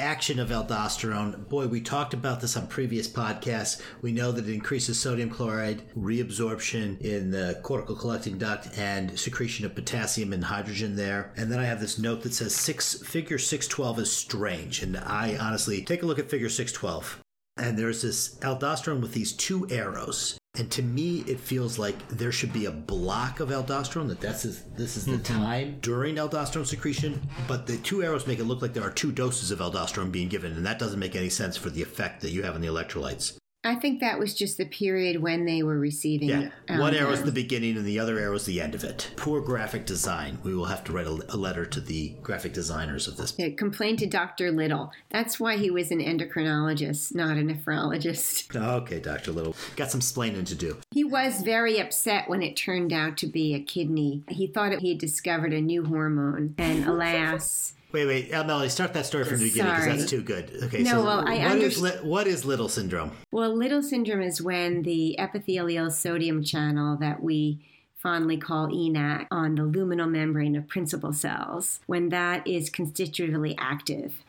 Action 0.00 0.40
of 0.40 0.48
aldosterone. 0.48 1.48
Boy, 1.48 1.68
we 1.68 1.80
talked 1.80 2.14
about 2.14 2.40
this 2.40 2.56
on 2.56 2.66
previous 2.66 3.06
podcasts. 3.06 3.80
We 4.02 4.10
know 4.10 4.32
that 4.32 4.48
it 4.48 4.52
increases 4.52 4.98
sodium 4.98 5.30
chloride 5.30 5.84
reabsorption 5.96 7.00
in 7.00 7.30
the 7.30 7.60
cortical 7.62 7.94
collecting 7.94 8.36
duct 8.36 8.76
and 8.76 9.16
secretion 9.16 9.64
of 9.64 9.76
potassium 9.76 10.32
and 10.32 10.42
hydrogen 10.42 10.96
there. 10.96 11.32
And 11.36 11.50
then 11.50 11.60
I 11.60 11.66
have 11.66 11.78
this 11.80 11.96
note 11.96 12.22
that 12.22 12.34
says 12.34 12.56
six 12.56 13.04
figure 13.04 13.38
612 13.38 14.00
is 14.00 14.10
strange. 14.10 14.82
And 14.82 14.96
I 14.96 15.36
honestly 15.40 15.80
take 15.82 16.02
a 16.02 16.06
look 16.06 16.18
at 16.18 16.28
figure 16.28 16.48
612. 16.48 17.20
And 17.56 17.78
there's 17.78 18.02
this 18.02 18.36
aldosterone 18.40 19.00
with 19.00 19.12
these 19.12 19.32
two 19.32 19.68
arrows. 19.70 20.38
And 20.56 20.70
to 20.70 20.82
me, 20.82 21.24
it 21.26 21.40
feels 21.40 21.78
like 21.78 22.08
there 22.08 22.30
should 22.30 22.52
be 22.52 22.66
a 22.66 22.70
block 22.70 23.40
of 23.40 23.48
aldosterone, 23.48 24.08
that 24.08 24.20
that's 24.20 24.44
is, 24.44 24.62
this 24.76 24.96
is 24.96 25.04
the 25.04 25.16
hmm. 25.16 25.22
time 25.22 25.78
during 25.80 26.16
aldosterone 26.16 26.66
secretion. 26.66 27.20
But 27.48 27.66
the 27.66 27.76
two 27.78 28.02
arrows 28.02 28.26
make 28.26 28.38
it 28.38 28.44
look 28.44 28.62
like 28.62 28.72
there 28.72 28.84
are 28.84 28.90
two 28.90 29.12
doses 29.12 29.50
of 29.50 29.58
aldosterone 29.58 30.12
being 30.12 30.28
given. 30.28 30.52
And 30.52 30.64
that 30.66 30.78
doesn't 30.78 31.00
make 31.00 31.16
any 31.16 31.28
sense 31.28 31.56
for 31.56 31.70
the 31.70 31.82
effect 31.82 32.22
that 32.22 32.30
you 32.30 32.42
have 32.42 32.54
on 32.54 32.60
the 32.60 32.68
electrolytes. 32.68 33.36
I 33.64 33.74
think 33.74 34.00
that 34.00 34.18
was 34.18 34.34
just 34.34 34.58
the 34.58 34.66
period 34.66 35.22
when 35.22 35.46
they 35.46 35.62
were 35.62 35.78
receiving. 35.78 36.28
Yeah. 36.28 36.50
um, 36.68 36.78
One 36.78 36.94
arrow 36.94 37.10
is 37.10 37.22
the 37.22 37.32
beginning 37.32 37.76
and 37.76 37.84
the 37.86 37.98
other 37.98 38.18
arrow 38.18 38.34
is 38.34 38.44
the 38.44 38.60
end 38.60 38.74
of 38.74 38.84
it. 38.84 39.10
Poor 39.16 39.40
graphic 39.40 39.86
design. 39.86 40.38
We 40.42 40.54
will 40.54 40.66
have 40.66 40.84
to 40.84 40.92
write 40.92 41.06
a, 41.06 41.18
a 41.30 41.36
letter 41.36 41.64
to 41.64 41.80
the 41.80 42.10
graphic 42.22 42.52
designers 42.52 43.08
of 43.08 43.16
this. 43.16 43.34
Yeah, 43.38 43.48
complained 43.56 44.00
to 44.00 44.06
Dr. 44.06 44.52
Little. 44.52 44.92
That's 45.10 45.40
why 45.40 45.56
he 45.56 45.70
was 45.70 45.90
an 45.90 46.00
endocrinologist, 46.00 47.14
not 47.14 47.36
a 47.36 47.40
nephrologist. 47.40 48.54
Okay, 48.84 48.98
Dr. 49.00 49.32
Little. 49.32 49.54
Got 49.76 49.90
some 49.90 50.00
splaining 50.00 50.46
to 50.46 50.54
do. 50.54 50.76
He 50.90 51.04
was 51.04 51.42
very 51.42 51.78
upset 51.78 52.28
when 52.28 52.42
it 52.42 52.56
turned 52.56 52.92
out 52.92 53.16
to 53.18 53.26
be 53.26 53.54
a 53.54 53.60
kidney. 53.60 54.22
He 54.28 54.46
thought 54.46 54.72
he 54.80 54.90
had 54.90 54.98
discovered 54.98 55.52
a 55.52 55.60
new 55.60 55.84
hormone, 55.84 56.54
and 56.58 56.84
alas. 56.88 57.74
Wait, 57.94 58.06
wait, 58.06 58.30
Melody, 58.32 58.68
start 58.68 58.92
that 58.94 59.06
story 59.06 59.24
from 59.24 59.38
the 59.38 59.44
beginning 59.44 59.72
because 59.72 59.86
that's 59.86 60.10
too 60.10 60.20
good. 60.20 60.50
Okay, 60.64 60.82
No, 60.82 60.90
so 60.90 61.04
well, 61.04 61.28
I 61.28 61.38
what 61.46 61.58
is 61.58 61.78
underst- 61.78 61.82
li- 62.02 62.08
what 62.08 62.26
is 62.26 62.44
little 62.44 62.68
syndrome? 62.68 63.12
Well, 63.30 63.54
Little 63.56 63.84
syndrome 63.84 64.20
is 64.20 64.42
when 64.42 64.82
the 64.82 65.16
epithelial 65.16 65.92
sodium 65.92 66.42
channel 66.42 66.96
that 66.96 67.22
we 67.22 67.60
fondly 67.96 68.36
call 68.36 68.66
ENaC 68.66 69.28
on 69.30 69.54
the 69.54 69.62
luminal 69.62 70.10
membrane 70.10 70.56
of 70.56 70.66
principal 70.66 71.12
cells, 71.12 71.78
when 71.86 72.08
that 72.08 72.44
is 72.48 72.68
constitutively 72.68 73.54
active. 73.58 74.24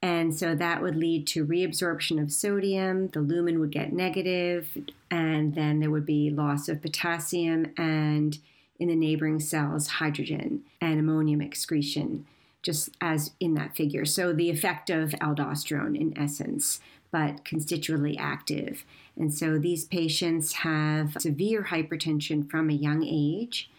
And 0.00 0.32
so 0.32 0.54
that 0.54 0.80
would 0.80 0.94
lead 0.94 1.26
to 1.26 1.44
reabsorption 1.44 2.22
of 2.22 2.30
sodium, 2.32 3.08
the 3.08 3.20
lumen 3.20 3.58
would 3.58 3.72
get 3.72 3.92
negative, 3.92 4.78
and 5.10 5.56
then 5.56 5.80
there 5.80 5.90
would 5.90 6.06
be 6.06 6.30
loss 6.30 6.68
of 6.68 6.80
potassium 6.80 7.66
and 7.76 8.38
in 8.78 8.86
the 8.86 8.94
neighboring 8.94 9.40
cells, 9.40 9.88
hydrogen 9.88 10.62
and 10.80 11.00
ammonium 11.00 11.40
excretion, 11.40 12.24
just 12.62 12.90
as 13.00 13.32
in 13.40 13.54
that 13.54 13.76
figure. 13.76 14.04
So 14.04 14.32
the 14.32 14.50
effect 14.50 14.90
of 14.90 15.10
aldosterone 15.20 15.98
in 15.98 16.16
essence, 16.18 16.80
but 17.10 17.44
constitutively 17.44 18.16
active. 18.18 18.84
And 19.16 19.32
so 19.32 19.58
these 19.58 19.84
patients 19.84 20.52
have 20.54 21.16
severe 21.18 21.64
hypertension 21.64 22.50
from 22.50 22.70
a 22.70 22.74
young 22.74 23.04
age. 23.04 23.70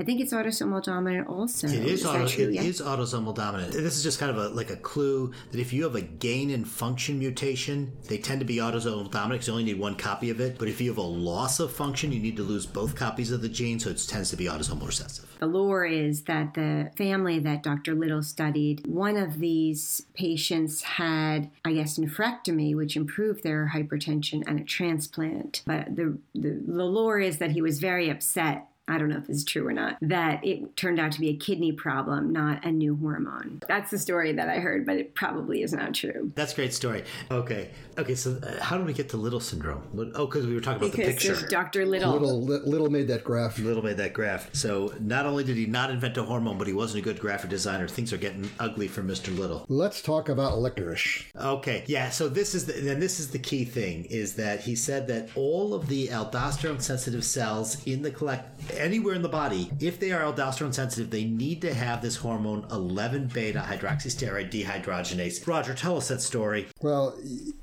I 0.00 0.02
think 0.02 0.22
it's 0.22 0.32
autosomal 0.32 0.82
dominant 0.82 1.28
also. 1.28 1.66
It 1.66 1.74
is, 1.74 2.06
is 2.06 2.38
it 2.38 2.54
yeah. 2.54 2.62
is 2.62 2.80
autosomal 2.80 3.34
dominant. 3.34 3.72
This 3.72 3.98
is 3.98 4.02
just 4.02 4.18
kind 4.18 4.30
of 4.30 4.38
a 4.38 4.48
like 4.48 4.70
a 4.70 4.76
clue 4.76 5.30
that 5.50 5.60
if 5.60 5.74
you 5.74 5.84
have 5.84 5.94
a 5.94 6.00
gain 6.00 6.48
in 6.48 6.64
function 6.64 7.18
mutation, 7.18 7.92
they 8.08 8.16
tend 8.16 8.40
to 8.40 8.46
be 8.46 8.56
autosomal 8.56 9.10
dominant 9.10 9.32
because 9.32 9.48
you 9.48 9.52
only 9.52 9.64
need 9.64 9.78
one 9.78 9.96
copy 9.96 10.30
of 10.30 10.40
it. 10.40 10.58
But 10.58 10.68
if 10.68 10.80
you 10.80 10.88
have 10.88 10.96
a 10.96 11.02
loss 11.02 11.60
of 11.60 11.70
function, 11.70 12.12
you 12.12 12.18
need 12.18 12.38
to 12.38 12.42
lose 12.42 12.64
both 12.64 12.96
copies 12.96 13.30
of 13.30 13.42
the 13.42 13.48
gene, 13.50 13.78
so 13.78 13.90
it 13.90 14.02
tends 14.08 14.30
to 14.30 14.36
be 14.36 14.46
autosomal 14.46 14.86
recessive. 14.86 15.26
The 15.38 15.46
lore 15.46 15.84
is 15.84 16.22
that 16.22 16.54
the 16.54 16.90
family 16.96 17.38
that 17.38 17.62
Dr. 17.62 17.94
Little 17.94 18.22
studied, 18.22 18.86
one 18.86 19.18
of 19.18 19.38
these 19.38 20.06
patients 20.14 20.80
had, 20.80 21.50
I 21.62 21.74
guess, 21.74 21.98
nephrectomy, 21.98 22.74
which 22.74 22.96
improved 22.96 23.42
their 23.42 23.72
hypertension, 23.74 24.44
and 24.46 24.60
a 24.60 24.64
transplant. 24.64 25.62
But 25.66 25.94
the, 25.94 26.18
the, 26.34 26.62
the 26.66 26.84
lore 26.84 27.20
is 27.20 27.36
that 27.36 27.50
he 27.50 27.60
was 27.60 27.80
very 27.80 28.08
upset 28.08 28.69
I 28.90 28.98
don't 28.98 29.08
know 29.08 29.18
if 29.18 29.26
this 29.26 29.38
is 29.38 29.44
true 29.44 29.66
or 29.66 29.72
not, 29.72 29.96
that 30.02 30.44
it 30.44 30.76
turned 30.76 30.98
out 31.00 31.12
to 31.12 31.20
be 31.20 31.28
a 31.30 31.36
kidney 31.36 31.72
problem, 31.72 32.32
not 32.32 32.64
a 32.64 32.70
new 32.70 32.96
hormone. 32.96 33.62
That's 33.68 33.90
the 33.90 33.98
story 33.98 34.32
that 34.32 34.48
I 34.48 34.56
heard, 34.58 34.84
but 34.86 34.96
it 34.96 35.14
probably 35.14 35.62
is 35.62 35.72
not 35.72 35.94
true. 35.94 36.32
That's 36.34 36.52
a 36.52 36.56
great 36.56 36.74
story. 36.74 37.04
Okay. 37.30 37.70
Okay, 37.98 38.14
so 38.14 38.38
uh, 38.42 38.62
how 38.62 38.76
did 38.78 38.86
we 38.86 38.92
get 38.92 39.10
to 39.10 39.16
Little 39.16 39.40
syndrome? 39.40 39.82
Oh, 40.14 40.26
because 40.26 40.46
we 40.46 40.54
were 40.54 40.60
talking 40.60 40.82
about 40.82 40.96
the 40.96 41.04
picture. 41.04 41.34
there's 41.34 41.50
Dr. 41.50 41.84
Little. 41.84 42.12
Little, 42.12 42.42
Li- 42.42 42.60
Little 42.64 42.88
made 42.88 43.08
that 43.08 43.24
graph. 43.24 43.58
Little 43.58 43.82
made 43.82 43.98
that 43.98 44.14
graph. 44.14 44.54
So 44.54 44.94
not 45.00 45.26
only 45.26 45.44
did 45.44 45.56
he 45.56 45.66
not 45.66 45.90
invent 45.90 46.16
a 46.16 46.22
hormone, 46.22 46.56
but 46.56 46.66
he 46.66 46.72
wasn't 46.72 47.02
a 47.02 47.04
good 47.04 47.20
graphic 47.20 47.50
designer. 47.50 47.86
Things 47.86 48.12
are 48.12 48.16
getting 48.16 48.50
ugly 48.58 48.88
for 48.88 49.02
Mr. 49.02 49.36
Little. 49.36 49.66
Let's 49.68 50.00
talk 50.00 50.28
about 50.30 50.58
licorice. 50.58 51.24
Okay, 51.36 51.84
yeah. 51.86 52.08
So 52.08 52.28
this 52.28 52.54
is 52.54 52.64
the, 52.66 52.90
and 52.90 53.02
this 53.02 53.20
is 53.20 53.30
the 53.30 53.38
key 53.38 53.64
thing 53.64 54.06
is 54.06 54.34
that 54.36 54.60
he 54.60 54.74
said 54.74 55.06
that 55.08 55.28
all 55.34 55.74
of 55.74 55.86
the 55.88 56.08
aldosterone 56.08 56.80
sensitive 56.80 57.24
cells 57.24 57.84
in 57.86 58.02
the 58.02 58.10
collect 58.10 58.70
anywhere 58.80 59.14
in 59.14 59.22
the 59.22 59.28
body, 59.28 59.70
if 59.78 60.00
they 60.00 60.12
are 60.12 60.22
aldosterone 60.22 60.74
sensitive, 60.74 61.10
they 61.10 61.24
need 61.24 61.60
to 61.62 61.74
have 61.74 62.02
this 62.02 62.16
hormone 62.16 62.66
11 62.70 63.28
beta 63.28 63.60
hydroxysteroid 63.66 64.50
dehydrogenase. 64.50 65.46
Roger, 65.46 65.74
tell 65.74 65.96
us 65.96 66.08
that 66.08 66.20
story. 66.20 66.66
Well, 66.80 67.16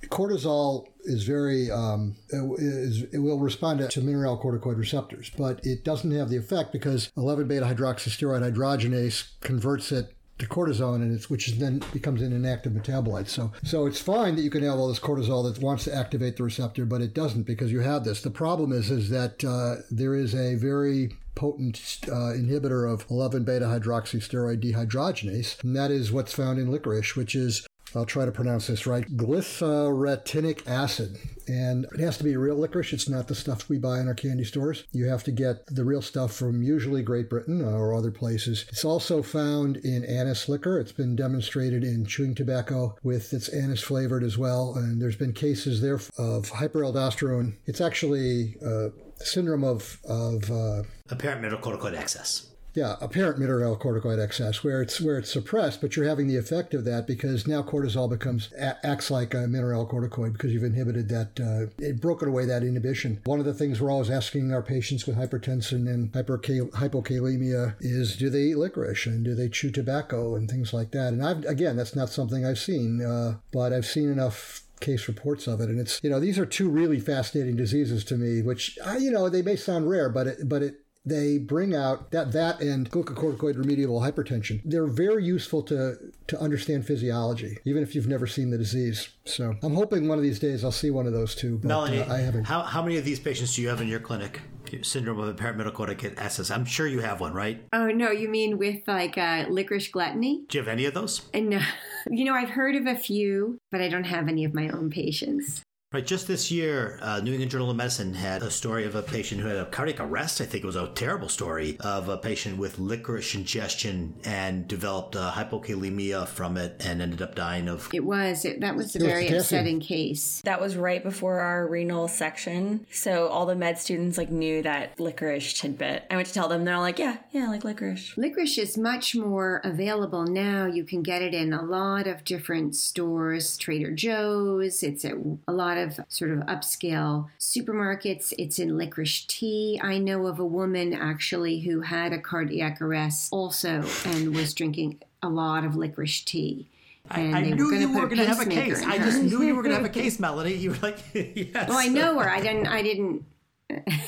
cortisol 0.06 0.88
is 1.04 1.24
very 1.24 1.72
um, 1.72 2.16
is, 2.32 3.04
it 3.14 3.20
will 3.20 3.40
respond 3.40 3.80
to 3.90 4.02
mineralocorticoid 4.02 4.78
receptors, 4.78 5.32
but 5.38 5.66
it 5.66 5.84
doesn't 5.84 6.12
have 6.12 6.30
the 6.30 6.38
effect 6.38 6.72
because 6.72 7.12
11 7.18 7.48
beta 7.48 7.66
hydroxysteroid 7.66 8.50
hydrogenase 8.52 9.40
converts 9.42 9.92
it 9.92 10.17
to 10.40 10.46
cortisone, 10.46 10.98
and 10.98 11.14
it's 11.14 11.30
which 11.30 11.54
then 11.54 11.82
becomes 11.94 12.22
an 12.22 12.34
inactive 12.34 12.74
metabolite. 12.74 13.28
So, 13.28 13.52
so 13.64 13.86
it's 13.86 14.00
fine 14.00 14.36
that 14.36 14.42
you 14.42 14.50
can 14.50 14.64
have 14.64 14.78
all 14.78 14.88
this 14.88 15.00
cortisol 15.00 15.52
that 15.52 15.62
wants 15.62 15.86
to 15.86 15.96
activate 15.96 16.38
the 16.38 16.44
receptor, 16.44 16.86
but 16.86 17.02
it 17.02 17.14
doesn't 17.14 17.44
because 17.44 17.72
you 17.72 17.80
have 17.80 18.04
this. 18.04 18.22
The 18.22 18.30
problem 18.30 18.72
is 18.72 18.92
is 18.92 19.10
that 19.10 19.44
uh, 19.44 19.84
there 19.90 20.16
is 20.16 20.36
a 20.36 20.56
very 20.56 21.16
potent 21.36 22.00
uh, 22.08 22.34
inhibitor 22.34 22.92
of 22.92 23.06
11 23.10 23.44
beta 23.44 23.66
hydroxysteroid 23.66 24.62
dehydrogenase, 24.62 25.64
and 25.64 25.76
that 25.76 25.92
is 25.92 26.12
what's 26.12 26.34
found 26.34 26.60
in 26.60 26.72
licorice, 26.72 27.16
which 27.16 27.36
is 27.36 27.68
I'll 27.96 28.06
try 28.06 28.26
to 28.26 28.32
pronounce 28.32 28.68
this 28.68 28.86
right. 28.86 29.06
Glyceretinic 29.16 30.68
acid. 30.68 31.18
And 31.48 31.86
it 31.94 32.00
has 32.00 32.18
to 32.18 32.24
be 32.24 32.36
real 32.36 32.58
licorice. 32.58 32.94
It's 32.94 33.10
not 33.10 33.28
the 33.28 33.36
stuff 33.36 33.70
we 33.70 33.78
buy 33.78 34.00
in 34.00 34.08
our 34.08 34.14
candy 34.14 34.44
stores. 34.44 34.84
You 34.92 35.06
have 35.06 35.24
to 35.26 35.32
get 35.32 35.66
the 35.68 35.86
real 35.86 36.02
stuff 36.02 36.34
from 36.34 36.62
usually 36.62 37.02
Great 37.02 37.30
Britain 37.30 37.64
or 37.64 37.94
other 37.94 38.12
places. 38.12 38.66
It's 38.70 38.84
also 38.86 39.24
found 39.24 39.78
in 39.78 40.04
anise 40.04 40.50
liquor. 40.50 40.80
It's 40.80 40.92
been 40.92 41.16
demonstrated 41.16 41.84
in 41.84 42.06
chewing 42.06 42.36
tobacco 42.36 42.96
with 43.04 43.34
its 43.34 43.50
anise 43.50 43.82
flavored 43.82 44.24
as 44.24 44.38
well. 44.38 44.74
And 44.76 45.02
there's 45.02 45.16
been 45.16 45.34
cases 45.34 45.82
there 45.82 45.96
of 45.96 46.52
hyperaldosterone. 46.52 47.56
It's 47.66 47.82
actually 47.82 48.58
uh, 48.66 48.90
syndrome 49.18 49.64
of, 49.64 49.98
of 50.06 50.52
uh, 50.52 50.84
Apparent 51.10 51.42
mineralocorticoid 51.42 51.98
excess. 51.98 52.48
Yeah, 52.78 52.96
apparent 53.02 53.40
mineralocorticoid 53.40 54.24
excess, 54.24 54.64
where 54.64 54.84
it's 54.84 55.02
where 55.02 55.18
it's 55.18 55.32
suppressed, 55.32 55.82
but 55.82 55.96
you're 55.96 56.08
having 56.08 56.28
the 56.28 56.38
effect 56.38 56.76
of 56.76 56.86
that 56.86 57.08
because 57.08 57.48
now 57.48 57.64
cortisol 57.64 58.08
becomes 58.08 58.54
acts 58.56 59.10
like 59.10 59.34
a 59.34 59.48
mineralocorticoid 59.48 60.34
because 60.34 60.54
you've 60.54 60.64
inhibited 60.64 61.10
that, 61.10 61.40
uh, 61.40 61.84
it 61.84 62.00
broken 62.00 62.30
away 62.30 62.46
that 62.46 62.62
inhibition. 62.62 63.20
One 63.26 63.40
of 63.40 63.46
the 63.46 63.54
things 63.56 63.82
we're 63.82 63.90
always 63.90 64.12
asking 64.12 64.54
our 64.54 64.62
patients 64.62 65.08
with 65.08 65.18
hypertension 65.18 65.92
and 65.92 66.12
hypercal- 66.12 66.70
hypokalemia 66.70 67.76
is, 67.80 68.16
do 68.16 68.30
they 68.30 68.44
eat 68.44 68.58
licorice 68.58 69.08
and 69.08 69.26
do 69.26 69.34
they 69.34 69.50
chew 69.50 69.72
tobacco 69.72 70.36
and 70.36 70.48
things 70.48 70.72
like 70.72 70.92
that? 70.92 71.14
And 71.14 71.26
I've 71.26 71.46
again, 71.46 71.78
that's 71.78 71.96
not 71.96 72.10
something 72.10 72.46
I've 72.46 72.60
seen, 72.60 73.04
uh, 73.04 73.38
but 73.52 73.74
I've 73.74 73.88
seen 73.88 74.12
enough 74.12 74.62
case 74.82 75.08
reports 75.08 75.48
of 75.48 75.60
it 75.60 75.70
and 75.70 75.80
it's 75.80 76.00
you 76.04 76.10
know 76.12 76.20
these 76.20 76.38
are 76.38 76.46
two 76.46 76.70
really 76.70 77.00
fascinating 77.00 77.56
diseases 77.56 78.04
to 78.04 78.16
me 78.16 78.44
which 78.44 78.78
uh, 78.86 78.92
you 78.92 79.10
know 79.10 79.28
they 79.28 79.42
may 79.42 79.56
sound 79.56 79.90
rare 79.90 80.08
but 80.08 80.28
it 80.28 80.48
but 80.48 80.62
it 80.62 80.76
they 81.10 81.38
bring 81.38 81.76
out 81.76 82.12
that 82.12 82.32
that 82.34 82.62
and 82.62 82.90
glucocorticoid 82.90 83.56
remediable 83.56 84.02
hypertension. 84.02 84.62
They're 84.66 84.88
very 84.88 85.24
useful 85.24 85.64
to 85.64 85.98
to 86.28 86.40
understand 86.40 86.86
physiology, 86.86 87.58
even 87.66 87.84
if 87.84 87.96
you've 87.96 88.08
never 88.08 88.28
seen 88.28 88.50
the 88.50 88.58
disease. 88.58 89.10
So 89.26 89.56
I'm 89.64 89.76
hoping 89.76 90.08
one 90.08 90.18
of 90.18 90.24
these 90.24 90.40
days 90.40 90.64
I'll 90.64 90.72
see 90.72 90.92
one 90.92 91.08
of 91.08 91.14
those 91.14 91.36
too. 91.36 91.58
But 91.58 91.68
Melanie, 91.68 92.02
uh, 92.02 92.14
I 92.14 92.20
haven't. 92.20 92.46
How, 92.46 92.62
how 92.62 92.82
many 92.82 92.98
of 92.98 93.06
these 93.06 93.20
patients 93.20 93.56
do 93.56 93.62
you 93.62 93.70
have 93.70 93.82
in 93.82 93.88
your 93.88 94.00
clinic? 94.00 94.42
Syndrome 94.82 95.20
of 95.20 95.30
apparent 95.30 95.58
mineralocorticoid 95.58 96.20
excess. 96.22 96.52
I'm 96.52 96.66
sure 96.66 96.88
you 96.88 97.00
have 97.00 97.22
one, 97.22 97.34
right? 97.34 97.64
Oh, 97.72 97.88
no, 97.88 98.12
you 98.12 98.28
mean 98.28 98.58
with 98.58 98.86
like 98.86 99.18
uh, 99.18 99.46
licorice 99.50 99.88
gluttony? 99.88 100.44
Do 100.50 100.58
you 100.58 100.62
have 100.62 100.68
any 100.68 100.84
of 100.84 100.94
those? 100.94 101.22
And 101.34 101.50
no, 101.50 101.62
you 102.10 102.26
know, 102.26 102.34
I've 102.34 102.50
heard 102.50 102.76
of 102.76 102.86
a 102.86 102.96
few, 102.96 103.60
but 103.72 103.80
I 103.80 103.88
don't 103.88 104.04
have 104.04 104.28
any 104.28 104.44
of 104.44 104.54
my 104.54 104.68
own 104.68 104.90
patients. 104.90 105.62
Right, 105.94 106.06
just 106.06 106.28
this 106.28 106.52
year, 106.52 107.00
uh, 107.02 107.22
New 107.22 107.32
England 107.32 107.50
Journal 107.50 107.70
of 107.70 107.78
Medicine 107.78 108.14
had 108.14 108.44
a 108.44 108.52
story 108.52 108.84
of 108.84 108.96
a 108.96 109.02
patient 109.02 109.40
who 109.40 109.48
had 109.48 109.56
a 109.56 109.66
cardiac 109.68 110.02
arrest. 110.02 110.42
I 110.42 110.46
think 110.46 110.66
it 110.66 110.68
was 110.68 110.76
a 110.76 110.88
terrible 110.90 111.30
story 111.30 111.78
of 111.80 112.10
a 112.10 112.18
patient 112.18 112.58
with 112.58 112.78
licorice 112.78 113.36
ingestion 113.36 114.14
and 114.26 114.68
developed 114.68 115.16
uh, 115.16 115.32
hypokalemia 115.32 116.28
from 116.28 116.58
it 116.58 116.76
and 116.86 117.02
ended 117.02 117.22
up 117.22 117.36
dying 117.36 117.70
of. 117.70 117.88
It 117.94 118.04
was, 118.04 118.44
it, 118.44 118.60
that 118.60 118.76
was 118.76 118.98
a 118.98 119.00
It 119.00 119.04
very 119.04 119.24
potassium. 119.28 119.40
upsetting 119.40 119.80
case. 119.80 120.42
That 120.44 120.60
was 120.60 120.76
right 120.76 121.02
before 121.02 121.40
our 121.40 121.66
renal 121.66 122.10
section. 122.10 122.86
So 122.92 123.30
all 123.30 123.46
the 123.46 123.56
med 123.56 123.78
students 123.78 124.18
like 124.18 124.30
knew 124.30 124.62
that 124.64 125.00
licorice 125.00 125.54
tidbit. 125.54 126.04
I 126.12 126.18
went 126.18 126.28
to 126.28 126.34
tell 126.34 126.50
them, 126.50 126.66
they're 126.66 126.76
all 126.76 126.82
like, 126.82 127.00
yeah, 127.00 127.16
yeah, 127.32 127.46
I 127.46 127.48
like 127.48 127.64
licorice. 127.64 128.18
Licorice 128.18 128.58
is 128.58 128.78
much 128.78 129.16
more 129.16 129.62
available 129.64 130.26
now. 130.26 130.66
You 130.66 130.84
can 130.84 131.02
get 131.02 131.22
it 131.22 131.34
in 131.34 131.54
a 131.54 131.64
lot 131.64 132.08
of 132.08 132.26
different 132.26 132.76
stores, 132.76 133.58
Trader 133.58 133.94
Joe's. 133.94 134.84
It's 134.84 135.06
at 135.06 135.14
a 135.48 135.54
lot 135.54 135.77
of 135.78 136.00
sort 136.10 136.32
of 136.32 136.40
upscale 136.40 137.28
supermarkets. 137.40 138.34
It's 138.38 138.60
in 138.60 138.78
licorice 138.78 139.26
tea. 139.26 139.80
I 139.84 139.98
know 139.98 140.28
of 140.28 140.40
a 140.40 140.46
woman 140.46 140.94
actually 140.94 141.60
who 141.62 141.82
had 141.82 142.14
a 142.14 142.20
cardiac 142.20 142.82
arrest 142.82 143.30
also 143.32 143.84
and 144.06 144.36
was 144.36 144.54
drinking 144.54 145.02
a 145.22 145.30
lot 145.30 145.64
of 145.64 145.76
licorice 145.76 146.22
tea. 146.22 146.68
And 147.12 147.36
I 147.36 147.42
they 147.42 147.52
knew 147.52 147.74
you 147.74 147.94
were 147.94 148.08
going 148.08 148.18
to 148.18 148.26
have 148.26 148.42
a 148.42 148.46
case. 148.46 148.84
I 148.86 148.98
just 148.98 149.22
knew 149.24 149.42
you 149.42 149.56
were 149.56 149.64
going 149.64 149.74
to 149.74 149.82
have 149.82 149.90
a 149.90 149.94
case, 149.94 150.20
Melanie. 150.20 150.54
You 150.54 150.72
were 150.72 150.78
like, 150.82 151.00
yes. 151.14 151.70
Well, 151.70 151.78
I 151.78 151.88
know 151.88 152.20
her. 152.20 152.30
I 152.30 152.42
didn't. 152.42 152.68
I 152.68 152.82
didn't. 152.82 153.24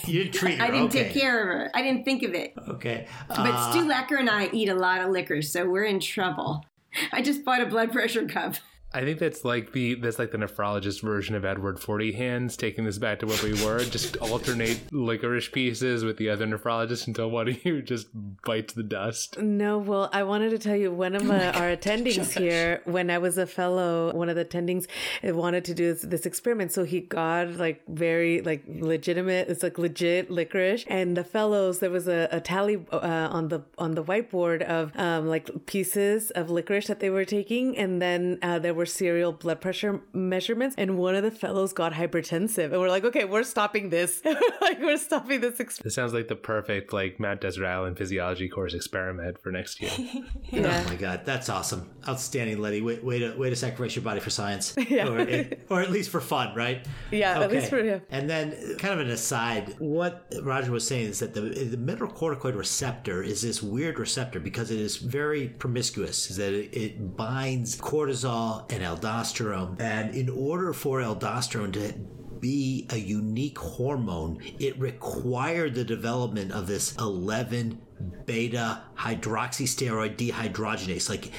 You 0.05 0.23
didn't 0.23 0.33
treat 0.33 0.57
her. 0.59 0.63
I 0.65 0.67
didn't 0.69 0.87
okay. 0.87 1.03
take 1.05 1.13
care 1.13 1.41
of 1.41 1.47
her. 1.47 1.71
I 1.73 1.81
didn't 1.81 2.03
think 2.03 2.23
of 2.23 2.33
it. 2.33 2.53
Okay. 2.67 3.07
But 3.29 3.39
Uh, 3.39 3.71
Stu 3.71 3.85
Lecker 3.85 4.19
and 4.19 4.29
I 4.29 4.49
eat 4.51 4.67
a 4.69 4.73
lot 4.75 5.01
of 5.01 5.11
licorice, 5.11 5.51
so 5.51 5.69
we're 5.69 5.85
in 5.85 5.99
trouble. 5.99 6.65
I 7.13 7.21
just 7.21 7.45
bought 7.45 7.61
a 7.61 7.65
blood 7.65 7.91
pressure 7.91 8.25
cup. 8.25 8.55
I 8.93 9.01
think 9.01 9.19
that's 9.19 9.45
like 9.45 9.71
the 9.71 9.95
that's 9.95 10.17
like 10.17 10.31
the 10.31 10.37
nephrologist 10.37 11.01
version 11.01 11.35
of 11.35 11.45
Edward 11.45 11.79
Forty 11.79 12.11
Hands, 12.11 12.55
taking 12.57 12.85
this 12.85 12.97
back 12.97 13.19
to 13.19 13.27
where 13.27 13.37
we 13.43 13.53
were. 13.63 13.79
just 13.85 14.17
alternate 14.29 14.79
licorice 14.91 15.49
pieces 15.49 16.03
with 16.03 16.17
the 16.17 16.29
other 16.29 16.47
nephrologist 16.47 17.07
until 17.07 17.29
one 17.29 17.47
of 17.47 17.65
you 17.65 17.81
just 17.81 18.07
bites 18.43 18.73
the 18.73 18.83
dust. 18.83 19.39
No, 19.39 19.77
well, 19.77 20.09
I 20.11 20.23
wanted 20.23 20.49
to 20.51 20.59
tell 20.59 20.75
you 20.75 20.91
one 20.91 21.15
of 21.15 21.23
my, 21.23 21.51
our 21.53 21.75
attendings 21.75 22.37
here, 22.37 22.81
when 22.85 23.09
I 23.09 23.17
was 23.19 23.37
a 23.37 23.45
fellow, 23.45 24.13
one 24.13 24.29
of 24.29 24.35
the 24.35 24.45
attendings 24.45 24.87
wanted 25.23 25.65
to 25.65 25.73
do 25.73 25.93
this, 25.93 26.01
this 26.03 26.25
experiment. 26.25 26.71
So 26.71 26.83
he 26.83 27.01
got 27.01 27.57
like 27.57 27.83
very 27.87 28.41
like 28.41 28.63
legitimate, 28.67 29.49
it's 29.49 29.61
like 29.61 29.77
legit 29.77 30.31
licorice. 30.31 30.85
And 30.87 31.15
the 31.15 31.23
fellows, 31.23 31.79
there 31.79 31.91
was 31.91 32.07
a, 32.07 32.27
a 32.31 32.41
tally 32.41 32.83
uh, 32.91 32.97
on 33.31 33.49
the 33.49 33.61
on 33.77 33.95
the 33.95 34.03
whiteboard 34.03 34.63
of 34.63 34.97
um, 34.97 35.27
like 35.27 35.67
pieces 35.67 36.31
of 36.31 36.49
licorice 36.49 36.87
that 36.87 36.99
they 36.99 37.09
were 37.09 37.25
taking, 37.25 37.77
and 37.77 38.01
then 38.01 38.39
uh, 38.41 38.57
there 38.57 38.73
were 38.79 38.85
serial 38.87 39.31
blood 39.31 39.61
pressure 39.61 40.01
measurements. 40.13 40.75
And 40.77 40.97
one 40.97 41.15
of 41.15 41.23
the 41.23 41.31
fellows 41.31 41.73
got 41.73 41.93
hypertensive, 41.93 42.71
and 42.71 42.79
we're 42.81 42.89
like, 42.89 43.03
okay, 43.03 43.25
we're 43.25 43.43
stopping 43.43 43.89
this. 43.89 44.21
like 44.61 44.79
we're 44.81 44.97
stopping 44.97 45.41
this 45.41 45.59
experiment. 45.59 45.83
This 45.83 45.95
sounds 45.95 46.13
like 46.13 46.27
the 46.29 46.35
perfect 46.35 46.91
like 46.93 47.19
Mount 47.19 47.41
Desert 47.41 47.65
Island 47.65 47.97
physiology 47.97 48.49
course 48.49 48.73
experiment 48.73 49.39
for 49.43 49.51
next 49.51 49.81
year. 49.81 49.91
Oh 50.51 50.83
my 50.87 50.95
god, 50.95 51.21
that's 51.25 51.49
awesome! 51.49 51.89
Outstanding, 52.07 52.59
Letty. 52.59 52.81
Way, 52.81 52.99
way 52.99 53.19
to 53.19 53.35
way 53.37 53.49
to 53.49 53.55
sacrifice 53.55 53.95
your 53.95 54.03
body 54.03 54.19
for 54.19 54.29
science, 54.29 54.73
Yeah. 54.89 55.07
or, 55.09 55.19
eh, 55.19 55.43
or 55.69 55.81
at 55.81 55.91
least 55.91 56.09
for 56.09 56.21
fun, 56.21 56.55
right? 56.55 56.85
Yeah, 57.11 57.39
at 57.41 57.51
least 57.51 57.69
for- 57.69 57.83
yeah. 57.83 57.99
And 58.09 58.29
then, 58.29 58.51
kind 58.77 58.93
of 58.93 58.99
an 59.01 59.09
aside, 59.11 59.75
what 59.79 60.31
Roger 60.41 60.71
was 60.71 60.87
saying 60.87 61.07
is 61.07 61.19
that 61.19 61.33
the 61.33 61.41
the 61.41 61.77
mineralocorticoid 61.77 62.55
receptor 62.55 63.21
is 63.21 63.41
this 63.41 63.61
weird 63.61 63.99
receptor 63.99 64.39
because 64.39 64.71
it 64.71 64.79
is 64.79 64.97
very 64.97 65.49
promiscuous. 65.49 66.29
Is 66.31 66.37
that 66.37 66.53
it, 66.53 66.75
it 66.75 67.17
binds 67.17 67.75
cortisol 67.77 68.68
and 68.69 68.83
aldosterone, 68.83 69.79
and 69.79 70.13
in 70.13 70.29
order 70.29 70.73
for 70.73 71.01
aldosterone 71.01 71.73
to 71.73 71.93
be 72.39 72.87
a 72.89 72.97
unique 72.97 73.57
hormone, 73.57 74.39
it 74.59 74.79
required 74.79 75.75
the 75.75 75.83
development 75.83 76.51
of 76.51 76.67
this 76.67 76.95
11 76.97 77.81
beta 78.25 78.81
hydroxysteroid 78.97 80.15
dehydrogenase. 80.15 81.09
Like 81.09 81.31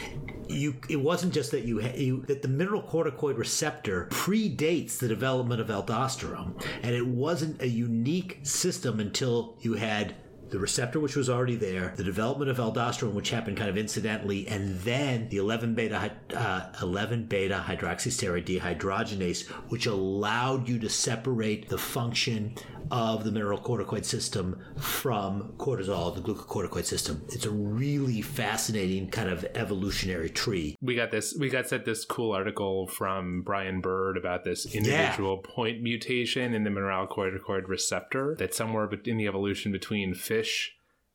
you, 0.48 0.76
it 0.88 0.96
wasn't 0.96 1.32
just 1.32 1.52
that 1.52 1.64
you, 1.64 1.80
you 1.82 2.22
that 2.26 2.42
the 2.42 2.48
mineral 2.48 2.82
corticoid 2.82 3.38
receptor 3.38 4.08
predates 4.10 4.98
the 4.98 5.08
development 5.08 5.60
of 5.60 5.68
aldosterone, 5.68 6.62
and 6.82 6.94
it 6.94 7.06
wasn't 7.06 7.62
a 7.62 7.68
unique 7.68 8.40
system 8.42 9.00
until 9.00 9.56
you 9.60 9.74
had 9.74 10.14
the 10.50 10.58
receptor 10.58 11.00
which 11.00 11.16
was 11.16 11.30
already 11.30 11.56
there, 11.56 11.92
the 11.96 12.04
development 12.04 12.50
of 12.50 12.58
aldosterone 12.58 13.12
which 13.12 13.30
happened 13.30 13.56
kind 13.56 13.70
of 13.70 13.76
incidentally, 13.76 14.46
and 14.48 14.78
then 14.80 15.28
the 15.28 15.36
11 15.36 15.74
beta 15.74 16.12
uh, 16.34 16.66
11 16.82 17.24
beta 17.24 17.64
hydroxysteroid 17.66 18.44
dehydrogenase, 18.44 19.48
which 19.68 19.86
allowed 19.86 20.68
you 20.68 20.78
to 20.78 20.88
separate 20.88 21.68
the 21.68 21.78
function 21.78 22.54
of 22.90 23.22
the 23.22 23.30
mineralocorticoid 23.30 24.04
system 24.04 24.60
from 24.76 25.52
cortisol, 25.58 26.14
the 26.14 26.20
glucocorticoid 26.20 26.84
system. 26.84 27.24
It's 27.28 27.46
a 27.46 27.50
really 27.50 28.20
fascinating 28.20 29.10
kind 29.10 29.28
of 29.28 29.44
evolutionary 29.54 30.30
tree. 30.30 30.76
We 30.80 30.96
got 30.96 31.10
this. 31.10 31.36
We 31.38 31.48
got 31.48 31.68
sent 31.68 31.84
this 31.84 32.04
cool 32.04 32.32
article 32.32 32.88
from 32.88 33.42
Brian 33.42 33.80
Bird 33.80 34.16
about 34.16 34.44
this 34.44 34.66
individual 34.74 35.40
yeah. 35.44 35.54
point 35.54 35.82
mutation 35.82 36.52
in 36.54 36.64
the 36.64 36.70
mineralocorticoid 36.70 37.68
receptor 37.68 38.34
that's 38.38 38.56
somewhere 38.56 38.88
in 39.04 39.16
the 39.16 39.26
evolution 39.26 39.70
between 39.70 40.14
fish 40.14 40.39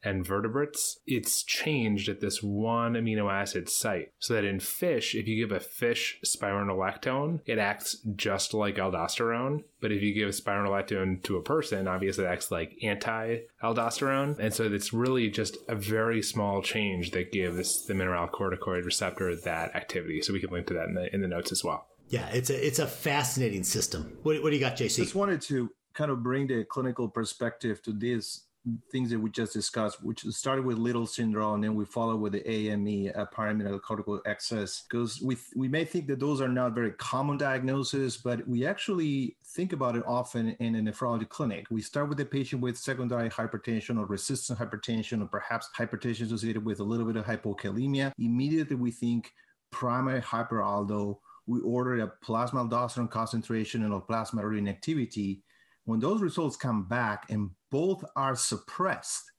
and 0.05 0.25
vertebrates, 0.25 0.99
it's 1.07 1.43
changed 1.43 2.07
at 2.07 2.21
this 2.21 2.41
one 2.41 2.93
amino 2.93 3.31
acid 3.31 3.67
site. 3.67 4.11
So 4.19 4.35
that 4.35 4.45
in 4.45 4.59
fish, 4.59 5.15
if 5.15 5.27
you 5.27 5.35
give 5.35 5.55
a 5.55 5.59
fish 5.59 6.19
spironolactone, 6.23 7.41
it 7.45 7.57
acts 7.57 7.97
just 8.15 8.53
like 8.53 8.75
aldosterone. 8.75 9.63
But 9.81 9.91
if 9.91 10.03
you 10.03 10.13
give 10.13 10.29
spironolactone 10.29 11.23
to 11.23 11.37
a 11.37 11.41
person, 11.41 11.87
obviously 11.87 12.23
it 12.23 12.27
acts 12.27 12.51
like 12.51 12.77
anti 12.83 13.39
aldosterone. 13.63 14.37
And 14.37 14.53
so 14.53 14.65
it's 14.65 14.93
really 14.93 15.29
just 15.29 15.57
a 15.67 15.75
very 15.75 16.21
small 16.21 16.61
change 16.61 17.11
that 17.11 17.31
gives 17.31 17.85
the 17.85 17.95
mineralocorticoid 17.95 18.85
receptor 18.85 19.35
that 19.35 19.75
activity. 19.75 20.21
So 20.21 20.33
we 20.33 20.39
can 20.39 20.51
link 20.51 20.67
to 20.67 20.75
that 20.75 20.87
in 20.87 20.93
the, 20.93 21.13
in 21.13 21.21
the 21.21 21.27
notes 21.27 21.51
as 21.51 21.63
well. 21.63 21.87
Yeah, 22.07 22.27
it's 22.27 22.51
a 22.51 22.67
it's 22.67 22.77
a 22.77 22.85
fascinating 22.85 23.63
system. 23.63 24.19
What, 24.21 24.43
what 24.43 24.51
do 24.51 24.55
you 24.55 24.61
got, 24.61 24.75
JC? 24.75 24.97
Just 24.97 25.15
wanted 25.15 25.41
to 25.43 25.71
kind 25.95 26.11
of 26.11 26.21
bring 26.21 26.45
the 26.45 26.63
clinical 26.65 27.09
perspective 27.09 27.81
to 27.81 27.91
this 27.91 28.44
things 28.91 29.09
that 29.11 29.19
we 29.19 29.29
just 29.29 29.53
discussed, 29.53 30.03
which 30.03 30.23
started 30.25 30.65
with 30.65 30.77
Little 30.77 31.05
syndrome, 31.05 31.55
and 31.55 31.63
then 31.63 31.75
we 31.75 31.85
follow 31.85 32.15
with 32.15 32.33
the 32.33 32.49
AME, 32.49 33.11
a 33.15 33.21
uh, 33.21 33.79
cortical 33.79 34.21
excess, 34.25 34.83
because 34.89 35.21
we 35.21 35.37
we 35.55 35.67
may 35.67 35.85
think 35.85 36.07
that 36.07 36.19
those 36.19 36.41
are 36.41 36.47
not 36.47 36.73
very 36.73 36.91
common 36.91 37.37
diagnoses, 37.37 38.17
but 38.17 38.47
we 38.47 38.65
actually 38.65 39.37
think 39.45 39.73
about 39.73 39.95
it 39.95 40.03
often 40.05 40.55
in 40.59 40.75
a 40.75 40.79
nephrology 40.79 41.27
clinic. 41.29 41.67
We 41.69 41.81
start 41.81 42.09
with 42.09 42.17
the 42.17 42.25
patient 42.25 42.61
with 42.61 42.77
secondary 42.77 43.29
hypertension 43.29 43.99
or 43.99 44.05
resistant 44.05 44.59
hypertension, 44.59 45.21
or 45.21 45.27
perhaps 45.27 45.69
hypertension 45.77 46.23
associated 46.23 46.65
with 46.65 46.79
a 46.79 46.83
little 46.83 47.05
bit 47.05 47.15
of 47.15 47.25
hypokalemia. 47.25 48.11
Immediately, 48.17 48.75
we 48.75 48.91
think 48.91 49.31
primary 49.71 50.21
hyperaldo. 50.21 51.19
We 51.47 51.59
order 51.61 51.99
a 51.99 52.07
plasma 52.07 52.65
aldosterone 52.65 53.11
concentration 53.11 53.83
and 53.83 53.93
a 53.93 53.99
plasma 53.99 54.41
renin 54.41 54.67
activity 54.67 55.43
when 55.85 55.99
those 55.99 56.21
results 56.21 56.57
come 56.57 56.87
back 56.87 57.29
and 57.29 57.51
both 57.71 58.03
are 58.15 58.35
suppressed, 58.35 59.31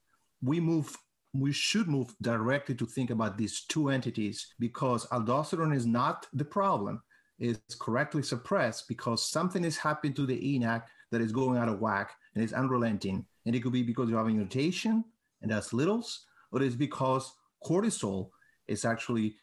we 0.43 0.61
move 0.61 0.97
we 1.35 1.53
should 1.53 1.87
move 1.87 2.15
directly 2.23 2.75
to 2.75 2.87
think 2.87 3.11
about 3.11 3.37
these 3.37 3.65
two 3.69 3.91
entities 3.91 4.55
because 4.59 5.05
aldosterone 5.07 5.75
is 5.75 5.85
not 5.85 6.27
the 6.33 6.45
problem. 6.45 7.03
It's 7.39 7.75
correctly 7.75 8.23
suppressed 8.23 8.89
because 8.89 9.29
something 9.29 9.63
is 9.63 9.77
happening 9.77 10.15
to 10.15 10.25
the 10.25 10.39
ENaC 10.39 10.85
that 11.13 11.21
is 11.21 11.33
going 11.33 11.59
out 11.59 11.69
of 11.69 11.81
whack 11.81 12.13
and 12.35 12.43
it's 12.43 12.55
unrelenting. 12.55 13.27
And 13.45 13.55
it 13.55 13.63
could 13.63 13.73
be 13.73 13.83
because 13.83 14.09
you 14.09 14.17
have 14.17 14.29
a 14.29 14.31
mutation 14.31 15.05
and 15.43 15.51
that's 15.51 15.75
littles, 15.75 16.25
or 16.53 16.63
it's 16.63 16.75
because 16.75 17.31
cortisol 17.63 18.31
is 18.67 18.87
actually 18.87 19.37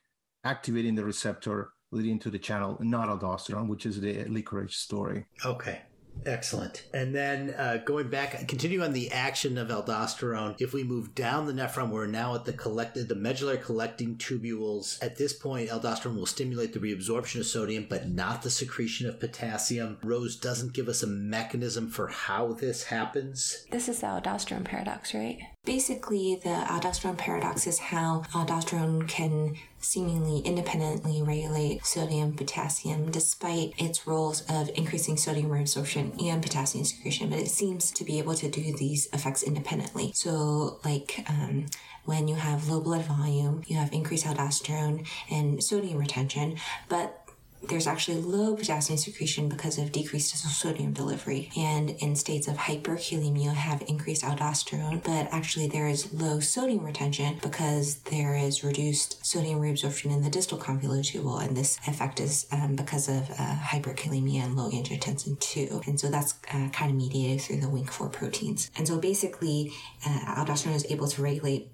activating 0.43 0.95
the 0.95 1.05
receptor 1.05 1.73
leading 1.91 2.17
to 2.19 2.31
the 2.31 2.39
channel, 2.39 2.77
not 2.81 3.07
aldosterone, 3.07 3.67
which 3.67 3.85
is 3.85 4.01
the 4.01 4.23
licorice 4.25 4.75
story. 4.75 5.25
Okay. 5.45 5.83
Excellent. 6.25 6.83
And 6.93 7.13
then 7.13 7.53
uh, 7.57 7.77
going 7.85 8.09
back, 8.09 8.47
continue 8.47 8.83
on 8.83 8.93
the 8.93 9.11
action 9.11 9.57
of 9.57 9.67
aldosterone. 9.69 10.55
If 10.59 10.73
we 10.73 10.83
move 10.83 11.15
down 11.15 11.45
the 11.45 11.53
nephron, 11.53 11.89
we're 11.89 12.07
now 12.07 12.35
at 12.35 12.45
the 12.45 12.53
collected, 12.53 13.09
the 13.09 13.15
medullary 13.15 13.57
collecting 13.57 14.15
tubules. 14.15 15.03
At 15.03 15.17
this 15.17 15.33
point, 15.33 15.69
aldosterone 15.69 16.15
will 16.15 16.25
stimulate 16.25 16.73
the 16.73 16.79
reabsorption 16.79 17.39
of 17.39 17.45
sodium, 17.45 17.87
but 17.89 18.09
not 18.09 18.41
the 18.41 18.49
secretion 18.49 19.07
of 19.07 19.19
potassium. 19.19 19.97
Rose 20.03 20.35
doesn't 20.35 20.73
give 20.73 20.87
us 20.87 21.03
a 21.03 21.07
mechanism 21.07 21.89
for 21.89 22.07
how 22.07 22.53
this 22.53 22.85
happens. 22.85 23.65
This 23.71 23.89
is 23.89 23.99
the 23.99 24.07
aldosterone 24.07 24.65
paradox, 24.65 25.13
right? 25.13 25.39
Basically, 25.65 26.35
the 26.43 26.49
aldosterone 26.49 27.17
paradox 27.17 27.65
is 27.67 27.79
how 27.79 28.23
aldosterone 28.33 29.07
can 29.07 29.55
seemingly 29.79 30.39
independently 30.39 31.21
regulate 31.21 31.85
sodium 31.85 32.33
potassium 32.33 33.09
despite 33.09 33.73
its 33.77 34.05
roles 34.05 34.41
of 34.49 34.69
increasing 34.75 35.15
sodium 35.15 35.49
reabsorption 35.49 36.21
and 36.21 36.43
potassium 36.43 36.83
secretion, 36.83 37.29
but 37.29 37.39
it 37.39 37.49
seems 37.49 37.91
to 37.91 38.03
be 38.03 38.19
able 38.19 38.35
to 38.35 38.49
do 38.49 38.75
these 38.75 39.07
effects 39.13 39.41
independently. 39.41 40.11
So, 40.13 40.79
like, 40.83 41.23
um, 41.29 41.67
when 42.03 42.27
you 42.27 42.35
have 42.35 42.67
low 42.67 42.81
blood 42.81 43.05
volume, 43.05 43.63
you 43.65 43.77
have 43.77 43.93
increased 43.93 44.25
aldosterone 44.25 45.07
and 45.31 45.63
sodium 45.63 45.97
retention, 45.97 46.57
but 46.89 47.22
there's 47.69 47.87
actually 47.87 48.21
low 48.21 48.55
potassium 48.55 48.97
secretion 48.97 49.49
because 49.49 49.77
of 49.77 49.91
decreased 49.91 50.35
sodium 50.35 50.93
delivery. 50.93 51.49
And 51.57 51.91
in 51.91 52.15
states 52.15 52.47
of 52.47 52.55
hyperkalemia 52.55 53.53
have 53.53 53.83
increased 53.87 54.23
aldosterone, 54.23 55.03
but 55.03 55.27
actually 55.31 55.67
there 55.67 55.87
is 55.87 56.13
low 56.13 56.39
sodium 56.39 56.85
retention 56.85 57.39
because 57.41 57.95
there 58.11 58.35
is 58.35 58.63
reduced 58.63 59.25
sodium 59.25 59.59
reabsorption 59.59 60.11
in 60.11 60.21
the 60.21 60.29
distal 60.29 60.57
convoluted 60.57 61.05
tubule. 61.05 61.45
And 61.45 61.55
this 61.55 61.79
effect 61.87 62.19
is 62.19 62.47
um, 62.51 62.75
because 62.75 63.07
of 63.07 63.29
uh, 63.31 63.55
hyperkalemia 63.55 64.43
and 64.43 64.55
low 64.55 64.69
angiotensin 64.69 65.39
2. 65.39 65.81
And 65.87 65.99
so 65.99 66.09
that's 66.09 66.35
uh, 66.53 66.69
kind 66.69 66.91
of 66.91 66.97
mediated 66.97 67.41
through 67.41 67.57
the 67.57 67.67
WNC4 67.67 68.11
proteins. 68.11 68.71
And 68.77 68.87
so 68.87 68.97
basically, 68.97 69.71
uh, 70.05 70.35
aldosterone 70.35 70.75
is 70.75 70.85
able 70.89 71.07
to 71.07 71.21
regulate 71.21 71.69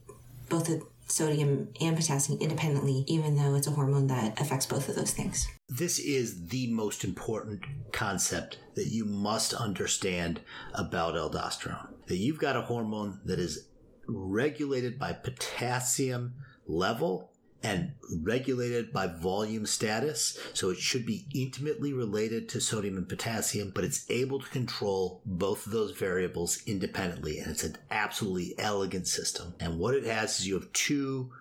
both 0.50 0.66
the 0.66 0.82
sodium 1.10 1.70
and 1.82 1.96
potassium 1.96 2.40
independently, 2.40 3.04
even 3.08 3.36
though 3.36 3.56
it's 3.56 3.68
a 3.68 3.72
hormone 3.72 4.08
that 4.08 4.40
affects 4.40 4.66
both 4.66 4.88
of 4.90 4.96
those 4.96 5.12
things. 5.12 5.48
This 5.68 6.00
is 6.00 6.48
the 6.48 6.68
most 6.68 7.04
important 7.04 7.62
concept 7.92 8.60
that 8.76 8.88
you 8.88 9.06
must 9.06 9.54
understand 9.54 10.42
about 10.74 11.16
aldosterone. 11.16 11.94
That 12.08 12.18
you've 12.18 12.40
got 12.40 12.56
a 12.56 12.62
hormone 12.62 13.20
that 13.26 13.40
is 13.40 13.68
regulated 14.08 14.98
by 14.98 15.14
potassium 15.14 16.36
level 16.66 17.32
and 17.62 17.92
regulated 18.22 18.94
by 18.94 19.08
volume 19.08 19.66
status. 19.66 20.40
So 20.54 20.70
it 20.70 20.78
should 20.78 21.06
be 21.06 21.26
intimately 21.34 21.94
related 21.94 22.48
to 22.50 22.62
sodium 22.62 22.98
and 22.98 23.08
potassium, 23.08 23.72
but 23.74 23.84
it's 23.84 24.10
able 24.10 24.40
to 24.40 24.50
control 24.50 25.22
both 25.26 25.66
of 25.66 25.72
those 25.72 25.92
variables 25.92 26.62
independently. 26.66 27.40
And 27.40 27.52
it's 27.52 27.64
an 27.64 27.78
absolutely 27.92 28.56
elegant 28.58 29.08
system. 29.08 29.54
And 29.60 29.78
what 29.78 29.96
it 29.96 30.06
has 30.06 30.40
is 30.40 30.48
you 30.48 30.54
have 30.56 30.72
two 30.74 31.32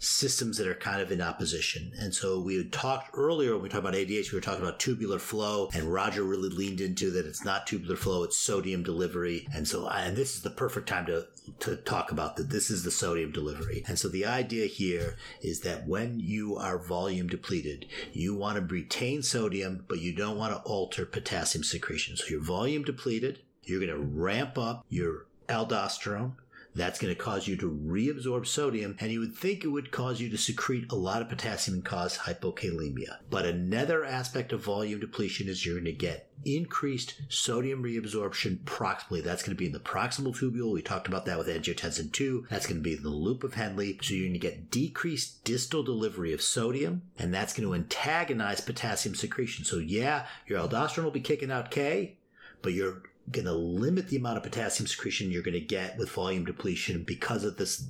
systems 0.00 0.56
that 0.56 0.66
are 0.66 0.74
kind 0.74 1.02
of 1.02 1.12
in 1.12 1.20
opposition. 1.20 1.92
And 1.98 2.14
so 2.14 2.40
we 2.40 2.56
had 2.56 2.72
talked 2.72 3.10
earlier 3.14 3.52
when 3.52 3.62
we 3.62 3.68
talked 3.68 3.84
about 3.84 3.94
ADH, 3.94 4.32
we 4.32 4.36
were 4.36 4.40
talking 4.40 4.62
about 4.62 4.80
tubular 4.80 5.18
flow, 5.18 5.68
and 5.74 5.92
Roger 5.92 6.24
really 6.24 6.48
leaned 6.48 6.80
into 6.80 7.10
that 7.10 7.26
it's 7.26 7.44
not 7.44 7.66
tubular 7.66 7.96
flow, 7.96 8.24
it's 8.24 8.38
sodium 8.38 8.82
delivery. 8.82 9.46
And 9.54 9.68
so, 9.68 9.86
and 9.88 10.16
this 10.16 10.34
is 10.34 10.42
the 10.42 10.50
perfect 10.50 10.88
time 10.88 11.04
to, 11.06 11.26
to 11.60 11.76
talk 11.76 12.10
about 12.10 12.36
that. 12.36 12.48
This 12.48 12.70
is 12.70 12.82
the 12.82 12.90
sodium 12.90 13.30
delivery. 13.30 13.84
And 13.86 13.98
so 13.98 14.08
the 14.08 14.24
idea 14.24 14.66
here 14.66 15.16
is 15.42 15.60
that 15.60 15.86
when 15.86 16.18
you 16.18 16.56
are 16.56 16.78
volume 16.78 17.28
depleted, 17.28 17.86
you 18.12 18.34
want 18.34 18.56
to 18.56 18.74
retain 18.74 19.22
sodium, 19.22 19.84
but 19.86 20.00
you 20.00 20.14
don't 20.14 20.38
want 20.38 20.54
to 20.54 20.62
alter 20.62 21.04
potassium 21.04 21.62
secretion. 21.62 22.16
So 22.16 22.24
you're 22.30 22.40
volume 22.40 22.84
depleted, 22.84 23.40
you're 23.64 23.80
going 23.80 23.92
to 23.92 23.98
ramp 23.98 24.56
up 24.56 24.86
your 24.88 25.26
aldosterone 25.48 26.32
that's 26.74 26.98
going 26.98 27.14
to 27.14 27.20
cause 27.20 27.48
you 27.48 27.56
to 27.56 27.70
reabsorb 27.70 28.46
sodium, 28.46 28.96
and 29.00 29.10
you 29.10 29.20
would 29.20 29.34
think 29.34 29.64
it 29.64 29.68
would 29.68 29.90
cause 29.90 30.20
you 30.20 30.28
to 30.30 30.38
secrete 30.38 30.90
a 30.90 30.94
lot 30.94 31.22
of 31.22 31.28
potassium 31.28 31.76
and 31.76 31.84
cause 31.84 32.18
hypokalemia. 32.18 33.18
But 33.28 33.46
another 33.46 34.04
aspect 34.04 34.52
of 34.52 34.62
volume 34.62 35.00
depletion 35.00 35.48
is 35.48 35.64
you're 35.64 35.76
going 35.76 35.84
to 35.86 35.92
get 35.92 36.28
increased 36.44 37.20
sodium 37.28 37.82
reabsorption 37.82 38.58
proximally. 38.60 39.22
That's 39.22 39.42
going 39.42 39.56
to 39.56 39.58
be 39.58 39.66
in 39.66 39.72
the 39.72 39.80
proximal 39.80 40.34
tubule. 40.36 40.72
We 40.72 40.82
talked 40.82 41.08
about 41.08 41.26
that 41.26 41.38
with 41.38 41.48
angiotensin 41.48 42.12
2. 42.12 42.46
That's 42.48 42.66
going 42.66 42.78
to 42.78 42.82
be 42.82 42.96
in 42.96 43.02
the 43.02 43.10
loop 43.10 43.44
of 43.44 43.54
Henle. 43.54 43.92
So 44.00 44.14
you're 44.14 44.28
going 44.28 44.32
to 44.32 44.38
get 44.38 44.70
decreased 44.70 45.44
distal 45.44 45.82
delivery 45.82 46.32
of 46.32 46.40
sodium, 46.40 47.02
and 47.18 47.34
that's 47.34 47.52
going 47.52 47.68
to 47.68 47.74
antagonize 47.74 48.60
potassium 48.60 49.14
secretion. 49.14 49.64
So 49.64 49.78
yeah, 49.78 50.26
your 50.46 50.60
aldosterone 50.60 51.04
will 51.04 51.10
be 51.10 51.20
kicking 51.20 51.50
out 51.50 51.70
K, 51.70 52.18
but 52.62 52.72
you're 52.72 53.02
going 53.30 53.46
to 53.46 53.52
limit 53.52 54.08
the 54.08 54.16
amount 54.16 54.36
of 54.36 54.42
potassium 54.42 54.86
secretion 54.86 55.30
you're 55.30 55.42
going 55.42 55.54
to 55.54 55.60
get 55.60 55.96
with 55.96 56.10
volume 56.10 56.44
depletion 56.44 57.02
because 57.02 57.44
of 57.44 57.56
this 57.56 57.84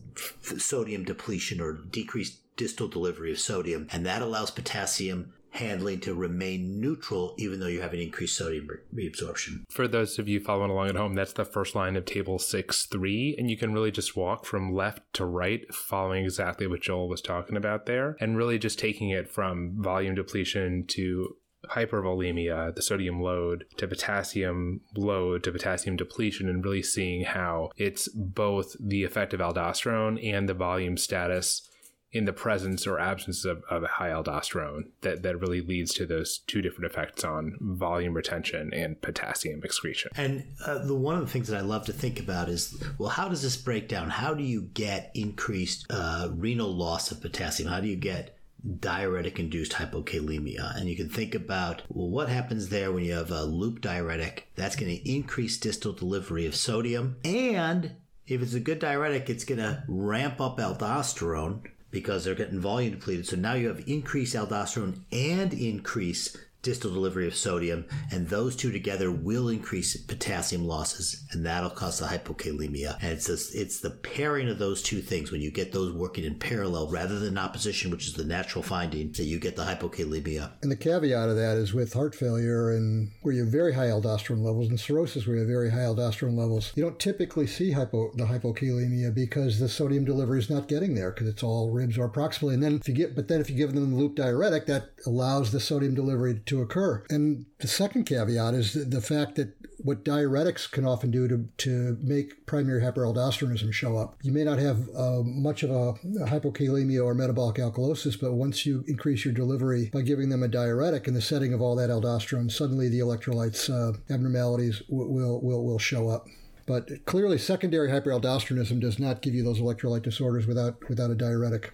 sodium 0.59 1.05
depletion 1.05 1.61
or 1.61 1.73
decreased 1.73 2.39
distal 2.57 2.89
delivery 2.89 3.33
of 3.33 3.39
sodium. 3.39 3.89
And 3.91 4.05
that 4.07 4.23
allows 4.23 4.51
potassium 4.51 5.33
handling 5.53 6.01
to 6.01 6.15
remain 6.15 6.81
neutral, 6.81 7.35
even 7.39 7.61
though 7.61 7.67
you're 7.67 7.83
having 7.83 8.01
increased 8.01 8.37
sodium 8.37 8.69
reabsorption. 8.95 9.65
For 9.69 9.89
those 9.89 10.19
of 10.19 10.29
you 10.29 10.41
following 10.41 10.71
along 10.71 10.89
at 10.89 10.97
home, 10.97 11.15
that's 11.15 11.33
the 11.33 11.45
first 11.45 11.75
line 11.75 11.97
of 11.97 12.05
table 12.05 12.39
6 12.39 12.87
3. 12.87 13.37
And 13.39 13.51
you 13.51 13.57
can 13.57 13.73
really 13.73 13.91
just 13.91 14.17
walk 14.17 14.45
from 14.45 14.73
left 14.73 15.03
to 15.15 15.25
right, 15.25 15.73
following 15.75 16.25
exactly 16.25 16.67
what 16.67 16.83
Joel 16.83 17.09
was 17.09 17.21
talking 17.21 17.57
about 17.57 17.87
there, 17.87 18.17
and 18.21 18.37
really 18.37 18.59
just 18.59 18.79
taking 18.79 19.11
it 19.11 19.29
from 19.29 19.83
volume 19.83 20.15
depletion 20.15 20.85
to 20.89 21.37
hypervolemia, 21.75 22.75
the 22.75 22.83
sodium 22.83 23.21
load, 23.21 23.65
to 23.77 23.87
potassium 23.87 24.81
load, 24.97 25.45
to 25.45 25.53
potassium 25.53 25.97
depletion, 25.97 26.49
and 26.49 26.65
really 26.65 26.83
seeing 26.83 27.25
how 27.25 27.71
it's 27.77 28.09
both 28.09 28.77
the 28.81 29.05
effect 29.05 29.35
of 29.35 29.41
aldosterone 29.41 30.19
and 30.23 30.49
the 30.49 30.55
volume 30.55 30.97
status 30.97 31.67
in 32.13 32.25
the 32.25 32.33
presence 32.33 32.87
or 32.87 32.99
absence 32.99 33.45
of, 33.45 33.63
of 33.71 33.85
high 33.85 34.09
aldosterone 34.09 34.83
that, 35.03 35.23
that 35.23 35.39
really 35.39 35.61
leads 35.61 35.95
to 35.95 36.05
those 36.05 36.39
two 36.39 36.61
different 36.61 36.91
effects 36.91 37.23
on 37.23 37.57
volume 37.61 38.15
retention 38.15 38.75
and 38.75 39.01
potassium 39.01 39.63
excretion. 39.63 40.11
And 40.17 40.45
uh, 40.67 40.79
the 40.79 40.97
one 40.97 41.15
of 41.15 41.21
the 41.21 41.31
things 41.31 41.49
that 41.49 41.57
I 41.57 41.61
love 41.61 41.87
to 41.87 41.93
think 41.93 42.19
about 42.19 42.49
is, 42.49 42.83
well, 42.99 43.11
how 43.11 43.29
does 43.29 43.43
this 43.43 43.57
break 43.57 43.89
down? 43.89 44.11
How 44.11 44.35
do 44.35 44.43
you 44.43 44.63
get 44.75 45.13
increased 45.15 45.87
uh, 45.89 46.31
renal 46.33 46.75
loss 46.75 47.13
of 47.13 47.21
potassium? 47.21 47.71
How 47.71 47.81
do 47.81 47.87
you 47.87 47.97
get 47.97 48.37
diuretic 48.79 49.39
induced 49.39 49.73
hypokalemia. 49.73 50.79
And 50.79 50.89
you 50.89 50.97
can 50.97 51.09
think 51.09 51.35
about, 51.35 51.83
well, 51.89 52.09
what 52.09 52.29
happens 52.29 52.69
there 52.69 52.93
when 52.93 53.05
you 53.05 53.15
have 53.15 53.31
a 53.31 53.45
loop 53.45 53.81
diuretic? 53.81 54.49
That's 54.55 54.77
going 54.77 54.97
to 54.97 55.11
increase 55.11 55.59
distal 55.59 55.93
delivery 55.93 56.47
of 56.47 56.55
sodium. 56.55 57.17
And 57.25 57.97
if 58.27 58.43
it's 58.43 58.55
a 58.55 58.61
good 58.61 58.79
diuretic, 58.79 59.29
it's 59.29 59.45
going 59.45 59.59
to 59.59 59.85
ramp 59.89 60.41
up 60.41 60.59
aldosterone 60.59 61.63
because 61.91 62.25
they're 62.25 62.35
getting 62.35 62.61
volume 62.61 62.93
depleted. 62.93 63.27
So 63.27 63.37
now 63.37 63.55
you 63.55 63.69
have 63.69 63.83
increased 63.89 64.37
aldosterone 64.37 65.01
and 65.11 65.53
increase 65.53 66.37
distal 66.63 66.93
delivery 66.93 67.27
of 67.27 67.35
sodium, 67.35 67.87
and 68.11 68.29
those 68.29 68.57
two 68.57 68.71
together 68.71 69.11
will 69.11 69.49
increase 69.49 69.97
potassium 69.97 70.67
losses, 70.67 71.25
and 71.33 71.45
that'll 71.45 71.71
cause 71.71 71.99
the 71.99 72.07
hypokalemia. 72.07 72.97
And 73.01 73.13
it's 73.13 73.29
a, 73.29 73.59
it's 73.59 73.81
the 73.81 73.91
pairing 73.91 74.49
of 74.49 74.59
those 74.59 74.83
two 74.83 75.01
things 75.01 75.33
when 75.33 75.41
you 75.41 75.51
get 75.51 75.73
those 75.73 75.93
working 75.93 76.25
in 76.25 76.39
parallel 76.39 76.91
rather 76.91 77.19
than 77.19 77.39
opposition, 77.39 77.91
which 77.91 78.07
is 78.07 78.15
the 78.15 78.25
natural 78.25 78.63
finding, 78.63 79.13
that 79.13 79.25
you 79.25 79.39
get 79.39 79.57
the 79.57 79.65
hypokalemia. 79.65 80.53
And 80.63 80.71
the 80.71 80.77
caveat 80.77 81.29
of 81.29 81.37
that 81.37 81.57
is 81.57 81.73
with 81.73 81.93
heart 81.93 82.15
failure 82.15 82.71
and 82.71 83.11
where 83.23 83.35
you 83.35 83.45
have 83.45 83.53
very 83.53 83.75
high 83.75 83.87
aldosterone 83.87 84.43
levels 84.43 84.69
and 84.69 84.79
cirrhosis 84.79 85.27
where 85.27 85.37
you 85.37 85.43
have 85.43 85.49
very 85.49 85.71
high 85.71 85.79
aldosterone 85.79 86.37
levels, 86.37 86.73
you 86.75 86.83
don't 86.83 86.99
typically 86.99 87.47
see 87.47 87.73
hypo, 87.73 88.11
the 88.15 88.25
hypokalemia 88.25 89.15
because 89.15 89.59
the 89.59 89.69
sodium 89.69 90.05
delivery 90.05 90.39
is 90.39 90.51
not 90.51 90.69
getting 90.69 90.95
there 90.95 91.11
because 91.11 91.29
it's 91.29 91.43
all 91.43 91.71
ribs 91.71 91.99
or 91.99 92.09
proximally. 92.09 92.55
And 92.55 92.63
then 92.63 92.75
if 92.77 92.89
you 92.89 92.95
get, 92.95 93.15
but 93.17 93.29
then 93.29 93.41
if 93.41 93.51
you 93.51 93.57
give 93.57 93.75
them 93.75 93.91
the 93.91 93.97
loop 93.97 94.17
diuretic, 94.17 94.67
that 94.67 94.91
allows 95.07 95.53
the 95.53 95.61
sodium 95.61 95.95
delivery 95.95 96.41
to 96.51 96.61
occur. 96.61 97.05
And 97.09 97.47
the 97.61 97.69
second 97.69 98.05
caveat 98.05 98.55
is 98.55 98.75
the 98.75 99.01
fact 99.01 99.37
that 99.37 99.55
what 99.79 100.05
diuretics 100.05 100.71
can 100.71 100.85
often 100.85 101.11
do 101.11 101.27
to, 101.29 101.49
to 101.59 101.97
make 102.03 102.47
primary 102.47 102.83
hyperaldosteronism 102.83 103.73
show 103.73 103.97
up. 103.97 104.17
You 104.23 104.33
may 104.33 104.45
not 104.45 104.59
have 104.59 104.89
uh, 104.95 105.23
much 105.23 105.63
of 105.63 105.71
a 105.71 105.95
hypokalemia 106.27 107.05
or 107.05 107.15
metabolic 107.15 107.57
alkalosis, 107.57 108.21
but 108.21 108.35
once 108.35 108.67
you 108.67 108.85
increase 108.87 109.25
your 109.25 109.33
delivery 109.33 109.91
by 109.93 110.03
giving 110.03 110.29
them 110.29 110.43
a 110.43 110.49
diuretic 110.49 111.09
in 111.09 111.15
the 111.15 111.23
setting 111.23 111.55
of 111.55 111.63
all 111.63 111.77
that 111.77 111.89
aldosterone, 111.89 112.51
suddenly 112.51 112.89
the 112.89 112.99
electrolytes 112.99 113.71
uh, 113.71 113.97
abnormalities 114.13 114.83
will, 114.89 115.41
will, 115.41 115.65
will 115.65 115.79
show 115.79 116.09
up. 116.09 116.27
But 116.67 117.05
clearly, 117.05 117.39
secondary 117.39 117.89
hyperaldosteronism 117.89 118.81
does 118.81 118.99
not 118.99 119.23
give 119.23 119.35
you 119.35 119.43
those 119.43 119.61
electrolyte 119.61 120.03
disorders 120.03 120.47
without, 120.47 120.89
without 120.89 121.11
a 121.11 121.17
diuretic. 121.17 121.73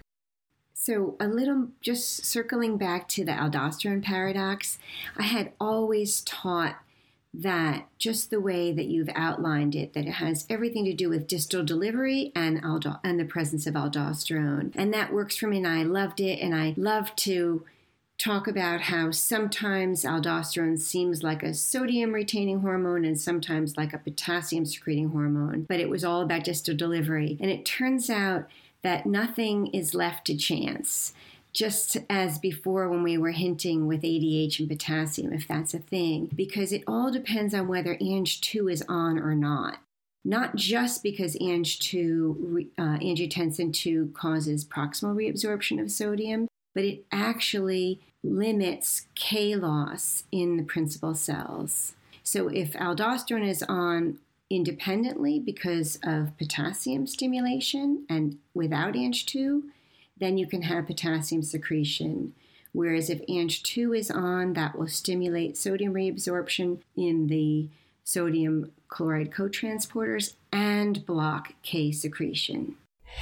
So, 0.79 1.15
a 1.19 1.27
little 1.27 1.69
just 1.81 2.23
circling 2.23 2.77
back 2.77 3.09
to 3.09 3.25
the 3.25 3.31
aldosterone 3.31 4.03
paradox, 4.03 4.77
I 5.17 5.23
had 5.23 5.51
always 5.59 6.21
taught 6.21 6.77
that 7.33 7.87
just 7.97 8.29
the 8.29 8.39
way 8.39 8.71
that 8.71 8.85
you've 8.85 9.09
outlined 9.15 9.75
it, 9.75 9.93
that 9.93 10.05
it 10.05 10.13
has 10.13 10.45
everything 10.49 10.85
to 10.85 10.93
do 10.93 11.09
with 11.09 11.27
distal 11.27 11.65
delivery 11.65 12.31
and 12.35 12.63
aldo- 12.63 12.99
and 13.03 13.19
the 13.19 13.25
presence 13.25 13.65
of 13.65 13.73
aldosterone, 13.73 14.71
and 14.75 14.93
that 14.93 15.11
works 15.11 15.35
for 15.35 15.47
me. 15.47 15.57
And 15.57 15.67
I 15.67 15.81
loved 15.81 16.21
it, 16.21 16.39
and 16.39 16.53
I 16.53 16.75
love 16.77 17.13
to 17.17 17.65
talk 18.19 18.47
about 18.47 18.81
how 18.81 19.09
sometimes 19.09 20.03
aldosterone 20.03 20.79
seems 20.79 21.23
like 21.23 21.41
a 21.41 21.55
sodium 21.55 22.13
retaining 22.13 22.61
hormone 22.61 23.03
and 23.03 23.19
sometimes 23.19 23.77
like 23.77 23.93
a 23.93 23.99
potassium 23.99 24.65
secreting 24.65 25.09
hormone, 25.09 25.63
but 25.67 25.79
it 25.79 25.89
was 25.89 26.03
all 26.05 26.21
about 26.21 26.43
distal 26.43 26.75
delivery. 26.75 27.35
And 27.41 27.49
it 27.49 27.65
turns 27.65 28.11
out 28.11 28.47
that 28.83 29.05
nothing 29.05 29.67
is 29.67 29.93
left 29.93 30.25
to 30.27 30.37
chance. 30.37 31.13
Just 31.53 31.97
as 32.09 32.37
before, 32.37 32.87
when 32.89 33.03
we 33.03 33.17
were 33.17 33.31
hinting 33.31 33.87
with 33.87 34.03
ADH 34.03 34.59
and 34.59 34.69
potassium, 34.69 35.33
if 35.33 35.47
that's 35.47 35.73
a 35.73 35.79
thing, 35.79 36.29
because 36.35 36.71
it 36.71 36.83
all 36.85 37.11
depends 37.11 37.53
on 37.53 37.67
whether 37.67 37.95
Ang2 37.95 38.71
is 38.71 38.83
on 38.87 39.17
or 39.17 39.33
not. 39.33 39.79
Not 40.23 40.55
just 40.55 41.01
because 41.01 41.35
Ang2, 41.37 42.67
uh, 42.77 42.81
angiotensin 42.99 43.73
2 43.73 44.11
causes 44.13 44.65
proximal 44.65 45.15
reabsorption 45.15 45.81
of 45.81 45.89
sodium, 45.89 46.47
but 46.75 46.83
it 46.83 47.05
actually 47.11 48.01
limits 48.23 49.07
K 49.15 49.55
loss 49.55 50.23
in 50.31 50.57
the 50.57 50.63
principal 50.63 51.15
cells. 51.15 51.95
So 52.23 52.49
if 52.49 52.73
aldosterone 52.73 53.47
is 53.47 53.63
on 53.63 54.19
independently 54.49 55.39
because 55.39 55.99
of 56.03 56.37
potassium 56.37 57.05
stimulation 57.07 58.05
and 58.09 58.37
without 58.53 58.93
Ang2, 58.93 59.63
then 60.17 60.37
you 60.37 60.47
can 60.47 60.63
have 60.63 60.87
potassium 60.87 61.43
secretion. 61.43 62.33
Whereas 62.71 63.09
if 63.09 63.25
Ang2 63.27 63.97
is 63.97 64.11
on, 64.11 64.53
that 64.53 64.77
will 64.77 64.87
stimulate 64.87 65.57
sodium 65.57 65.93
reabsorption 65.93 66.79
in 66.95 67.27
the 67.27 67.69
sodium 68.03 68.71
chloride 68.87 69.31
cotransporters 69.31 70.35
and 70.51 71.05
block 71.05 71.53
K 71.61 71.91
secretion. 71.91 72.77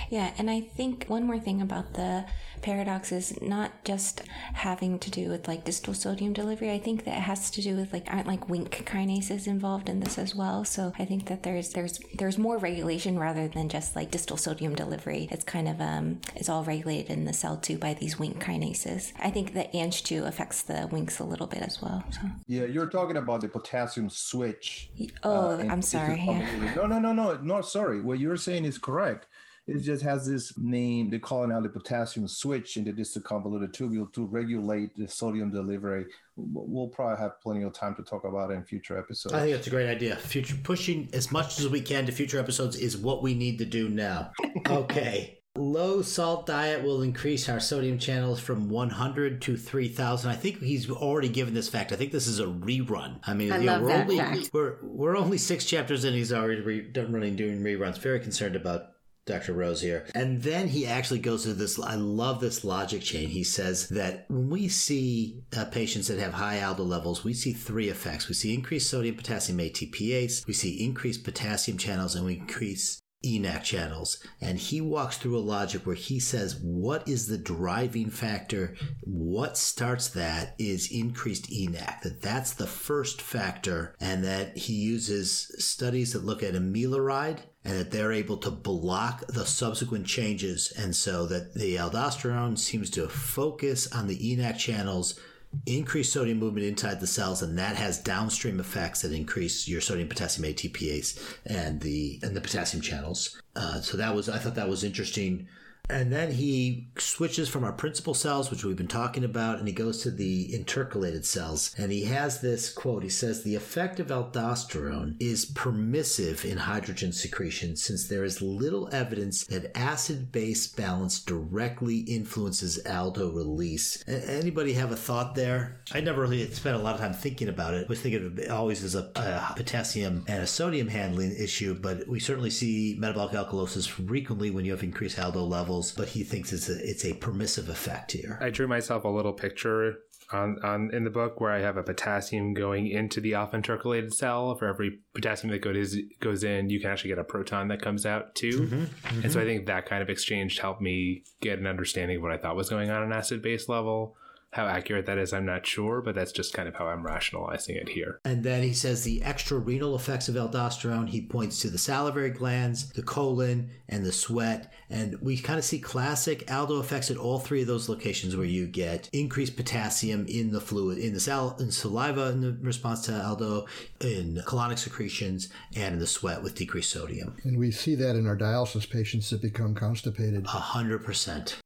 Yeah, 0.10 0.34
and 0.38 0.50
I 0.50 0.62
think 0.62 1.06
one 1.08 1.26
more 1.26 1.40
thing 1.40 1.62
about 1.62 1.94
the 1.94 2.26
paradox 2.62 3.12
is 3.12 3.40
not 3.42 3.84
just 3.84 4.24
having 4.54 4.98
to 5.00 5.12
do 5.12 5.30
with 5.30 5.48
like 5.48 5.64
distal 5.64 5.94
sodium 5.94 6.34
delivery. 6.34 6.72
I 6.72 6.80
think 6.80 7.06
that 7.06 7.18
it 7.18 7.22
has 7.22 7.52
to 7.52 7.62
do 7.62 7.76
with 7.76 7.94
like 7.94 8.12
aren't 8.12 8.28
like 8.28 8.48
WNK 8.48 8.86
kinases 8.86 9.48
involved 9.48 9.90
in 9.90 10.00
this 10.00 10.18
as 10.18 10.36
well. 10.36 10.66
So 10.66 10.94
I 10.98 11.06
think 11.06 11.28
that 11.28 11.44
there's 11.44 11.70
there's 11.74 12.00
there's 12.16 12.38
more 12.38 12.58
regulation 12.58 13.20
rather 13.20 13.48
than 13.48 13.70
just 13.70 13.96
like 13.96 14.12
distal 14.12 14.38
sodium 14.38 14.76
delivery. 14.76 15.28
It's 15.32 15.44
kind 15.44 15.68
of 15.68 15.80
um 15.82 16.22
it's 16.36 16.50
all 16.50 16.64
regulated 16.64 17.12
in 17.12 17.26
the 17.26 17.34
cell 17.34 17.58
too 17.58 17.78
by 17.78 17.94
these 17.94 18.16
WNK 18.16 18.40
kinases. 18.40 19.14
I 19.20 19.30
think 19.30 19.54
that 19.54 19.74
Ang2 19.74 20.26
affects 20.26 20.62
the 20.64 20.74
WNKs 20.74 21.20
a 21.20 21.24
little 21.24 21.48
bit 21.48 21.62
as 21.62 21.82
well. 21.82 22.04
So. 22.12 22.22
Yeah, 22.48 22.66
you're 22.66 22.90
talking 22.90 23.18
about 23.18 23.42
the 23.42 23.48
potassium 23.48 24.10
switch. 24.10 24.90
Oh, 25.24 25.52
uh, 25.52 25.66
I'm 25.70 25.82
sorry. 25.82 26.24
Yeah. 26.26 26.74
No, 26.76 26.88
no, 26.88 27.00
no, 27.00 27.14
no, 27.14 27.38
no. 27.42 27.62
Sorry. 27.62 28.02
What 28.02 28.20
you're 28.20 28.38
saying 28.38 28.66
is 28.66 28.78
correct 28.78 29.28
it 29.68 29.80
just 29.80 30.04
has 30.04 30.28
this 30.28 30.58
name. 30.58 31.10
They 31.10 31.18
call 31.20 31.44
it 31.44 31.48
now 31.48 31.60
the 31.60 31.70
potassium 31.70 32.28
switch 32.28 32.78
in 32.78 32.84
the 32.84 32.92
distal 32.92 33.22
convoluted 33.24 33.74
tubule 33.74 34.12
to 34.14 34.26
regulate 34.26 34.96
the 34.96 35.08
sodium 35.08 35.50
delivery. 35.52 36.06
We'll 36.36 36.90
probably 36.90 37.18
have 37.18 37.42
plenty 37.42 37.64
of 37.64 37.74
time 37.74 37.96
to 37.96 38.04
talk 38.04 38.26
about 38.26 38.52
it 38.52 38.56
in 38.56 38.64
future 38.64 38.98
episodes. 38.98 39.34
I 39.34 39.42
think 39.42 39.56
that's 39.56 39.68
a 39.68 39.72
great 39.72 39.90
idea. 39.90 40.18
Future 40.18 40.56
pushing 40.64 41.10
as 41.14 41.32
much 41.32 41.60
as 41.60 41.68
we 41.68 41.82
can 41.82 42.06
to 42.06 42.12
future 42.12 42.40
episodes 42.40 42.76
is 42.76 42.96
what 42.96 43.24
we 43.24 43.34
need 43.34 43.58
to 43.60 43.66
do 43.66 43.90
now. 43.90 44.32
Okay. 44.68 45.40
Low 45.58 46.02
salt 46.02 46.48
diet 46.48 46.84
will 46.84 47.02
increase 47.02 47.48
our 47.48 47.60
sodium 47.62 47.98
channels 47.98 48.40
from 48.40 48.68
100 48.68 49.42
to 49.44 49.56
3000. 49.56 50.30
I 50.30 50.36
think 50.36 50.60
he's 50.62 50.90
already 50.90 51.30
given 51.30 51.54
this 51.54 51.70
fact. 51.70 51.94
I 51.94 51.96
think 51.96 52.12
this 52.12 52.28
is 52.28 52.40
a 52.40 52.46
rerun. 52.46 53.20
I 53.24 53.34
mean, 53.34 53.54
I 53.54 53.60
love 53.60 53.84
we're 53.84 53.88
that 53.90 54.02
only 54.02 54.18
fact. 54.18 54.50
we're 54.54 54.78
we're 54.82 55.16
only 55.16 55.38
6 55.38 55.66
chapters 55.66 56.04
in 56.04 56.14
he's 56.14 56.34
already 56.34 56.62
re- 56.62 56.82
done 56.82 57.14
running 57.14 57.36
doing 57.36 57.62
reruns. 57.62 58.00
Very 58.00 58.20
concerned 58.20 58.56
about 58.56 58.95
Dr. 59.26 59.54
Rose 59.54 59.82
here. 59.82 60.06
And 60.14 60.42
then 60.44 60.68
he 60.68 60.86
actually 60.86 61.20
goes 61.20 61.44
to 61.44 61.54
this. 61.54 61.80
I 61.80 61.96
love 61.96 62.40
this 62.40 62.64
logic 62.64 63.02
chain. 63.02 63.30
He 63.30 63.44
says 63.44 63.90
that 63.90 64.26
when 64.30 64.50
we 64.50 64.68
see 64.68 65.42
uh, 65.56 65.66
patients 65.66 66.08
that 66.08 66.20
have 66.20 66.34
high 66.34 66.62
aldo 66.62 66.84
levels, 66.84 67.24
we 67.24 67.34
see 67.34 67.54
three 67.54 67.90
effects. 67.90 68.28
We 68.28 68.36
see 68.36 68.54
increased 68.54 68.90
sodium 68.90 69.16
potassium 69.16 69.58
ATPase, 69.58 70.46
we 70.46 70.54
see 70.54 70.84
increased 70.84 71.24
potassium 71.24 71.78
channels, 71.78 72.16
and 72.16 72.26
we 72.26 72.36
increase 72.38 73.02
ENaC 73.26 73.64
channels. 73.64 74.24
And 74.40 74.58
he 74.58 74.82
walks 74.82 75.18
through 75.18 75.38
a 75.38 75.40
logic 75.40 75.86
where 75.86 75.96
he 75.96 76.20
says, 76.20 76.60
what 76.62 77.08
is 77.08 77.28
the 77.28 77.38
driving 77.38 78.10
factor? 78.10 78.76
What 79.04 79.58
starts 79.58 80.08
that 80.10 80.56
is 80.60 80.92
increased 80.92 81.50
ENaC, 81.50 82.02
that 82.02 82.22
that's 82.22 82.54
the 82.54 82.68
first 82.68 83.22
factor, 83.22 83.96
and 84.00 84.24
that 84.24 84.58
he 84.58 84.74
uses 84.74 85.56
studies 85.58 86.14
that 86.14 86.26
look 86.26 86.44
at 86.44 86.54
amiloride 86.54 87.40
and 87.64 87.80
that 87.80 87.92
they're 87.92 88.12
able 88.12 88.38
to 88.38 88.52
block 88.52 89.26
the 89.28 89.46
subsequent 89.46 90.06
changes. 90.06 90.72
And 90.78 90.96
so 90.96 91.26
that 91.26 91.56
the 91.56 91.76
aldosterone 91.78 92.60
seems 92.60 92.90
to 92.92 93.08
focus 93.08 93.92
on 93.92 94.08
the 94.08 94.18
ENaC 94.18 94.58
channels 94.58 95.20
increase 95.66 96.12
sodium 96.12 96.40
movement 96.40 96.66
inside 96.66 97.00
the 97.00 97.08
cells, 97.08 97.42
and 97.42 97.58
that 97.58 97.76
has 97.76 98.00
downstream 98.00 98.60
effects 98.60 99.02
that 99.02 99.12
increase 99.12 99.68
your 99.68 99.82
sodium 99.82 100.08
potassium 100.08 100.52
ATPase 100.52 101.40
and 101.46 101.82
the 101.82 102.20
and 102.24 102.36
the 102.36 102.42
potassium 102.42 102.82
channels. 102.82 103.42
Uh, 103.56 103.82
so 103.82 103.98
that 103.98 104.16
was 104.16 104.30
I 104.30 104.38
thought 104.38 104.56
that 104.56 104.70
was 104.70 104.84
interesting. 104.84 105.48
And 105.90 106.12
then 106.12 106.32
he 106.32 106.88
switches 106.98 107.50
from 107.50 107.64
our 107.64 107.72
principal 107.72 108.14
cells, 108.14 108.50
which 108.50 108.64
we've 108.64 108.76
been 108.76 108.88
talking 108.88 109.24
about, 109.24 109.60
and 109.60 109.68
he 109.68 109.74
goes 109.74 110.02
to 110.02 110.12
the 110.12 110.52
intercalated 110.54 111.26
cells. 111.26 111.74
And 111.78 111.92
he 111.92 112.06
has 112.06 112.42
this 112.42 112.72
quote. 112.72 113.04
He 113.04 113.10
says, 113.10 113.44
The 113.44 113.56
effect 113.56 114.00
of 114.00 114.08
aldosterone 114.08 115.16
is 115.20 115.46
permissive 115.46 116.44
in 116.46 116.58
hydrogen 116.58 117.12
secretion 117.12 117.76
since 117.76 118.08
there 118.08 118.24
is 118.24 118.42
little 118.42 118.90
evidence 118.94 119.46
that 119.46 119.76
acid 119.78 120.32
base 120.32 120.68
balance 120.68 121.20
directly 121.20 122.00
influences 122.00 122.80
aldo 122.86 123.32
release. 123.32 124.04
Anybody 124.08 124.74
have 124.74 124.92
a 124.92 124.96
thought 124.96 125.36
there? 125.36 125.82
I 125.94 126.02
never 126.02 126.22
really 126.22 126.50
spent 126.52 126.76
a 126.76 126.80
lot 126.80 126.96
of 126.96 127.02
time 127.02 127.14
thinking 127.14 127.48
about 127.48 127.74
it. 127.74 127.86
I 127.86 127.90
was 127.90 128.02
thinking 128.02 128.26
of 128.26 128.40
it 128.40 128.50
always 128.50 128.84
as 128.84 128.96
a, 128.96 129.12
a 129.16 129.54
potassium 129.56 130.24
and 130.28 130.44
a 130.44 130.48
sodium 130.48 130.88
handling 130.88 131.36
issue, 131.36 131.76
but 131.76 132.08
we 132.08 132.20
certainly 132.20 132.50
see 132.50 132.96
metabolic 132.98 133.34
alkalosis 133.34 133.88
frequently 133.88 134.52
when 134.52 134.66
you 134.66 134.72
have 134.72 134.84
increased 134.84 135.20
aldo 135.20 135.44
levels. 135.44 135.75
But 135.96 136.10
he 136.10 136.24
thinks 136.24 136.54
it's 136.54 136.70
a 136.70 136.78
it's 136.78 137.06
a 137.06 137.14
permissive 137.14 137.70
effect 137.70 138.12
here. 138.12 138.38
I 138.42 138.50
drew 138.50 138.68
myself 138.68 139.04
a 139.04 139.10
little 139.10 139.34
picture 139.34 139.98
on, 140.32 140.58
on 140.64 140.94
in 140.94 141.04
the 141.04 141.10
book 141.10 141.40
where 141.40 141.52
I 141.52 141.60
have 141.60 141.78
a 141.78 141.84
potassium 141.84 142.54
going 142.54 142.88
into 142.88 143.22
the 143.22 143.36
alpha 143.36 143.58
intercalated 143.58 144.14
cell. 144.14 144.56
For 144.56 144.68
every 144.68 145.00
potassium 145.14 145.52
that 145.52 145.62
goes 145.62 145.96
goes 146.20 146.44
in, 146.44 146.70
you 146.70 146.80
can 146.80 146.90
actually 146.90 147.10
get 147.10 147.20
a 147.20 147.24
proton 147.24 147.68
that 147.70 147.82
comes 147.82 148.06
out 148.06 148.36
too. 148.36 148.68
Mm-hmm, 148.68 149.22
And 149.24 149.32
so 149.32 149.40
I 149.40 149.46
think 149.46 149.68
that 149.68 149.86
kind 149.86 150.02
of 150.02 150.10
exchange 150.10 150.60
helped 150.60 150.82
me 150.82 151.24
get 151.42 151.60
an 151.60 151.68
understanding 151.68 152.18
of 152.18 152.24
what 152.24 152.32
I 152.32 152.38
thought 152.38 152.56
was 152.56 152.70
going 152.70 152.90
on 152.90 153.04
in 153.04 153.12
acid 153.12 153.42
base 153.42 153.70
level. 153.70 154.16
How 154.56 154.68
accurate 154.68 155.06
that 155.08 155.18
is, 155.18 155.34
I'm 155.34 155.46
not 155.46 155.68
sure, 155.68 156.02
but 156.02 156.16
that's 156.16 156.32
just 156.32 156.54
kind 156.54 156.70
of 156.70 156.76
how 156.76 156.88
I'm 156.88 157.06
rationalizing 157.06 157.76
it 157.76 157.90
here. 157.90 158.22
And 158.24 158.42
then 158.42 158.64
he 158.64 158.72
says 158.72 159.04
the 159.04 159.22
extra 159.22 159.58
renal 159.60 159.98
effects 159.98 160.30
of 160.30 160.36
aldosterone. 160.36 161.10
He 161.10 161.20
points 161.22 161.60
to 161.60 161.70
the 161.70 161.78
salivary 161.78 162.30
glands, 162.30 162.90
the 162.94 163.02
colon, 163.04 163.70
and 163.90 164.06
the 164.06 164.14
sweat. 164.14 164.72
And 164.90 165.20
we 165.22 165.36
kind 165.38 165.60
of 165.60 165.66
see 165.66 165.80
classic 165.80 166.50
aldo 166.50 166.80
effects 166.80 167.12
at 167.12 167.18
all 167.18 167.38
three 167.40 167.64
of 167.64 167.68
those 167.68 167.90
locations 167.90 168.38
where 168.38 168.46
you 168.46 168.66
get 168.66 169.10
increased 169.12 169.58
potassium 169.58 170.26
in 170.30 170.54
the 170.54 170.62
fluid, 170.62 171.00
in 171.00 171.14
the 171.14 171.20
sal- 171.20 171.58
in 171.60 171.70
saliva 171.70 172.30
in 172.30 172.40
the 172.40 172.58
response 172.62 173.02
to 173.08 173.26
aldo, 173.26 173.66
in 174.00 174.42
colonic 174.46 174.80
secretions, 174.80 175.50
and 175.76 175.96
in 175.96 176.00
the 176.00 176.08
sweat 176.08 176.42
with 176.42 176.56
decreased 176.56 176.92
sodium. 176.92 177.36
And 177.44 177.60
we 177.60 177.72
see 177.72 177.96
that 177.96 178.16
in 178.16 178.26
our 178.26 178.38
dialysis 178.38 178.90
patients 178.90 179.30
that 179.32 179.42
become 179.42 179.76
constipated, 179.76 180.46
A 180.46 180.48
hundred 180.48 181.04
percent. 181.04 181.58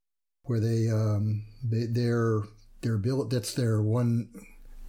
where 0.46 0.60
they, 0.60 0.90
um, 0.90 1.44
they 1.64 1.86
their 1.86 2.42
their 2.82 2.96
ability 2.96 3.36
that's 3.36 3.54
their 3.54 3.82
one 3.82 4.30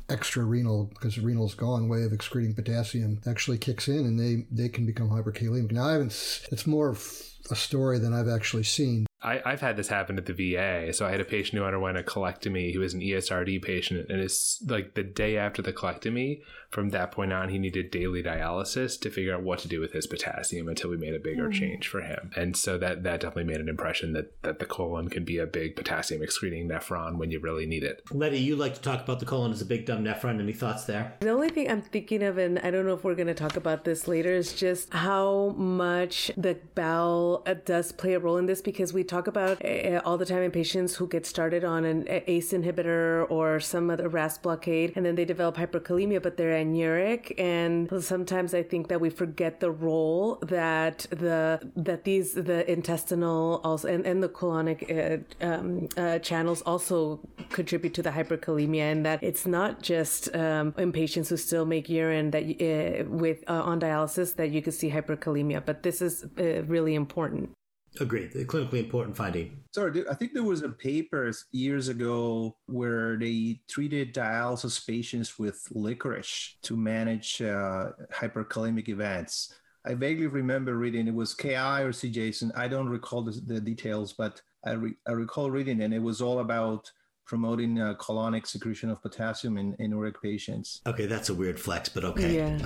extra 0.08 0.44
renal 0.44 0.90
because 0.92 1.18
renal's 1.18 1.54
gone 1.54 1.88
way 1.88 2.02
of 2.02 2.12
excreting 2.12 2.54
potassium 2.54 3.20
actually 3.26 3.58
kicks 3.58 3.86
in 3.88 3.98
and 3.98 4.18
they 4.18 4.44
they 4.50 4.68
can 4.68 4.84
become 4.84 5.08
hyperkalemic. 5.08 5.72
Now 5.72 5.88
I 5.88 5.92
haven't 5.92 6.48
it's 6.50 6.66
more 6.66 6.88
of 6.88 7.22
a 7.50 7.56
story 7.56 7.98
than 7.98 8.12
I've 8.12 8.28
actually 8.28 8.64
seen. 8.64 9.06
I, 9.22 9.40
I've 9.44 9.60
had 9.60 9.76
this 9.76 9.88
happen 9.88 10.16
at 10.18 10.26
the 10.26 10.32
VA. 10.32 10.92
So 10.92 11.06
I 11.06 11.10
had 11.10 11.20
a 11.20 11.24
patient 11.24 11.58
who 11.58 11.64
underwent 11.64 11.98
a 11.98 12.02
colectomy 12.02 12.72
who 12.72 12.80
was 12.80 12.94
an 12.94 13.00
ESRD 13.00 13.62
patient, 13.62 14.08
and 14.08 14.20
it's 14.20 14.62
like 14.66 14.94
the 14.94 15.02
day 15.02 15.36
after 15.36 15.60
the 15.62 15.72
colectomy. 15.72 16.40
From 16.70 16.90
that 16.90 17.10
point 17.10 17.32
on, 17.32 17.48
he 17.48 17.58
needed 17.58 17.90
daily 17.90 18.22
dialysis 18.22 19.00
to 19.00 19.10
figure 19.10 19.34
out 19.34 19.42
what 19.42 19.58
to 19.60 19.68
do 19.68 19.80
with 19.80 19.92
his 19.92 20.06
potassium 20.06 20.68
until 20.68 20.90
we 20.90 20.96
made 20.96 21.14
a 21.14 21.18
bigger 21.18 21.50
change 21.50 21.88
for 21.88 22.00
him. 22.00 22.30
And 22.36 22.56
so 22.56 22.78
that 22.78 23.02
that 23.02 23.20
definitely 23.20 23.52
made 23.52 23.60
an 23.60 23.68
impression 23.68 24.12
that 24.12 24.40
that 24.42 24.60
the 24.60 24.66
colon 24.66 25.08
can 25.08 25.24
be 25.24 25.38
a 25.38 25.46
big 25.46 25.74
potassium 25.74 26.22
excreting 26.22 26.68
nephron 26.68 27.16
when 27.16 27.30
you 27.30 27.40
really 27.40 27.66
need 27.66 27.82
it. 27.82 28.02
Letty, 28.12 28.38
you 28.38 28.54
like 28.56 28.74
to 28.74 28.80
talk 28.80 29.02
about 29.02 29.18
the 29.20 29.26
colon 29.26 29.50
as 29.52 29.60
a 29.60 29.64
big 29.64 29.86
dumb 29.86 30.04
nephron. 30.04 30.38
Any 30.40 30.52
thoughts 30.52 30.84
there? 30.84 31.16
The 31.20 31.30
only 31.30 31.48
thing 31.48 31.68
I'm 31.70 31.82
thinking 31.82 32.22
of, 32.22 32.38
and 32.38 32.58
I 32.60 32.70
don't 32.70 32.86
know 32.86 32.94
if 32.94 33.02
we're 33.02 33.14
going 33.14 33.26
to 33.26 33.34
talk 33.34 33.56
about 33.56 33.84
this 33.84 34.06
later, 34.06 34.32
is 34.32 34.52
just 34.52 34.92
how 34.92 35.54
much 35.56 36.30
the 36.36 36.56
bowel 36.74 37.42
uh, 37.46 37.54
does 37.64 37.92
play 37.92 38.14
a 38.14 38.18
role 38.20 38.36
in 38.36 38.46
this 38.46 38.62
because 38.62 38.92
we 38.92 39.02
talk 39.02 39.26
about 39.26 39.64
uh, 39.64 40.00
all 40.04 40.16
the 40.16 40.26
time 40.26 40.42
in 40.42 40.50
patients 40.50 40.94
who 40.96 41.08
get 41.08 41.26
started 41.26 41.64
on 41.64 41.84
an 41.84 42.06
ACE 42.08 42.52
inhibitor 42.52 43.28
or 43.30 43.58
some 43.58 43.90
other 43.90 44.08
RAS 44.08 44.38
blockade 44.38 44.92
and 44.94 45.04
then 45.04 45.16
they 45.16 45.24
develop 45.24 45.56
hyperkalemia, 45.56 46.22
but 46.22 46.36
they're 46.36 46.59
anuric. 46.64 47.22
And 47.38 48.02
sometimes 48.02 48.54
I 48.54 48.62
think 48.62 48.88
that 48.88 49.00
we 49.00 49.10
forget 49.10 49.60
the 49.60 49.70
role 49.70 50.38
that 50.42 51.06
the 51.10 51.60
that 51.76 52.04
these 52.04 52.34
the 52.34 52.70
intestinal 52.70 53.60
also 53.64 53.88
and, 53.88 54.06
and 54.06 54.22
the 54.22 54.28
colonic 54.28 54.80
uh, 54.90 55.46
um, 55.46 55.88
uh, 55.96 56.18
channels 56.18 56.62
also 56.62 57.20
contribute 57.50 57.94
to 57.94 58.02
the 58.02 58.10
hyperkalemia, 58.10 58.92
and 58.92 59.06
that 59.06 59.22
it's 59.22 59.46
not 59.46 59.82
just 59.82 60.34
um, 60.34 60.74
in 60.78 60.92
patients 60.92 61.28
who 61.30 61.36
still 61.36 61.66
make 61.66 61.88
urine 61.88 62.30
that 62.30 62.44
uh, 62.44 63.04
with 63.08 63.38
uh, 63.48 63.62
on 63.70 63.80
dialysis 63.80 64.36
that 64.36 64.50
you 64.50 64.60
could 64.62 64.74
see 64.74 64.90
hyperkalemia, 64.90 65.64
but 65.64 65.82
this 65.82 66.02
is 66.02 66.24
uh, 66.38 66.62
really 66.64 66.94
important. 66.94 67.50
Agreed. 67.98 68.34
A 68.36 68.44
clinically 68.44 68.78
important 68.78 69.16
finding. 69.16 69.64
Sorry, 69.72 70.08
I 70.08 70.14
think 70.14 70.32
there 70.32 70.44
was 70.44 70.62
a 70.62 70.68
paper 70.68 71.32
years 71.50 71.88
ago 71.88 72.56
where 72.66 73.16
they 73.16 73.60
treated 73.68 74.14
dialysis 74.14 74.86
patients 74.86 75.38
with 75.38 75.66
licorice 75.72 76.56
to 76.62 76.76
manage 76.76 77.42
uh, 77.42 77.90
hyperkalemic 78.12 78.88
events. 78.88 79.54
I 79.84 79.94
vaguely 79.94 80.28
remember 80.28 80.76
reading 80.76 81.08
it 81.08 81.14
was 81.14 81.34
KI 81.34 81.82
or 81.82 81.92
C. 81.92 82.32
I 82.54 82.68
don't 82.68 82.88
recall 82.88 83.22
the, 83.22 83.32
the 83.32 83.60
details, 83.60 84.12
but 84.12 84.40
I, 84.64 84.72
re- 84.72 84.96
I 85.08 85.12
recall 85.12 85.50
reading, 85.50 85.82
and 85.82 85.92
it 85.92 86.02
was 86.02 86.20
all 86.20 86.40
about 86.40 86.90
promoting 87.30 87.80
uh, 87.80 87.94
colonic 87.94 88.44
secretion 88.44 88.90
of 88.90 89.00
potassium 89.00 89.56
in 89.56 89.72
anuric 89.76 90.20
patients. 90.20 90.80
Okay, 90.84 91.06
that's 91.06 91.28
a 91.28 91.34
weird 91.34 91.60
flex, 91.60 91.88
but 91.88 92.02
okay. 92.02 92.34
Yeah, 92.34 92.58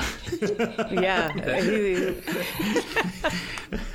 yeah. 0.91 1.31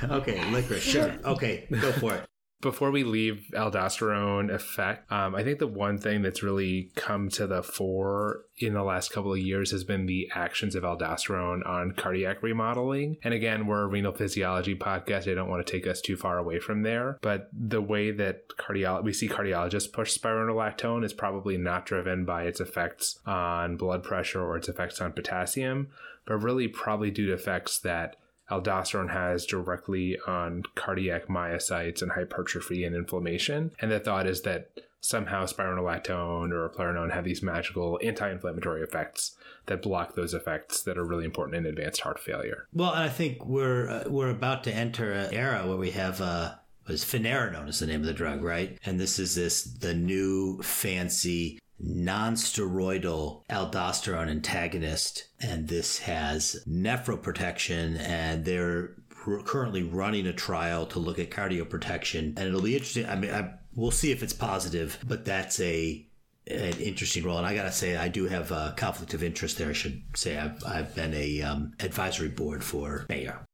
okay, 0.16 0.48
licorice, 0.52 0.80
sure. 0.80 1.12
Okay, 1.24 1.66
go 1.80 1.90
for 1.90 2.14
it. 2.14 2.29
Before 2.60 2.90
we 2.90 3.04
leave 3.04 3.46
aldosterone 3.54 4.52
effect, 4.52 5.10
um, 5.10 5.34
I 5.34 5.42
think 5.42 5.58
the 5.58 5.66
one 5.66 5.96
thing 5.96 6.20
that's 6.20 6.42
really 6.42 6.90
come 6.94 7.30
to 7.30 7.46
the 7.46 7.62
fore 7.62 8.44
in 8.58 8.74
the 8.74 8.82
last 8.82 9.12
couple 9.12 9.32
of 9.32 9.38
years 9.38 9.70
has 9.70 9.82
been 9.82 10.04
the 10.04 10.28
actions 10.34 10.74
of 10.74 10.82
aldosterone 10.82 11.66
on 11.66 11.92
cardiac 11.92 12.42
remodeling. 12.42 13.16
And 13.22 13.32
again, 13.32 13.66
we're 13.66 13.84
a 13.84 13.86
renal 13.86 14.12
physiology 14.12 14.74
podcast. 14.74 15.30
I 15.30 15.34
don't 15.34 15.48
want 15.48 15.66
to 15.66 15.72
take 15.72 15.86
us 15.86 16.02
too 16.02 16.18
far 16.18 16.36
away 16.36 16.60
from 16.60 16.82
there, 16.82 17.18
but 17.22 17.48
the 17.52 17.80
way 17.80 18.10
that 18.10 18.48
cardio- 18.58 19.02
we 19.02 19.14
see 19.14 19.28
cardiologists 19.28 19.90
push 19.90 20.16
spironolactone 20.16 21.02
is 21.02 21.14
probably 21.14 21.56
not 21.56 21.86
driven 21.86 22.26
by 22.26 22.42
its 22.44 22.60
effects 22.60 23.18
on 23.24 23.78
blood 23.78 24.02
pressure 24.02 24.42
or 24.42 24.58
its 24.58 24.68
effects 24.68 25.00
on 25.00 25.12
potassium, 25.12 25.88
but 26.26 26.36
really 26.36 26.68
probably 26.68 27.10
due 27.10 27.26
to 27.28 27.32
effects 27.32 27.78
that 27.78 28.16
aldosterone 28.50 29.12
has 29.12 29.46
directly 29.46 30.18
on 30.26 30.64
cardiac 30.74 31.28
myocytes 31.28 32.02
and 32.02 32.12
hypertrophy 32.12 32.84
and 32.84 32.94
inflammation. 32.94 33.72
And 33.80 33.90
the 33.90 34.00
thought 34.00 34.26
is 34.26 34.42
that 34.42 34.70
somehow 35.00 35.46
spironolactone 35.46 36.52
or 36.52 36.68
eplerenone 36.68 37.12
have 37.12 37.24
these 37.24 37.42
magical 37.42 37.98
anti-inflammatory 38.02 38.82
effects 38.82 39.36
that 39.66 39.82
block 39.82 40.14
those 40.14 40.34
effects 40.34 40.82
that 40.82 40.98
are 40.98 41.04
really 41.04 41.24
important 41.24 41.56
in 41.56 41.66
advanced 41.66 42.02
heart 42.02 42.18
failure. 42.18 42.66
Well, 42.72 42.90
I 42.90 43.08
think 43.08 43.44
we're 43.46 43.88
uh, 43.88 44.04
we're 44.08 44.30
about 44.30 44.64
to 44.64 44.74
enter 44.74 45.12
an 45.12 45.32
era 45.32 45.66
where 45.66 45.76
we 45.76 45.92
have 45.92 46.20
uh 46.20 46.54
was 46.86 47.04
finerenone 47.04 47.68
is 47.68 47.78
the 47.78 47.86
name 47.86 48.00
of 48.00 48.06
the 48.06 48.12
drug, 48.12 48.42
right? 48.42 48.78
And 48.84 48.98
this 48.98 49.18
is 49.18 49.34
this 49.34 49.62
the 49.62 49.94
new 49.94 50.60
fancy 50.62 51.60
non-steroidal 51.82 53.42
aldosterone 53.48 54.30
antagonist 54.30 55.28
and 55.40 55.68
this 55.68 55.98
has 56.00 56.62
nephroprotection 56.68 57.98
and 58.00 58.44
they're 58.44 58.96
currently 59.44 59.82
running 59.82 60.26
a 60.26 60.32
trial 60.32 60.86
to 60.86 60.98
look 60.98 61.18
at 61.18 61.30
cardioprotection 61.30 62.36
and 62.36 62.40
it'll 62.40 62.62
be 62.62 62.74
interesting 62.74 63.06
i 63.06 63.14
mean 63.14 63.30
I, 63.30 63.52
we'll 63.74 63.90
see 63.90 64.12
if 64.12 64.22
it's 64.22 64.32
positive 64.32 64.98
but 65.06 65.24
that's 65.24 65.60
a 65.60 66.06
an 66.46 66.78
interesting 66.80 67.24
role 67.24 67.38
and 67.38 67.46
i 67.46 67.54
gotta 67.54 67.72
say 67.72 67.96
i 67.96 68.08
do 68.08 68.26
have 68.26 68.50
a 68.50 68.74
conflict 68.76 69.14
of 69.14 69.22
interest 69.22 69.58
there 69.58 69.70
i 69.70 69.74
should 69.74 70.02
say 70.14 70.36
i've, 70.36 70.62
I've 70.64 70.94
been 70.94 71.14
a 71.14 71.42
um, 71.42 71.72
advisory 71.80 72.28
board 72.28 72.64
for 72.64 73.04
Bayer 73.08 73.44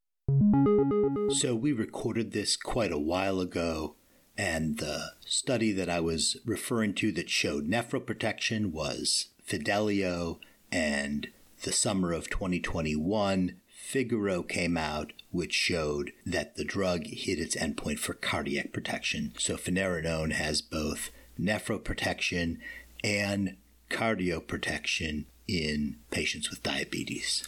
So 1.30 1.54
we 1.54 1.72
recorded 1.72 2.32
this 2.32 2.56
quite 2.56 2.92
a 2.92 2.98
while 2.98 3.40
ago, 3.40 3.95
and 4.38 4.78
the 4.78 5.12
study 5.24 5.72
that 5.72 5.88
I 5.88 6.00
was 6.00 6.36
referring 6.44 6.94
to 6.94 7.12
that 7.12 7.30
showed 7.30 7.68
nephroprotection 7.68 8.72
was 8.72 9.28
Fidelio, 9.42 10.40
and 10.70 11.28
the 11.62 11.72
summer 11.72 12.12
of 12.12 12.28
2021, 12.28 13.56
Figaro 13.68 14.42
came 14.42 14.76
out, 14.76 15.12
which 15.30 15.54
showed 15.54 16.12
that 16.24 16.56
the 16.56 16.64
drug 16.64 17.06
hit 17.06 17.38
its 17.38 17.56
endpoint 17.56 17.98
for 17.98 18.14
cardiac 18.14 18.72
protection. 18.72 19.32
So 19.38 19.56
finerenone 19.56 20.32
has 20.32 20.60
both 20.60 21.10
nephroprotection 21.38 22.58
and 23.04 23.56
cardioprotection 23.90 25.26
in 25.46 25.96
patients 26.10 26.50
with 26.50 26.62
diabetes. 26.62 27.44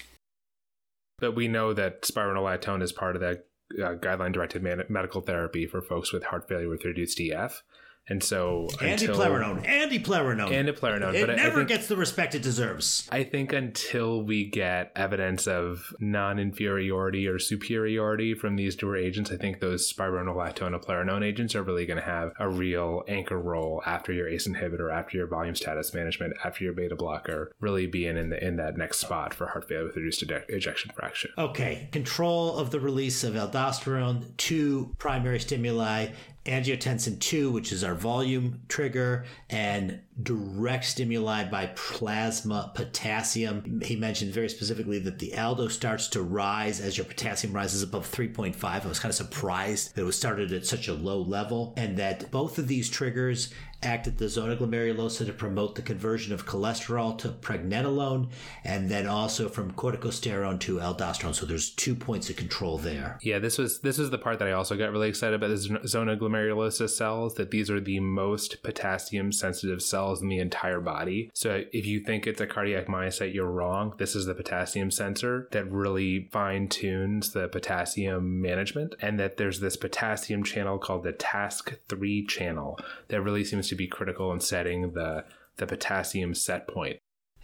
But 1.18 1.34
we 1.34 1.48
know 1.48 1.72
that 1.72 2.02
spironolactone 2.02 2.82
is 2.82 2.92
part 2.92 3.16
of 3.16 3.20
that 3.22 3.46
uh, 3.76 3.94
guideline 3.94 4.32
directed 4.32 4.62
man- 4.62 4.84
medical 4.88 5.20
therapy 5.20 5.66
for 5.66 5.82
folks 5.82 6.12
with 6.12 6.24
heart 6.24 6.48
failure 6.48 6.68
with 6.68 6.84
reduced 6.84 7.20
EF. 7.20 7.62
And 8.10 8.22
so 8.22 8.68
And 8.80 8.98
eplerenone, 8.98 9.64
andiplerenone, 9.66 10.50
and 10.50 10.68
eplerenone, 10.68 11.14
it 11.14 11.20
but 11.26 11.30
I- 11.30 11.34
I 11.34 11.36
never 11.36 11.56
think- 11.58 11.68
gets 11.68 11.86
the 11.88 11.96
respect 11.96 12.34
it 12.34 12.42
deserves. 12.42 13.06
I 13.12 13.22
think 13.24 13.52
until 13.52 14.22
we 14.22 14.44
get 14.44 14.92
evidence 14.96 15.46
of 15.46 15.92
non-inferiority 16.00 17.26
or 17.26 17.38
superiority 17.38 18.34
from 18.34 18.56
these 18.56 18.80
newer 18.80 18.96
agents, 18.96 19.30
I 19.30 19.36
think 19.36 19.60
those 19.60 19.92
spironolactone 19.92 20.68
and 20.68 20.76
eplerenone 20.76 21.24
agents 21.24 21.54
are 21.54 21.62
really 21.62 21.86
going 21.86 21.98
to 21.98 22.04
have 22.04 22.32
a 22.38 22.48
real 22.48 23.02
anchor 23.08 23.38
role 23.38 23.82
after 23.86 24.12
your 24.12 24.28
ACE 24.28 24.46
inhibitor, 24.48 24.92
after 24.92 25.16
your 25.16 25.26
volume 25.26 25.54
status 25.54 25.92
management, 25.94 26.34
after 26.44 26.64
your 26.64 26.72
beta 26.72 26.96
blocker, 26.96 27.52
really 27.60 27.86
being 27.86 28.16
in 28.16 28.30
the 28.30 28.42
in 28.44 28.56
that 28.56 28.76
next 28.76 28.98
spot 29.00 29.34
for 29.34 29.46
heart 29.48 29.68
failure 29.68 29.84
with 29.86 29.96
reduced 29.96 30.22
ejection 30.48 30.90
fraction. 30.94 31.30
Okay, 31.36 31.88
control 31.92 32.56
of 32.58 32.70
the 32.70 32.80
release 32.80 33.24
of 33.24 33.34
aldosterone, 33.34 34.36
two 34.36 34.94
primary 34.98 35.40
stimuli, 35.40 36.08
angiotensin 36.48 37.20
2, 37.20 37.50
which 37.50 37.72
is 37.72 37.84
our 37.84 37.94
volume 37.94 38.62
trigger, 38.68 39.24
and 39.50 40.00
direct 40.22 40.84
stimuli 40.84 41.44
by 41.44 41.66
plasma 41.76 42.72
potassium. 42.74 43.80
He 43.84 43.94
mentioned 43.94 44.32
very 44.32 44.48
specifically 44.48 44.98
that 45.00 45.18
the 45.18 45.36
aldo 45.36 45.68
starts 45.68 46.08
to 46.08 46.22
rise 46.22 46.80
as 46.80 46.96
your 46.96 47.04
potassium 47.04 47.52
rises 47.52 47.82
above 47.82 48.10
3.5. 48.10 48.64
I 48.64 48.88
was 48.88 48.98
kind 48.98 49.10
of 49.10 49.16
surprised 49.16 49.94
that 49.94 50.02
it 50.02 50.04
was 50.04 50.16
started 50.16 50.52
at 50.52 50.66
such 50.66 50.88
a 50.88 50.94
low 50.94 51.20
level, 51.20 51.74
and 51.76 51.96
that 51.98 52.30
both 52.30 52.58
of 52.58 52.66
these 52.66 52.90
triggers 52.90 53.52
act 53.82 54.06
at 54.06 54.18
the 54.18 54.28
zona 54.28 54.56
glomerulosa 54.56 55.24
to 55.26 55.32
promote 55.32 55.74
the 55.74 55.82
conversion 55.82 56.32
of 56.32 56.46
cholesterol 56.46 57.16
to 57.18 57.28
pregnenolone, 57.28 58.28
and 58.64 58.90
then 58.90 59.06
also 59.06 59.48
from 59.48 59.72
corticosterone 59.72 60.58
to 60.58 60.78
aldosterone. 60.78 61.34
So 61.34 61.46
there's 61.46 61.70
two 61.70 61.94
points 61.94 62.28
of 62.28 62.36
control 62.36 62.78
there. 62.78 63.18
Yeah, 63.22 63.38
this 63.38 63.58
was 63.58 63.80
this 63.80 63.98
was 63.98 64.10
the 64.10 64.18
part 64.18 64.38
that 64.40 64.48
I 64.48 64.52
also 64.52 64.76
got 64.76 64.90
really 64.90 65.08
excited 65.08 65.34
about 65.34 65.50
the 65.50 65.80
zona 65.86 66.16
glomerulosa 66.16 66.90
cells. 66.90 67.34
That 67.34 67.50
these 67.50 67.70
are 67.70 67.80
the 67.80 68.00
most 68.00 68.62
potassium 68.62 69.32
sensitive 69.32 69.82
cells 69.82 70.22
in 70.22 70.28
the 70.28 70.38
entire 70.38 70.80
body. 70.80 71.30
So 71.34 71.64
if 71.72 71.86
you 71.86 72.00
think 72.00 72.26
it's 72.26 72.40
a 72.40 72.46
cardiac 72.46 72.86
myocyte, 72.86 73.34
you're 73.34 73.50
wrong. 73.50 73.94
This 73.98 74.16
is 74.16 74.26
the 74.26 74.34
potassium 74.34 74.90
sensor 74.90 75.48
that 75.52 75.70
really 75.70 76.28
fine 76.32 76.68
tunes 76.68 77.32
the 77.32 77.48
potassium 77.48 78.40
management, 78.40 78.94
and 79.00 79.20
that 79.20 79.36
there's 79.36 79.60
this 79.60 79.76
potassium 79.76 80.42
channel 80.42 80.78
called 80.78 81.04
the 81.04 81.12
TASK 81.12 81.76
3 81.88 82.26
channel 82.26 82.78
that 83.08 83.22
really 83.22 83.44
seems 83.44 83.67
to 83.68 83.74
be 83.74 83.86
critical 83.86 84.32
in 84.32 84.40
setting 84.40 84.92
the 84.92 85.24
the 85.56 85.66
potassium 85.66 86.34
set 86.34 86.68
point. 86.68 86.98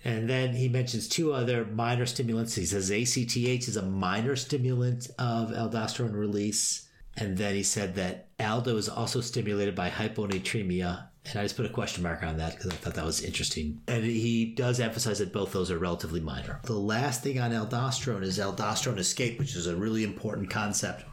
And 0.05 0.29
then 0.29 0.55
he 0.55 0.69
mentions 0.69 1.09
two 1.09 1.33
other 1.33 1.65
minor 1.65 2.07
stimulants. 2.07 2.55
He 2.55 2.67
says 2.67 2.91
ACTH 2.91 3.69
is 3.69 3.77
a 3.77 3.83
minor 3.83 4.37
stimulant 4.37 5.09
of 5.19 5.51
aldosterone 5.51 6.15
release. 6.15 6.89
And 7.17 7.39
then 7.39 7.55
he 7.55 7.63
said 7.63 7.95
that 7.95 8.29
aldo 8.39 8.77
is 8.77 8.89
also 8.89 9.21
stimulated 9.21 9.75
by 9.75 9.89
hyponatremia. 9.89 11.09
And 11.27 11.41
I 11.41 11.43
just 11.45 11.57
put 11.57 11.65
a 11.65 11.71
question 11.71 12.03
mark 12.03 12.23
on 12.23 12.37
that 12.37 12.55
because 12.55 12.73
I 12.73 12.75
thought 12.75 12.95
that 12.95 13.05
was 13.05 13.23
interesting. 13.23 13.81
And 13.89 14.05
he 14.05 14.55
does 14.55 14.79
emphasize 14.79 15.21
that 15.21 15.33
both 15.33 15.53
those 15.53 15.71
are 15.71 15.79
relatively 15.79 16.21
minor. 16.21 16.61
The 16.65 16.75
last 16.75 17.23
thing 17.23 17.41
on 17.41 17.53
aldosterone 17.53 18.25
is 18.25 18.39
aldosterone 18.39 18.99
escape, 18.99 19.39
which 19.39 19.57
is 19.57 19.67
a 19.67 19.77
really 19.77 20.05
important 20.05 20.51
concept. 20.51 21.05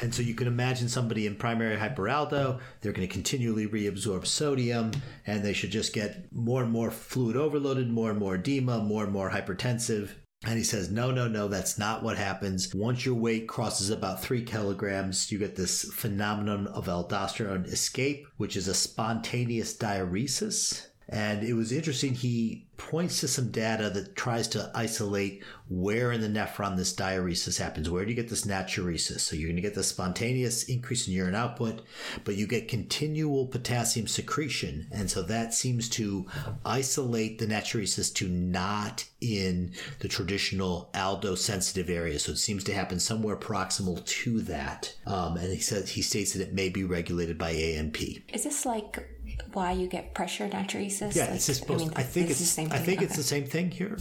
And 0.00 0.14
so 0.14 0.22
you 0.22 0.34
can 0.34 0.46
imagine 0.46 0.88
somebody 0.88 1.26
in 1.26 1.36
primary 1.36 1.76
hyperaldo, 1.76 2.60
they're 2.80 2.92
going 2.92 3.06
to 3.06 3.12
continually 3.12 3.66
reabsorb 3.66 4.26
sodium 4.26 4.92
and 5.26 5.42
they 5.42 5.52
should 5.52 5.70
just 5.70 5.92
get 5.92 6.32
more 6.32 6.62
and 6.62 6.72
more 6.72 6.90
fluid 6.90 7.36
overloaded, 7.36 7.90
more 7.90 8.10
and 8.10 8.18
more 8.18 8.36
edema, 8.36 8.78
more 8.78 9.04
and 9.04 9.12
more 9.12 9.30
hypertensive. 9.30 10.10
And 10.46 10.56
he 10.56 10.64
says, 10.64 10.90
no, 10.90 11.10
no, 11.10 11.28
no, 11.28 11.48
that's 11.48 11.78
not 11.78 12.02
what 12.02 12.16
happens. 12.16 12.74
Once 12.74 13.04
your 13.04 13.14
weight 13.14 13.46
crosses 13.46 13.90
about 13.90 14.22
three 14.22 14.42
kilograms, 14.42 15.30
you 15.30 15.38
get 15.38 15.54
this 15.54 15.84
phenomenon 15.92 16.66
of 16.68 16.86
aldosterone 16.86 17.66
escape, 17.66 18.26
which 18.38 18.56
is 18.56 18.66
a 18.66 18.72
spontaneous 18.74 19.76
diuresis. 19.76 20.86
And 21.10 21.42
it 21.42 21.52
was 21.54 21.72
interesting. 21.72 22.14
He 22.14 22.68
points 22.80 23.20
to 23.20 23.28
some 23.28 23.50
data 23.50 23.90
that 23.90 24.16
tries 24.16 24.48
to 24.48 24.70
isolate 24.74 25.44
where 25.68 26.12
in 26.12 26.20
the 26.22 26.28
nephron 26.28 26.76
this 26.76 26.94
diuresis 26.94 27.58
happens. 27.58 27.90
Where 27.90 28.04
do 28.04 28.10
you 28.10 28.16
get 28.16 28.30
this 28.30 28.46
natriuresis? 28.46 29.20
So 29.20 29.36
you're 29.36 29.48
going 29.48 29.56
to 29.56 29.62
get 29.62 29.74
the 29.74 29.84
spontaneous 29.84 30.64
increase 30.64 31.06
in 31.06 31.12
urine 31.12 31.34
output, 31.34 31.82
but 32.24 32.36
you 32.36 32.46
get 32.46 32.68
continual 32.68 33.46
potassium 33.46 34.06
secretion. 34.06 34.88
And 34.90 35.10
so 35.10 35.22
that 35.22 35.52
seems 35.52 35.90
to 35.90 36.26
isolate 36.64 37.38
the 37.38 37.46
natriuresis 37.46 38.12
to 38.14 38.28
not 38.28 39.04
in 39.20 39.74
the 39.98 40.08
traditional 40.08 40.90
aldo 40.94 41.34
sensitive 41.34 41.90
area. 41.90 42.18
So 42.18 42.32
it 42.32 42.38
seems 42.38 42.64
to 42.64 42.74
happen 42.74 42.98
somewhere 42.98 43.36
proximal 43.36 44.04
to 44.04 44.40
that. 44.42 44.96
Um, 45.06 45.36
and 45.36 45.52
he 45.52 45.60
says 45.60 45.90
he 45.90 46.02
states 46.02 46.32
that 46.32 46.42
it 46.42 46.54
may 46.54 46.70
be 46.70 46.82
regulated 46.82 47.36
by 47.36 47.52
ANP. 47.52 48.22
Is 48.32 48.44
this 48.44 48.64
like 48.64 49.06
why 49.52 49.72
you 49.72 49.86
get 49.86 50.14
pressure 50.14 50.48
natriuresis? 50.48 51.14
Yeah, 51.14 51.26
like, 51.26 51.34
it's 51.34 51.44
supposed. 51.44 51.84
I, 51.84 51.86
mean, 51.86 51.94
I 51.96 52.02
think 52.02 52.30
it's. 52.30 52.38
the 52.40 52.46
same 52.46 52.69
I 52.70 52.78
think 52.78 53.02
it's 53.02 53.16
the 53.16 53.22
same 53.22 53.46
thing 53.46 53.70
here. 53.70 53.98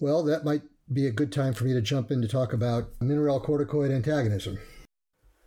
Well, 0.00 0.22
that 0.24 0.44
might 0.44 0.62
be 0.92 1.06
a 1.06 1.12
good 1.12 1.32
time 1.32 1.54
for 1.54 1.64
me 1.64 1.72
to 1.72 1.80
jump 1.80 2.10
in 2.10 2.20
to 2.22 2.28
talk 2.28 2.52
about 2.52 2.98
mineralocorticoid 2.98 3.94
antagonism. 3.94 4.58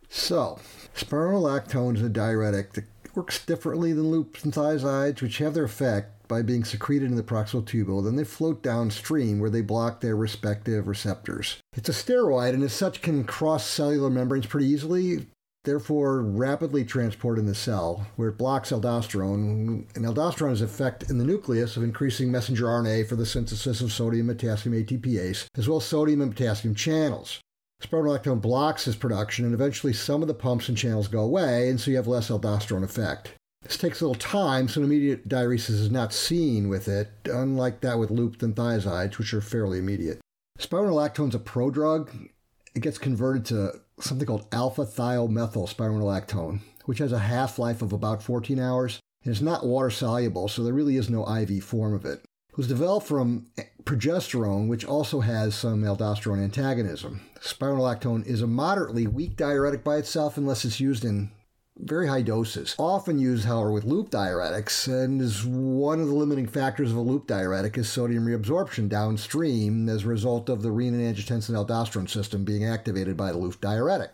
So, 0.08 0.58
spironolactone 0.96 1.96
is 1.96 2.02
a 2.02 2.08
diuretic 2.08 2.72
that 2.72 2.86
works 3.14 3.44
differently 3.44 3.92
than 3.92 4.10
loops 4.10 4.44
and 4.44 4.52
thiazides, 4.52 5.20
which 5.20 5.38
have 5.38 5.54
their 5.54 5.64
effect 5.64 6.26
by 6.28 6.42
being 6.42 6.64
secreted 6.64 7.10
in 7.10 7.16
the 7.16 7.22
proximal 7.22 7.64
tubule. 7.64 8.04
Then 8.04 8.16
they 8.16 8.24
float 8.24 8.62
downstream 8.62 9.38
where 9.38 9.50
they 9.50 9.60
block 9.60 10.00
their 10.00 10.16
respective 10.16 10.86
receptors. 10.86 11.58
It's 11.74 11.88
a 11.88 11.92
steroid 11.92 12.54
and 12.54 12.62
as 12.62 12.72
such 12.72 13.02
can 13.02 13.24
cross 13.24 13.66
cellular 13.66 14.10
membranes 14.10 14.46
pretty 14.46 14.66
easily, 14.66 15.26
therefore 15.68 16.22
rapidly 16.22 16.82
transport 16.82 17.38
in 17.38 17.44
the 17.44 17.54
cell, 17.54 18.06
where 18.16 18.30
it 18.30 18.38
blocks 18.38 18.70
aldosterone. 18.70 19.84
And 19.94 20.04
aldosterone 20.06 20.62
effect 20.62 21.10
in 21.10 21.18
the 21.18 21.24
nucleus 21.24 21.76
of 21.76 21.82
increasing 21.82 22.32
messenger 22.32 22.64
RNA 22.64 23.06
for 23.06 23.16
the 23.16 23.26
synthesis 23.26 23.82
of 23.82 23.92
sodium 23.92 24.30
and 24.30 24.38
potassium 24.38 24.74
ATPase, 24.74 25.46
as 25.56 25.68
well 25.68 25.76
as 25.76 25.84
sodium 25.84 26.22
and 26.22 26.34
potassium 26.34 26.74
channels. 26.74 27.40
Spironolactone 27.82 28.40
blocks 28.40 28.86
this 28.86 28.96
production, 28.96 29.44
and 29.44 29.52
eventually 29.52 29.92
some 29.92 30.22
of 30.22 30.28
the 30.28 30.34
pumps 30.34 30.68
and 30.68 30.78
channels 30.78 31.06
go 31.06 31.20
away, 31.20 31.68
and 31.68 31.78
so 31.78 31.90
you 31.90 31.96
have 31.98 32.08
less 32.08 32.30
aldosterone 32.30 32.82
effect. 32.82 33.34
This 33.62 33.76
takes 33.76 34.00
a 34.00 34.06
little 34.06 34.20
time, 34.20 34.68
so 34.68 34.80
an 34.80 34.86
immediate 34.86 35.28
diuresis 35.28 35.70
is 35.70 35.90
not 35.90 36.14
seen 36.14 36.68
with 36.68 36.88
it, 36.88 37.10
unlike 37.26 37.82
that 37.82 37.98
with 37.98 38.10
looped 38.10 38.42
and 38.42 38.56
thiazides, 38.56 39.18
which 39.18 39.34
are 39.34 39.42
fairly 39.42 39.78
immediate. 39.78 40.18
Spironolactone 40.58 41.28
is 41.28 41.34
a 41.34 41.38
prodrug. 41.38 42.30
It 42.78 42.82
gets 42.82 42.96
converted 42.96 43.44
to 43.46 43.80
something 43.98 44.24
called 44.24 44.46
alpha 44.52 44.82
thiomethyl 44.82 45.68
spironolactone, 45.68 46.60
which 46.84 47.00
has 47.00 47.10
a 47.10 47.18
half 47.18 47.58
life 47.58 47.82
of 47.82 47.92
about 47.92 48.22
14 48.22 48.60
hours 48.60 49.00
and 49.24 49.32
is 49.32 49.42
not 49.42 49.66
water 49.66 49.90
soluble, 49.90 50.46
so 50.46 50.62
there 50.62 50.72
really 50.72 50.94
is 50.94 51.10
no 51.10 51.28
IV 51.28 51.64
form 51.64 51.92
of 51.92 52.04
it. 52.04 52.20
It 52.50 52.56
was 52.56 52.68
developed 52.68 53.08
from 53.08 53.48
progesterone, 53.82 54.68
which 54.68 54.84
also 54.84 55.18
has 55.18 55.56
some 55.56 55.82
aldosterone 55.82 56.40
antagonism. 56.40 57.20
Spironolactone 57.40 58.24
is 58.24 58.42
a 58.42 58.46
moderately 58.46 59.08
weak 59.08 59.36
diuretic 59.36 59.82
by 59.82 59.96
itself 59.96 60.36
unless 60.36 60.64
it's 60.64 60.78
used 60.78 61.04
in 61.04 61.32
very 61.78 62.08
high 62.08 62.22
doses. 62.22 62.74
Often 62.78 63.18
used, 63.18 63.44
however, 63.44 63.72
with 63.72 63.84
loop 63.84 64.10
diuretics, 64.10 64.88
and 64.88 65.20
is 65.20 65.44
one 65.44 66.00
of 66.00 66.08
the 66.08 66.14
limiting 66.14 66.46
factors 66.46 66.90
of 66.90 66.96
a 66.96 67.00
loop 67.00 67.26
diuretic 67.26 67.78
is 67.78 67.88
sodium 67.88 68.26
reabsorption 68.26 68.88
downstream 68.88 69.88
as 69.88 70.04
a 70.04 70.08
result 70.08 70.48
of 70.48 70.62
the 70.62 70.70
renin-angiotensin 70.70 71.54
aldosterone 71.54 72.08
system 72.08 72.44
being 72.44 72.64
activated 72.64 73.16
by 73.16 73.32
the 73.32 73.38
loop 73.38 73.60
diuretic. 73.60 74.12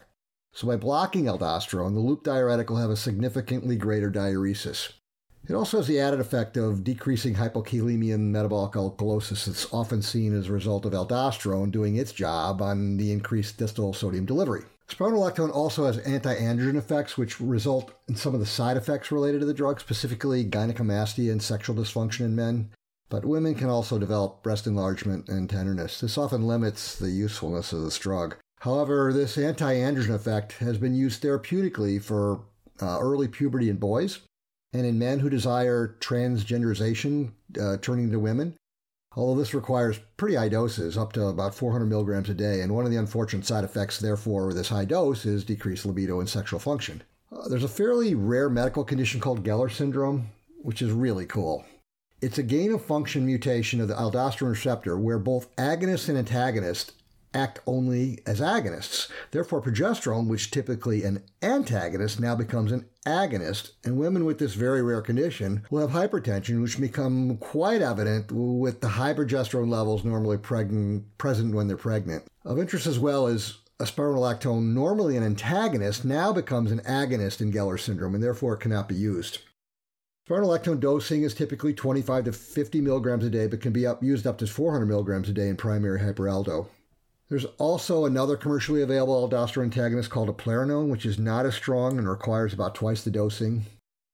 So 0.52 0.66
by 0.68 0.76
blocking 0.76 1.24
aldosterone, 1.24 1.94
the 1.94 2.00
loop 2.00 2.22
diuretic 2.22 2.70
will 2.70 2.76
have 2.76 2.90
a 2.90 2.96
significantly 2.96 3.76
greater 3.76 4.10
diuresis. 4.10 4.92
It 5.46 5.54
also 5.54 5.78
has 5.78 5.88
the 5.88 6.00
added 6.00 6.20
effect 6.20 6.56
of 6.56 6.84
decreasing 6.84 7.34
hypokalemia 7.34 8.14
and 8.14 8.32
metabolic 8.32 8.72
alkalosis 8.72 9.44
that's 9.44 9.72
often 9.74 10.00
seen 10.00 10.34
as 10.34 10.48
a 10.48 10.52
result 10.52 10.86
of 10.86 10.92
aldosterone 10.92 11.70
doing 11.70 11.96
its 11.96 12.12
job 12.12 12.62
on 12.62 12.96
the 12.96 13.12
increased 13.12 13.58
distal 13.58 13.92
sodium 13.92 14.24
delivery. 14.24 14.62
Spironolactone 14.88 15.52
also 15.52 15.86
has 15.86 15.98
anti-androgen 15.98 16.76
effects, 16.76 17.16
which 17.16 17.40
result 17.40 17.92
in 18.06 18.16
some 18.16 18.34
of 18.34 18.40
the 18.40 18.46
side 18.46 18.76
effects 18.76 19.10
related 19.10 19.40
to 19.40 19.46
the 19.46 19.54
drug, 19.54 19.80
specifically 19.80 20.44
gynecomastia 20.44 21.32
and 21.32 21.42
sexual 21.42 21.74
dysfunction 21.74 22.20
in 22.20 22.36
men. 22.36 22.70
But 23.08 23.24
women 23.24 23.54
can 23.54 23.68
also 23.68 23.98
develop 23.98 24.42
breast 24.42 24.66
enlargement 24.66 25.28
and 25.28 25.48
tenderness. 25.48 26.00
This 26.00 26.18
often 26.18 26.46
limits 26.46 26.96
the 26.96 27.10
usefulness 27.10 27.72
of 27.72 27.82
this 27.82 27.98
drug. 27.98 28.36
However, 28.60 29.12
this 29.12 29.36
anti-androgen 29.36 30.14
effect 30.14 30.52
has 30.54 30.78
been 30.78 30.94
used 30.94 31.22
therapeutically 31.22 32.02
for 32.02 32.40
uh, 32.80 32.98
early 32.98 33.28
puberty 33.28 33.68
in 33.68 33.76
boys 33.76 34.20
and 34.72 34.86
in 34.86 34.98
men 34.98 35.20
who 35.20 35.30
desire 35.30 35.96
transgenderization, 36.00 37.32
uh, 37.60 37.76
turning 37.78 38.10
to 38.10 38.18
women. 38.18 38.54
Although 39.16 39.40
this 39.40 39.54
requires 39.54 40.00
pretty 40.16 40.36
high 40.36 40.48
doses, 40.48 40.98
up 40.98 41.12
to 41.12 41.26
about 41.26 41.54
400 41.54 41.86
milligrams 41.86 42.28
a 42.28 42.34
day, 42.34 42.60
and 42.60 42.74
one 42.74 42.84
of 42.84 42.90
the 42.90 42.96
unfortunate 42.98 43.46
side 43.46 43.64
effects, 43.64 43.98
therefore, 43.98 44.46
with 44.46 44.56
this 44.56 44.68
high 44.68 44.84
dose 44.84 45.24
is 45.24 45.44
decreased 45.44 45.86
libido 45.86 46.20
and 46.20 46.28
sexual 46.28 46.58
function. 46.58 47.02
Uh, 47.30 47.48
there's 47.48 47.64
a 47.64 47.68
fairly 47.68 48.14
rare 48.14 48.50
medical 48.50 48.84
condition 48.84 49.20
called 49.20 49.44
Geller 49.44 49.70
syndrome, 49.70 50.30
which 50.62 50.82
is 50.82 50.90
really 50.90 51.26
cool. 51.26 51.64
It's 52.20 52.38
a 52.38 52.42
gain 52.42 52.72
of 52.72 52.84
function 52.84 53.26
mutation 53.26 53.80
of 53.80 53.88
the 53.88 53.94
aldosterone 53.94 54.50
receptor 54.50 54.96
where 54.96 55.18
both 55.18 55.54
agonists 55.56 56.08
and 56.08 56.16
antagonist 56.16 56.92
act 57.34 57.58
only 57.66 58.20
as 58.26 58.40
agonists. 58.40 59.10
Therefore, 59.32 59.60
progesterone, 59.60 60.28
which 60.28 60.50
typically 60.50 61.02
an 61.02 61.22
antagonist, 61.42 62.20
now 62.20 62.34
becomes 62.34 62.72
an 62.72 62.86
agonist, 63.06 63.72
and 63.84 63.98
women 63.98 64.24
with 64.24 64.38
this 64.38 64.54
very 64.54 64.82
rare 64.82 65.02
condition 65.02 65.62
will 65.70 65.86
have 65.86 66.10
hypertension, 66.10 66.62
which 66.62 66.80
become 66.80 67.36
quite 67.38 67.82
evident 67.82 68.32
with 68.32 68.80
the 68.80 68.88
high 68.88 69.12
progesterone 69.12 69.68
levels 69.68 70.04
normally 70.04 70.38
present 70.38 71.54
when 71.54 71.66
they're 71.68 71.76
pregnant. 71.76 72.24
Of 72.44 72.58
interest 72.58 72.86
as 72.86 72.98
well 72.98 73.26
is 73.26 73.58
spironolactone, 73.80 74.72
normally 74.72 75.16
an 75.16 75.24
antagonist, 75.24 76.04
now 76.04 76.32
becomes 76.32 76.70
an 76.70 76.80
agonist 76.80 77.40
in 77.42 77.52
Geller 77.52 77.78
syndrome 77.78 78.14
and 78.14 78.22
therefore 78.22 78.56
cannot 78.56 78.88
be 78.88 78.94
used. 78.94 79.40
Spironolactone 80.26 80.80
dosing 80.80 81.22
is 81.22 81.34
typically 81.34 81.74
25 81.74 82.24
to 82.24 82.32
50 82.32 82.80
milligrams 82.80 83.24
a 83.24 83.30
day, 83.30 83.46
but 83.46 83.60
can 83.60 83.74
be 83.74 83.86
up, 83.86 84.02
used 84.02 84.26
up 84.26 84.38
to 84.38 84.46
400 84.46 84.86
milligrams 84.86 85.28
a 85.28 85.34
day 85.34 85.48
in 85.48 85.56
primary 85.56 86.00
hyperaldo. 86.00 86.68
There's 87.28 87.46
also 87.58 88.04
another 88.04 88.36
commercially 88.36 88.82
available 88.82 89.28
aldosterone 89.28 89.64
antagonist 89.64 90.10
called 90.10 90.28
eplerenone, 90.28 90.90
which 90.90 91.06
is 91.06 91.18
not 91.18 91.46
as 91.46 91.54
strong 91.54 91.98
and 91.98 92.08
requires 92.08 92.52
about 92.52 92.74
twice 92.74 93.02
the 93.02 93.10
dosing. 93.10 93.64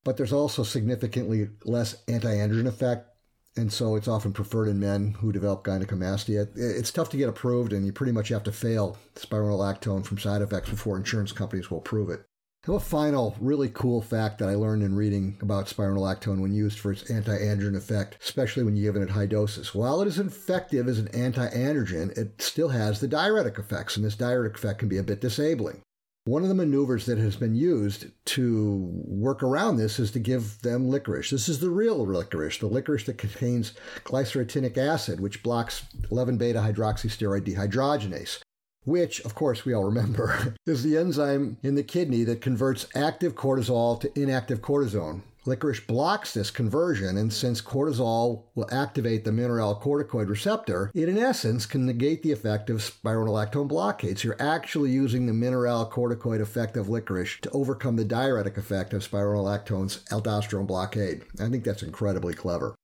But 0.05 0.17
there's 0.17 0.33
also 0.33 0.63
significantly 0.63 1.51
less 1.65 2.03
anti-androgen 2.09 2.67
effect, 2.67 3.09
and 3.57 3.73
so 3.73 3.97
it's 3.97 4.09
often 4.09 4.33
preferred 4.33 4.69
in 4.69 4.81
men 4.81 5.15
who 5.21 5.33
develop 5.33 5.65
gynecomastia. 5.65 6.49
It's 6.57 6.93
tough 6.93 7.11
to 7.11 7.17
get 7.17 7.29
approved, 7.29 7.73
and 7.73 7.85
you 7.85 7.93
pretty 7.93 8.13
much 8.13 8.29
have 8.29 8.45
to 8.45 8.53
fail 8.53 8.97
spironolactone 9.17 10.07
from 10.07 10.19
side 10.19 10.41
effects 10.41 10.71
before 10.71 10.97
insurance 10.97 11.33
companies 11.33 11.71
will 11.71 11.79
approve 11.79 12.09
it. 12.09 12.25
Now, 12.69 12.75
a 12.75 12.81
final 12.81 13.35
really 13.41 13.71
cool 13.71 14.03
fact 14.03 14.39
that 14.39 14.49
I 14.51 14.55
learned 14.55 14.83
in 14.83 14.95
reading 14.95 15.39
about 15.41 15.67
spironolactone 15.67 16.41
when 16.41 16.53
used 16.53 16.79
for 16.79 16.93
its 16.93 17.11
anti-androgen 17.11 17.75
effect, 17.75 18.19
especially 18.21 18.65
when 18.65 18.77
you 18.77 18.83
give 18.83 18.97
it 18.97 19.03
at 19.03 19.11
high 19.11 19.25
doses. 19.25 19.75
While 19.75 20.03
it 20.03 20.09
is 20.09 20.19
effective 20.19 20.87
as 20.87 20.99
an 20.99 21.09
anti-androgen, 21.09 22.17
it 22.19 22.43
still 22.43 22.69
has 22.69 23.01
the 23.01 23.09
diuretic 23.09 23.59
effects, 23.59 23.97
and 23.97 24.05
this 24.05 24.15
diuretic 24.15 24.59
effect 24.59 24.79
can 24.79 24.91
be 24.91 24.99
a 24.99 25.03
bit 25.03 25.23
disabling. 25.23 25.81
One 26.27 26.43
of 26.43 26.51
the 26.51 26.55
maneuvers 26.55 27.07
that 27.07 27.17
has 27.17 27.35
been 27.35 27.55
used 27.55 28.11
to 28.27 28.91
work 29.07 29.43
around 29.43 29.79
this 29.79 29.99
is 29.99 30.11
to 30.11 30.19
give 30.19 30.61
them 30.61 30.91
licorice. 30.91 31.31
This 31.31 31.49
is 31.49 31.61
the 31.61 31.71
real 31.71 32.05
licorice, 32.05 32.59
the 32.59 32.67
licorice 32.67 33.07
that 33.07 33.17
contains 33.17 33.73
glycyrrhetinic 34.05 34.77
acid, 34.77 35.19
which 35.19 35.43
blocks 35.43 35.85
11 36.11 36.37
beta 36.37 36.59
hydroxysteroid 36.59 37.47
dehydrogenase 37.47 38.43
which, 38.85 39.21
of 39.21 39.35
course, 39.35 39.65
we 39.65 39.73
all 39.73 39.85
remember, 39.85 40.55
is 40.67 40.83
the 40.83 40.97
enzyme 40.97 41.57
in 41.63 41.75
the 41.75 41.83
kidney 41.83 42.25
that 42.25 42.41
converts 42.41 42.87
active 42.95 43.35
cortisol 43.35 44.01
to 44.01 44.21
inactive 44.21 44.61
cortisone. 44.61 45.23
Licorice 45.47 45.81
blocks 45.81 46.35
this 46.35 46.51
conversion, 46.51 47.17
and 47.17 47.33
since 47.33 47.63
cortisol 47.63 48.43
will 48.55 48.69
activate 48.71 49.25
the 49.25 49.31
mineralocorticoid 49.31 50.29
receptor, 50.29 50.91
it 50.95 51.09
in 51.09 51.17
essence 51.17 51.65
can 51.65 51.87
negate 51.87 52.23
the 52.23 52.31
effect 52.31 52.69
of 52.69 52.79
spironolactone 52.79 53.67
blockade. 53.67 54.19
So 54.19 54.29
you're 54.29 54.43
actually 54.43 54.91
using 54.91 55.25
the 55.25 55.33
mineralocorticoid 55.33 56.43
effect 56.43 56.77
of 56.77 56.91
licorice 56.91 57.39
to 57.41 57.51
overcome 57.53 57.97
the 57.97 58.05
diuretic 58.05 58.59
effect 58.59 58.93
of 58.93 59.09
spironolactone's 59.09 60.05
aldosterone 60.11 60.67
blockade. 60.67 61.23
I 61.41 61.49
think 61.49 61.65
that's 61.65 61.83
incredibly 61.83 62.35
clever. 62.35 62.75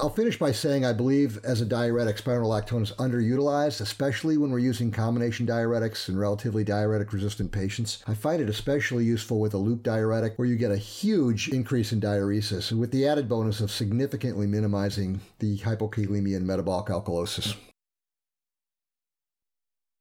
I'll 0.00 0.10
finish 0.10 0.38
by 0.38 0.52
saying 0.52 0.86
I 0.86 0.94
believe 0.94 1.38
as 1.44 1.60
a 1.60 1.66
diuretic, 1.66 2.16
spironolactone 2.16 2.82
is 2.82 2.92
underutilized, 2.92 3.80
especially 3.80 4.38
when 4.38 4.50
we're 4.50 4.58
using 4.58 4.90
combination 4.90 5.46
diuretics 5.46 6.08
in 6.08 6.16
relatively 6.16 6.64
diuretic 6.64 7.12
resistant 7.12 7.52
patients. 7.52 8.02
I 8.06 8.14
find 8.14 8.40
it 8.40 8.48
especially 8.48 9.04
useful 9.04 9.38
with 9.38 9.52
a 9.52 9.58
loop 9.58 9.82
diuretic 9.82 10.38
where 10.38 10.48
you 10.48 10.56
get 10.56 10.72
a 10.72 10.78
huge 10.78 11.50
increase 11.50 11.92
in 11.92 12.00
diuresis 12.00 12.70
and 12.70 12.80
with 12.80 12.90
the 12.90 13.06
added 13.06 13.28
bonus 13.28 13.60
of 13.60 13.70
significantly 13.70 14.46
minimizing 14.46 15.20
the 15.40 15.58
hypokalemia 15.58 16.36
and 16.36 16.46
metabolic 16.46 16.86
alkalosis. 16.86 17.54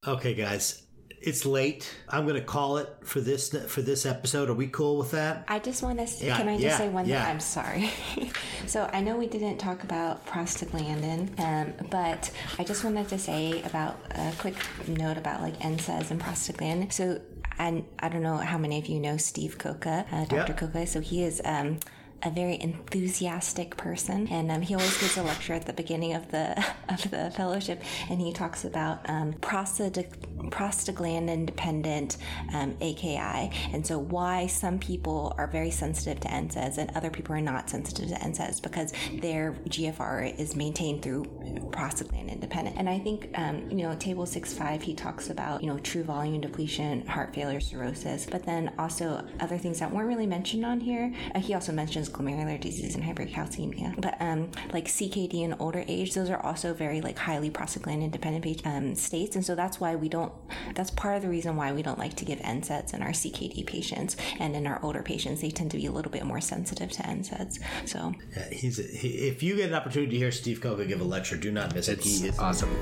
Okay, 0.08 0.34
guys, 0.34 0.84
it's 1.22 1.46
late. 1.46 1.94
I'm 2.10 2.26
going 2.26 2.40
to 2.40 2.46
call 2.46 2.78
it 2.78 2.90
for 3.04 3.22
this 3.22 3.50
for 3.68 3.82
this 3.82 4.06
episode. 4.06 4.50
Are 4.50 4.54
we 4.54 4.68
cool 4.68 4.98
with 4.98 5.12
that? 5.12 5.46
I 5.48 5.60
just 5.60 5.84
want 5.84 6.00
to. 6.00 6.26
Yeah, 6.26 6.38
can 6.38 6.48
I 6.48 6.54
just 6.54 6.64
yeah, 6.64 6.78
say 6.78 6.90
one 6.90 7.06
yeah. 7.06 7.24
thing? 7.24 7.32
I'm 7.32 7.40
sorry. 7.40 7.90
so 8.68 8.90
I 8.92 9.02
know 9.02 9.18
we 9.18 9.28
didn't 9.28 9.58
talk 9.58 9.84
about 9.84 10.26
prostaglandin, 10.26 11.40
um, 11.40 11.74
but 11.90 12.32
I 12.58 12.64
just 12.64 12.84
wanted 12.84 13.08
to 13.10 13.20
say 13.20 13.62
about 13.64 14.00
a 14.12 14.34
quick 14.40 14.56
note 14.88 15.18
about 15.18 15.42
like 15.42 15.60
NSAIDs 15.60 16.12
and 16.12 16.20
prostaglandin. 16.20 16.92
So 16.92 17.22
and 17.60 17.86
I 18.00 18.10
don't 18.10 18.24
know 18.24 18.38
how 18.38 18.58
many 18.58 18.80
of 18.80 18.88
you 18.88 19.00
know 19.00 19.18
Steve 19.18 19.58
Coca, 19.58 20.06
uh, 20.12 20.26
Dr. 20.26 20.54
Yep. 20.54 20.58
Coca. 20.58 20.88
So 20.88 21.00
he 21.02 21.24
is. 21.24 21.42
Um, 21.46 21.80
a 22.24 22.30
very 22.30 22.60
enthusiastic 22.62 23.78
person, 23.78 24.28
and 24.28 24.52
um, 24.52 24.62
he 24.62 24.74
always 24.74 24.98
gives 25.00 25.18
a 25.18 25.24
lecture 25.24 25.54
at 25.54 25.66
the 25.66 25.74
beginning 25.74 26.14
of 26.14 26.30
the 26.32 26.64
of 26.90 27.10
the 27.12 27.32
fellowship, 27.36 27.82
and 28.10 28.22
he 28.22 28.34
talks 28.34 28.66
about 28.66 29.08
um, 29.10 29.34
prostaglandin 29.34 31.46
dependent 31.46 32.18
um, 32.54 32.76
AKI, 32.82 33.52
and 33.74 33.86
so 33.86 33.98
why 33.98 34.48
some 34.48 34.80
people 34.80 35.34
are 35.38 35.48
very 35.48 35.72
sensitive 35.72 36.20
to 36.22 36.28
NSAIDs 36.28 36.78
and 36.78 36.92
other 36.96 37.10
people 37.10 37.36
are 37.36 37.42
not 37.42 37.70
sensitive 37.70 38.10
to 38.10 38.16
NSAIDs 38.16 38.62
because 38.62 38.94
their 39.22 39.54
GFR 39.68 40.38
is 40.40 40.56
maintained 40.56 41.02
through 41.02 41.26
prostaglandin 41.72 42.40
dependent. 42.40 42.78
And 42.78 42.90
I 42.90 43.00
think 43.00 43.30
um, 43.36 43.70
you 43.70 43.78
know 43.78 43.96
table 43.96 44.26
six 44.26 44.54
five 44.54 44.82
he 44.82 44.94
talks 44.94 45.30
about 45.30 45.62
you 45.62 45.70
know 45.70 45.80
true 45.80 46.04
volume 46.04 46.42
depletion, 46.42 47.06
heart 47.08 47.34
failure, 47.34 47.60
cirrhosis, 47.60 48.28
but 48.30 48.46
then 48.46 48.74
also 48.78 49.26
other 49.40 49.58
things 49.58 49.80
that 49.80 49.92
weren't 49.92 50.08
really 50.08 50.28
mentioned 50.28 50.66
on 50.66 50.80
here. 50.80 51.14
Uh, 51.34 51.40
he 51.40 51.54
also 51.54 51.72
mentions 51.72 52.10
glomerular 52.12 52.60
disease 52.60 52.96
and 52.96 53.04
hypercalcemia. 53.04 54.00
But 54.00 54.16
um, 54.22 54.52
like 54.74 54.86
CKD 54.86 55.42
in 55.44 55.56
older 55.60 55.84
age, 55.88 56.14
those 56.14 56.30
are 56.30 56.40
also 56.46 56.74
very 56.74 57.02
like 57.02 57.18
highly 57.18 57.50
prostaglandin 57.50 58.12
dependent 58.12 58.66
um, 58.66 58.96
states, 58.96 59.36
and 59.36 59.46
so 59.46 59.56
that's 59.56 59.80
why 59.80 59.96
we 59.96 60.10
don't. 60.10 60.34
That's 60.76 60.92
part 60.92 61.18
of 61.18 61.22
the 61.22 61.30
reason 61.30 61.56
why 61.56 61.72
we 61.74 61.82
don't 61.82 62.00
like 62.00 62.16
to 62.16 62.26
give 62.26 62.40
NSAIDs 62.40 62.94
in 62.94 63.02
our 63.02 63.12
CKD 63.12 63.66
patients, 63.66 64.18
and 64.40 64.56
in 64.56 64.68
our 64.68 64.80
older 64.84 65.04
patients, 65.04 65.42
they 65.42 65.52
tend 65.52 65.72
to 65.72 65.78
be 65.78 65.86
a 65.86 65.92
little 65.92 66.12
bit 66.12 66.26
more 66.26 66.42
sensitive 66.42 66.92
to 66.92 67.04
NSAIDs. 67.04 67.60
So 67.86 68.14
yeah, 68.36 68.50
he's 68.50 68.80
a, 68.80 68.84
he, 68.84 69.10
if 69.28 69.44
you 69.44 69.56
get 69.56 69.70
an 69.70 69.76
opportunity 69.76 70.12
to 70.12 70.18
hear 70.18 70.32
Steve 70.32 70.62
Coca 70.62 70.86
give 70.86 71.02
a 71.02 71.06
lecture, 71.06 71.38
do 71.38 71.52
not 71.52 71.74
miss 71.74 71.88
it. 71.88 72.00
It's 72.00 72.20
he 72.20 72.28
is 72.28 72.40
awesome. 72.40 72.76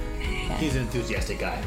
He's 0.58 0.76
an 0.76 0.84
enthusiastic 0.84 1.40
guy. 1.40 1.64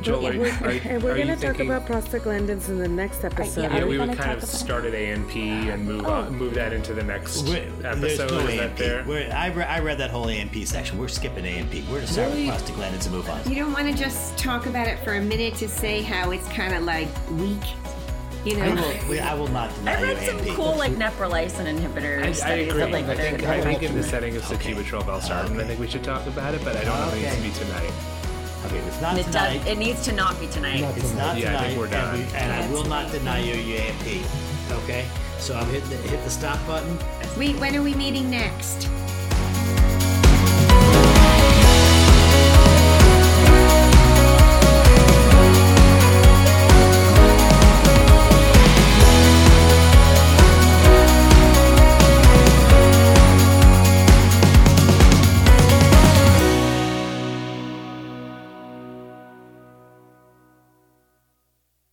Joel, 0.00 0.28
are, 0.28 0.30
are, 0.30 0.70
and 0.70 1.02
we're 1.02 1.14
going 1.14 1.28
to 1.28 1.36
talk 1.36 1.60
about 1.60 1.86
prostaglandins 1.86 2.68
in 2.68 2.78
the 2.78 2.88
next 2.88 3.24
episode. 3.24 3.70
yeah, 3.70 3.84
we 3.84 3.98
would 3.98 4.16
kind 4.16 4.32
of 4.32 4.42
start 4.44 4.84
at 4.84 4.94
ANP 4.94 5.36
and 5.36 5.84
move 5.84 6.06
oh. 6.06 6.12
on, 6.12 6.34
move 6.34 6.54
that 6.54 6.71
into 6.72 6.94
the 6.94 7.02
next 7.02 7.48
we're, 7.48 7.58
episode. 7.84 8.30
No 8.30 8.38
Is 8.40 8.58
that 8.58 8.76
there? 8.76 9.04
I, 9.34 9.48
re- 9.48 9.64
I 9.64 9.80
read 9.80 9.98
that 9.98 10.10
whole 10.10 10.26
ANP 10.26 10.66
section. 10.66 10.98
We're 10.98 11.08
skipping 11.08 11.44
ANP. 11.44 11.84
We're 11.84 11.96
going 11.96 12.06
to 12.06 12.12
start 12.12 12.30
really? 12.30 12.46
with 12.46 12.54
prostaglandins 12.56 13.04
and 13.06 13.14
move 13.14 13.28
on. 13.28 13.48
You 13.48 13.56
don't 13.56 13.72
want 13.72 13.88
to 13.88 13.94
just 13.94 14.36
talk 14.36 14.66
about 14.66 14.88
it 14.88 14.98
for 15.00 15.14
a 15.14 15.20
minute 15.20 15.54
to 15.56 15.68
say 15.68 16.02
how 16.02 16.30
it's 16.30 16.48
kind 16.48 16.74
of 16.74 16.82
like 16.82 17.08
weak 17.32 17.62
you 18.44 18.56
know, 18.56 18.64
I 18.64 19.08
will, 19.08 19.20
I 19.20 19.34
will 19.34 19.48
not 19.48 19.72
deny 19.76 19.96
I 19.96 20.02
read 20.02 20.18
some 20.26 20.38
ANP. 20.38 20.56
cool 20.56 20.76
like 20.76 20.92
neprilysin 20.92 21.72
inhibitors. 21.72 22.42
I, 22.42 22.48
I 22.48 22.52
agree. 22.54 22.84
Like, 22.86 23.04
I 23.04 23.14
think, 23.14 23.44
I 23.44 23.60
think 23.60 23.84
in 23.84 23.94
the 23.94 24.02
setting 24.02 24.34
of 24.34 24.42
sacubitril 24.42 25.02
valsartan, 25.02 25.50
okay. 25.50 25.60
I 25.60 25.64
think 25.64 25.78
we 25.78 25.86
should 25.86 26.02
talk 26.02 26.26
about 26.26 26.52
it, 26.52 26.64
but 26.64 26.76
I 26.76 26.82
don't 26.82 26.98
know 26.98 27.08
if 27.08 27.38
it 27.38 27.42
needs 27.42 27.56
to 27.58 27.64
be 27.64 27.70
tonight. 27.70 27.92
Okay, 28.66 28.78
it's 28.78 29.00
not 29.00 29.16
it 29.16 29.24
tonight. 29.26 29.58
Does, 29.58 29.66
it 29.66 29.78
needs 29.78 30.04
to 30.06 30.12
not 30.12 30.40
be 30.40 30.48
tonight. 30.48 30.80
Not 30.80 30.96
it's 30.96 31.14
not 31.14 31.38
yeah, 31.38 31.46
tonight. 31.46 31.60
I 31.60 31.66
think 31.66 31.78
we're 31.78 31.86
done. 31.88 32.14
And, 32.14 32.32
we, 32.32 32.36
and 32.36 32.52
I 32.52 32.70
will 32.72 32.84
not 32.84 33.12
deny 33.12 33.38
you 33.38 33.54
your 33.54 33.78
ANP. 33.80 34.82
Okay, 34.82 35.06
so 35.42 35.56
I'm 35.56 35.66
hitting 35.66 35.90
the, 35.90 35.96
hit 35.96 36.22
the 36.22 36.30
stop 36.30 36.64
button. 36.68 36.96
Wait, 37.36 37.56
when 37.56 37.74
are 37.74 37.82
we 37.82 37.94
meeting 37.94 38.30
next? 38.30 38.88